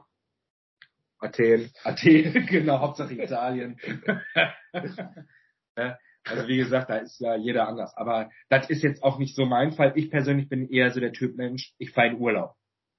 Athen, 1.19 1.71
Athen, 1.84 2.45
genau, 2.47 2.80
Hauptsache 2.80 3.13
Italien. 3.13 3.80
Also 6.28 6.47
wie 6.47 6.57
gesagt, 6.57 6.89
da 6.89 6.97
ist 6.97 7.19
ja 7.19 7.36
jeder 7.36 7.67
anders. 7.67 7.95
Aber 7.95 8.32
das 8.49 8.67
ist 8.71 8.82
jetzt 8.82 9.03
auch 9.03 9.19
nicht 9.19 9.36
so 9.36 9.45
mein 9.45 9.73
Fall. 9.73 9.93
Ich 9.95 10.09
persönlich 10.09 10.49
bin 10.49 10.67
eher 10.67 10.89
so 10.89 10.99
der 10.99 11.13
Typ 11.13 11.36
Mensch, 11.36 11.76
ich 11.78 11.91
fahre 11.91 12.07
in 12.07 12.19
Urlaub. 12.19 12.55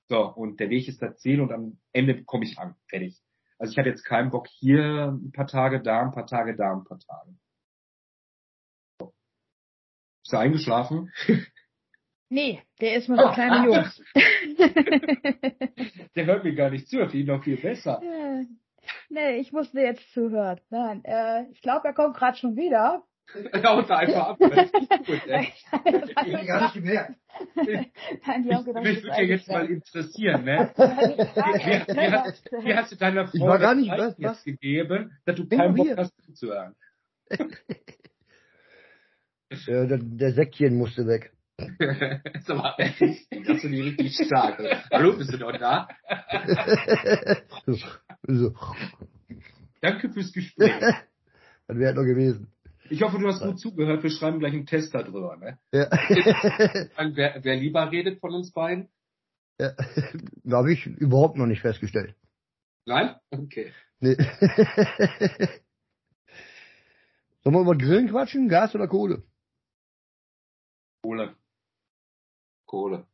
So, 0.08 0.32
und 0.32 0.60
der 0.60 0.70
Weg 0.70 0.86
ist 0.86 1.02
das 1.02 1.18
Ziel 1.18 1.40
und 1.40 1.52
am 1.52 1.80
Ende 1.92 2.22
komme 2.22 2.44
ich 2.44 2.56
an. 2.56 2.76
Fertig. 2.88 3.20
Also 3.58 3.72
ich 3.72 3.78
hatte 3.78 3.88
jetzt 3.88 4.04
keinen 4.04 4.30
Bock 4.30 4.46
hier 4.46 5.12
ein 5.12 5.32
paar 5.32 5.48
Tage, 5.48 5.82
da 5.82 6.02
ein 6.02 6.12
paar 6.12 6.26
Tage, 6.26 6.54
da 6.54 6.72
ein 6.72 6.84
paar 6.84 7.00
Tage. 7.00 7.34
So. 9.00 9.12
Bist 10.22 10.32
du 10.32 10.36
eingeschlafen? 10.36 11.12
Nee, 12.28 12.60
der 12.80 12.96
ist 12.96 13.08
nur 13.08 13.18
so 13.18 13.26
ein 13.26 13.34
kleiner 13.34 13.64
Junge. 13.64 13.92
der 16.16 16.26
hört 16.26 16.44
mir 16.44 16.54
gar 16.54 16.70
nicht 16.70 16.88
zu, 16.88 17.00
ihn 17.02 17.26
noch 17.26 17.42
viel 17.44 17.57
besser. 17.57 18.00
Ja. 18.02 18.42
Nee, 19.09 19.38
ich 19.38 19.52
musste 19.52 19.80
jetzt 19.80 20.12
zuhören. 20.12 20.61
Nein, 20.70 21.04
äh, 21.04 21.44
ich 21.50 21.61
glaube, 21.61 21.88
er 21.88 21.94
kommt 21.94 22.16
gerade 22.16 22.36
schon 22.38 22.57
wieder. 22.57 23.02
Haut 23.64 23.90
einfach 23.90 24.28
ab. 24.28 24.36
Das 24.38 24.70
ist 24.70 25.07
gut, 25.07 25.26
ey. 25.26 25.48
Ich 25.52 25.66
habe 25.72 26.46
gar 26.46 26.62
nicht 26.62 26.74
gemerkt. 26.74 27.14
Nein, 27.57 28.44
die 28.44 28.54
haben 28.54 28.64
gedacht, 28.64 28.84
Mich 28.84 29.02
würde 29.02 29.16
ja 29.16 29.22
jetzt 29.22 29.48
mal 29.48 29.66
interessieren, 29.68 30.44
ne? 30.44 30.70
wie, 30.76 32.12
hast, 32.12 32.44
wie 32.64 32.74
hast 32.74 32.92
du 32.92 32.96
deiner 32.96 33.26
Frau 33.26 33.46
war 33.46 33.59
gar 33.59 33.74
nicht, 33.74 33.90
was, 33.90 34.14
was? 34.18 34.44
gegeben, 34.44 35.12
dass 35.24 35.36
du 35.36 35.48
keinen 35.48 35.74
Bock 35.74 35.96
hast 35.96 36.14
zuzuhören? 36.22 36.76
ja, 39.66 39.86
der, 39.86 39.98
der 39.98 40.32
Säckchen 40.32 40.78
musste 40.78 41.07
weg. 41.07 41.36
Sag 42.46 42.57
mal, 42.57 42.74
das 42.76 43.00
ist 43.00 43.64
die 43.64 43.80
richtig 43.80 44.14
stark. 44.14 44.59
Hallo, 44.92 45.16
bist 45.16 45.32
du 45.32 45.38
noch 45.38 45.57
da? 45.57 45.88
so. 48.26 48.54
Danke 49.80 50.11
fürs 50.11 50.32
Gespräch. 50.32 50.72
Das 51.68 51.78
wäre 51.78 51.94
noch 51.94 52.04
gewesen. 52.04 52.52
Ich 52.90 53.02
hoffe, 53.02 53.18
du 53.18 53.26
hast 53.26 53.42
gut 53.42 53.59
zugehört. 53.59 54.00
Wir 54.00 54.11
schreiben 54.11 54.38
gleich 54.38 54.52
einen 54.52 54.66
Test 54.66 54.94
darüber. 54.94 55.36
Ne? 55.36 55.59
Ja. 55.72 55.90
wer, 57.16 57.40
wer 57.42 57.57
lieber 57.57 57.90
redet 57.90 58.20
von 58.20 58.32
uns 58.32 58.52
beiden? 58.52 58.88
Ja, 59.59 59.72
habe 60.48 60.72
ich 60.72 60.86
überhaupt 60.86 61.36
noch 61.36 61.46
nicht 61.46 61.62
festgestellt. 61.62 62.14
Nein? 62.84 63.16
Okay. 63.30 63.72
Nee. 63.98 64.14
Sollen 67.42 67.57
wir 67.57 67.62
über 67.62 67.76
Grillen 67.76 68.09
quatschen? 68.09 68.48
Gas 68.48 68.76
oder 68.76 68.86
Kohle? 68.86 69.24
Kohle. 71.02 71.34
Kohle. 72.66 73.06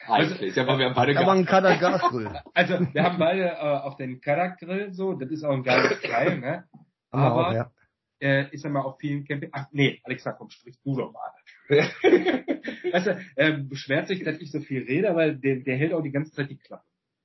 Eigentlich, 0.00 0.56
also, 0.56 0.60
aber 0.60 0.78
wir 0.78 0.86
haben 0.86 0.94
beide 0.94 1.18
aber 1.18 1.32
ein 1.32 1.46
Kadak 1.46 1.80
Gasgrill. 1.80 2.30
Also, 2.54 2.74
wir 2.92 3.02
haben 3.02 3.18
beide 3.18 3.48
äh, 3.48 3.56
auf 3.56 3.96
den 3.96 4.20
Kadak 4.20 4.58
Grill 4.58 4.92
so, 4.92 5.14
das 5.14 5.30
ist 5.30 5.44
auch 5.44 5.52
ein 5.52 5.62
geiles 5.62 6.00
Teil, 6.02 6.38
ne? 6.38 6.64
Aber 7.10 7.48
auch, 7.48 7.52
ja 7.52 7.70
äh, 8.20 8.48
ist 8.50 8.64
er 8.64 8.70
mal 8.70 8.80
auf 8.80 8.98
vielen 8.98 9.24
Camping. 9.24 9.50
Ach 9.52 9.66
nee, 9.72 10.00
Alexa, 10.04 10.32
komm, 10.32 10.50
sprich 10.50 10.78
du 10.82 10.96
doch 10.96 11.12
mal. 11.12 11.30
weißt 11.68 13.06
du, 13.06 13.20
er 13.36 13.52
beschwert 13.58 14.08
sich, 14.08 14.22
dass 14.24 14.40
ich 14.40 14.50
so 14.50 14.60
viel 14.60 14.82
rede, 14.84 15.10
aber 15.10 15.32
der, 15.32 15.56
der 15.56 15.76
hält 15.76 15.92
auch 15.92 16.02
die 16.02 16.12
ganze 16.12 16.32
Zeit 16.32 16.50
die 16.50 16.58
Klappe. 16.58 16.84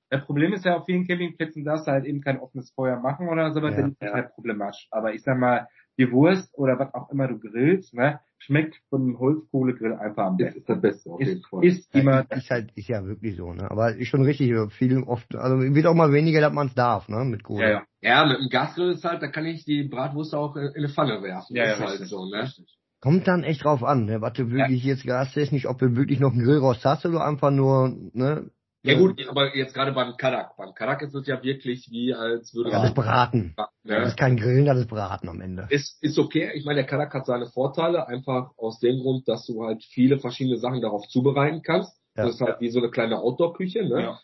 Das 0.10 0.26
Problem 0.26 0.52
ist 0.52 0.66
ja, 0.66 0.76
auf 0.76 0.86
vielen 0.86 1.08
Campingplätzen 1.08 1.64
darfst 1.64 1.88
du 1.88 1.92
halt 1.92 2.06
eben 2.06 2.22
kein 2.22 2.40
offenes 2.40 2.72
Feuer 2.72 3.00
machen 3.00 3.30
oder 3.30 3.52
so, 3.52 3.60
aber 3.60 3.72
ja, 3.72 3.78
dann 3.78 3.92
ist 3.92 4.02
ja. 4.02 4.12
halt 4.12 4.34
problematisch. 4.34 4.88
Aber 4.92 5.14
ich 5.14 5.24
sag 5.24 5.38
mal, 5.38 5.68
die 5.98 6.12
Wurst 6.12 6.54
oder 6.58 6.78
was 6.78 6.94
auch 6.94 7.10
immer 7.12 7.28
du 7.28 7.40
grillst, 7.40 7.94
ne, 7.94 8.20
schmeckt 8.42 8.76
von 8.90 9.02
einem 9.02 9.20
Holzkohlegrill 9.20 9.94
einfach 9.94 10.26
am 10.26 10.38
besten. 10.38 10.54
Das 10.54 10.62
ist 10.62 10.70
das 10.70 10.82
Beste 10.82 11.10
auf 11.12 11.20
jeden 11.22 11.42
Fall. 11.44 11.64
Ist 11.64 11.96
immer. 11.96 12.26
Ist 12.32 12.50
halt, 12.50 12.72
ist 12.76 12.88
ja 12.88 13.06
wirklich 13.06 13.38
so, 13.38 13.54
ne. 13.54 13.70
Aber 13.70 13.96
ist 13.96 14.08
schon 14.08 14.24
richtig, 14.24 14.54
viel 14.78 15.04
oft, 15.04 15.36
also 15.36 15.58
wird 15.60 15.86
auch 15.86 15.94
mal 15.94 16.12
weniger, 16.12 16.42
dass 16.42 16.54
man 16.54 16.68
es 16.68 16.74
darf, 16.74 17.08
ne, 17.08 17.24
mit 17.24 17.44
Kohle. 17.44 17.64
Ja, 17.64 17.70
ja. 17.70 17.84
ja, 18.02 18.26
mit 18.26 18.40
dem 18.40 18.50
Gasgrill 18.50 18.94
ist 18.94 19.04
halt, 19.04 19.22
da 19.22 19.28
kann 19.28 19.46
ich 19.46 19.64
die 19.66 19.84
Bratwurst 19.84 20.34
auch 20.34 20.56
in 20.56 20.70
eine 20.76 20.90
Pfanne 20.90 21.22
werfen. 21.22 21.56
Ja, 21.56 21.66
ja, 21.66 21.74
ist 21.74 21.80
halt 21.80 22.08
so, 22.08 22.26
ne. 22.26 22.44
Richtig. 22.44 22.78
Kommt 23.00 23.28
dann 23.28 23.44
echt 23.44 23.64
drauf 23.64 23.84
an, 23.84 24.06
ne, 24.06 24.22
was 24.22 24.34
du 24.34 24.52
wirklich 24.52 24.84
ja. 24.84 24.94
jetzt 24.94 25.06
gastechnisch, 25.06 25.68
ob 25.68 25.80
du 25.80 25.96
wirklich 25.96 26.20
noch 26.20 26.32
einen 26.32 26.44
Grillrost 26.44 26.84
hast 26.84 27.06
oder 27.06 27.26
einfach 27.26 27.52
nur, 27.52 27.96
ne, 28.14 28.50
ja 28.84 28.98
gut, 28.98 29.28
aber 29.28 29.56
jetzt 29.56 29.74
gerade 29.74 29.92
beim 29.92 30.18
Kadak. 30.18 30.58
Beim 30.58 30.74
Kadak 30.74 31.04
ist 31.04 31.14
es 31.14 31.28
ja 31.28 31.44
wirklich 31.44 31.90
wie 31.92 32.14
als 32.14 32.54
würde 32.54 32.72
ja, 32.72 32.78
man... 32.78 32.82
Das 32.84 32.92
ist 32.92 32.96
Braten. 32.96 33.54
Ja. 33.58 33.70
Das 33.84 34.10
ist 34.10 34.18
kein 34.18 34.38
Grillen, 34.38 34.66
das 34.66 34.80
ist 34.80 34.90
Braten 34.90 35.30
am 35.30 35.40
Ende. 35.40 35.68
Ist, 35.70 36.02
ist 36.02 36.18
okay. 36.18 36.52
Ich 36.56 36.66
meine, 36.66 36.78
der 36.78 36.88
Kadak 36.88 37.14
hat 37.14 37.26
seine 37.26 37.46
Vorteile, 37.48 38.08
einfach 38.08 38.52
aus 38.58 38.80
dem 38.80 39.00
Grund, 39.00 39.28
dass 39.28 39.46
du 39.46 39.64
halt 39.64 39.84
viele 39.84 40.20
verschiedene 40.20 40.58
Sachen 40.58 40.82
darauf 40.82 41.08
zubereiten 41.08 41.62
kannst. 41.62 41.96
Ja. 42.16 42.26
Das 42.26 42.36
ist 42.36 42.42
halt 42.42 42.60
wie 42.60 42.70
so 42.70 42.80
eine 42.80 42.90
kleine 42.90 43.20
Outdoor-Küche, 43.20 43.84
ne? 43.84 44.02
Ja. 44.02 44.20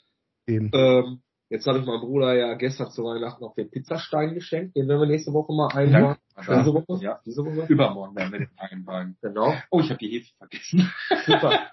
Eben. 0.47 0.71
Ähm, 0.73 1.21
jetzt 1.49 1.67
habe 1.67 1.79
ich 1.79 1.85
meinem 1.85 2.01
Bruder 2.01 2.33
ja 2.33 2.55
gestern 2.55 2.89
zu 2.89 3.03
Weihnachten 3.03 3.43
noch 3.43 3.53
den 3.53 3.69
Pizzastein 3.69 4.33
geschenkt. 4.33 4.75
Den 4.75 4.87
werden 4.87 5.01
wir 5.01 5.07
nächste 5.07 5.33
Woche 5.33 5.53
mal 5.53 5.67
einbauen. 5.67 6.15
Ja. 6.35 6.59
Diese 6.59 6.73
Woche? 6.73 7.03
Ja, 7.03 7.19
diese 7.25 7.45
Woche. 7.45 7.65
Übermorgen 7.67 8.15
werden 8.15 8.31
wir 8.31 8.39
den 8.39 8.51
einbauen. 8.57 9.17
Genau. 9.21 9.53
Oh, 9.69 9.81
ich 9.81 9.89
habe 9.89 9.99
die 9.99 10.09
Hefe 10.09 10.33
vergessen. 10.37 10.91
Super. 11.25 11.69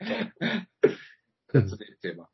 zu 1.52 1.76
dem 1.76 1.94
Thema. 2.00 2.28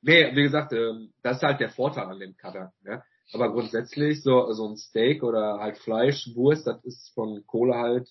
Nee, 0.00 0.34
wie 0.34 0.42
gesagt, 0.42 0.72
ähm, 0.72 1.12
das 1.22 1.38
ist 1.38 1.42
halt 1.42 1.60
der 1.60 1.70
Vorteil 1.70 2.06
an 2.06 2.20
dem 2.20 2.36
Cutter. 2.36 2.72
Ne? 2.82 3.02
Aber 3.32 3.52
grundsätzlich 3.52 4.22
so, 4.22 4.52
so 4.52 4.68
ein 4.68 4.76
Steak 4.76 5.22
oder 5.22 5.58
halt 5.58 5.78
Fleisch, 5.78 6.30
Wurst, 6.34 6.66
das 6.66 6.82
ist 6.84 7.12
von 7.14 7.44
Kohle 7.46 7.74
halt. 7.74 8.08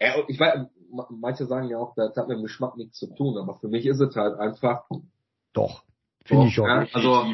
Ja, 0.00 0.16
ich 0.28 0.40
weiß, 0.40 0.66
manche 1.10 1.46
sagen 1.46 1.68
ja 1.68 1.78
auch, 1.78 1.94
das 1.94 2.16
hat 2.16 2.28
mit 2.28 2.38
dem 2.38 2.42
Geschmack 2.42 2.76
nichts 2.76 2.98
zu 2.98 3.14
tun, 3.14 3.38
aber 3.38 3.58
für 3.58 3.68
mich 3.68 3.86
ist 3.86 4.00
es 4.00 4.16
halt 4.16 4.38
einfach. 4.38 4.88
Doch, 5.52 5.84
finde 6.24 6.46
ich 6.46 6.54
schon. 6.54 6.66
Ja, 6.66 6.86
also, 6.92 7.26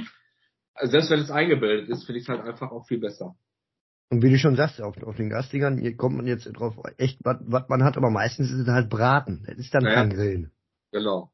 selbst 0.82 1.10
wenn 1.10 1.20
es 1.20 1.30
eingebildet 1.30 1.88
ist, 1.88 2.04
finde 2.04 2.18
ich 2.18 2.24
es 2.24 2.28
halt 2.28 2.42
einfach 2.42 2.70
auch 2.70 2.86
viel 2.86 2.98
besser. 2.98 3.34
Und 4.10 4.22
wie 4.22 4.30
du 4.30 4.38
schon 4.38 4.56
sagst, 4.56 4.82
auf, 4.82 5.00
auf 5.04 5.16
den 5.16 5.30
Gastigern, 5.30 5.78
hier 5.78 5.96
kommt 5.96 6.16
man 6.16 6.26
jetzt 6.26 6.44
drauf, 6.44 6.74
echt, 6.98 7.18
was 7.22 7.68
man 7.68 7.84
hat, 7.84 7.96
aber 7.96 8.10
meistens 8.10 8.50
ist 8.50 8.58
es 8.58 8.68
halt 8.68 8.90
Braten. 8.90 9.44
Das 9.46 9.56
ist 9.56 9.72
dann 9.72 9.84
ja. 9.84 9.94
kein 9.94 10.10
Grillen. 10.10 10.52
Genau. 10.90 11.30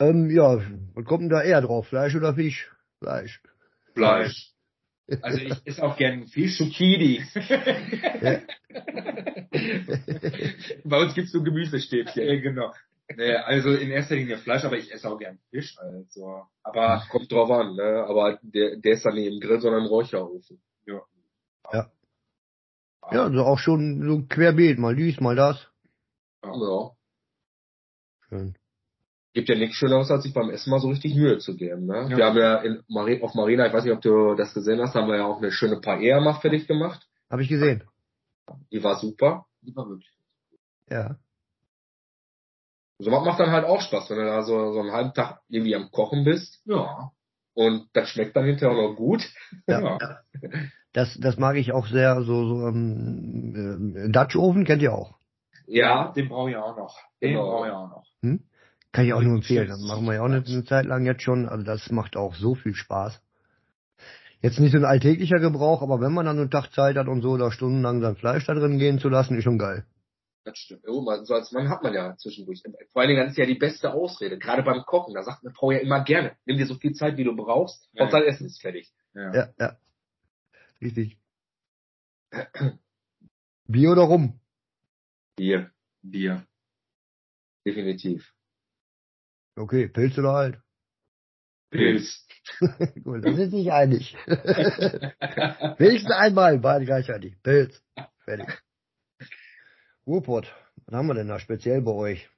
Ähm, 0.00 0.30
ja, 0.30 0.60
was 0.94 1.04
kommt 1.04 1.22
denn 1.22 1.28
da 1.28 1.42
eher 1.42 1.60
drauf? 1.60 1.88
Fleisch 1.88 2.14
oder 2.14 2.34
Fisch? 2.34 2.70
Fleisch. 2.98 3.42
Fleisch. 3.94 4.52
Also 5.22 5.38
ich 5.38 5.54
esse 5.64 5.82
auch 5.82 5.96
gern 5.96 6.26
Fisch. 6.26 6.58
Zucchini. 6.58 7.24
Ja. 8.20 8.40
Bei 10.84 11.00
uns 11.00 11.14
gibt's 11.14 11.32
so 11.32 11.42
Gemüsestäbchen. 11.42 12.26
Ja, 12.26 12.40
genau. 12.40 12.72
Also 13.46 13.70
in 13.70 13.90
erster 13.90 14.16
Linie 14.16 14.36
Fleisch, 14.38 14.64
aber 14.64 14.76
ich 14.76 14.92
esse 14.92 15.08
auch 15.08 15.18
gern 15.18 15.38
Fisch. 15.50 15.76
Also. 15.78 16.46
Aber 16.62 17.02
kommt 17.10 17.32
drauf 17.32 17.50
an, 17.50 17.74
ne? 17.74 18.04
Aber 18.06 18.38
der, 18.42 18.76
der 18.76 18.92
ist 18.92 19.04
dann 19.04 19.14
nicht 19.14 19.32
im 19.32 19.40
Grill, 19.40 19.60
sondern 19.60 19.84
im 19.84 19.88
Räucherofen. 19.88 20.60
Ja. 20.86 21.00
Ja. 21.72 21.90
Ja, 23.10 23.24
also 23.24 23.44
auch 23.44 23.58
schon 23.58 24.02
so 24.02 24.26
querbeet, 24.28 24.78
mal 24.78 24.94
dies, 24.94 25.18
mal 25.20 25.34
das. 25.34 25.66
Ja. 26.44 26.90
Schön. 28.28 28.54
Gibt 29.38 29.50
ja 29.50 29.54
nichts 29.54 29.76
Schöneres, 29.76 30.10
als 30.10 30.24
sich 30.24 30.34
beim 30.34 30.50
Essen 30.50 30.68
mal 30.68 30.80
so 30.80 30.88
richtig 30.88 31.14
Mühe 31.14 31.38
zu 31.38 31.54
geben. 31.54 31.86
Ne? 31.86 32.08
Ja. 32.10 32.16
Wir 32.16 32.26
haben 32.26 32.36
ja 32.38 32.56
in 32.56 33.22
auf 33.22 33.34
Marina, 33.34 33.68
ich 33.68 33.72
weiß 33.72 33.84
nicht, 33.84 33.92
ob 33.92 34.00
du 34.00 34.34
das 34.34 34.52
gesehen 34.52 34.80
hast, 34.80 34.96
haben 34.96 35.06
wir 35.06 35.18
ja 35.18 35.26
auch 35.26 35.38
eine 35.38 35.52
schöne 35.52 35.80
Paella 35.80 36.18
mal 36.18 36.40
fertig 36.40 36.66
gemacht. 36.66 37.06
Habe 37.30 37.44
ich 37.44 37.48
gesehen. 37.48 37.84
Die 38.72 38.82
war 38.82 38.96
super. 38.96 39.46
Die 39.62 39.76
war 39.76 39.88
wirklich. 39.88 40.10
Ja. 40.90 41.18
So 42.98 43.12
was 43.12 43.24
macht 43.24 43.38
dann 43.38 43.52
halt 43.52 43.64
auch 43.64 43.80
Spaß, 43.80 44.10
wenn 44.10 44.16
du 44.16 44.24
da 44.24 44.42
so, 44.42 44.72
so 44.72 44.80
einen 44.80 44.90
halben 44.90 45.14
Tag 45.14 45.40
irgendwie 45.48 45.76
am 45.76 45.92
Kochen 45.92 46.24
bist. 46.24 46.60
Ja. 46.64 47.12
Und 47.54 47.88
das 47.92 48.08
schmeckt 48.08 48.34
dann 48.34 48.44
hinterher 48.44 48.76
auch 48.76 48.90
noch 48.90 48.96
gut. 48.96 49.22
Ja. 49.68 49.98
ja. 50.00 50.18
Das, 50.94 51.16
das 51.20 51.36
mag 51.36 51.54
ich 51.54 51.70
auch 51.72 51.86
sehr, 51.86 52.22
so, 52.22 52.44
so 52.44 52.66
ähm, 52.66 53.94
äh, 53.96 54.10
Dutch 54.10 54.34
Oven 54.34 54.64
kennt 54.64 54.82
ihr 54.82 54.92
auch. 54.92 55.14
Ja, 55.68 56.10
den 56.10 56.28
brauche 56.28 56.50
ich 56.50 56.56
auch 56.56 56.76
noch. 56.76 56.98
Den 57.22 57.34
genau. 57.34 57.44
brauche 57.44 57.66
ich 57.68 57.72
auch 57.72 57.88
noch. 57.88 58.04
Hm? 58.22 58.47
Kann 58.92 59.06
ich 59.06 59.12
auch 59.12 59.22
nur 59.22 59.36
empfehlen. 59.36 59.68
Das 59.68 59.80
machen 59.80 60.06
wir 60.06 60.14
ja 60.14 60.20
auch 60.22 60.26
eine, 60.26 60.42
eine 60.44 60.64
Zeit 60.64 60.86
lang 60.86 61.04
jetzt 61.04 61.22
schon. 61.22 61.48
Also 61.48 61.64
das 61.64 61.90
macht 61.90 62.16
auch 62.16 62.34
so 62.34 62.54
viel 62.54 62.74
Spaß. 62.74 63.20
Jetzt 64.40 64.60
nicht 64.60 64.72
so 64.72 64.78
ein 64.78 64.84
alltäglicher 64.84 65.40
Gebrauch, 65.40 65.82
aber 65.82 66.00
wenn 66.00 66.12
man 66.12 66.26
dann 66.26 66.38
einen 66.38 66.50
Tag 66.50 66.72
Zeit 66.72 66.96
hat 66.96 67.08
und 67.08 67.22
so, 67.22 67.36
da 67.36 67.50
stundenlang 67.50 68.00
sein 68.00 68.16
Fleisch 68.16 68.46
da 68.46 68.54
drin 68.54 68.78
gehen 68.78 68.98
zu 69.00 69.08
lassen, 69.08 69.36
ist 69.36 69.44
schon 69.44 69.58
geil. 69.58 69.84
Das 70.44 70.56
stimmt. 70.56 70.84
Oh, 70.86 71.04
so 71.24 71.34
als 71.34 71.52
Mann 71.52 71.68
hat 71.68 71.82
man 71.82 71.92
ja 71.92 72.16
zwischendurch. 72.16 72.62
Vor 72.92 73.02
allen 73.02 73.08
Dingen, 73.08 73.22
das 73.22 73.32
ist 73.32 73.38
ja 73.38 73.46
die 73.46 73.58
beste 73.58 73.92
Ausrede. 73.92 74.38
Gerade 74.38 74.62
beim 74.62 74.82
Kochen, 74.84 75.12
da 75.12 75.22
sagt 75.22 75.44
eine 75.44 75.52
Frau 75.52 75.72
ja 75.72 75.78
immer 75.78 76.04
gerne, 76.04 76.36
nimm 76.46 76.56
dir 76.56 76.66
so 76.66 76.74
viel 76.74 76.92
Zeit, 76.92 77.16
wie 77.16 77.24
du 77.24 77.34
brauchst, 77.34 77.88
ja. 77.92 78.04
und 78.04 78.12
dein 78.12 78.22
Essen 78.22 78.46
ist 78.46 78.60
fertig. 78.60 78.90
Ja, 79.14 79.34
ja. 79.34 79.48
ja. 79.58 79.76
Richtig. 80.80 81.18
Bier 83.66 83.90
oder 83.90 84.02
Rum? 84.02 84.40
Bier. 85.36 85.70
Bier. 86.02 86.46
Definitiv. 87.66 88.32
Okay, 89.58 89.88
Pilz 89.88 90.16
oder 90.18 90.32
halt? 90.32 90.58
Pilz. 91.70 92.26
Gut, 93.04 93.24
das 93.24 93.38
ist 93.38 93.52
nicht 93.52 93.72
einig. 93.72 94.14
Wenigstens 95.78 96.12
einmal, 96.12 96.58
beide 96.58 96.84
gleichzeitig. 96.84 97.34
Pilz. 97.42 97.82
Fertig. 98.24 98.62
Ruhrpott, 100.06 100.54
was 100.86 100.94
haben 100.94 101.08
wir 101.08 101.14
denn 101.14 101.28
da 101.28 101.38
speziell 101.38 101.82
bei 101.82 101.90
euch? 101.90 102.30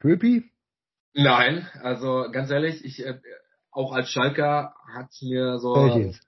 Köpi? 0.00 0.50
Nein, 1.14 1.68
also 1.82 2.30
ganz 2.32 2.50
ehrlich, 2.50 2.84
ich 2.84 3.04
äh, 3.04 3.20
auch 3.70 3.92
als 3.92 4.08
Schalker 4.10 4.74
hat 4.92 5.10
mir 5.22 5.58
so 5.58 5.74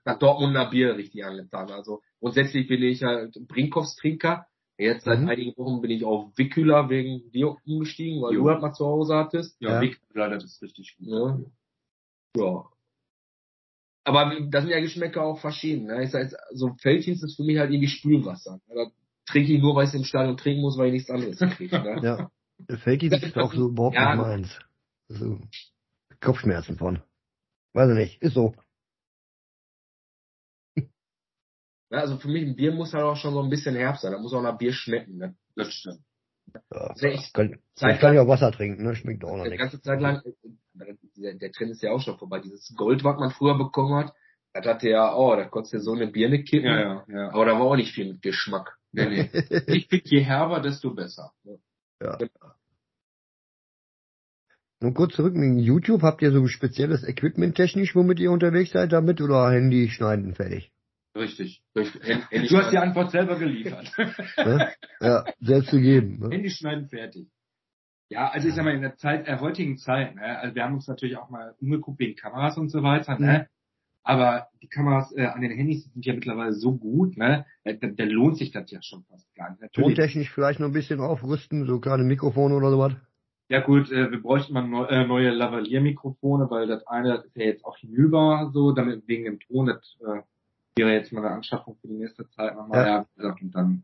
das 0.05 0.19
Dortmunder 0.19 0.69
Bier 0.69 0.95
richtig 0.95 1.25
angetan. 1.25 1.71
Also 1.71 2.01
grundsätzlich 2.19 2.67
bin 2.67 2.83
ich 2.83 3.03
halt 3.03 3.35
Brinkhoffs 3.47 3.95
Trinker. 3.95 4.47
Jetzt 4.77 5.05
seit 5.05 5.19
mhm. 5.19 5.29
einigen 5.29 5.57
Wochen 5.57 5.81
bin 5.81 5.91
ich 5.91 6.03
auf 6.03 6.35
Wickhüler 6.35 6.89
wegen 6.89 7.31
dir 7.31 7.55
umgestiegen, 7.65 8.21
weil 8.21 8.33
jo. 8.33 8.43
du 8.43 8.49
halt 8.49 8.61
mal 8.61 8.73
zu 8.73 8.85
Hause 8.85 9.15
hattest. 9.15 9.55
Ja, 9.61 9.75
ja. 9.75 9.81
Wickhüler, 9.81 10.29
das 10.29 10.45
ist 10.45 10.61
richtig 10.61 10.97
gut. 10.97 11.07
Ja. 11.07 11.39
ja. 12.37 12.65
Aber 14.05 14.37
da 14.49 14.61
sind 14.61 14.71
ja 14.71 14.79
Geschmäcker 14.79 15.23
auch 15.23 15.39
verschieden. 15.39 15.85
Ne? 15.85 16.03
Ich 16.03 16.11
sag 16.11 16.23
jetzt, 16.23 16.35
so 16.51 16.73
Felddienst 16.81 17.23
ist 17.23 17.35
für 17.35 17.43
mich 17.43 17.57
halt 17.57 17.71
irgendwie 17.71 17.87
Spülwasser. 17.87 18.59
Da 18.67 18.91
trinke 19.25 19.53
ich 19.53 19.61
nur, 19.61 19.75
weil 19.75 19.87
ich 19.87 19.93
im 19.93 20.03
Stadion 20.03 20.37
trinken 20.37 20.61
muss, 20.61 20.77
weil 20.77 20.87
ich 20.87 20.93
nichts 20.93 21.09
anderes 21.09 21.37
kriege. 21.55 21.79
Ne? 21.79 21.99
ja. 22.69 22.77
Felddienst 22.77 23.23
ist 23.23 23.37
auch 23.37 23.53
so 23.53 23.69
überhaupt 23.69 23.95
ja. 23.95 24.15
nicht 24.15 24.25
meins. 24.25 24.59
Also, 25.09 25.39
Kopfschmerzen 26.19 26.77
von. 26.77 26.99
Weiß 27.73 27.89
ich 27.89 27.95
nicht, 27.95 28.21
ist 28.21 28.33
so. 28.33 28.53
Ja, 31.93 31.99
also 31.99 32.17
für 32.17 32.27
mich 32.27 32.41
ein 32.41 32.55
Bier 32.55 32.71
muss 32.71 32.91
halt 32.91 33.03
auch 33.03 33.15
schon 33.15 33.35
so 33.35 33.43
ein 33.43 33.51
bisschen 33.51 33.75
Herbst 33.75 34.01
sein. 34.01 34.13
Da 34.13 34.17
muss 34.17 34.33
auch 34.33 34.41
nach 34.41 34.57
Bier 34.57 34.73
schmecken, 34.73 35.17
ne? 35.17 35.35
Das 35.55 35.71
stimmt. 35.71 35.99
Ja, 36.71 36.91
ich 37.03 37.31
kann, 37.33 37.59
Zeit 37.75 37.99
kann 37.99 38.15
ja 38.15 38.23
auch 38.23 38.27
Wasser 38.27 38.51
trinken, 38.51 38.83
ne? 38.83 38.95
Schmeckt 38.95 39.23
auch 39.23 39.37
noch 39.37 39.43
nicht. 39.43 39.53
Die 39.53 39.57
ganze 39.57 39.79
Zeit 39.79 40.01
lang, 40.01 40.23
der, 40.73 41.35
der 41.35 41.51
Trend 41.51 41.69
ist 41.69 41.83
ja 41.83 41.91
auch 41.91 42.01
schon 42.01 42.17
vorbei. 42.17 42.39
Dieses 42.39 42.73
Gold, 42.75 43.03
was 43.03 43.19
man 43.19 43.29
früher 43.29 43.55
bekommen 43.59 43.93
hat, 43.93 44.13
das 44.53 44.65
hatte 44.65 44.89
ja, 44.89 45.15
oh, 45.15 45.35
da 45.35 45.45
konntest 45.45 45.75
du 45.75 45.79
so 45.81 45.93
eine 45.93 46.07
Birne 46.07 46.43
kippen. 46.43 46.65
Ja, 46.65 46.79
ja, 46.79 47.05
ja. 47.07 47.29
Aber 47.31 47.45
da 47.45 47.51
war 47.51 47.61
auch 47.61 47.75
nicht 47.75 47.93
viel 47.93 48.11
mit 48.11 48.23
Geschmack. 48.23 48.75
Nee, 48.91 49.05
nee. 49.05 49.29
ich 49.67 49.87
finde, 49.87 50.09
je 50.09 50.21
herber, 50.21 50.61
desto 50.61 50.95
besser. 50.95 51.31
Ja. 51.43 52.17
ja. 52.19 52.27
Nun 54.79 54.95
kurz 54.95 55.13
zurück 55.13 55.35
mit 55.35 55.63
YouTube. 55.63 56.01
Habt 56.01 56.23
ihr 56.23 56.31
so 56.31 56.47
spezielles 56.47 57.07
Equipment 57.07 57.55
technisch, 57.55 57.95
womit 57.95 58.19
ihr 58.19 58.31
unterwegs 58.31 58.71
seid 58.71 58.91
damit 58.91 59.21
oder 59.21 59.51
Handy 59.51 59.89
schneiden 59.89 60.33
fertig? 60.33 60.72
Richtig. 61.15 61.61
Handy 61.75 62.47
du 62.47 62.57
hast 62.57 62.71
die 62.71 62.77
Antwort 62.77 63.11
selber 63.11 63.37
geliefert. 63.37 63.91
ja, 64.37 64.69
ja 64.99 65.25
selbst 65.39 65.71
gegeben. 65.71 66.19
Ne? 66.19 66.29
Handy 66.31 66.49
schneiden 66.49 66.87
fertig. 66.87 67.27
Ja, 68.09 68.29
also 68.29 68.47
ich 68.47 68.55
sag 68.55 68.63
mal, 68.63 68.73
in 68.73 68.81
der 68.81 68.95
Zeit, 68.95 69.27
der 69.27 69.39
heutigen 69.39 69.77
Zeit, 69.77 70.15
ne, 70.15 70.39
also 70.39 70.55
wir 70.55 70.63
haben 70.63 70.75
uns 70.75 70.87
natürlich 70.87 71.17
auch 71.17 71.29
mal 71.29 71.55
umgeguckt 71.59 71.99
wegen 71.99 72.15
Kameras 72.15 72.57
und 72.57 72.69
so 72.69 72.83
weiter, 72.83 73.17
ne? 73.17 73.39
Mhm. 73.39 73.45
Aber 74.05 74.47
die 74.61 74.67
Kameras 74.67 75.15
äh, 75.15 75.25
an 75.25 75.41
den 75.41 75.51
Handys 75.51 75.85
sind 75.93 76.05
ja 76.05 76.13
mittlerweile 76.13 76.53
so 76.53 76.75
gut, 76.75 77.15
ne? 77.15 77.45
Da, 77.63 77.73
da 77.73 78.03
lohnt 78.03 78.37
sich 78.37 78.51
das 78.51 78.69
ja 78.69 78.81
schon 78.81 79.03
fast 79.05 79.33
gar 79.35 79.51
nicht. 79.51 79.73
Tontechnisch 79.73 80.31
vielleicht 80.31 80.59
noch 80.59 80.67
ein 80.67 80.73
bisschen 80.73 80.99
aufrüsten, 80.99 81.65
so 81.65 81.79
kleine 81.79 82.03
Mikrofone 82.03 82.55
oder 82.55 82.69
sowas. 82.69 82.93
Ja 83.49 83.61
gut, 83.61 83.91
äh, 83.91 84.11
wir 84.11 84.21
bräuchten 84.21 84.53
mal 84.53 84.67
neu, 84.67 84.85
äh, 84.85 85.05
neue 85.05 85.29
Lavalier-Mikrofone, 85.29 86.49
weil 86.49 86.67
das 86.67 86.85
eine 86.87 87.23
ist 87.25 87.35
ja 87.35 87.45
jetzt 87.45 87.63
auch 87.63 87.77
hinüber, 87.77 88.51
so, 88.53 88.73
damit 88.73 89.07
wegen 89.07 89.25
dem 89.25 89.39
Ton, 89.39 89.67
das 89.67 89.97
äh, 90.01 90.21
wäre 90.75 90.93
jetzt 90.93 91.11
mal 91.11 91.25
eine 91.25 91.35
Anschaffung 91.35 91.77
für 91.81 91.87
die 91.87 91.97
nächste 91.97 92.27
Zeit 92.29 92.55
nochmal, 92.55 92.85
ja. 92.85 93.05
ja, 93.17 93.35
und 93.39 93.51
dann, 93.53 93.83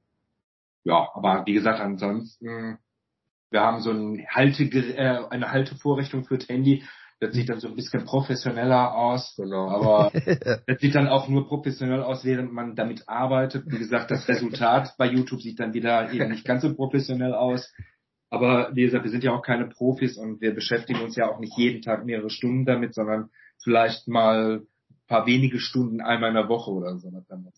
ja, 0.84 1.10
aber 1.14 1.45
wie 1.45 1.53
gesagt, 1.53 1.80
ansonsten, 1.80 2.78
wir 3.52 3.61
haben 3.61 3.82
so 3.82 3.91
ein 3.91 4.26
Halte, 4.30 4.64
äh, 4.64 5.26
eine 5.30 5.52
Haltevorrichtung 5.52 6.26
für 6.26 6.38
das 6.38 6.49
Handy, 6.49 6.84
das 7.20 7.34
sieht 7.34 7.49
dann 7.49 7.60
so 7.60 7.68
ein 7.68 7.76
bisschen 7.76 8.06
professioneller 8.06 8.95
aus, 8.95 9.36
genau. 9.36 9.70
aber 9.70 10.11
das 10.68 10.80
sieht 10.80 10.95
dann 10.95 11.07
auch 11.07 11.28
nur 11.28 11.48
professionell 11.48 12.02
aus, 12.02 12.24
während 12.24 12.53
man 12.53 12.76
damit 12.76 13.10
arbeitet. 13.10 13.66
Wie 13.68 13.78
gesagt, 13.78 14.10
das 14.10 14.28
Resultat 14.30 14.95
bei 14.98 15.07
YouTube 15.07 15.41
sieht 15.41 15.60
dann 15.60 15.74
wieder 15.74 16.14
eben 16.14 16.30
nicht 16.30 16.45
ganz 16.45 16.61
so 16.61 16.74
professionell 16.74 17.34
aus. 17.34 17.74
Aber 18.30 18.70
wie 18.74 18.84
gesagt, 18.84 19.03
wir 19.03 19.11
sind 19.11 19.24
ja 19.24 19.34
auch 19.34 19.41
keine 19.41 19.68
Profis 19.68 20.18
und 20.18 20.40
wir 20.40 20.53
beschäftigen 20.53 21.02
uns 21.02 21.16
ja 21.16 21.28
auch 21.30 21.40
nicht 21.40 21.57
jeden 21.57 21.82
Tag 21.82 22.06
mehrere 22.06 22.30
Stunden 22.30 22.66
damit, 22.66 22.94
sondern 22.94 23.32
vielleicht 23.61 24.07
mal 24.07 24.61
paar 25.10 25.26
wenige 25.26 25.60
Stunden 25.60 26.02
einmal 26.02 26.30
in 26.30 26.36
der 26.36 26.48
Woche 26.48 26.72
oder 26.72 26.98
so. 26.98 27.11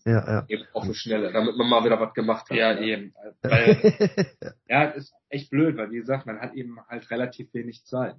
Ja, 0.04 0.26
ja. 0.26 0.44
Eben 0.48 0.64
auch 0.72 0.84
so 0.84 0.94
schnell, 0.94 1.32
damit 1.32 1.56
man 1.56 1.68
mal 1.68 1.84
wieder 1.84 2.00
was 2.00 2.14
gemacht 2.14 2.48
hat. 2.50 2.56
Ja, 2.56 2.72
ja. 2.72 2.80
eben. 2.80 3.14
Weil, 3.42 4.26
ja, 4.68 4.84
ist 4.84 5.12
echt 5.28 5.50
blöd, 5.50 5.76
weil 5.76 5.90
wie 5.92 5.98
gesagt, 5.98 6.26
man 6.26 6.40
hat 6.40 6.54
eben 6.54 6.80
halt 6.88 7.08
relativ 7.10 7.52
wenig 7.54 7.84
Zeit. 7.84 8.16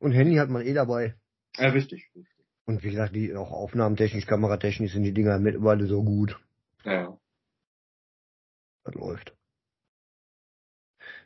Und 0.00 0.12
Handy 0.12 0.36
hat 0.36 0.50
man 0.50 0.62
eh 0.62 0.74
dabei. 0.74 1.14
Ja, 1.56 1.70
richtig, 1.70 2.10
richtig. 2.14 2.44
Und 2.66 2.82
wie 2.82 2.90
gesagt, 2.90 3.14
die 3.14 3.34
auch 3.34 3.52
aufnahmetechnisch, 3.52 4.26
kameratechnisch 4.26 4.92
sind 4.92 5.04
die 5.04 5.14
Dinger 5.14 5.38
mittlerweile 5.38 5.86
so 5.86 6.02
gut. 6.02 6.38
Ja. 6.84 7.16
Das 8.84 8.94
läuft. 8.94 9.34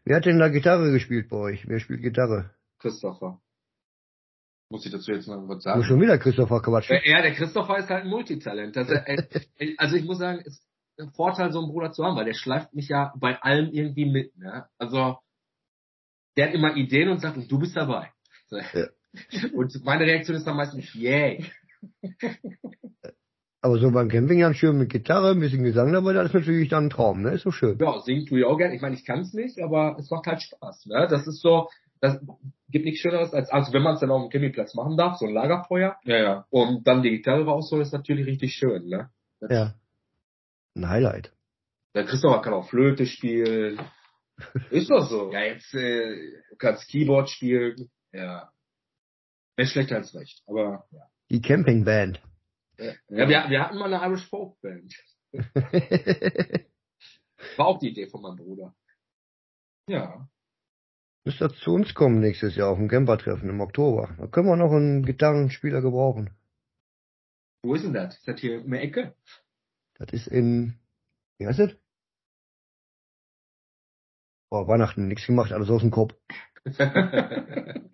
Wer 0.04 0.16
hat 0.16 0.26
denn 0.26 0.38
da 0.38 0.48
Gitarre 0.48 0.90
gespielt 0.90 1.28
bei 1.30 1.36
euch? 1.36 1.66
Wer 1.68 1.80
spielt 1.80 2.02
Gitarre? 2.02 2.50
Christopher. 2.78 3.40
Muss 4.72 4.86
ich 4.86 4.92
dazu 4.92 5.12
jetzt 5.12 5.28
noch 5.28 5.46
was 5.48 5.62
sagen? 5.62 5.80
Muss 5.80 5.86
schon 5.86 6.00
wieder 6.00 6.16
Christopher 6.16 6.62
Quatsch. 6.62 6.88
Ja, 7.04 7.20
der 7.20 7.34
Christopher 7.34 7.76
ist 7.76 7.90
halt 7.90 8.04
ein 8.04 8.08
Multitalent. 8.08 8.74
Also, 8.74 8.94
also 9.76 9.96
ich 9.96 10.04
muss 10.04 10.16
sagen, 10.16 10.40
es 10.46 10.54
ist 10.54 10.66
ein 10.98 11.10
Vorteil, 11.10 11.52
so 11.52 11.58
einen 11.58 11.68
Bruder 11.68 11.92
zu 11.92 12.02
haben, 12.02 12.16
weil 12.16 12.24
der 12.24 12.32
schleift 12.32 12.72
mich 12.72 12.88
ja 12.88 13.12
bei 13.20 13.38
allem 13.42 13.70
irgendwie 13.70 14.06
mit. 14.06 14.34
Ne? 14.38 14.64
Also 14.78 15.18
der 16.38 16.46
hat 16.48 16.54
immer 16.54 16.74
Ideen 16.74 17.10
und 17.10 17.20
sagt, 17.20 17.36
du 17.50 17.58
bist 17.58 17.76
dabei. 17.76 18.12
Ja. 18.50 18.86
Und 19.52 19.84
meine 19.84 20.04
Reaktion 20.04 20.38
ist 20.38 20.46
dann 20.46 20.56
meistens, 20.56 20.94
yay. 20.94 21.44
Aber 23.60 23.78
so 23.78 23.90
beim 23.90 24.08
Camping 24.08 24.38
ja 24.38 24.54
schön 24.54 24.78
mit 24.78 24.88
Gitarre, 24.90 25.32
ein 25.32 25.40
bisschen 25.40 25.64
Gesang 25.64 25.92
dabei, 25.92 26.14
das 26.14 26.28
ist 26.28 26.34
natürlich 26.34 26.70
dann 26.70 26.86
ein 26.86 26.90
Traum, 26.90 27.20
ne? 27.20 27.32
Ist 27.32 27.42
so 27.42 27.50
schön. 27.50 27.78
Ja, 27.78 28.00
singen 28.00 28.24
tue 28.24 28.40
ich 28.40 28.44
auch 28.46 28.56
gerne. 28.56 28.74
Ich 28.74 28.80
meine, 28.80 28.94
ich 28.94 29.04
kann 29.04 29.20
es 29.20 29.34
nicht, 29.34 29.60
aber 29.60 29.96
es 30.00 30.10
macht 30.10 30.26
halt 30.26 30.40
Spaß, 30.40 30.86
ne? 30.86 31.06
Das 31.10 31.26
ist 31.26 31.42
so, 31.42 31.68
das 32.02 32.20
gibt 32.68 32.84
nichts 32.84 33.00
Schöneres 33.00 33.32
als, 33.32 33.48
also 33.50 33.72
wenn 33.72 33.82
man 33.82 33.94
es 33.94 34.00
dann 34.00 34.10
auf 34.10 34.22
dem 34.22 34.30
Campingplatz 34.30 34.74
machen 34.74 34.96
darf, 34.96 35.18
so 35.18 35.26
ein 35.26 35.32
Lagerfeuer. 35.32 35.96
Ja, 36.04 36.16
ja. 36.16 36.46
Und 36.50 36.86
dann 36.86 37.02
die 37.02 37.10
Gitarre 37.10 37.44
rausholen, 37.44 37.82
ist 37.82 37.92
natürlich 37.92 38.26
richtig 38.26 38.54
schön, 38.54 38.88
ne? 38.88 39.10
Das 39.38 39.50
ja. 39.50 39.74
Ein 40.74 40.88
Highlight. 40.88 41.32
Der 41.94 42.04
Christopher 42.04 42.42
kann 42.42 42.54
auch 42.54 42.68
Flöte 42.68 43.06
spielen. 43.06 43.80
Ist 44.70 44.90
doch 44.90 45.08
so. 45.08 45.30
Ja, 45.30 45.44
jetzt 45.44 45.72
äh, 45.74 46.32
du 46.50 46.56
kannst 46.56 46.88
Keyboard 46.88 47.30
spielen. 47.30 47.90
Ja. 48.12 48.50
Wäre 49.54 49.68
schlechter 49.68 49.96
als 49.96 50.12
recht. 50.14 50.42
Aber 50.46 50.86
ja. 50.90 51.06
Die 51.30 51.40
Campingband. 51.40 52.20
Ja, 52.78 52.94
ja 53.10 53.28
wir, 53.28 53.50
wir 53.50 53.60
hatten 53.60 53.78
mal 53.78 53.92
eine 53.92 54.04
Irish 54.04 54.28
Folk 54.28 54.60
Band. 54.60 54.92
War 57.56 57.66
auch 57.66 57.78
die 57.78 57.90
Idee 57.90 58.08
von 58.08 58.22
meinem 58.22 58.36
Bruder. 58.36 58.74
Ja. 59.86 60.26
Müsst 61.24 61.40
ihr 61.40 61.50
zu 61.50 61.74
uns 61.74 61.94
kommen 61.94 62.18
nächstes 62.18 62.56
Jahr 62.56 62.70
auf 62.70 62.78
dem 62.78 62.88
Campertreffen 62.88 63.48
im 63.48 63.60
Oktober. 63.60 64.16
Da 64.18 64.26
können 64.26 64.48
wir 64.48 64.56
noch 64.56 64.72
einen 64.72 65.04
Gitarrenspieler 65.04 65.80
gebrauchen. 65.80 66.30
Wo 67.62 67.74
ist 67.76 67.84
denn 67.84 67.92
das? 67.92 68.16
Ist 68.16 68.26
das 68.26 68.40
hier 68.40 68.60
um 68.64 68.72
die 68.72 68.78
Ecke? 68.78 69.14
Das 69.94 70.12
ist 70.12 70.26
in, 70.26 70.80
wie 71.38 71.46
heißt 71.46 71.60
das? 71.60 71.76
Boah, 74.50 74.66
Weihnachten, 74.66 75.06
nichts 75.06 75.26
gemacht, 75.26 75.52
alles 75.52 75.70
aus 75.70 75.82
dem 75.82 75.92
Kopf. 75.92 76.14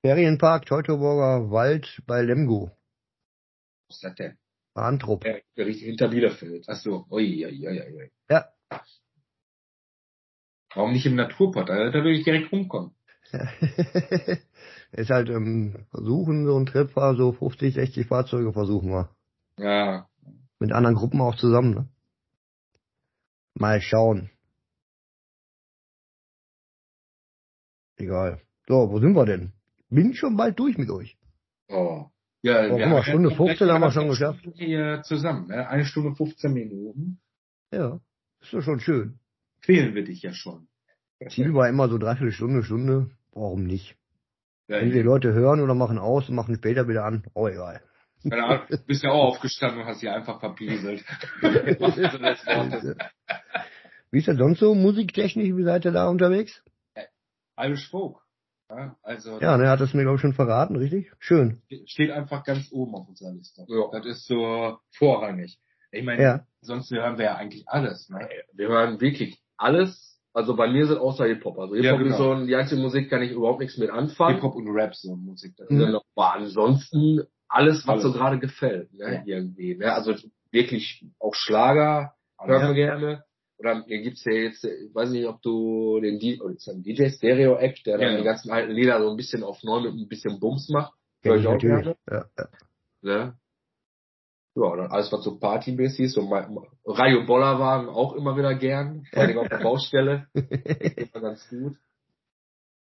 Ferienpark 0.00 0.64
Teutoburger 0.64 1.50
Wald 1.50 2.02
bei 2.06 2.22
Lemgo. 2.22 2.70
Was 3.88 3.96
ist 3.96 4.04
das 4.04 4.14
denn? 4.14 4.38
Bahntrupp. 4.72 5.26
Ja, 5.26 5.34
richtig 5.58 5.84
hinter 5.86 6.08
Bielefeld. 6.08 6.64
Ach 6.68 6.76
so. 6.76 7.04
Ui, 7.10 7.44
ui, 7.44 7.68
ui, 7.68 7.94
ui. 7.94 8.10
Ja. 8.30 8.48
Warum 10.74 10.92
nicht 10.92 11.06
im 11.06 11.14
Naturport? 11.14 11.68
Da, 11.68 11.90
da 11.90 11.94
würde 11.94 12.12
ich 12.12 12.24
direkt 12.24 12.52
rumkommen. 12.52 12.92
ist 14.92 15.10
halt 15.10 15.28
ähm, 15.28 15.86
versuchen, 15.90 16.46
so 16.46 16.58
ein 16.58 16.66
Trip 16.66 16.94
war 16.96 17.14
so 17.14 17.32
50, 17.32 17.74
60 17.74 18.06
Fahrzeuge 18.06 18.52
versuchen 18.52 18.90
wir. 18.90 19.10
Ja. 19.58 20.08
Mit 20.58 20.72
anderen 20.72 20.96
Gruppen 20.96 21.20
auch 21.20 21.36
zusammen, 21.36 21.74
ne? 21.74 21.88
Mal 23.54 23.80
schauen. 23.80 24.30
Egal. 27.96 28.40
So, 28.66 28.90
wo 28.90 29.00
sind 29.00 29.14
wir 29.14 29.26
denn? 29.26 29.52
Bin 29.90 30.14
schon 30.14 30.36
bald 30.36 30.58
durch 30.58 30.78
mit 30.78 30.90
euch. 30.90 31.18
Oh. 31.68 32.06
Ja, 32.42 32.66
oh, 32.66 32.70
guck 32.70 32.86
mal, 32.86 33.02
Stunde 33.02 33.30
15 33.34 33.70
haben 33.70 33.80
wir 33.80 33.90
schon 33.90 34.08
geschafft. 34.08 34.48
Hier 34.54 35.02
zusammen, 35.02 35.48
ne? 35.48 35.68
Eine 35.68 35.84
Stunde 35.84 36.14
15 36.14 36.52
Minuten. 36.52 37.20
Ja, 37.72 38.00
ist 38.40 38.52
doch 38.52 38.62
schon 38.62 38.80
schön. 38.80 39.18
Quälen 39.62 39.94
wir 39.94 40.04
dich 40.04 40.22
ja 40.22 40.32
schon. 40.32 40.68
Ziel 41.30 41.52
war 41.54 41.68
immer 41.68 41.88
so 41.88 41.98
dreiviertel 41.98 42.32
Stunde, 42.32 42.62
Stunde. 42.62 43.10
Warum 43.32 43.64
nicht? 43.64 43.96
Ja, 44.68 44.80
Wenn 44.80 44.90
die 44.92 45.00
Leute 45.02 45.32
hören 45.32 45.60
oder 45.60 45.74
machen 45.74 45.98
aus 45.98 46.28
und 46.28 46.34
machen 46.34 46.54
später 46.56 46.88
wieder 46.88 47.04
an, 47.04 47.24
oh 47.34 47.48
egal. 47.48 47.80
Keine 48.28 48.44
Ahnung, 48.44 48.66
du 48.68 48.76
bist 48.86 49.02
ja 49.02 49.10
auch 49.10 49.24
aufgestanden 49.34 49.80
und 49.80 49.86
hast 49.86 50.00
sie 50.00 50.08
einfach 50.08 50.40
verpieselt. 50.40 51.04
Wie 54.10 54.18
ist 54.18 54.28
das 54.28 54.36
sonst 54.36 54.60
so 54.60 54.74
musiktechnisch? 54.74 55.54
Wie 55.56 55.62
seid 55.64 55.84
ihr 55.84 55.92
da 55.92 56.08
unterwegs? 56.08 56.62
Irish 57.58 57.88
Folk. 57.90 58.18
Ja, 58.70 58.96
also 59.02 59.40
Ja, 59.40 59.56
ne, 59.56 59.68
hat 59.68 59.80
das 59.80 59.94
mir 59.94 60.02
glaube 60.02 60.16
ich 60.16 60.20
schon 60.20 60.34
verraten, 60.34 60.76
richtig? 60.76 61.10
Schön. 61.18 61.62
steht 61.86 62.10
einfach 62.10 62.44
ganz 62.44 62.70
oben 62.70 62.94
auf 62.94 63.08
unserer 63.08 63.32
Liste. 63.32 63.64
Ja. 63.66 63.88
Das 63.92 64.04
ist 64.06 64.26
so 64.26 64.78
vorrangig. 64.92 65.58
Ich 65.90 66.04
meine, 66.04 66.22
Ja. 66.22 66.46
sonst 66.60 66.90
hören 66.90 67.16
wir 67.16 67.24
ja 67.26 67.34
eigentlich 67.36 67.66
alles. 67.68 68.08
Ne? 68.10 68.28
Wir 68.52 68.68
hören 68.68 69.00
wirklich 69.00 69.40
alles. 69.58 70.06
Also 70.32 70.54
bei 70.56 70.68
mir 70.70 70.86
sind 70.86 70.98
außer 70.98 71.26
Hip-Hop. 71.26 71.58
Also 71.58 71.74
Hip-Hop 71.74 71.84
Ja, 71.84 71.96
genau. 71.96 72.10
ist 72.10 72.18
so 72.18 72.46
die 72.46 72.54
einzige 72.54 72.80
Musik 72.80 73.10
kann 73.10 73.22
ich 73.22 73.32
überhaupt 73.32 73.60
nichts 73.60 73.76
mit 73.78 73.90
anfangen. 73.90 74.36
Hip-Hop 74.36 74.54
und 74.54 74.68
Rap, 74.70 74.94
so 74.94 75.16
Musik. 75.16 75.54
Das 75.56 75.68
Mhm. 75.70 75.78
Genau. 75.78 76.02
Aber 76.14 76.34
ansonsten 76.34 77.22
alles, 77.48 77.86
was 77.86 77.88
Alles. 77.88 78.02
so 78.04 78.12
gerade 78.12 78.38
gefällt, 78.38 78.92
ne, 78.94 79.22
Ja. 79.26 79.36
irgendwie. 79.38 79.74
Ne? 79.76 79.92
Also 79.92 80.14
wirklich 80.52 81.04
auch 81.18 81.34
Schlager 81.34 82.14
hören 82.40 82.68
wir 82.68 82.74
gerne. 82.74 83.24
Oder 83.58 83.82
hier 83.86 84.00
gibt's 84.02 84.24
ja 84.24 84.32
jetzt, 84.32 84.62
ich 84.64 84.94
weiß 84.94 85.10
nicht, 85.10 85.26
ob 85.26 85.42
du 85.42 85.98
den 86.00 86.20
D 86.20 86.40
oder 86.40 86.54
ist 86.54 86.66
das 86.68 86.74
ein 86.76 86.82
DJ 86.84 87.08
Stereo 87.08 87.56
Act, 87.56 87.84
der 87.86 87.98
dann 87.98 88.12
Ja. 88.12 88.18
die 88.18 88.22
ganzen 88.24 88.52
alten 88.52 88.70
Lieder 88.70 89.00
so 89.02 89.10
ein 89.10 89.16
bisschen 89.16 89.42
auf 89.42 89.62
neu 89.64 89.80
mit 89.80 89.94
ein 89.94 90.06
bisschen 90.08 90.38
Bums 90.38 90.68
macht. 90.68 90.92
Hör 91.22 91.36
ich 91.36 91.46
auch 91.46 91.54
natürlich. 91.54 91.96
Ja, 92.08 92.26
ja. 92.38 92.48
Ne? 93.02 93.34
Ja, 94.60 94.76
dann 94.76 94.90
alles, 94.90 95.12
was 95.12 95.22
so 95.22 95.38
partymäßig 95.38 96.06
ist, 96.06 96.14
so 96.14 96.22
mein- 96.22 96.56
Rayo 96.84 97.24
Bollerwagen 97.26 97.88
auch 97.88 98.14
immer 98.14 98.36
wieder 98.36 98.54
gern, 98.54 99.04
vor 99.12 99.22
allem 99.22 99.38
auf 99.38 99.48
der 99.48 99.58
Baustelle. 99.62 100.26
Immer 100.34 101.20
ganz 101.20 101.48
gut. 101.48 101.76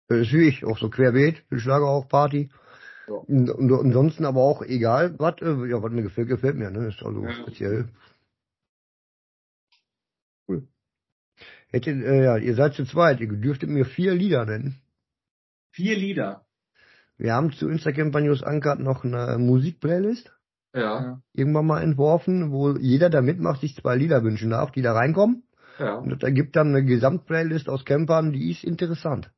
Das 0.09 0.19
ist 0.21 0.33
wie 0.33 0.49
ich, 0.49 0.65
auch 0.65 0.79
so 0.79 0.89
querbeet, 0.89 1.39
viel 1.49 1.59
Schlager 1.59 1.87
auch 1.89 2.07
Party. 2.09 2.51
Ja. 3.09 3.15
Und, 3.15 3.51
und 3.51 3.73
ansonsten 3.73 4.25
aber 4.25 4.41
auch 4.41 4.63
egal, 4.63 5.19
was, 5.19 5.41
äh, 5.43 5.67
ja, 5.69 5.83
was 5.83 5.91
mir 5.93 6.03
gefällt, 6.03 6.29
gefällt 6.29 6.57
mir, 6.57 6.71
ne? 6.71 6.89
Ist 6.89 7.03
also 7.03 7.25
Ja. 7.25 7.33
speziell. 7.33 7.89
Cool. 10.47 10.69
Hättet, 11.71 12.03
äh, 12.05 12.25
ja, 12.25 12.37
ihr 12.37 12.55
seid 12.55 12.75
zu 12.75 12.85
zweit, 12.85 13.21
ihr 13.21 13.29
dürftet 13.29 13.69
mir 13.69 13.85
vier 13.85 14.15
Lieder 14.15 14.45
nennen. 14.47 14.81
Vier 15.73 15.97
Lieder. 15.97 16.45
Wir 17.17 17.35
haben 17.35 17.53
zu 17.53 17.69
Instagram 17.69 18.13
bei 18.13 18.21
News 18.21 18.43
Uncut 18.43 18.79
noch 18.79 19.05
eine 19.05 19.39
Musikplaylist 19.39 20.33
Ja, 20.79 21.21
irgendwann 21.35 21.67
mal 21.67 21.83
entworfen, 21.83 22.51
wo 22.53 22.73
jeder, 22.77 23.11
der 23.11 23.23
mitmacht, 23.23 23.61
sich 23.61 23.77
zwei 23.77 23.97
Lieder 23.97 24.23
wünschen 24.23 24.51
darf, 24.51 24.71
die 24.71 24.83
da 24.83 24.93
reinkommen. 24.93 25.43
ja. 25.79 25.95
Und 25.97 26.11
das 26.11 26.23
ergibt 26.23 26.57
dann 26.57 26.69
eine 26.69 26.85
Gesamtplaylist 26.85 27.69
aus 27.69 27.85
Campern, 27.85 28.33
die 28.33 28.51
ist 28.51 28.65
interessant. 28.65 29.31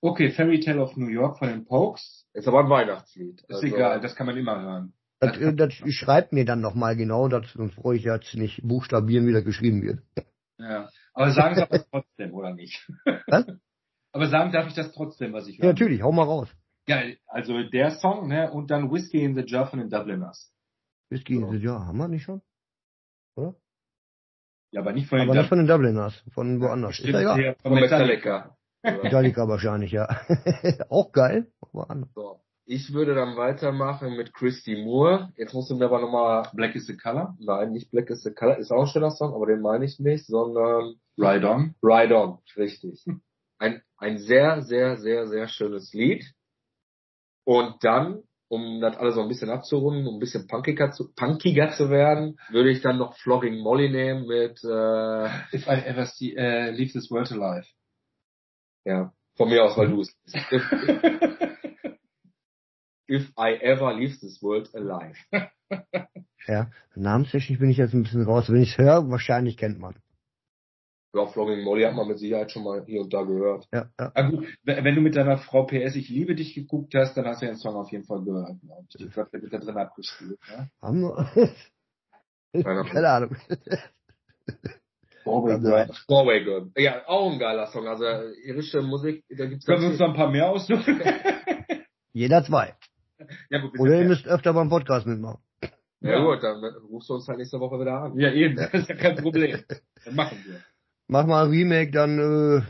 Okay, 0.00 0.30
Fairy 0.30 0.60
Tale 0.60 0.80
of 0.80 0.96
New 0.96 1.08
York 1.08 1.38
von 1.38 1.48
den 1.48 1.64
Pokes. 1.64 2.26
Ist 2.32 2.46
aber 2.46 2.60
ein 2.60 2.70
Weihnachtslied. 2.70 3.40
Ist 3.48 3.50
Also, 3.50 3.66
egal, 3.66 4.00
das 4.00 4.14
kann 4.14 4.26
man 4.26 4.36
immer 4.36 4.60
hören. 4.60 4.92
Das, 5.20 5.36
äh, 5.36 5.52
das 5.54 5.72
schreibt 5.72 6.32
mir 6.32 6.44
dann 6.44 6.60
nochmal 6.60 6.94
genau, 6.96 7.26
das, 7.28 7.52
sonst 7.52 7.74
brauche 7.74 7.96
ich 7.96 8.04
jetzt 8.04 8.34
nicht 8.36 8.62
buchstabieren, 8.62 9.26
wie 9.26 9.32
das 9.32 9.44
geschrieben 9.44 9.82
wird. 9.82 9.98
Ja. 10.58 10.88
Aber 11.14 11.32
sagen 11.32 11.56
Sie 11.56 11.62
aber 11.62 11.84
trotzdem, 11.90 12.32
oder 12.34 12.54
nicht? 12.54 12.88
Was? 13.26 13.46
Aber 14.12 14.26
sagen 14.28 14.52
darf 14.52 14.68
ich 14.68 14.74
das 14.74 14.92
trotzdem, 14.92 15.32
was 15.32 15.48
ich 15.48 15.56
Ja, 15.58 15.64
höre? 15.64 15.72
natürlich, 15.72 16.02
hau 16.02 16.12
mal 16.12 16.22
raus. 16.24 16.48
Ja, 16.86 17.02
also 17.26 17.62
der 17.64 17.90
Song, 17.90 18.28
ne, 18.28 18.50
und 18.52 18.70
dann 18.70 18.90
Whiskey 18.92 19.22
in 19.24 19.34
the 19.34 19.42
Jar 19.44 19.66
von 19.66 19.80
den 19.80 19.90
Dubliners. 19.90 20.52
Whisky 21.10 21.36
in 21.36 21.50
the 21.50 21.56
Jar, 21.56 21.86
haben 21.86 21.98
wir 21.98 22.08
nicht 22.08 22.24
schon? 22.24 22.42
Oder? 23.36 23.54
Ja, 24.70 24.82
aber 24.82 24.92
nicht 24.92 25.08
von 25.08 25.18
den 25.18 25.28
Aber 25.28 25.38
nicht 25.38 25.48
von 25.48 25.58
den 25.58 25.66
Dubliners, 25.66 26.22
von 26.32 26.60
woanders. 26.60 26.90
Ist 26.90 26.98
Stimmt, 26.98 27.14
ja 27.14 27.36
egal. 27.36 27.56
Von 27.62 27.74
Metallica. 27.74 28.56
Ja. 28.84 29.02
Metallica 29.02 29.48
wahrscheinlich, 29.48 29.92
ja. 29.92 30.08
Auch 30.88 31.12
geil, 31.12 31.50
aber 31.60 31.90
anders. 31.90 32.12
So. 32.14 32.40
Ich 32.70 32.92
würde 32.92 33.14
dann 33.14 33.36
weitermachen 33.38 34.14
mit 34.16 34.34
Christy 34.34 34.84
Moore. 34.84 35.32
Jetzt 35.36 35.54
musst 35.54 35.70
du 35.70 35.76
mir 35.76 35.86
aber 35.86 36.00
nochmal, 36.02 36.50
Black 36.52 36.74
is 36.74 36.86
the 36.86 36.98
Color. 36.98 37.34
nein, 37.40 37.72
nicht 37.72 37.90
Black 37.90 38.10
is 38.10 38.22
the 38.22 38.34
Color, 38.34 38.58
ist 38.58 38.70
auch 38.70 38.82
ein 38.82 38.86
schöner 38.88 39.10
Song, 39.10 39.32
aber 39.34 39.46
den 39.46 39.62
meine 39.62 39.86
ich 39.86 39.98
nicht, 39.98 40.26
sondern 40.26 40.96
Ride 41.16 41.48
On. 41.48 41.74
Ride 41.82 42.14
On, 42.14 42.38
richtig. 42.56 43.06
Ein, 43.58 43.82
ein 43.96 44.18
sehr, 44.18 44.60
sehr, 44.60 44.98
sehr, 44.98 45.26
sehr 45.28 45.48
schönes 45.48 45.94
Lied. 45.94 46.24
Und 47.44 47.82
dann, 47.82 48.22
um 48.48 48.80
das 48.80 48.96
alles 48.96 49.14
so 49.14 49.22
ein 49.22 49.28
bisschen 49.28 49.50
abzurunden, 49.50 50.06
um 50.06 50.16
ein 50.16 50.20
bisschen 50.20 50.46
punkiger 50.46 50.90
zu, 50.90 51.12
punkiger 51.14 51.70
zu 51.72 51.90
werden, 51.90 52.38
würde 52.50 52.70
ich 52.70 52.80
dann 52.80 52.98
noch 52.98 53.16
Flogging 53.18 53.58
Molly 53.58 53.90
nehmen 53.90 54.26
mit, 54.26 54.62
äh, 54.64 55.26
If 55.54 55.66
I 55.66 55.82
ever 55.84 56.06
see, 56.06 56.34
äh, 56.34 56.70
leave 56.70 56.92
this 56.92 57.10
world 57.10 57.30
alive. 57.32 57.66
ja, 58.84 59.12
von 59.36 59.48
mir 59.50 59.64
aus, 59.64 59.76
weil 59.76 59.88
du 59.88 60.00
es 60.00 60.16
if 63.08 63.30
I 63.38 63.54
ever 63.60 63.92
leave 63.94 64.18
this 64.20 64.42
world 64.42 64.74
alive. 64.74 65.16
Ja, 66.46 66.70
namenstechnisch 66.94 67.58
bin 67.58 67.68
ich 67.68 67.76
jetzt 67.76 67.92
ein 67.92 68.04
bisschen 68.04 68.22
raus. 68.22 68.48
Wenn 68.48 68.62
ich 68.62 68.70
es 68.70 68.78
höre, 68.78 69.10
wahrscheinlich 69.10 69.58
kennt 69.58 69.78
man. 69.78 69.96
Ja, 71.14 71.26
Flogging 71.26 71.64
Molly 71.64 71.84
hat 71.84 71.94
man 71.94 72.06
mit 72.06 72.18
Sicherheit 72.18 72.50
schon 72.52 72.64
mal 72.64 72.84
hier 72.84 73.00
und 73.00 73.12
da 73.14 73.22
gehört. 73.22 73.66
Ja, 73.72 73.88
ja. 73.98 74.12
Ah, 74.14 74.28
gut, 74.30 74.46
wenn 74.64 74.94
du 74.94 75.00
mit 75.00 75.16
deiner 75.16 75.38
Frau 75.38 75.64
PS 75.64 75.96
Ich 75.96 76.08
liebe 76.10 76.34
dich 76.34 76.54
geguckt 76.54 76.94
hast, 76.94 77.16
dann 77.16 77.24
hast 77.26 77.40
du 77.40 77.46
den 77.46 77.56
Song 77.56 77.76
auf 77.76 77.90
jeden 77.90 78.04
Fall 78.04 78.22
gehört, 78.22 78.60
glaube 78.60 78.84
ich. 78.88 79.00
Ich 79.06 79.10
glaube, 79.12 79.30
der 79.32 79.40
wird 79.42 79.52
da 79.54 79.58
drin 79.58 79.76
abgespielt. 79.78 80.38
Ne? 80.50 80.70
Haben 80.82 81.00
wir? 81.02 81.52
Keine 82.62 83.08
Ahnung. 83.08 83.36
Vorbereitet. 85.24 86.04
Norway 86.08 86.44
Girl. 86.44 86.70
Ja, 86.76 87.06
auch 87.06 87.30
ein 87.32 87.38
geiler 87.38 87.66
Song. 87.68 87.86
Also 87.86 88.04
irische 88.44 88.80
Musik, 88.82 89.24
da 89.28 89.46
gibt's 89.46 89.66
Können 89.66 89.82
wir 89.82 89.88
uns 89.90 89.98
noch 89.98 90.08
ein 90.08 90.14
paar 90.14 90.30
mehr 90.30 90.48
aussuchen? 90.48 91.00
Jeder 92.12 92.42
zwei. 92.44 92.74
ja, 93.50 93.62
Oder 93.78 94.00
ihr 94.00 94.06
müsst 94.08 94.26
öfter 94.26 94.52
beim 94.54 94.68
Podcast 94.68 95.06
mitmachen. 95.06 95.40
Ja, 96.00 96.10
Ja. 96.12 96.24
gut, 96.24 96.42
dann 96.42 96.62
rufst 96.90 97.10
du 97.10 97.14
uns 97.14 97.26
halt 97.28 97.38
nächste 97.38 97.60
Woche 97.60 97.78
wieder 97.80 97.94
an. 98.02 98.18
ja, 98.18 98.30
eben, 98.32 98.56
das 98.56 98.72
ist 98.72 98.88
ja 98.88 98.94
kein 98.94 99.16
Problem. 99.16 99.62
Das 100.04 100.14
machen 100.14 100.38
wir. 100.46 100.60
Mach 101.08 101.26
mal 101.26 101.44
ein 101.46 101.50
Remake, 101.50 101.90
dann 101.90 102.18
äh, 102.18 102.62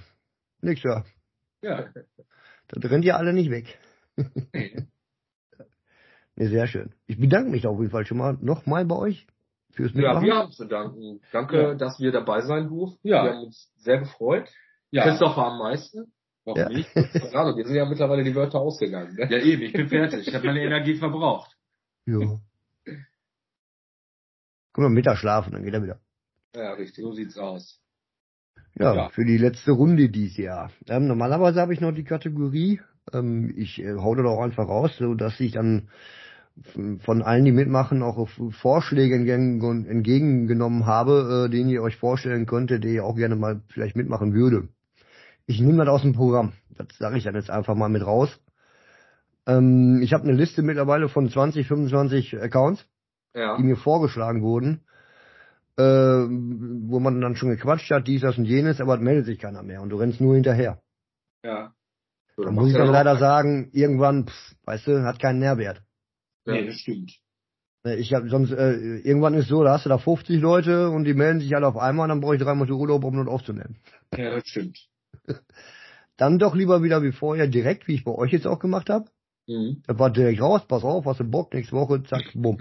nix 0.60 0.82
ja. 0.82 1.05
Ja. 1.62 1.89
Das 2.69 2.90
rennt 2.90 3.05
ja 3.05 3.16
alle 3.16 3.32
nicht 3.32 3.51
weg. 3.51 3.78
Nee. 4.55 4.86
Nee, 6.40 6.47
sehr 6.47 6.69
schön. 6.69 6.94
Ich 7.09 7.19
bedanke 7.19 7.51
mich 7.51 7.66
auf 7.66 7.81
jeden 7.81 7.90
Fall 7.90 8.06
schon 8.06 8.19
mal 8.19 8.39
nochmal 8.40 8.85
bei 8.85 8.94
euch 8.94 9.27
fürs 9.73 9.90
Ja, 9.93 9.97
Mitmachen. 9.97 10.24
wir 10.24 10.35
haben 10.36 10.52
zu 10.52 10.66
danken. 10.66 11.20
Danke, 11.32 11.56
Ja. 11.60 11.74
dass 11.74 11.98
wir 11.98 12.12
dabei 12.12 12.43
sein 12.43 12.69
durften. 12.69 13.09
Ja. 13.09 13.24
Wir 13.24 13.31
haben 13.32 13.43
uns 13.47 13.73
sehr 13.78 13.98
gefreut. 13.98 14.48
Ja, 14.93 15.02
Christopher 15.02 15.47
am 15.48 15.59
meisten. 15.59 16.12
warum 16.44 16.60
Ja. 16.60 16.69
nicht? 16.69 16.94
Gerade, 16.94 17.56
wir 17.56 17.65
sind 17.66 17.74
ja 17.74 17.86
mittlerweile 17.86 18.23
die 18.23 18.36
Wörter 18.36 18.60
ausgegangen. 18.60 19.16
Ne? 19.16 19.27
Ja, 19.28 19.39
eben, 19.39 19.62
ich 19.62 19.73
bin 19.73 19.89
fertig. 19.89 20.28
Ich 20.28 20.32
habe 20.35 20.47
meine 20.47 20.62
Energie 20.62 20.94
verbraucht. 20.94 21.56
Ja. 22.06 22.19
Können 22.85 23.02
wir 24.74 24.90
Mittag 24.90 25.16
schlafen, 25.19 25.52
dann 25.55 25.65
geht 25.65 25.74
er 25.74 25.82
wieder. 25.82 25.98
Ja, 26.55 26.74
richtig. 26.74 27.02
So 27.02 27.10
sieht's 27.10 27.36
aus. 27.36 27.81
Ja, 28.75 28.95
ja, 28.95 29.09
für 29.09 29.25
die 29.25 29.39
letzte 29.39 29.73
Runde 29.73 30.09
dieses 30.09 30.37
Jahr. 30.37 30.71
Ähm, 30.89 31.09
normalerweise 31.09 31.61
habe 31.61 31.75
ich 31.75 31.81
noch 31.81 31.93
die 31.93 32.05
Kategorie, 32.05 32.81
ähm, 33.13 33.53
ich 33.57 33.83
äh, 33.83 33.97
hau 33.97 34.15
da 34.15 34.25
auch 34.25 34.43
einfach 34.43 34.69
raus, 34.69 34.97
so 34.99 35.15
dass 35.15 35.41
ich 35.41 35.53
dann 35.53 35.89
von 37.01 37.23
allen, 37.23 37.45
die 37.45 37.53
mitmachen, 37.53 38.03
auch 38.03 38.29
Vorschläge 38.51 39.15
entgegengenommen 39.15 40.87
habe, 40.87 41.47
äh, 41.47 41.51
denen 41.51 41.71
ihr 41.71 41.83
euch 41.83 41.97
vorstellen 41.97 42.47
könntet, 42.47 42.85
die 42.85 42.95
ihr 42.95 43.05
auch 43.05 43.17
gerne 43.17 43.37
mal 43.37 43.63
vielleicht 43.69 43.97
mitmachen 43.97 44.35
würde. 44.35 44.69
Ich 45.47 45.61
nehme 45.61 45.85
das 45.85 45.89
aus 45.89 46.03
dem 46.03 46.15
Programm. 46.15 46.53
Das 46.77 46.89
sage 46.99 47.19
ich 47.19 47.25
dann 47.25 47.35
jetzt 47.35 47.51
einfach 47.51 47.75
mal 47.75 47.89
mit 47.89 48.05
raus. 48.05 48.41
Ähm, 49.47 50.01
ich 50.03 50.13
habe 50.13 50.25
eine 50.25 50.35
Liste 50.35 50.63
mittlerweile 50.63 51.09
von 51.09 51.29
20, 51.31 51.67
25 51.67 52.41
Accounts, 52.41 52.85
ja. 53.35 53.57
die 53.57 53.63
mir 53.63 53.77
vorgeschlagen 53.77 54.43
wurden, 54.43 54.83
äh, 55.79 55.83
wo 55.83 56.99
man 56.99 57.21
dann 57.21 57.37
schon 57.37 57.51
gequatscht 57.51 57.91
hat, 57.91 58.09
dies, 58.09 58.23
das 58.23 58.37
und 58.37 58.47
jenes, 58.47 58.81
aber 58.81 58.97
es 58.97 59.01
meldet 59.01 59.27
sich 59.27 59.39
keiner 59.39 59.63
mehr 59.63 59.81
und 59.81 59.91
du 59.91 59.97
rennst 59.97 60.21
nur 60.21 60.35
hinterher. 60.35 60.83
Ja. 61.45 61.73
So, 62.37 62.43
da 62.43 62.51
muss 62.51 62.69
ich 62.69 62.75
dann 62.75 62.91
leider 62.91 63.17
sagen, 63.17 63.71
irgendwann, 63.73 64.27
pff, 64.27 64.55
weißt 64.65 64.87
du, 64.89 65.05
hat 65.05 65.21
keinen 65.21 65.39
Nährwert. 65.39 65.83
Ja. 66.47 66.55
Nee, 66.55 66.67
das 66.67 66.77
stimmt. 66.77 67.13
Ne, 67.85 67.95
ich 67.95 68.13
hab 68.13 68.29
sonst 68.29 68.51
äh, 68.51 68.73
irgendwann 68.99 69.35
ist 69.35 69.49
so, 69.49 69.63
da 69.63 69.75
hast 69.75 69.85
du 69.85 69.89
da 69.89 69.99
50 69.99 70.41
Leute 70.41 70.91
und 70.91 71.05
die 71.05 71.15
melden 71.15 71.41
sich 71.41 71.55
alle 71.55 71.69
auf 71.69 71.77
einmal 71.77 72.05
und 72.05 72.09
dann 72.09 72.21
brauche 72.21 72.35
ich 72.35 72.43
drei 72.43 72.55
Monate 72.55 72.75
Urlaub, 72.75 73.05
um 73.05 73.17
das 73.17 73.29
aufzunehmen. 73.29 73.77
Ja, 74.17 74.35
das 74.35 74.49
stimmt. 74.49 74.79
Dann 76.17 76.41
doch 76.41 76.57
lieber 76.57 76.83
wieder 76.83 77.05
wie 77.05 77.13
vorher 77.13 77.47
direkt, 77.47 77.87
wie 77.87 77.95
ich 77.95 78.03
bei 78.03 78.11
euch 78.11 78.33
jetzt 78.33 78.49
auch 78.49 78.59
gemacht 78.59 78.91
habe. 78.91 79.09
Mhm. 79.47 79.85
Das 79.87 79.97
war 80.01 80.11
direkt 80.11 80.41
raus, 80.41 80.67
pass 80.67 80.83
auf, 80.83 81.07
hast 81.07 81.21
du 81.21 81.25
Bock, 81.25 81.55
nächste 81.55 81.77
Woche, 81.77 82.03
zack, 82.03 82.33
bumm. 82.35 82.59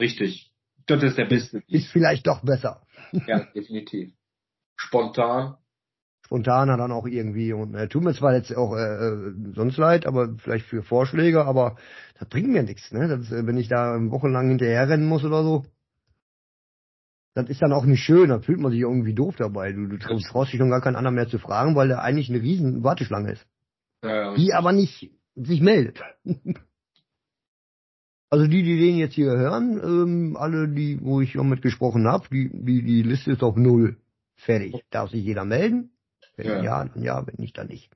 Richtig. 0.00 0.52
Das 0.86 1.02
ist 1.02 1.18
der 1.18 1.26
beste. 1.26 1.62
Ist 1.66 1.88
vielleicht 1.88 2.26
doch 2.26 2.42
besser. 2.42 2.82
Ja, 3.26 3.44
definitiv. 3.54 4.12
Spontan 4.76 5.56
spontaner 6.26 6.76
dann 6.76 6.92
auch 6.92 7.06
irgendwie. 7.06 7.52
Und 7.52 7.74
äh, 7.74 7.88
tut 7.88 8.02
mir 8.02 8.14
zwar 8.14 8.34
jetzt 8.34 8.54
auch 8.56 8.76
äh, 8.76 8.80
äh, 8.80 9.32
sonst 9.54 9.78
leid, 9.78 10.06
aber 10.06 10.34
vielleicht 10.38 10.66
für 10.66 10.82
Vorschläge, 10.82 11.44
aber 11.44 11.76
das 12.18 12.28
bringt 12.28 12.48
mir 12.48 12.62
nichts, 12.62 12.92
ne? 12.92 13.08
Das, 13.08 13.30
äh, 13.32 13.46
wenn 13.46 13.56
ich 13.56 13.68
da 13.68 13.96
wochenlang 14.10 14.48
hinterher 14.48 14.88
rennen 14.88 15.06
muss 15.06 15.24
oder 15.24 15.42
so. 15.42 15.64
Das 17.34 17.48
ist 17.48 17.60
dann 17.60 17.72
auch 17.72 17.84
nicht 17.84 18.02
schön, 18.02 18.30
da 18.30 18.40
fühlt 18.40 18.60
man 18.60 18.72
sich 18.72 18.80
irgendwie 18.80 19.14
doof 19.14 19.36
dabei. 19.36 19.72
Du, 19.72 19.86
du 19.86 19.98
traust, 19.98 20.52
dich 20.52 20.58
schon 20.58 20.70
gar 20.70 20.80
keinen 20.80 20.96
anderen 20.96 21.14
mehr 21.14 21.28
zu 21.28 21.38
fragen, 21.38 21.76
weil 21.76 21.88
der 21.88 22.02
eigentlich 22.02 22.30
eine 22.30 22.40
riesen 22.40 22.82
Warteschlange 22.82 23.32
ist. 23.32 23.46
Ja, 24.02 24.34
die 24.34 24.54
aber 24.54 24.72
nicht 24.72 25.12
sich 25.34 25.60
meldet. 25.60 26.00
Also 28.28 28.46
die, 28.46 28.62
die 28.62 28.78
den 28.78 28.96
jetzt 28.96 29.14
hier 29.14 29.30
hören, 29.30 29.80
ähm, 29.82 30.36
alle, 30.36 30.68
die, 30.68 30.98
wo 31.02 31.20
ich 31.20 31.34
mit 31.34 31.62
gesprochen 31.62 32.06
habe, 32.06 32.28
die, 32.30 32.50
die, 32.52 32.82
die 32.82 33.02
Liste 33.02 33.32
ist 33.32 33.42
auf 33.42 33.56
null. 33.56 33.96
Fertig. 34.34 34.84
Darf 34.90 35.10
sich 35.10 35.24
jeder 35.24 35.44
melden. 35.44 35.92
Wenn 36.36 36.46
ja. 36.46 36.62
ja, 36.62 36.84
dann 36.84 37.02
ja, 37.02 37.26
wenn 37.26 37.36
nicht, 37.38 37.56
dann 37.56 37.68
nicht. 37.68 37.90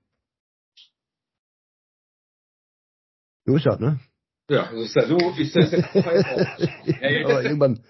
So 3.44 3.57
ist 3.57 3.66
das, 3.66 3.81
ne? 3.81 4.01
Ja, 4.48 4.70
so 4.70 4.81
ist 4.81 4.97
das, 4.97 5.09
so 5.09 5.16
ist 5.36 5.57
das 5.57 5.70
jetzt 5.73 5.94
ja, 5.94 7.24
Aber 7.24 7.43
irgendwann, 7.43 7.85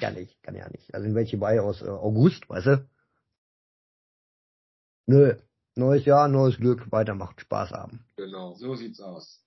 kann 0.00 0.16
ich, 0.16 0.40
kann 0.42 0.54
ja 0.54 0.68
nicht. 0.70 0.94
Also 0.94 1.06
in 1.06 1.14
welche 1.14 1.38
bei 1.38 1.60
aus 1.60 1.82
äh, 1.82 1.88
August, 1.88 2.48
weißt 2.48 2.66
du? 2.66 2.88
Nö. 5.06 5.34
Neues 5.76 6.04
Jahr, 6.04 6.28
neues 6.28 6.56
Glück, 6.56 6.90
weitermachen, 6.92 7.38
Spaß 7.38 7.70
haben. 7.70 8.04
Genau, 8.16 8.54
so 8.54 8.74
sieht's 8.74 9.00
aus. 9.00 9.42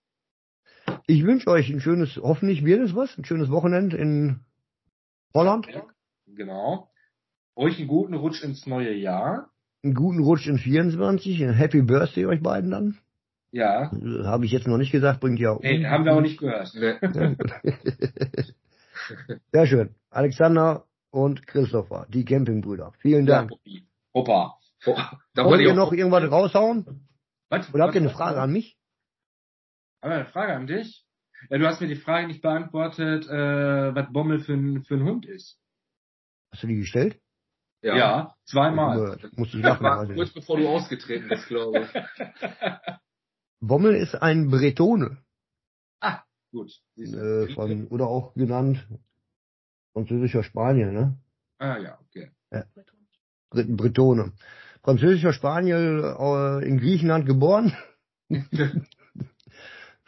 Ich 1.07 1.23
wünsche 1.25 1.49
euch 1.49 1.69
ein 1.69 1.79
schönes, 1.79 2.17
hoffentlich 2.17 2.63
wird 2.63 2.81
es 2.81 2.95
was, 2.95 3.17
ein 3.17 3.25
schönes 3.25 3.49
Wochenende 3.49 3.97
in 3.97 4.39
Holland. 5.33 5.67
Ja, 5.67 5.83
genau. 6.27 6.89
Euch 7.55 7.77
einen 7.77 7.87
guten 7.87 8.13
Rutsch 8.13 8.43
ins 8.43 8.65
neue 8.65 8.93
Jahr 8.93 9.53
einen 9.83 9.93
guten 9.93 10.23
Rutsch 10.23 10.47
in 10.47 10.57
24, 10.57 11.43
ein 11.43 11.53
Happy 11.53 11.81
Birthday 11.81 12.25
euch 12.25 12.41
beiden 12.41 12.71
dann. 12.71 12.97
Ja. 13.51 13.91
Habe 14.23 14.45
ich 14.45 14.51
jetzt 14.51 14.65
noch 14.67 14.77
nicht 14.77 14.91
gesagt, 14.91 15.19
bringt 15.19 15.39
ja 15.39 15.51
auch. 15.51 15.61
Nee, 15.61 15.85
haben 15.85 16.05
wir 16.05 16.13
auch 16.13 16.21
nicht 16.21 16.39
gehört. 16.39 16.73
Nee. 16.73 16.95
Sehr 19.51 19.67
schön. 19.67 19.93
Alexander 20.09 20.85
und 21.11 21.45
Christopher, 21.45 22.07
die 22.09 22.25
Campingbrüder. 22.25 22.93
Vielen 22.99 23.25
Dank. 23.25 23.51
Ja, 23.65 23.81
Opa. 24.13 24.57
Da 25.33 25.45
Wollt 25.45 25.61
ihr 25.61 25.73
noch 25.73 25.93
irgendwas 25.93 26.29
raushauen? 26.29 27.07
Was? 27.49 27.71
Oder 27.73 27.83
habt 27.85 27.95
ihr 27.95 28.01
eine 28.01 28.09
Frage 28.09 28.41
an 28.41 28.51
mich? 28.51 28.77
Haben 30.03 30.09
wir 30.09 30.15
eine 30.17 30.25
Frage 30.25 30.53
an 30.53 30.67
dich? 30.67 31.05
Ja, 31.49 31.57
du 31.57 31.65
hast 31.65 31.79
mir 31.79 31.87
die 31.87 31.95
Frage 31.95 32.27
nicht 32.27 32.41
beantwortet, 32.41 33.25
äh, 33.25 33.95
was 33.95 34.11
Bommel 34.11 34.41
für 34.41 34.51
ein, 34.51 34.83
für 34.83 34.95
ein 34.95 35.03
Hund 35.03 35.25
ist. 35.25 35.57
Hast 36.51 36.63
du 36.63 36.67
die 36.67 36.75
gestellt? 36.75 37.21
Ja, 37.81 37.95
ja 37.95 38.35
zweimal. 38.43 39.17
Das 39.21 39.31
musste 39.37 39.57
ich 39.57 39.63
lachen. 39.63 39.85
War 39.85 40.05
kurz 40.05 40.33
bevor 40.33 40.57
du 40.57 40.67
ausgetreten 40.67 41.29
bist, 41.29 41.47
glaube 41.47 41.87
ich. 41.87 41.89
Bommel 43.61 43.95
ist 43.95 44.13
ein 44.15 44.49
Bretone. 44.49 45.23
Ah, 46.01 46.23
gut. 46.51 46.69
Äh, 46.97 47.53
von, 47.53 47.87
oder 47.87 48.07
auch 48.07 48.33
genannt 48.33 48.85
französischer 49.93 50.43
Spanier, 50.43 50.91
ne? 50.91 51.17
Ah 51.59 51.77
ja, 51.77 51.97
okay. 52.01 52.29
Ja. 52.51 52.65
Bretone. 53.51 54.33
Französischer 54.83 55.31
Spaniel 55.31 56.13
äh, 56.19 56.67
in 56.67 56.77
Griechenland 56.77 57.25
geboren. 57.25 57.73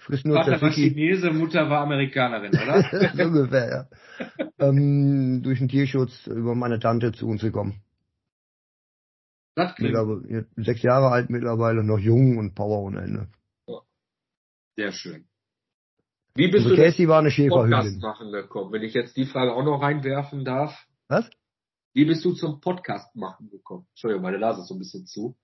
Frisst 0.06 0.24
nur 0.24 0.38
Vater 0.38 0.62
war 0.62 0.70
Chinese, 0.70 1.32
Mutter 1.32 1.68
war 1.68 1.82
Amerikanerin, 1.82 2.52
oder? 2.52 2.84
so 3.16 3.24
ungefähr, 3.24 3.90
ja. 4.20 4.46
ähm, 4.60 5.42
durch 5.42 5.58
den 5.58 5.68
Tierschutz 5.68 6.28
über 6.28 6.54
meine 6.54 6.78
Tante 6.78 7.12
zu 7.12 7.28
uns 7.28 7.42
gekommen. 7.42 7.82
Das 9.56 9.74
klingt. 9.74 9.98
Sechs 10.58 10.84
Jahre 10.84 11.10
alt 11.10 11.32
mittlerweile, 11.32 11.84
noch 11.84 11.98
jung 11.98 12.38
und 12.38 12.54
Power 12.54 12.84
ohne 12.84 13.02
Ende. 13.02 13.28
Sehr 14.76 14.92
schön. 14.92 15.26
Wie 16.36 16.50
bist 16.50 16.66
also 16.66 16.76
du 16.76 16.84
Casey 16.84 17.08
war 17.08 17.20
eine 17.20 17.30
Podcast 17.30 18.00
machen 18.00 18.32
gekommen? 18.32 18.72
Wenn 18.74 18.84
ich 18.84 18.94
jetzt 18.94 19.18
die 19.18 19.26
Frage 19.26 19.54
auch 19.54 19.64
noch 19.64 19.82
reinwerfen 19.82 20.46
darf. 20.46 20.78
Was? 21.08 21.28
Wie 21.94 22.06
bist 22.06 22.24
du 22.26 22.34
zum 22.34 22.60
Podcast 22.60 23.16
machen 23.16 23.50
gekommen? 23.50 23.88
Entschuldigung, 23.92 24.22
meine 24.22 24.38
Nase 24.38 24.62
ist 24.62 24.68
so 24.68 24.76
ein 24.76 24.80
bisschen 24.80 25.08
zu. 25.08 25.36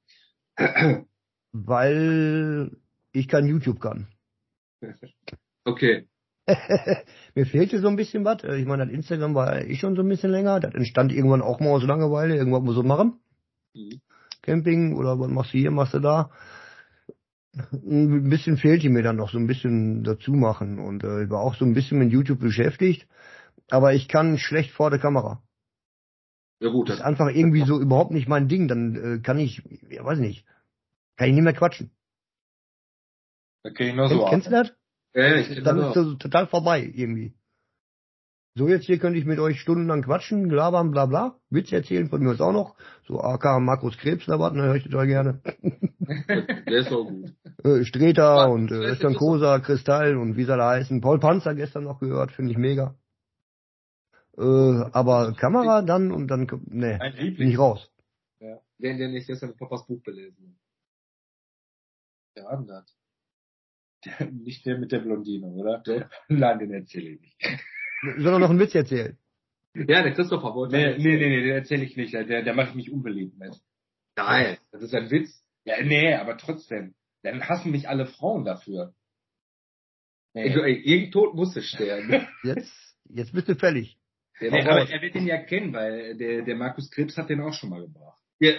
Weil 1.52 2.78
ich 3.12 3.28
kein 3.28 3.48
YouTube 3.48 3.80
kann. 3.80 4.08
Okay. 5.64 6.08
Mir 7.36 7.46
fehlte 7.46 7.80
so 7.80 7.88
ein 7.88 7.96
bisschen 7.96 8.26
was. 8.26 8.44
Ich 8.44 8.66
meine, 8.66 8.86
das 8.86 8.94
Instagram 8.94 9.36
war 9.36 9.62
ich 9.62 9.80
schon 9.80 9.96
so 9.96 10.02
ein 10.02 10.10
bisschen 10.10 10.32
länger. 10.32 10.60
Das 10.60 10.74
entstand 10.74 11.12
irgendwann 11.14 11.44
auch 11.44 11.60
mal 11.60 11.70
aus 11.70 11.84
Langeweile. 11.84 12.36
Irgendwas 12.36 12.64
muss 12.64 12.74
so 12.74 12.82
machen. 12.82 13.20
Mhm. 13.76 14.02
Camping 14.42 14.96
oder 14.96 15.20
was 15.20 15.30
machst 15.30 15.54
du 15.54 15.60
hier, 15.60 15.72
machst 15.72 15.94
du 15.94 16.00
da. 16.00 16.32
Ein 17.54 18.30
bisschen 18.30 18.58
fehlte 18.58 18.90
mir 18.90 19.04
dann 19.04 19.18
noch 19.18 19.30
so 19.30 19.38
ein 19.38 19.46
bisschen 19.46 20.04
dazu 20.04 20.32
machen 20.32 20.80
und 20.80 21.04
äh, 21.04 21.26
ich 21.26 21.30
war 21.30 21.42
auch 21.42 21.56
so 21.56 21.66
ein 21.66 21.74
bisschen 21.74 22.00
mit 22.00 22.12
YouTube 22.12 22.40
beschäftigt, 22.40 23.08
aber 23.70 23.94
ich 23.94 24.08
kann 24.08 24.38
schlecht 24.38 24.72
vor 24.72 24.90
der 24.90 25.00
Kamera. 25.00 25.44
Ja 26.62 26.70
gut. 26.70 26.90
Das 26.90 26.98
ist 26.98 27.02
einfach 27.02 27.28
irgendwie 27.28 27.66
so 27.66 27.80
überhaupt 27.80 28.12
nicht 28.12 28.30
mein 28.30 28.48
Ding. 28.48 28.68
Dann 28.68 28.96
äh, 28.96 29.20
kann 29.20 29.38
ich, 29.38 29.64
ja 29.90 30.06
weiß 30.06 30.20
nicht, 30.20 30.46
kann 31.18 31.28
ich 31.28 31.36
nicht 31.36 31.44
mehr 31.44 31.54
quatschen. 31.54 31.92
Okay, 33.64 33.90
ich 33.90 33.96
nur 33.96 34.10
so 34.10 34.26
Kennst 34.26 34.48
du 34.48 34.52
das? 34.52 34.74
Ja, 35.14 35.36
ich 35.36 35.48
kenn 35.50 35.64
Dann 35.64 35.80
ist 35.80 35.96
das 35.96 36.18
total 36.18 36.48
vorbei 36.48 36.82
irgendwie. 36.96 37.34
So, 38.56 38.68
jetzt 38.68 38.86
hier 38.86 39.00
könnte 39.00 39.18
ich 39.18 39.26
mit 39.26 39.40
euch 39.40 39.62
stundenlang 39.62 40.02
quatschen, 40.02 40.50
labern, 40.50 40.92
bla 40.92 41.06
bla. 41.06 41.40
Witz 41.50 41.72
erzählen 41.72 42.10
von 42.10 42.22
mir 42.22 42.34
ist 42.34 42.42
auch 42.42 42.52
noch. 42.52 42.76
So 43.08 43.22
AK 43.22 43.62
Markus 43.62 43.98
Krebs 43.98 44.26
da 44.26 44.40
was, 44.40 44.52
ne, 44.54 44.64
höre 44.64 44.76
ich 44.76 44.84
total 44.84 45.08
gerne. 45.08 45.42
Der 46.68 46.80
ist 46.80 46.92
auch 46.92 47.06
gut. 47.06 47.34
Äh, 47.64 47.86
Streter 47.86 48.50
und 48.50 48.72
äh, 48.72 48.76
Östern 48.76 49.16
Kosa, 49.16 49.60
Kristall 49.60 50.18
und 50.18 50.36
wie 50.36 50.44
soll 50.44 50.60
er 50.60 50.68
heißen. 50.68 51.00
Paul 51.00 51.20
Panzer 51.20 51.56
gestern 51.56 51.86
noch 51.86 52.02
gehört, 52.02 52.34
finde 52.34 52.52
ich 52.52 52.58
mega. 52.58 52.96
Äh, 54.38 54.42
aber 54.42 55.34
Kamera 55.34 55.82
dann 55.82 56.12
und 56.12 56.28
dann, 56.28 56.48
ne, 56.66 57.00
nicht 57.38 57.58
raus. 57.58 57.90
Ja, 58.40 58.60
den, 58.80 58.98
den 58.98 59.16
ich 59.16 59.28
gestern 59.28 59.56
Papas 59.56 59.88
Buch 59.88 60.02
belesen. 60.04 60.60
Der 62.36 62.50
denn 62.58 62.68
das? 62.68 63.01
Der, 64.06 64.26
nicht 64.32 64.66
der 64.66 64.78
mit 64.78 64.92
der 64.92 65.00
Blondine, 65.00 65.48
oder? 65.48 65.82
Nein, 66.28 66.60
den 66.60 66.74
erzähle 66.74 67.10
ich 67.12 67.22
nicht. 67.22 67.38
Soll 68.18 68.34
er 68.34 68.40
noch 68.40 68.50
einen 68.50 68.60
Witz 68.60 68.76
erzählen? 68.76 69.18
Ja, 69.74 70.04
der 70.04 70.14
Christopher 70.14 70.54
wollte. 70.54 70.76
Nee, 70.76 70.98
nee, 70.98 71.18
nee, 71.18 71.30
nee, 71.30 71.44
den 71.44 71.56
erzähle 71.56 71.86
ich 71.86 71.96
nicht. 71.96 72.14
Der, 72.14 72.44
der 72.44 72.54
macht 72.54 72.76
mich 72.76 72.92
unbeliebt 72.92 73.38
mit. 73.38 73.56
Nein, 74.18 74.58
das 74.72 74.82
ist 74.82 74.94
ein 74.94 75.10
Witz. 75.10 75.46
Ja, 75.64 75.82
nee, 75.84 76.14
aber 76.16 76.38
trotzdem. 76.38 76.96
Dann 77.24 77.48
hassen 77.48 77.72
mich 77.72 77.88
alle 77.88 78.08
Frauen 78.08 78.44
dafür. 78.44 78.94
Nee. 80.34 80.48
Irgend 80.48 81.14
Tod 81.14 81.36
muss 81.36 81.56
es 81.56 81.66
sterben. 81.66 82.28
Jetzt, 82.44 82.98
jetzt 83.10 83.34
bist 83.34 83.50
du 83.50 83.56
fällig. 83.56 83.98
Nee, 84.40 84.50
aber 84.50 84.90
er 84.90 85.02
wird 85.02 85.14
den 85.14 85.28
ja 85.28 85.38
kennen, 85.44 85.74
weil 85.74 86.18
der, 86.18 86.42
der 86.44 86.56
Markus 86.56 86.90
Krebs 86.90 87.18
hat 87.18 87.30
den 87.30 87.42
auch 87.42 87.54
schon 87.54 87.70
mal 87.70 87.82
gebracht. 87.82 88.20
Ja, 88.40 88.54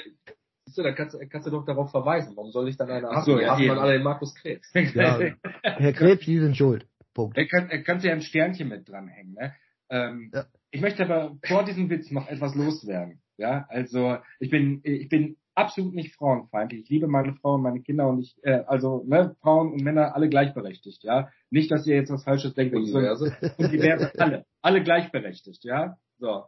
Siehst 0.65 0.79
du, 0.79 0.83
da 0.83 0.93
kannst, 0.93 1.19
kannst 1.31 1.47
du 1.47 1.51
doch 1.51 1.65
darauf 1.65 1.91
verweisen. 1.91 2.37
Warum 2.37 2.51
soll 2.51 2.69
ich 2.69 2.77
dann 2.77 2.91
eine 2.91 3.09
Ach 3.09 3.25
so, 3.25 3.39
ja, 3.39 3.57
hassen 3.57 3.71
alle 3.71 3.95
den 3.95 4.03
Markus 4.03 4.35
Krebs? 4.35 4.71
Ja, 4.75 5.19
Herr 5.63 5.93
Krebs, 5.93 6.25
Sie 6.25 6.39
sind 6.39 6.57
schuld. 6.57 6.87
Punkt. 7.15 7.37
Er 7.37 7.47
kann, 7.47 7.69
er 7.69 7.83
kannst 7.83 8.05
ja 8.05 8.13
ein 8.13 8.23
Sternchen 8.23 8.69
mit 8.69 8.89
dranhängen. 8.89 9.35
Ne? 9.35 9.55
Ähm, 9.91 10.31
ja. 10.33 10.47
Ich 10.71 10.81
möchte 10.81 11.05
aber 11.05 11.37
vor 11.45 11.65
diesem 11.65 11.91
Witz 11.91 12.11
noch 12.11 12.29
etwas 12.29 12.55
loswerden. 12.55 13.21
Ja, 13.37 13.67
also 13.69 14.19
ich 14.39 14.51
bin 14.51 14.81
ich 14.85 15.09
bin 15.09 15.37
absolut 15.55 15.95
nicht 15.95 16.15
frauenfeindlich. 16.15 16.83
Ich 16.83 16.89
liebe 16.89 17.09
meine 17.09 17.35
Frau 17.35 17.55
und 17.55 17.63
meine 17.63 17.83
Kinder 17.83 18.09
und 18.09 18.21
ich 18.21 18.37
äh, 18.43 18.63
also 18.67 19.05
ne, 19.07 19.37
Frauen 19.41 19.73
und 19.73 19.83
Männer 19.83 20.15
alle 20.15 20.29
gleichberechtigt, 20.29 21.03
ja. 21.03 21.29
Nicht, 21.51 21.71
dass 21.71 21.87
ihr 21.87 21.97
jetzt 21.97 22.11
was 22.11 22.25
Falsches 22.25 22.55
denkt. 22.55 22.75
Und 22.75 22.87
diverse. 22.87 23.37
Und 23.59 23.73
diverse 23.73 24.13
alle, 24.19 24.47
alle 24.63 24.83
gleichberechtigt, 24.83 25.65
ja. 25.65 25.99
So. 26.19 26.45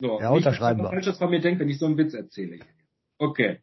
So. 0.00 0.20
Ja, 0.20 0.30
unterschreiben 0.30 0.82
wir. 0.82 0.90
Falsches 0.90 1.18
von 1.18 1.30
mir 1.30 1.40
denkt, 1.40 1.60
wenn 1.60 1.68
ich 1.68 1.78
so 1.78 1.86
einen 1.86 1.96
Witz 1.96 2.14
erzähle. 2.14 2.58
Okay. 3.22 3.62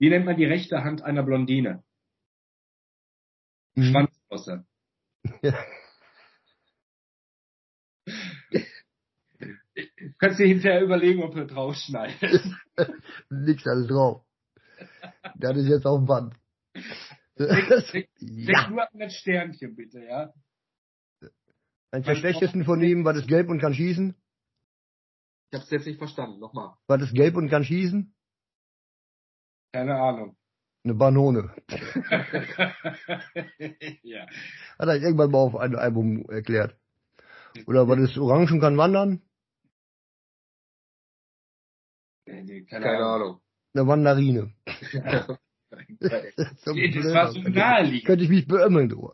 Wie 0.00 0.10
nennt 0.10 0.26
man 0.26 0.36
die 0.36 0.44
rechte 0.44 0.82
Hand 0.82 1.02
einer 1.02 1.22
Blondine? 1.22 1.84
Mhm. 3.76 3.84
Schwanzflosse. 3.84 4.66
Ja. 5.42 5.64
Kannst 10.18 10.40
dir 10.40 10.46
hinterher 10.46 10.82
überlegen, 10.82 11.22
ob 11.22 11.36
du 11.36 11.46
drauf 11.46 11.76
schneidest. 11.76 12.50
Nix 13.30 13.64
alles 13.66 13.86
drauf. 13.86 14.24
Das 15.36 15.56
ist 15.56 15.68
jetzt 15.68 15.86
auf 15.86 16.00
dem 16.00 16.06
Band. 16.06 16.34
Denk, 17.38 18.08
ja. 18.18 18.68
nur 18.68 18.82
an 18.82 18.98
das 18.98 19.14
Sternchen, 19.14 19.76
bitte, 19.76 20.02
ja? 20.02 20.34
Eins 21.92 22.06
der 22.06 22.16
schlechtesten 22.16 22.64
von 22.64 22.82
ihm 22.82 23.04
war 23.04 23.12
das 23.12 23.28
gelb 23.28 23.50
und 23.50 23.60
kann 23.60 23.74
schießen. 23.74 24.16
Ich 25.52 25.58
hab's 25.58 25.70
jetzt 25.70 25.86
nicht 25.86 25.98
verstanden, 25.98 26.40
nochmal. 26.40 26.74
War 26.88 26.98
das 26.98 27.12
gelb 27.12 27.36
und 27.36 27.48
kann 27.48 27.62
schießen? 27.62 28.15
Keine 29.76 29.94
Ahnung. 29.94 30.36
Eine 30.84 30.94
Banone. 30.94 31.54
ja. 34.02 34.26
Hat 34.78 34.88
er 34.88 34.96
irgendwann 34.96 35.30
mal 35.30 35.38
auf 35.40 35.54
einem 35.54 35.76
Album 35.76 36.24
erklärt. 36.30 36.80
Oder 37.66 37.86
war 37.86 37.96
das 37.96 38.16
Orange 38.16 38.54
und 38.54 38.60
kann 38.60 38.78
wandern? 38.78 39.20
Keine, 42.24 42.64
keine 42.64 42.86
Ahnung. 42.86 43.04
Ahnung. 43.04 43.40
Eine 43.74 43.86
Wanderine. 43.86 44.54
das, 44.64 45.26
so 46.64 46.72
das 46.72 47.12
war 47.12 47.32
so 47.32 47.40
naheliegend. 47.42 48.06
Könnte 48.06 48.24
ich 48.24 48.30
mich 48.30 48.46
beömmeln, 48.46 48.88
du. 48.88 49.12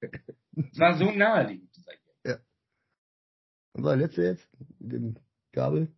Das 0.00 0.76
war 0.76 0.98
so 0.98 1.12
naheliegend. 1.12 1.70
Ja. 2.24 2.38
Und 3.74 3.84
war 3.84 3.96
der 3.96 4.08
letzte 4.08 4.22
jetzt? 4.22 4.48
Mit 4.80 4.90
dem 4.90 5.16
Gabel? 5.52 5.94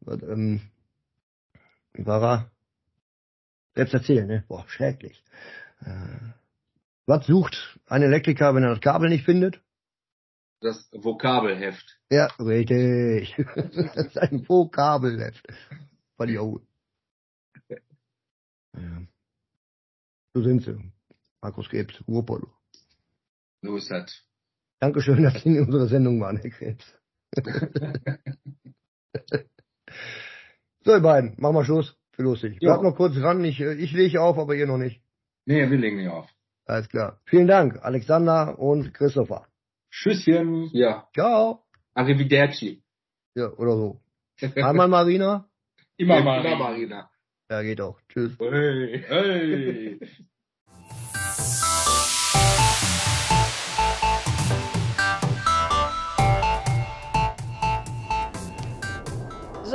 Was, 0.00 0.24
ähm, 0.24 0.60
war 1.92 2.20
er? 2.20 2.57
Selbst 3.78 3.94
erzählen, 3.94 4.26
ne? 4.26 4.44
Boah, 4.48 4.64
schrecklich. 4.66 5.22
Äh, 5.82 6.32
was 7.06 7.24
sucht 7.28 7.78
ein 7.86 8.02
Elektriker, 8.02 8.52
wenn 8.52 8.64
er 8.64 8.70
das 8.70 8.80
Kabel 8.80 9.08
nicht 9.08 9.24
findet? 9.24 9.62
Das 10.60 10.90
Vokabelheft. 10.92 12.00
Ja, 12.10 12.26
richtig. 12.40 13.36
das 13.54 14.06
ist 14.06 14.18
ein 14.18 14.48
Vokabelheft. 14.48 15.46
Fand 16.16 16.30
ich 16.32 16.40
auch 16.40 16.60
Ja. 17.68 17.76
So 20.34 20.42
sind 20.42 20.64
sie. 20.64 20.76
Markus 21.40 21.68
Krebs, 21.68 22.02
Ruhrpolo. 22.08 22.48
So 23.62 23.76
ist 23.76 23.92
das. 23.92 24.24
Dankeschön, 24.80 25.22
dass 25.22 25.40
Sie 25.40 25.50
in 25.50 25.66
unserer 25.66 25.86
Sendung 25.86 26.20
waren, 26.20 26.38
Herr 26.38 26.50
Krebs. 26.50 26.84
so, 30.84 30.94
ihr 30.94 31.00
beiden, 31.00 31.40
machen 31.40 31.54
wir 31.54 31.64
Schluss. 31.64 31.97
Für 32.18 32.24
lustig. 32.24 32.58
Bleibt 32.58 32.82
noch 32.82 32.96
kurz 32.96 33.16
ran. 33.18 33.44
Ich, 33.44 33.60
ich 33.60 33.92
lege 33.92 34.20
auf, 34.20 34.38
aber 34.38 34.56
ihr 34.56 34.66
noch 34.66 34.76
nicht. 34.76 35.00
Nee, 35.46 35.70
wir 35.70 35.78
legen 35.78 35.98
nicht 35.98 36.08
auf. 36.08 36.28
Alles 36.66 36.88
klar. 36.88 37.20
Vielen 37.26 37.46
Dank, 37.46 37.78
Alexander 37.80 38.58
und 38.58 38.92
Christopher. 38.92 39.46
Tschüsschen. 39.92 40.68
Ja. 40.72 41.08
Ciao. 41.14 41.62
Arrivederci. 41.94 42.82
Ja, 43.36 43.52
oder 43.52 43.76
so. 43.76 44.00
Einmal 44.56 44.88
Marina. 44.88 45.48
Immer, 45.96 46.20
Marina. 46.20 46.54
Immer 46.54 46.58
Marina. 46.58 47.10
Ja, 47.48 47.62
geht 47.62 47.80
auch. 47.80 48.00
Tschüss. 48.08 48.36
Hey. 48.40 49.04
Hey. 49.06 50.00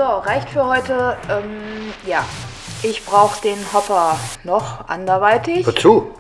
So, 0.04 0.18
reicht 0.18 0.50
für 0.50 0.66
heute. 0.66 1.16
Ähm, 1.30 1.94
ja, 2.06 2.26
ich 2.82 3.06
brauche 3.06 3.42
den 3.42 3.58
Hopper 3.72 4.20
noch 4.44 4.90
anderweitig. 4.90 5.66
Wozu? 5.66 6.12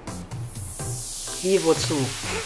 Wie, 1.42 1.62
wozu? 1.66 1.98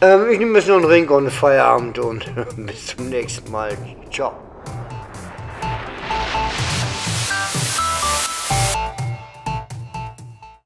ähm, 0.00 0.28
ich 0.28 0.40
nehme 0.40 0.58
jetzt 0.58 0.66
noch 0.66 0.78
einen 0.78 0.86
Ring 0.86 1.08
und 1.08 1.30
Feierabend 1.30 2.00
und 2.00 2.26
bis 2.66 2.96
zum 2.96 3.08
nächsten 3.08 3.48
Mal. 3.52 3.78
Ciao. 4.10 4.32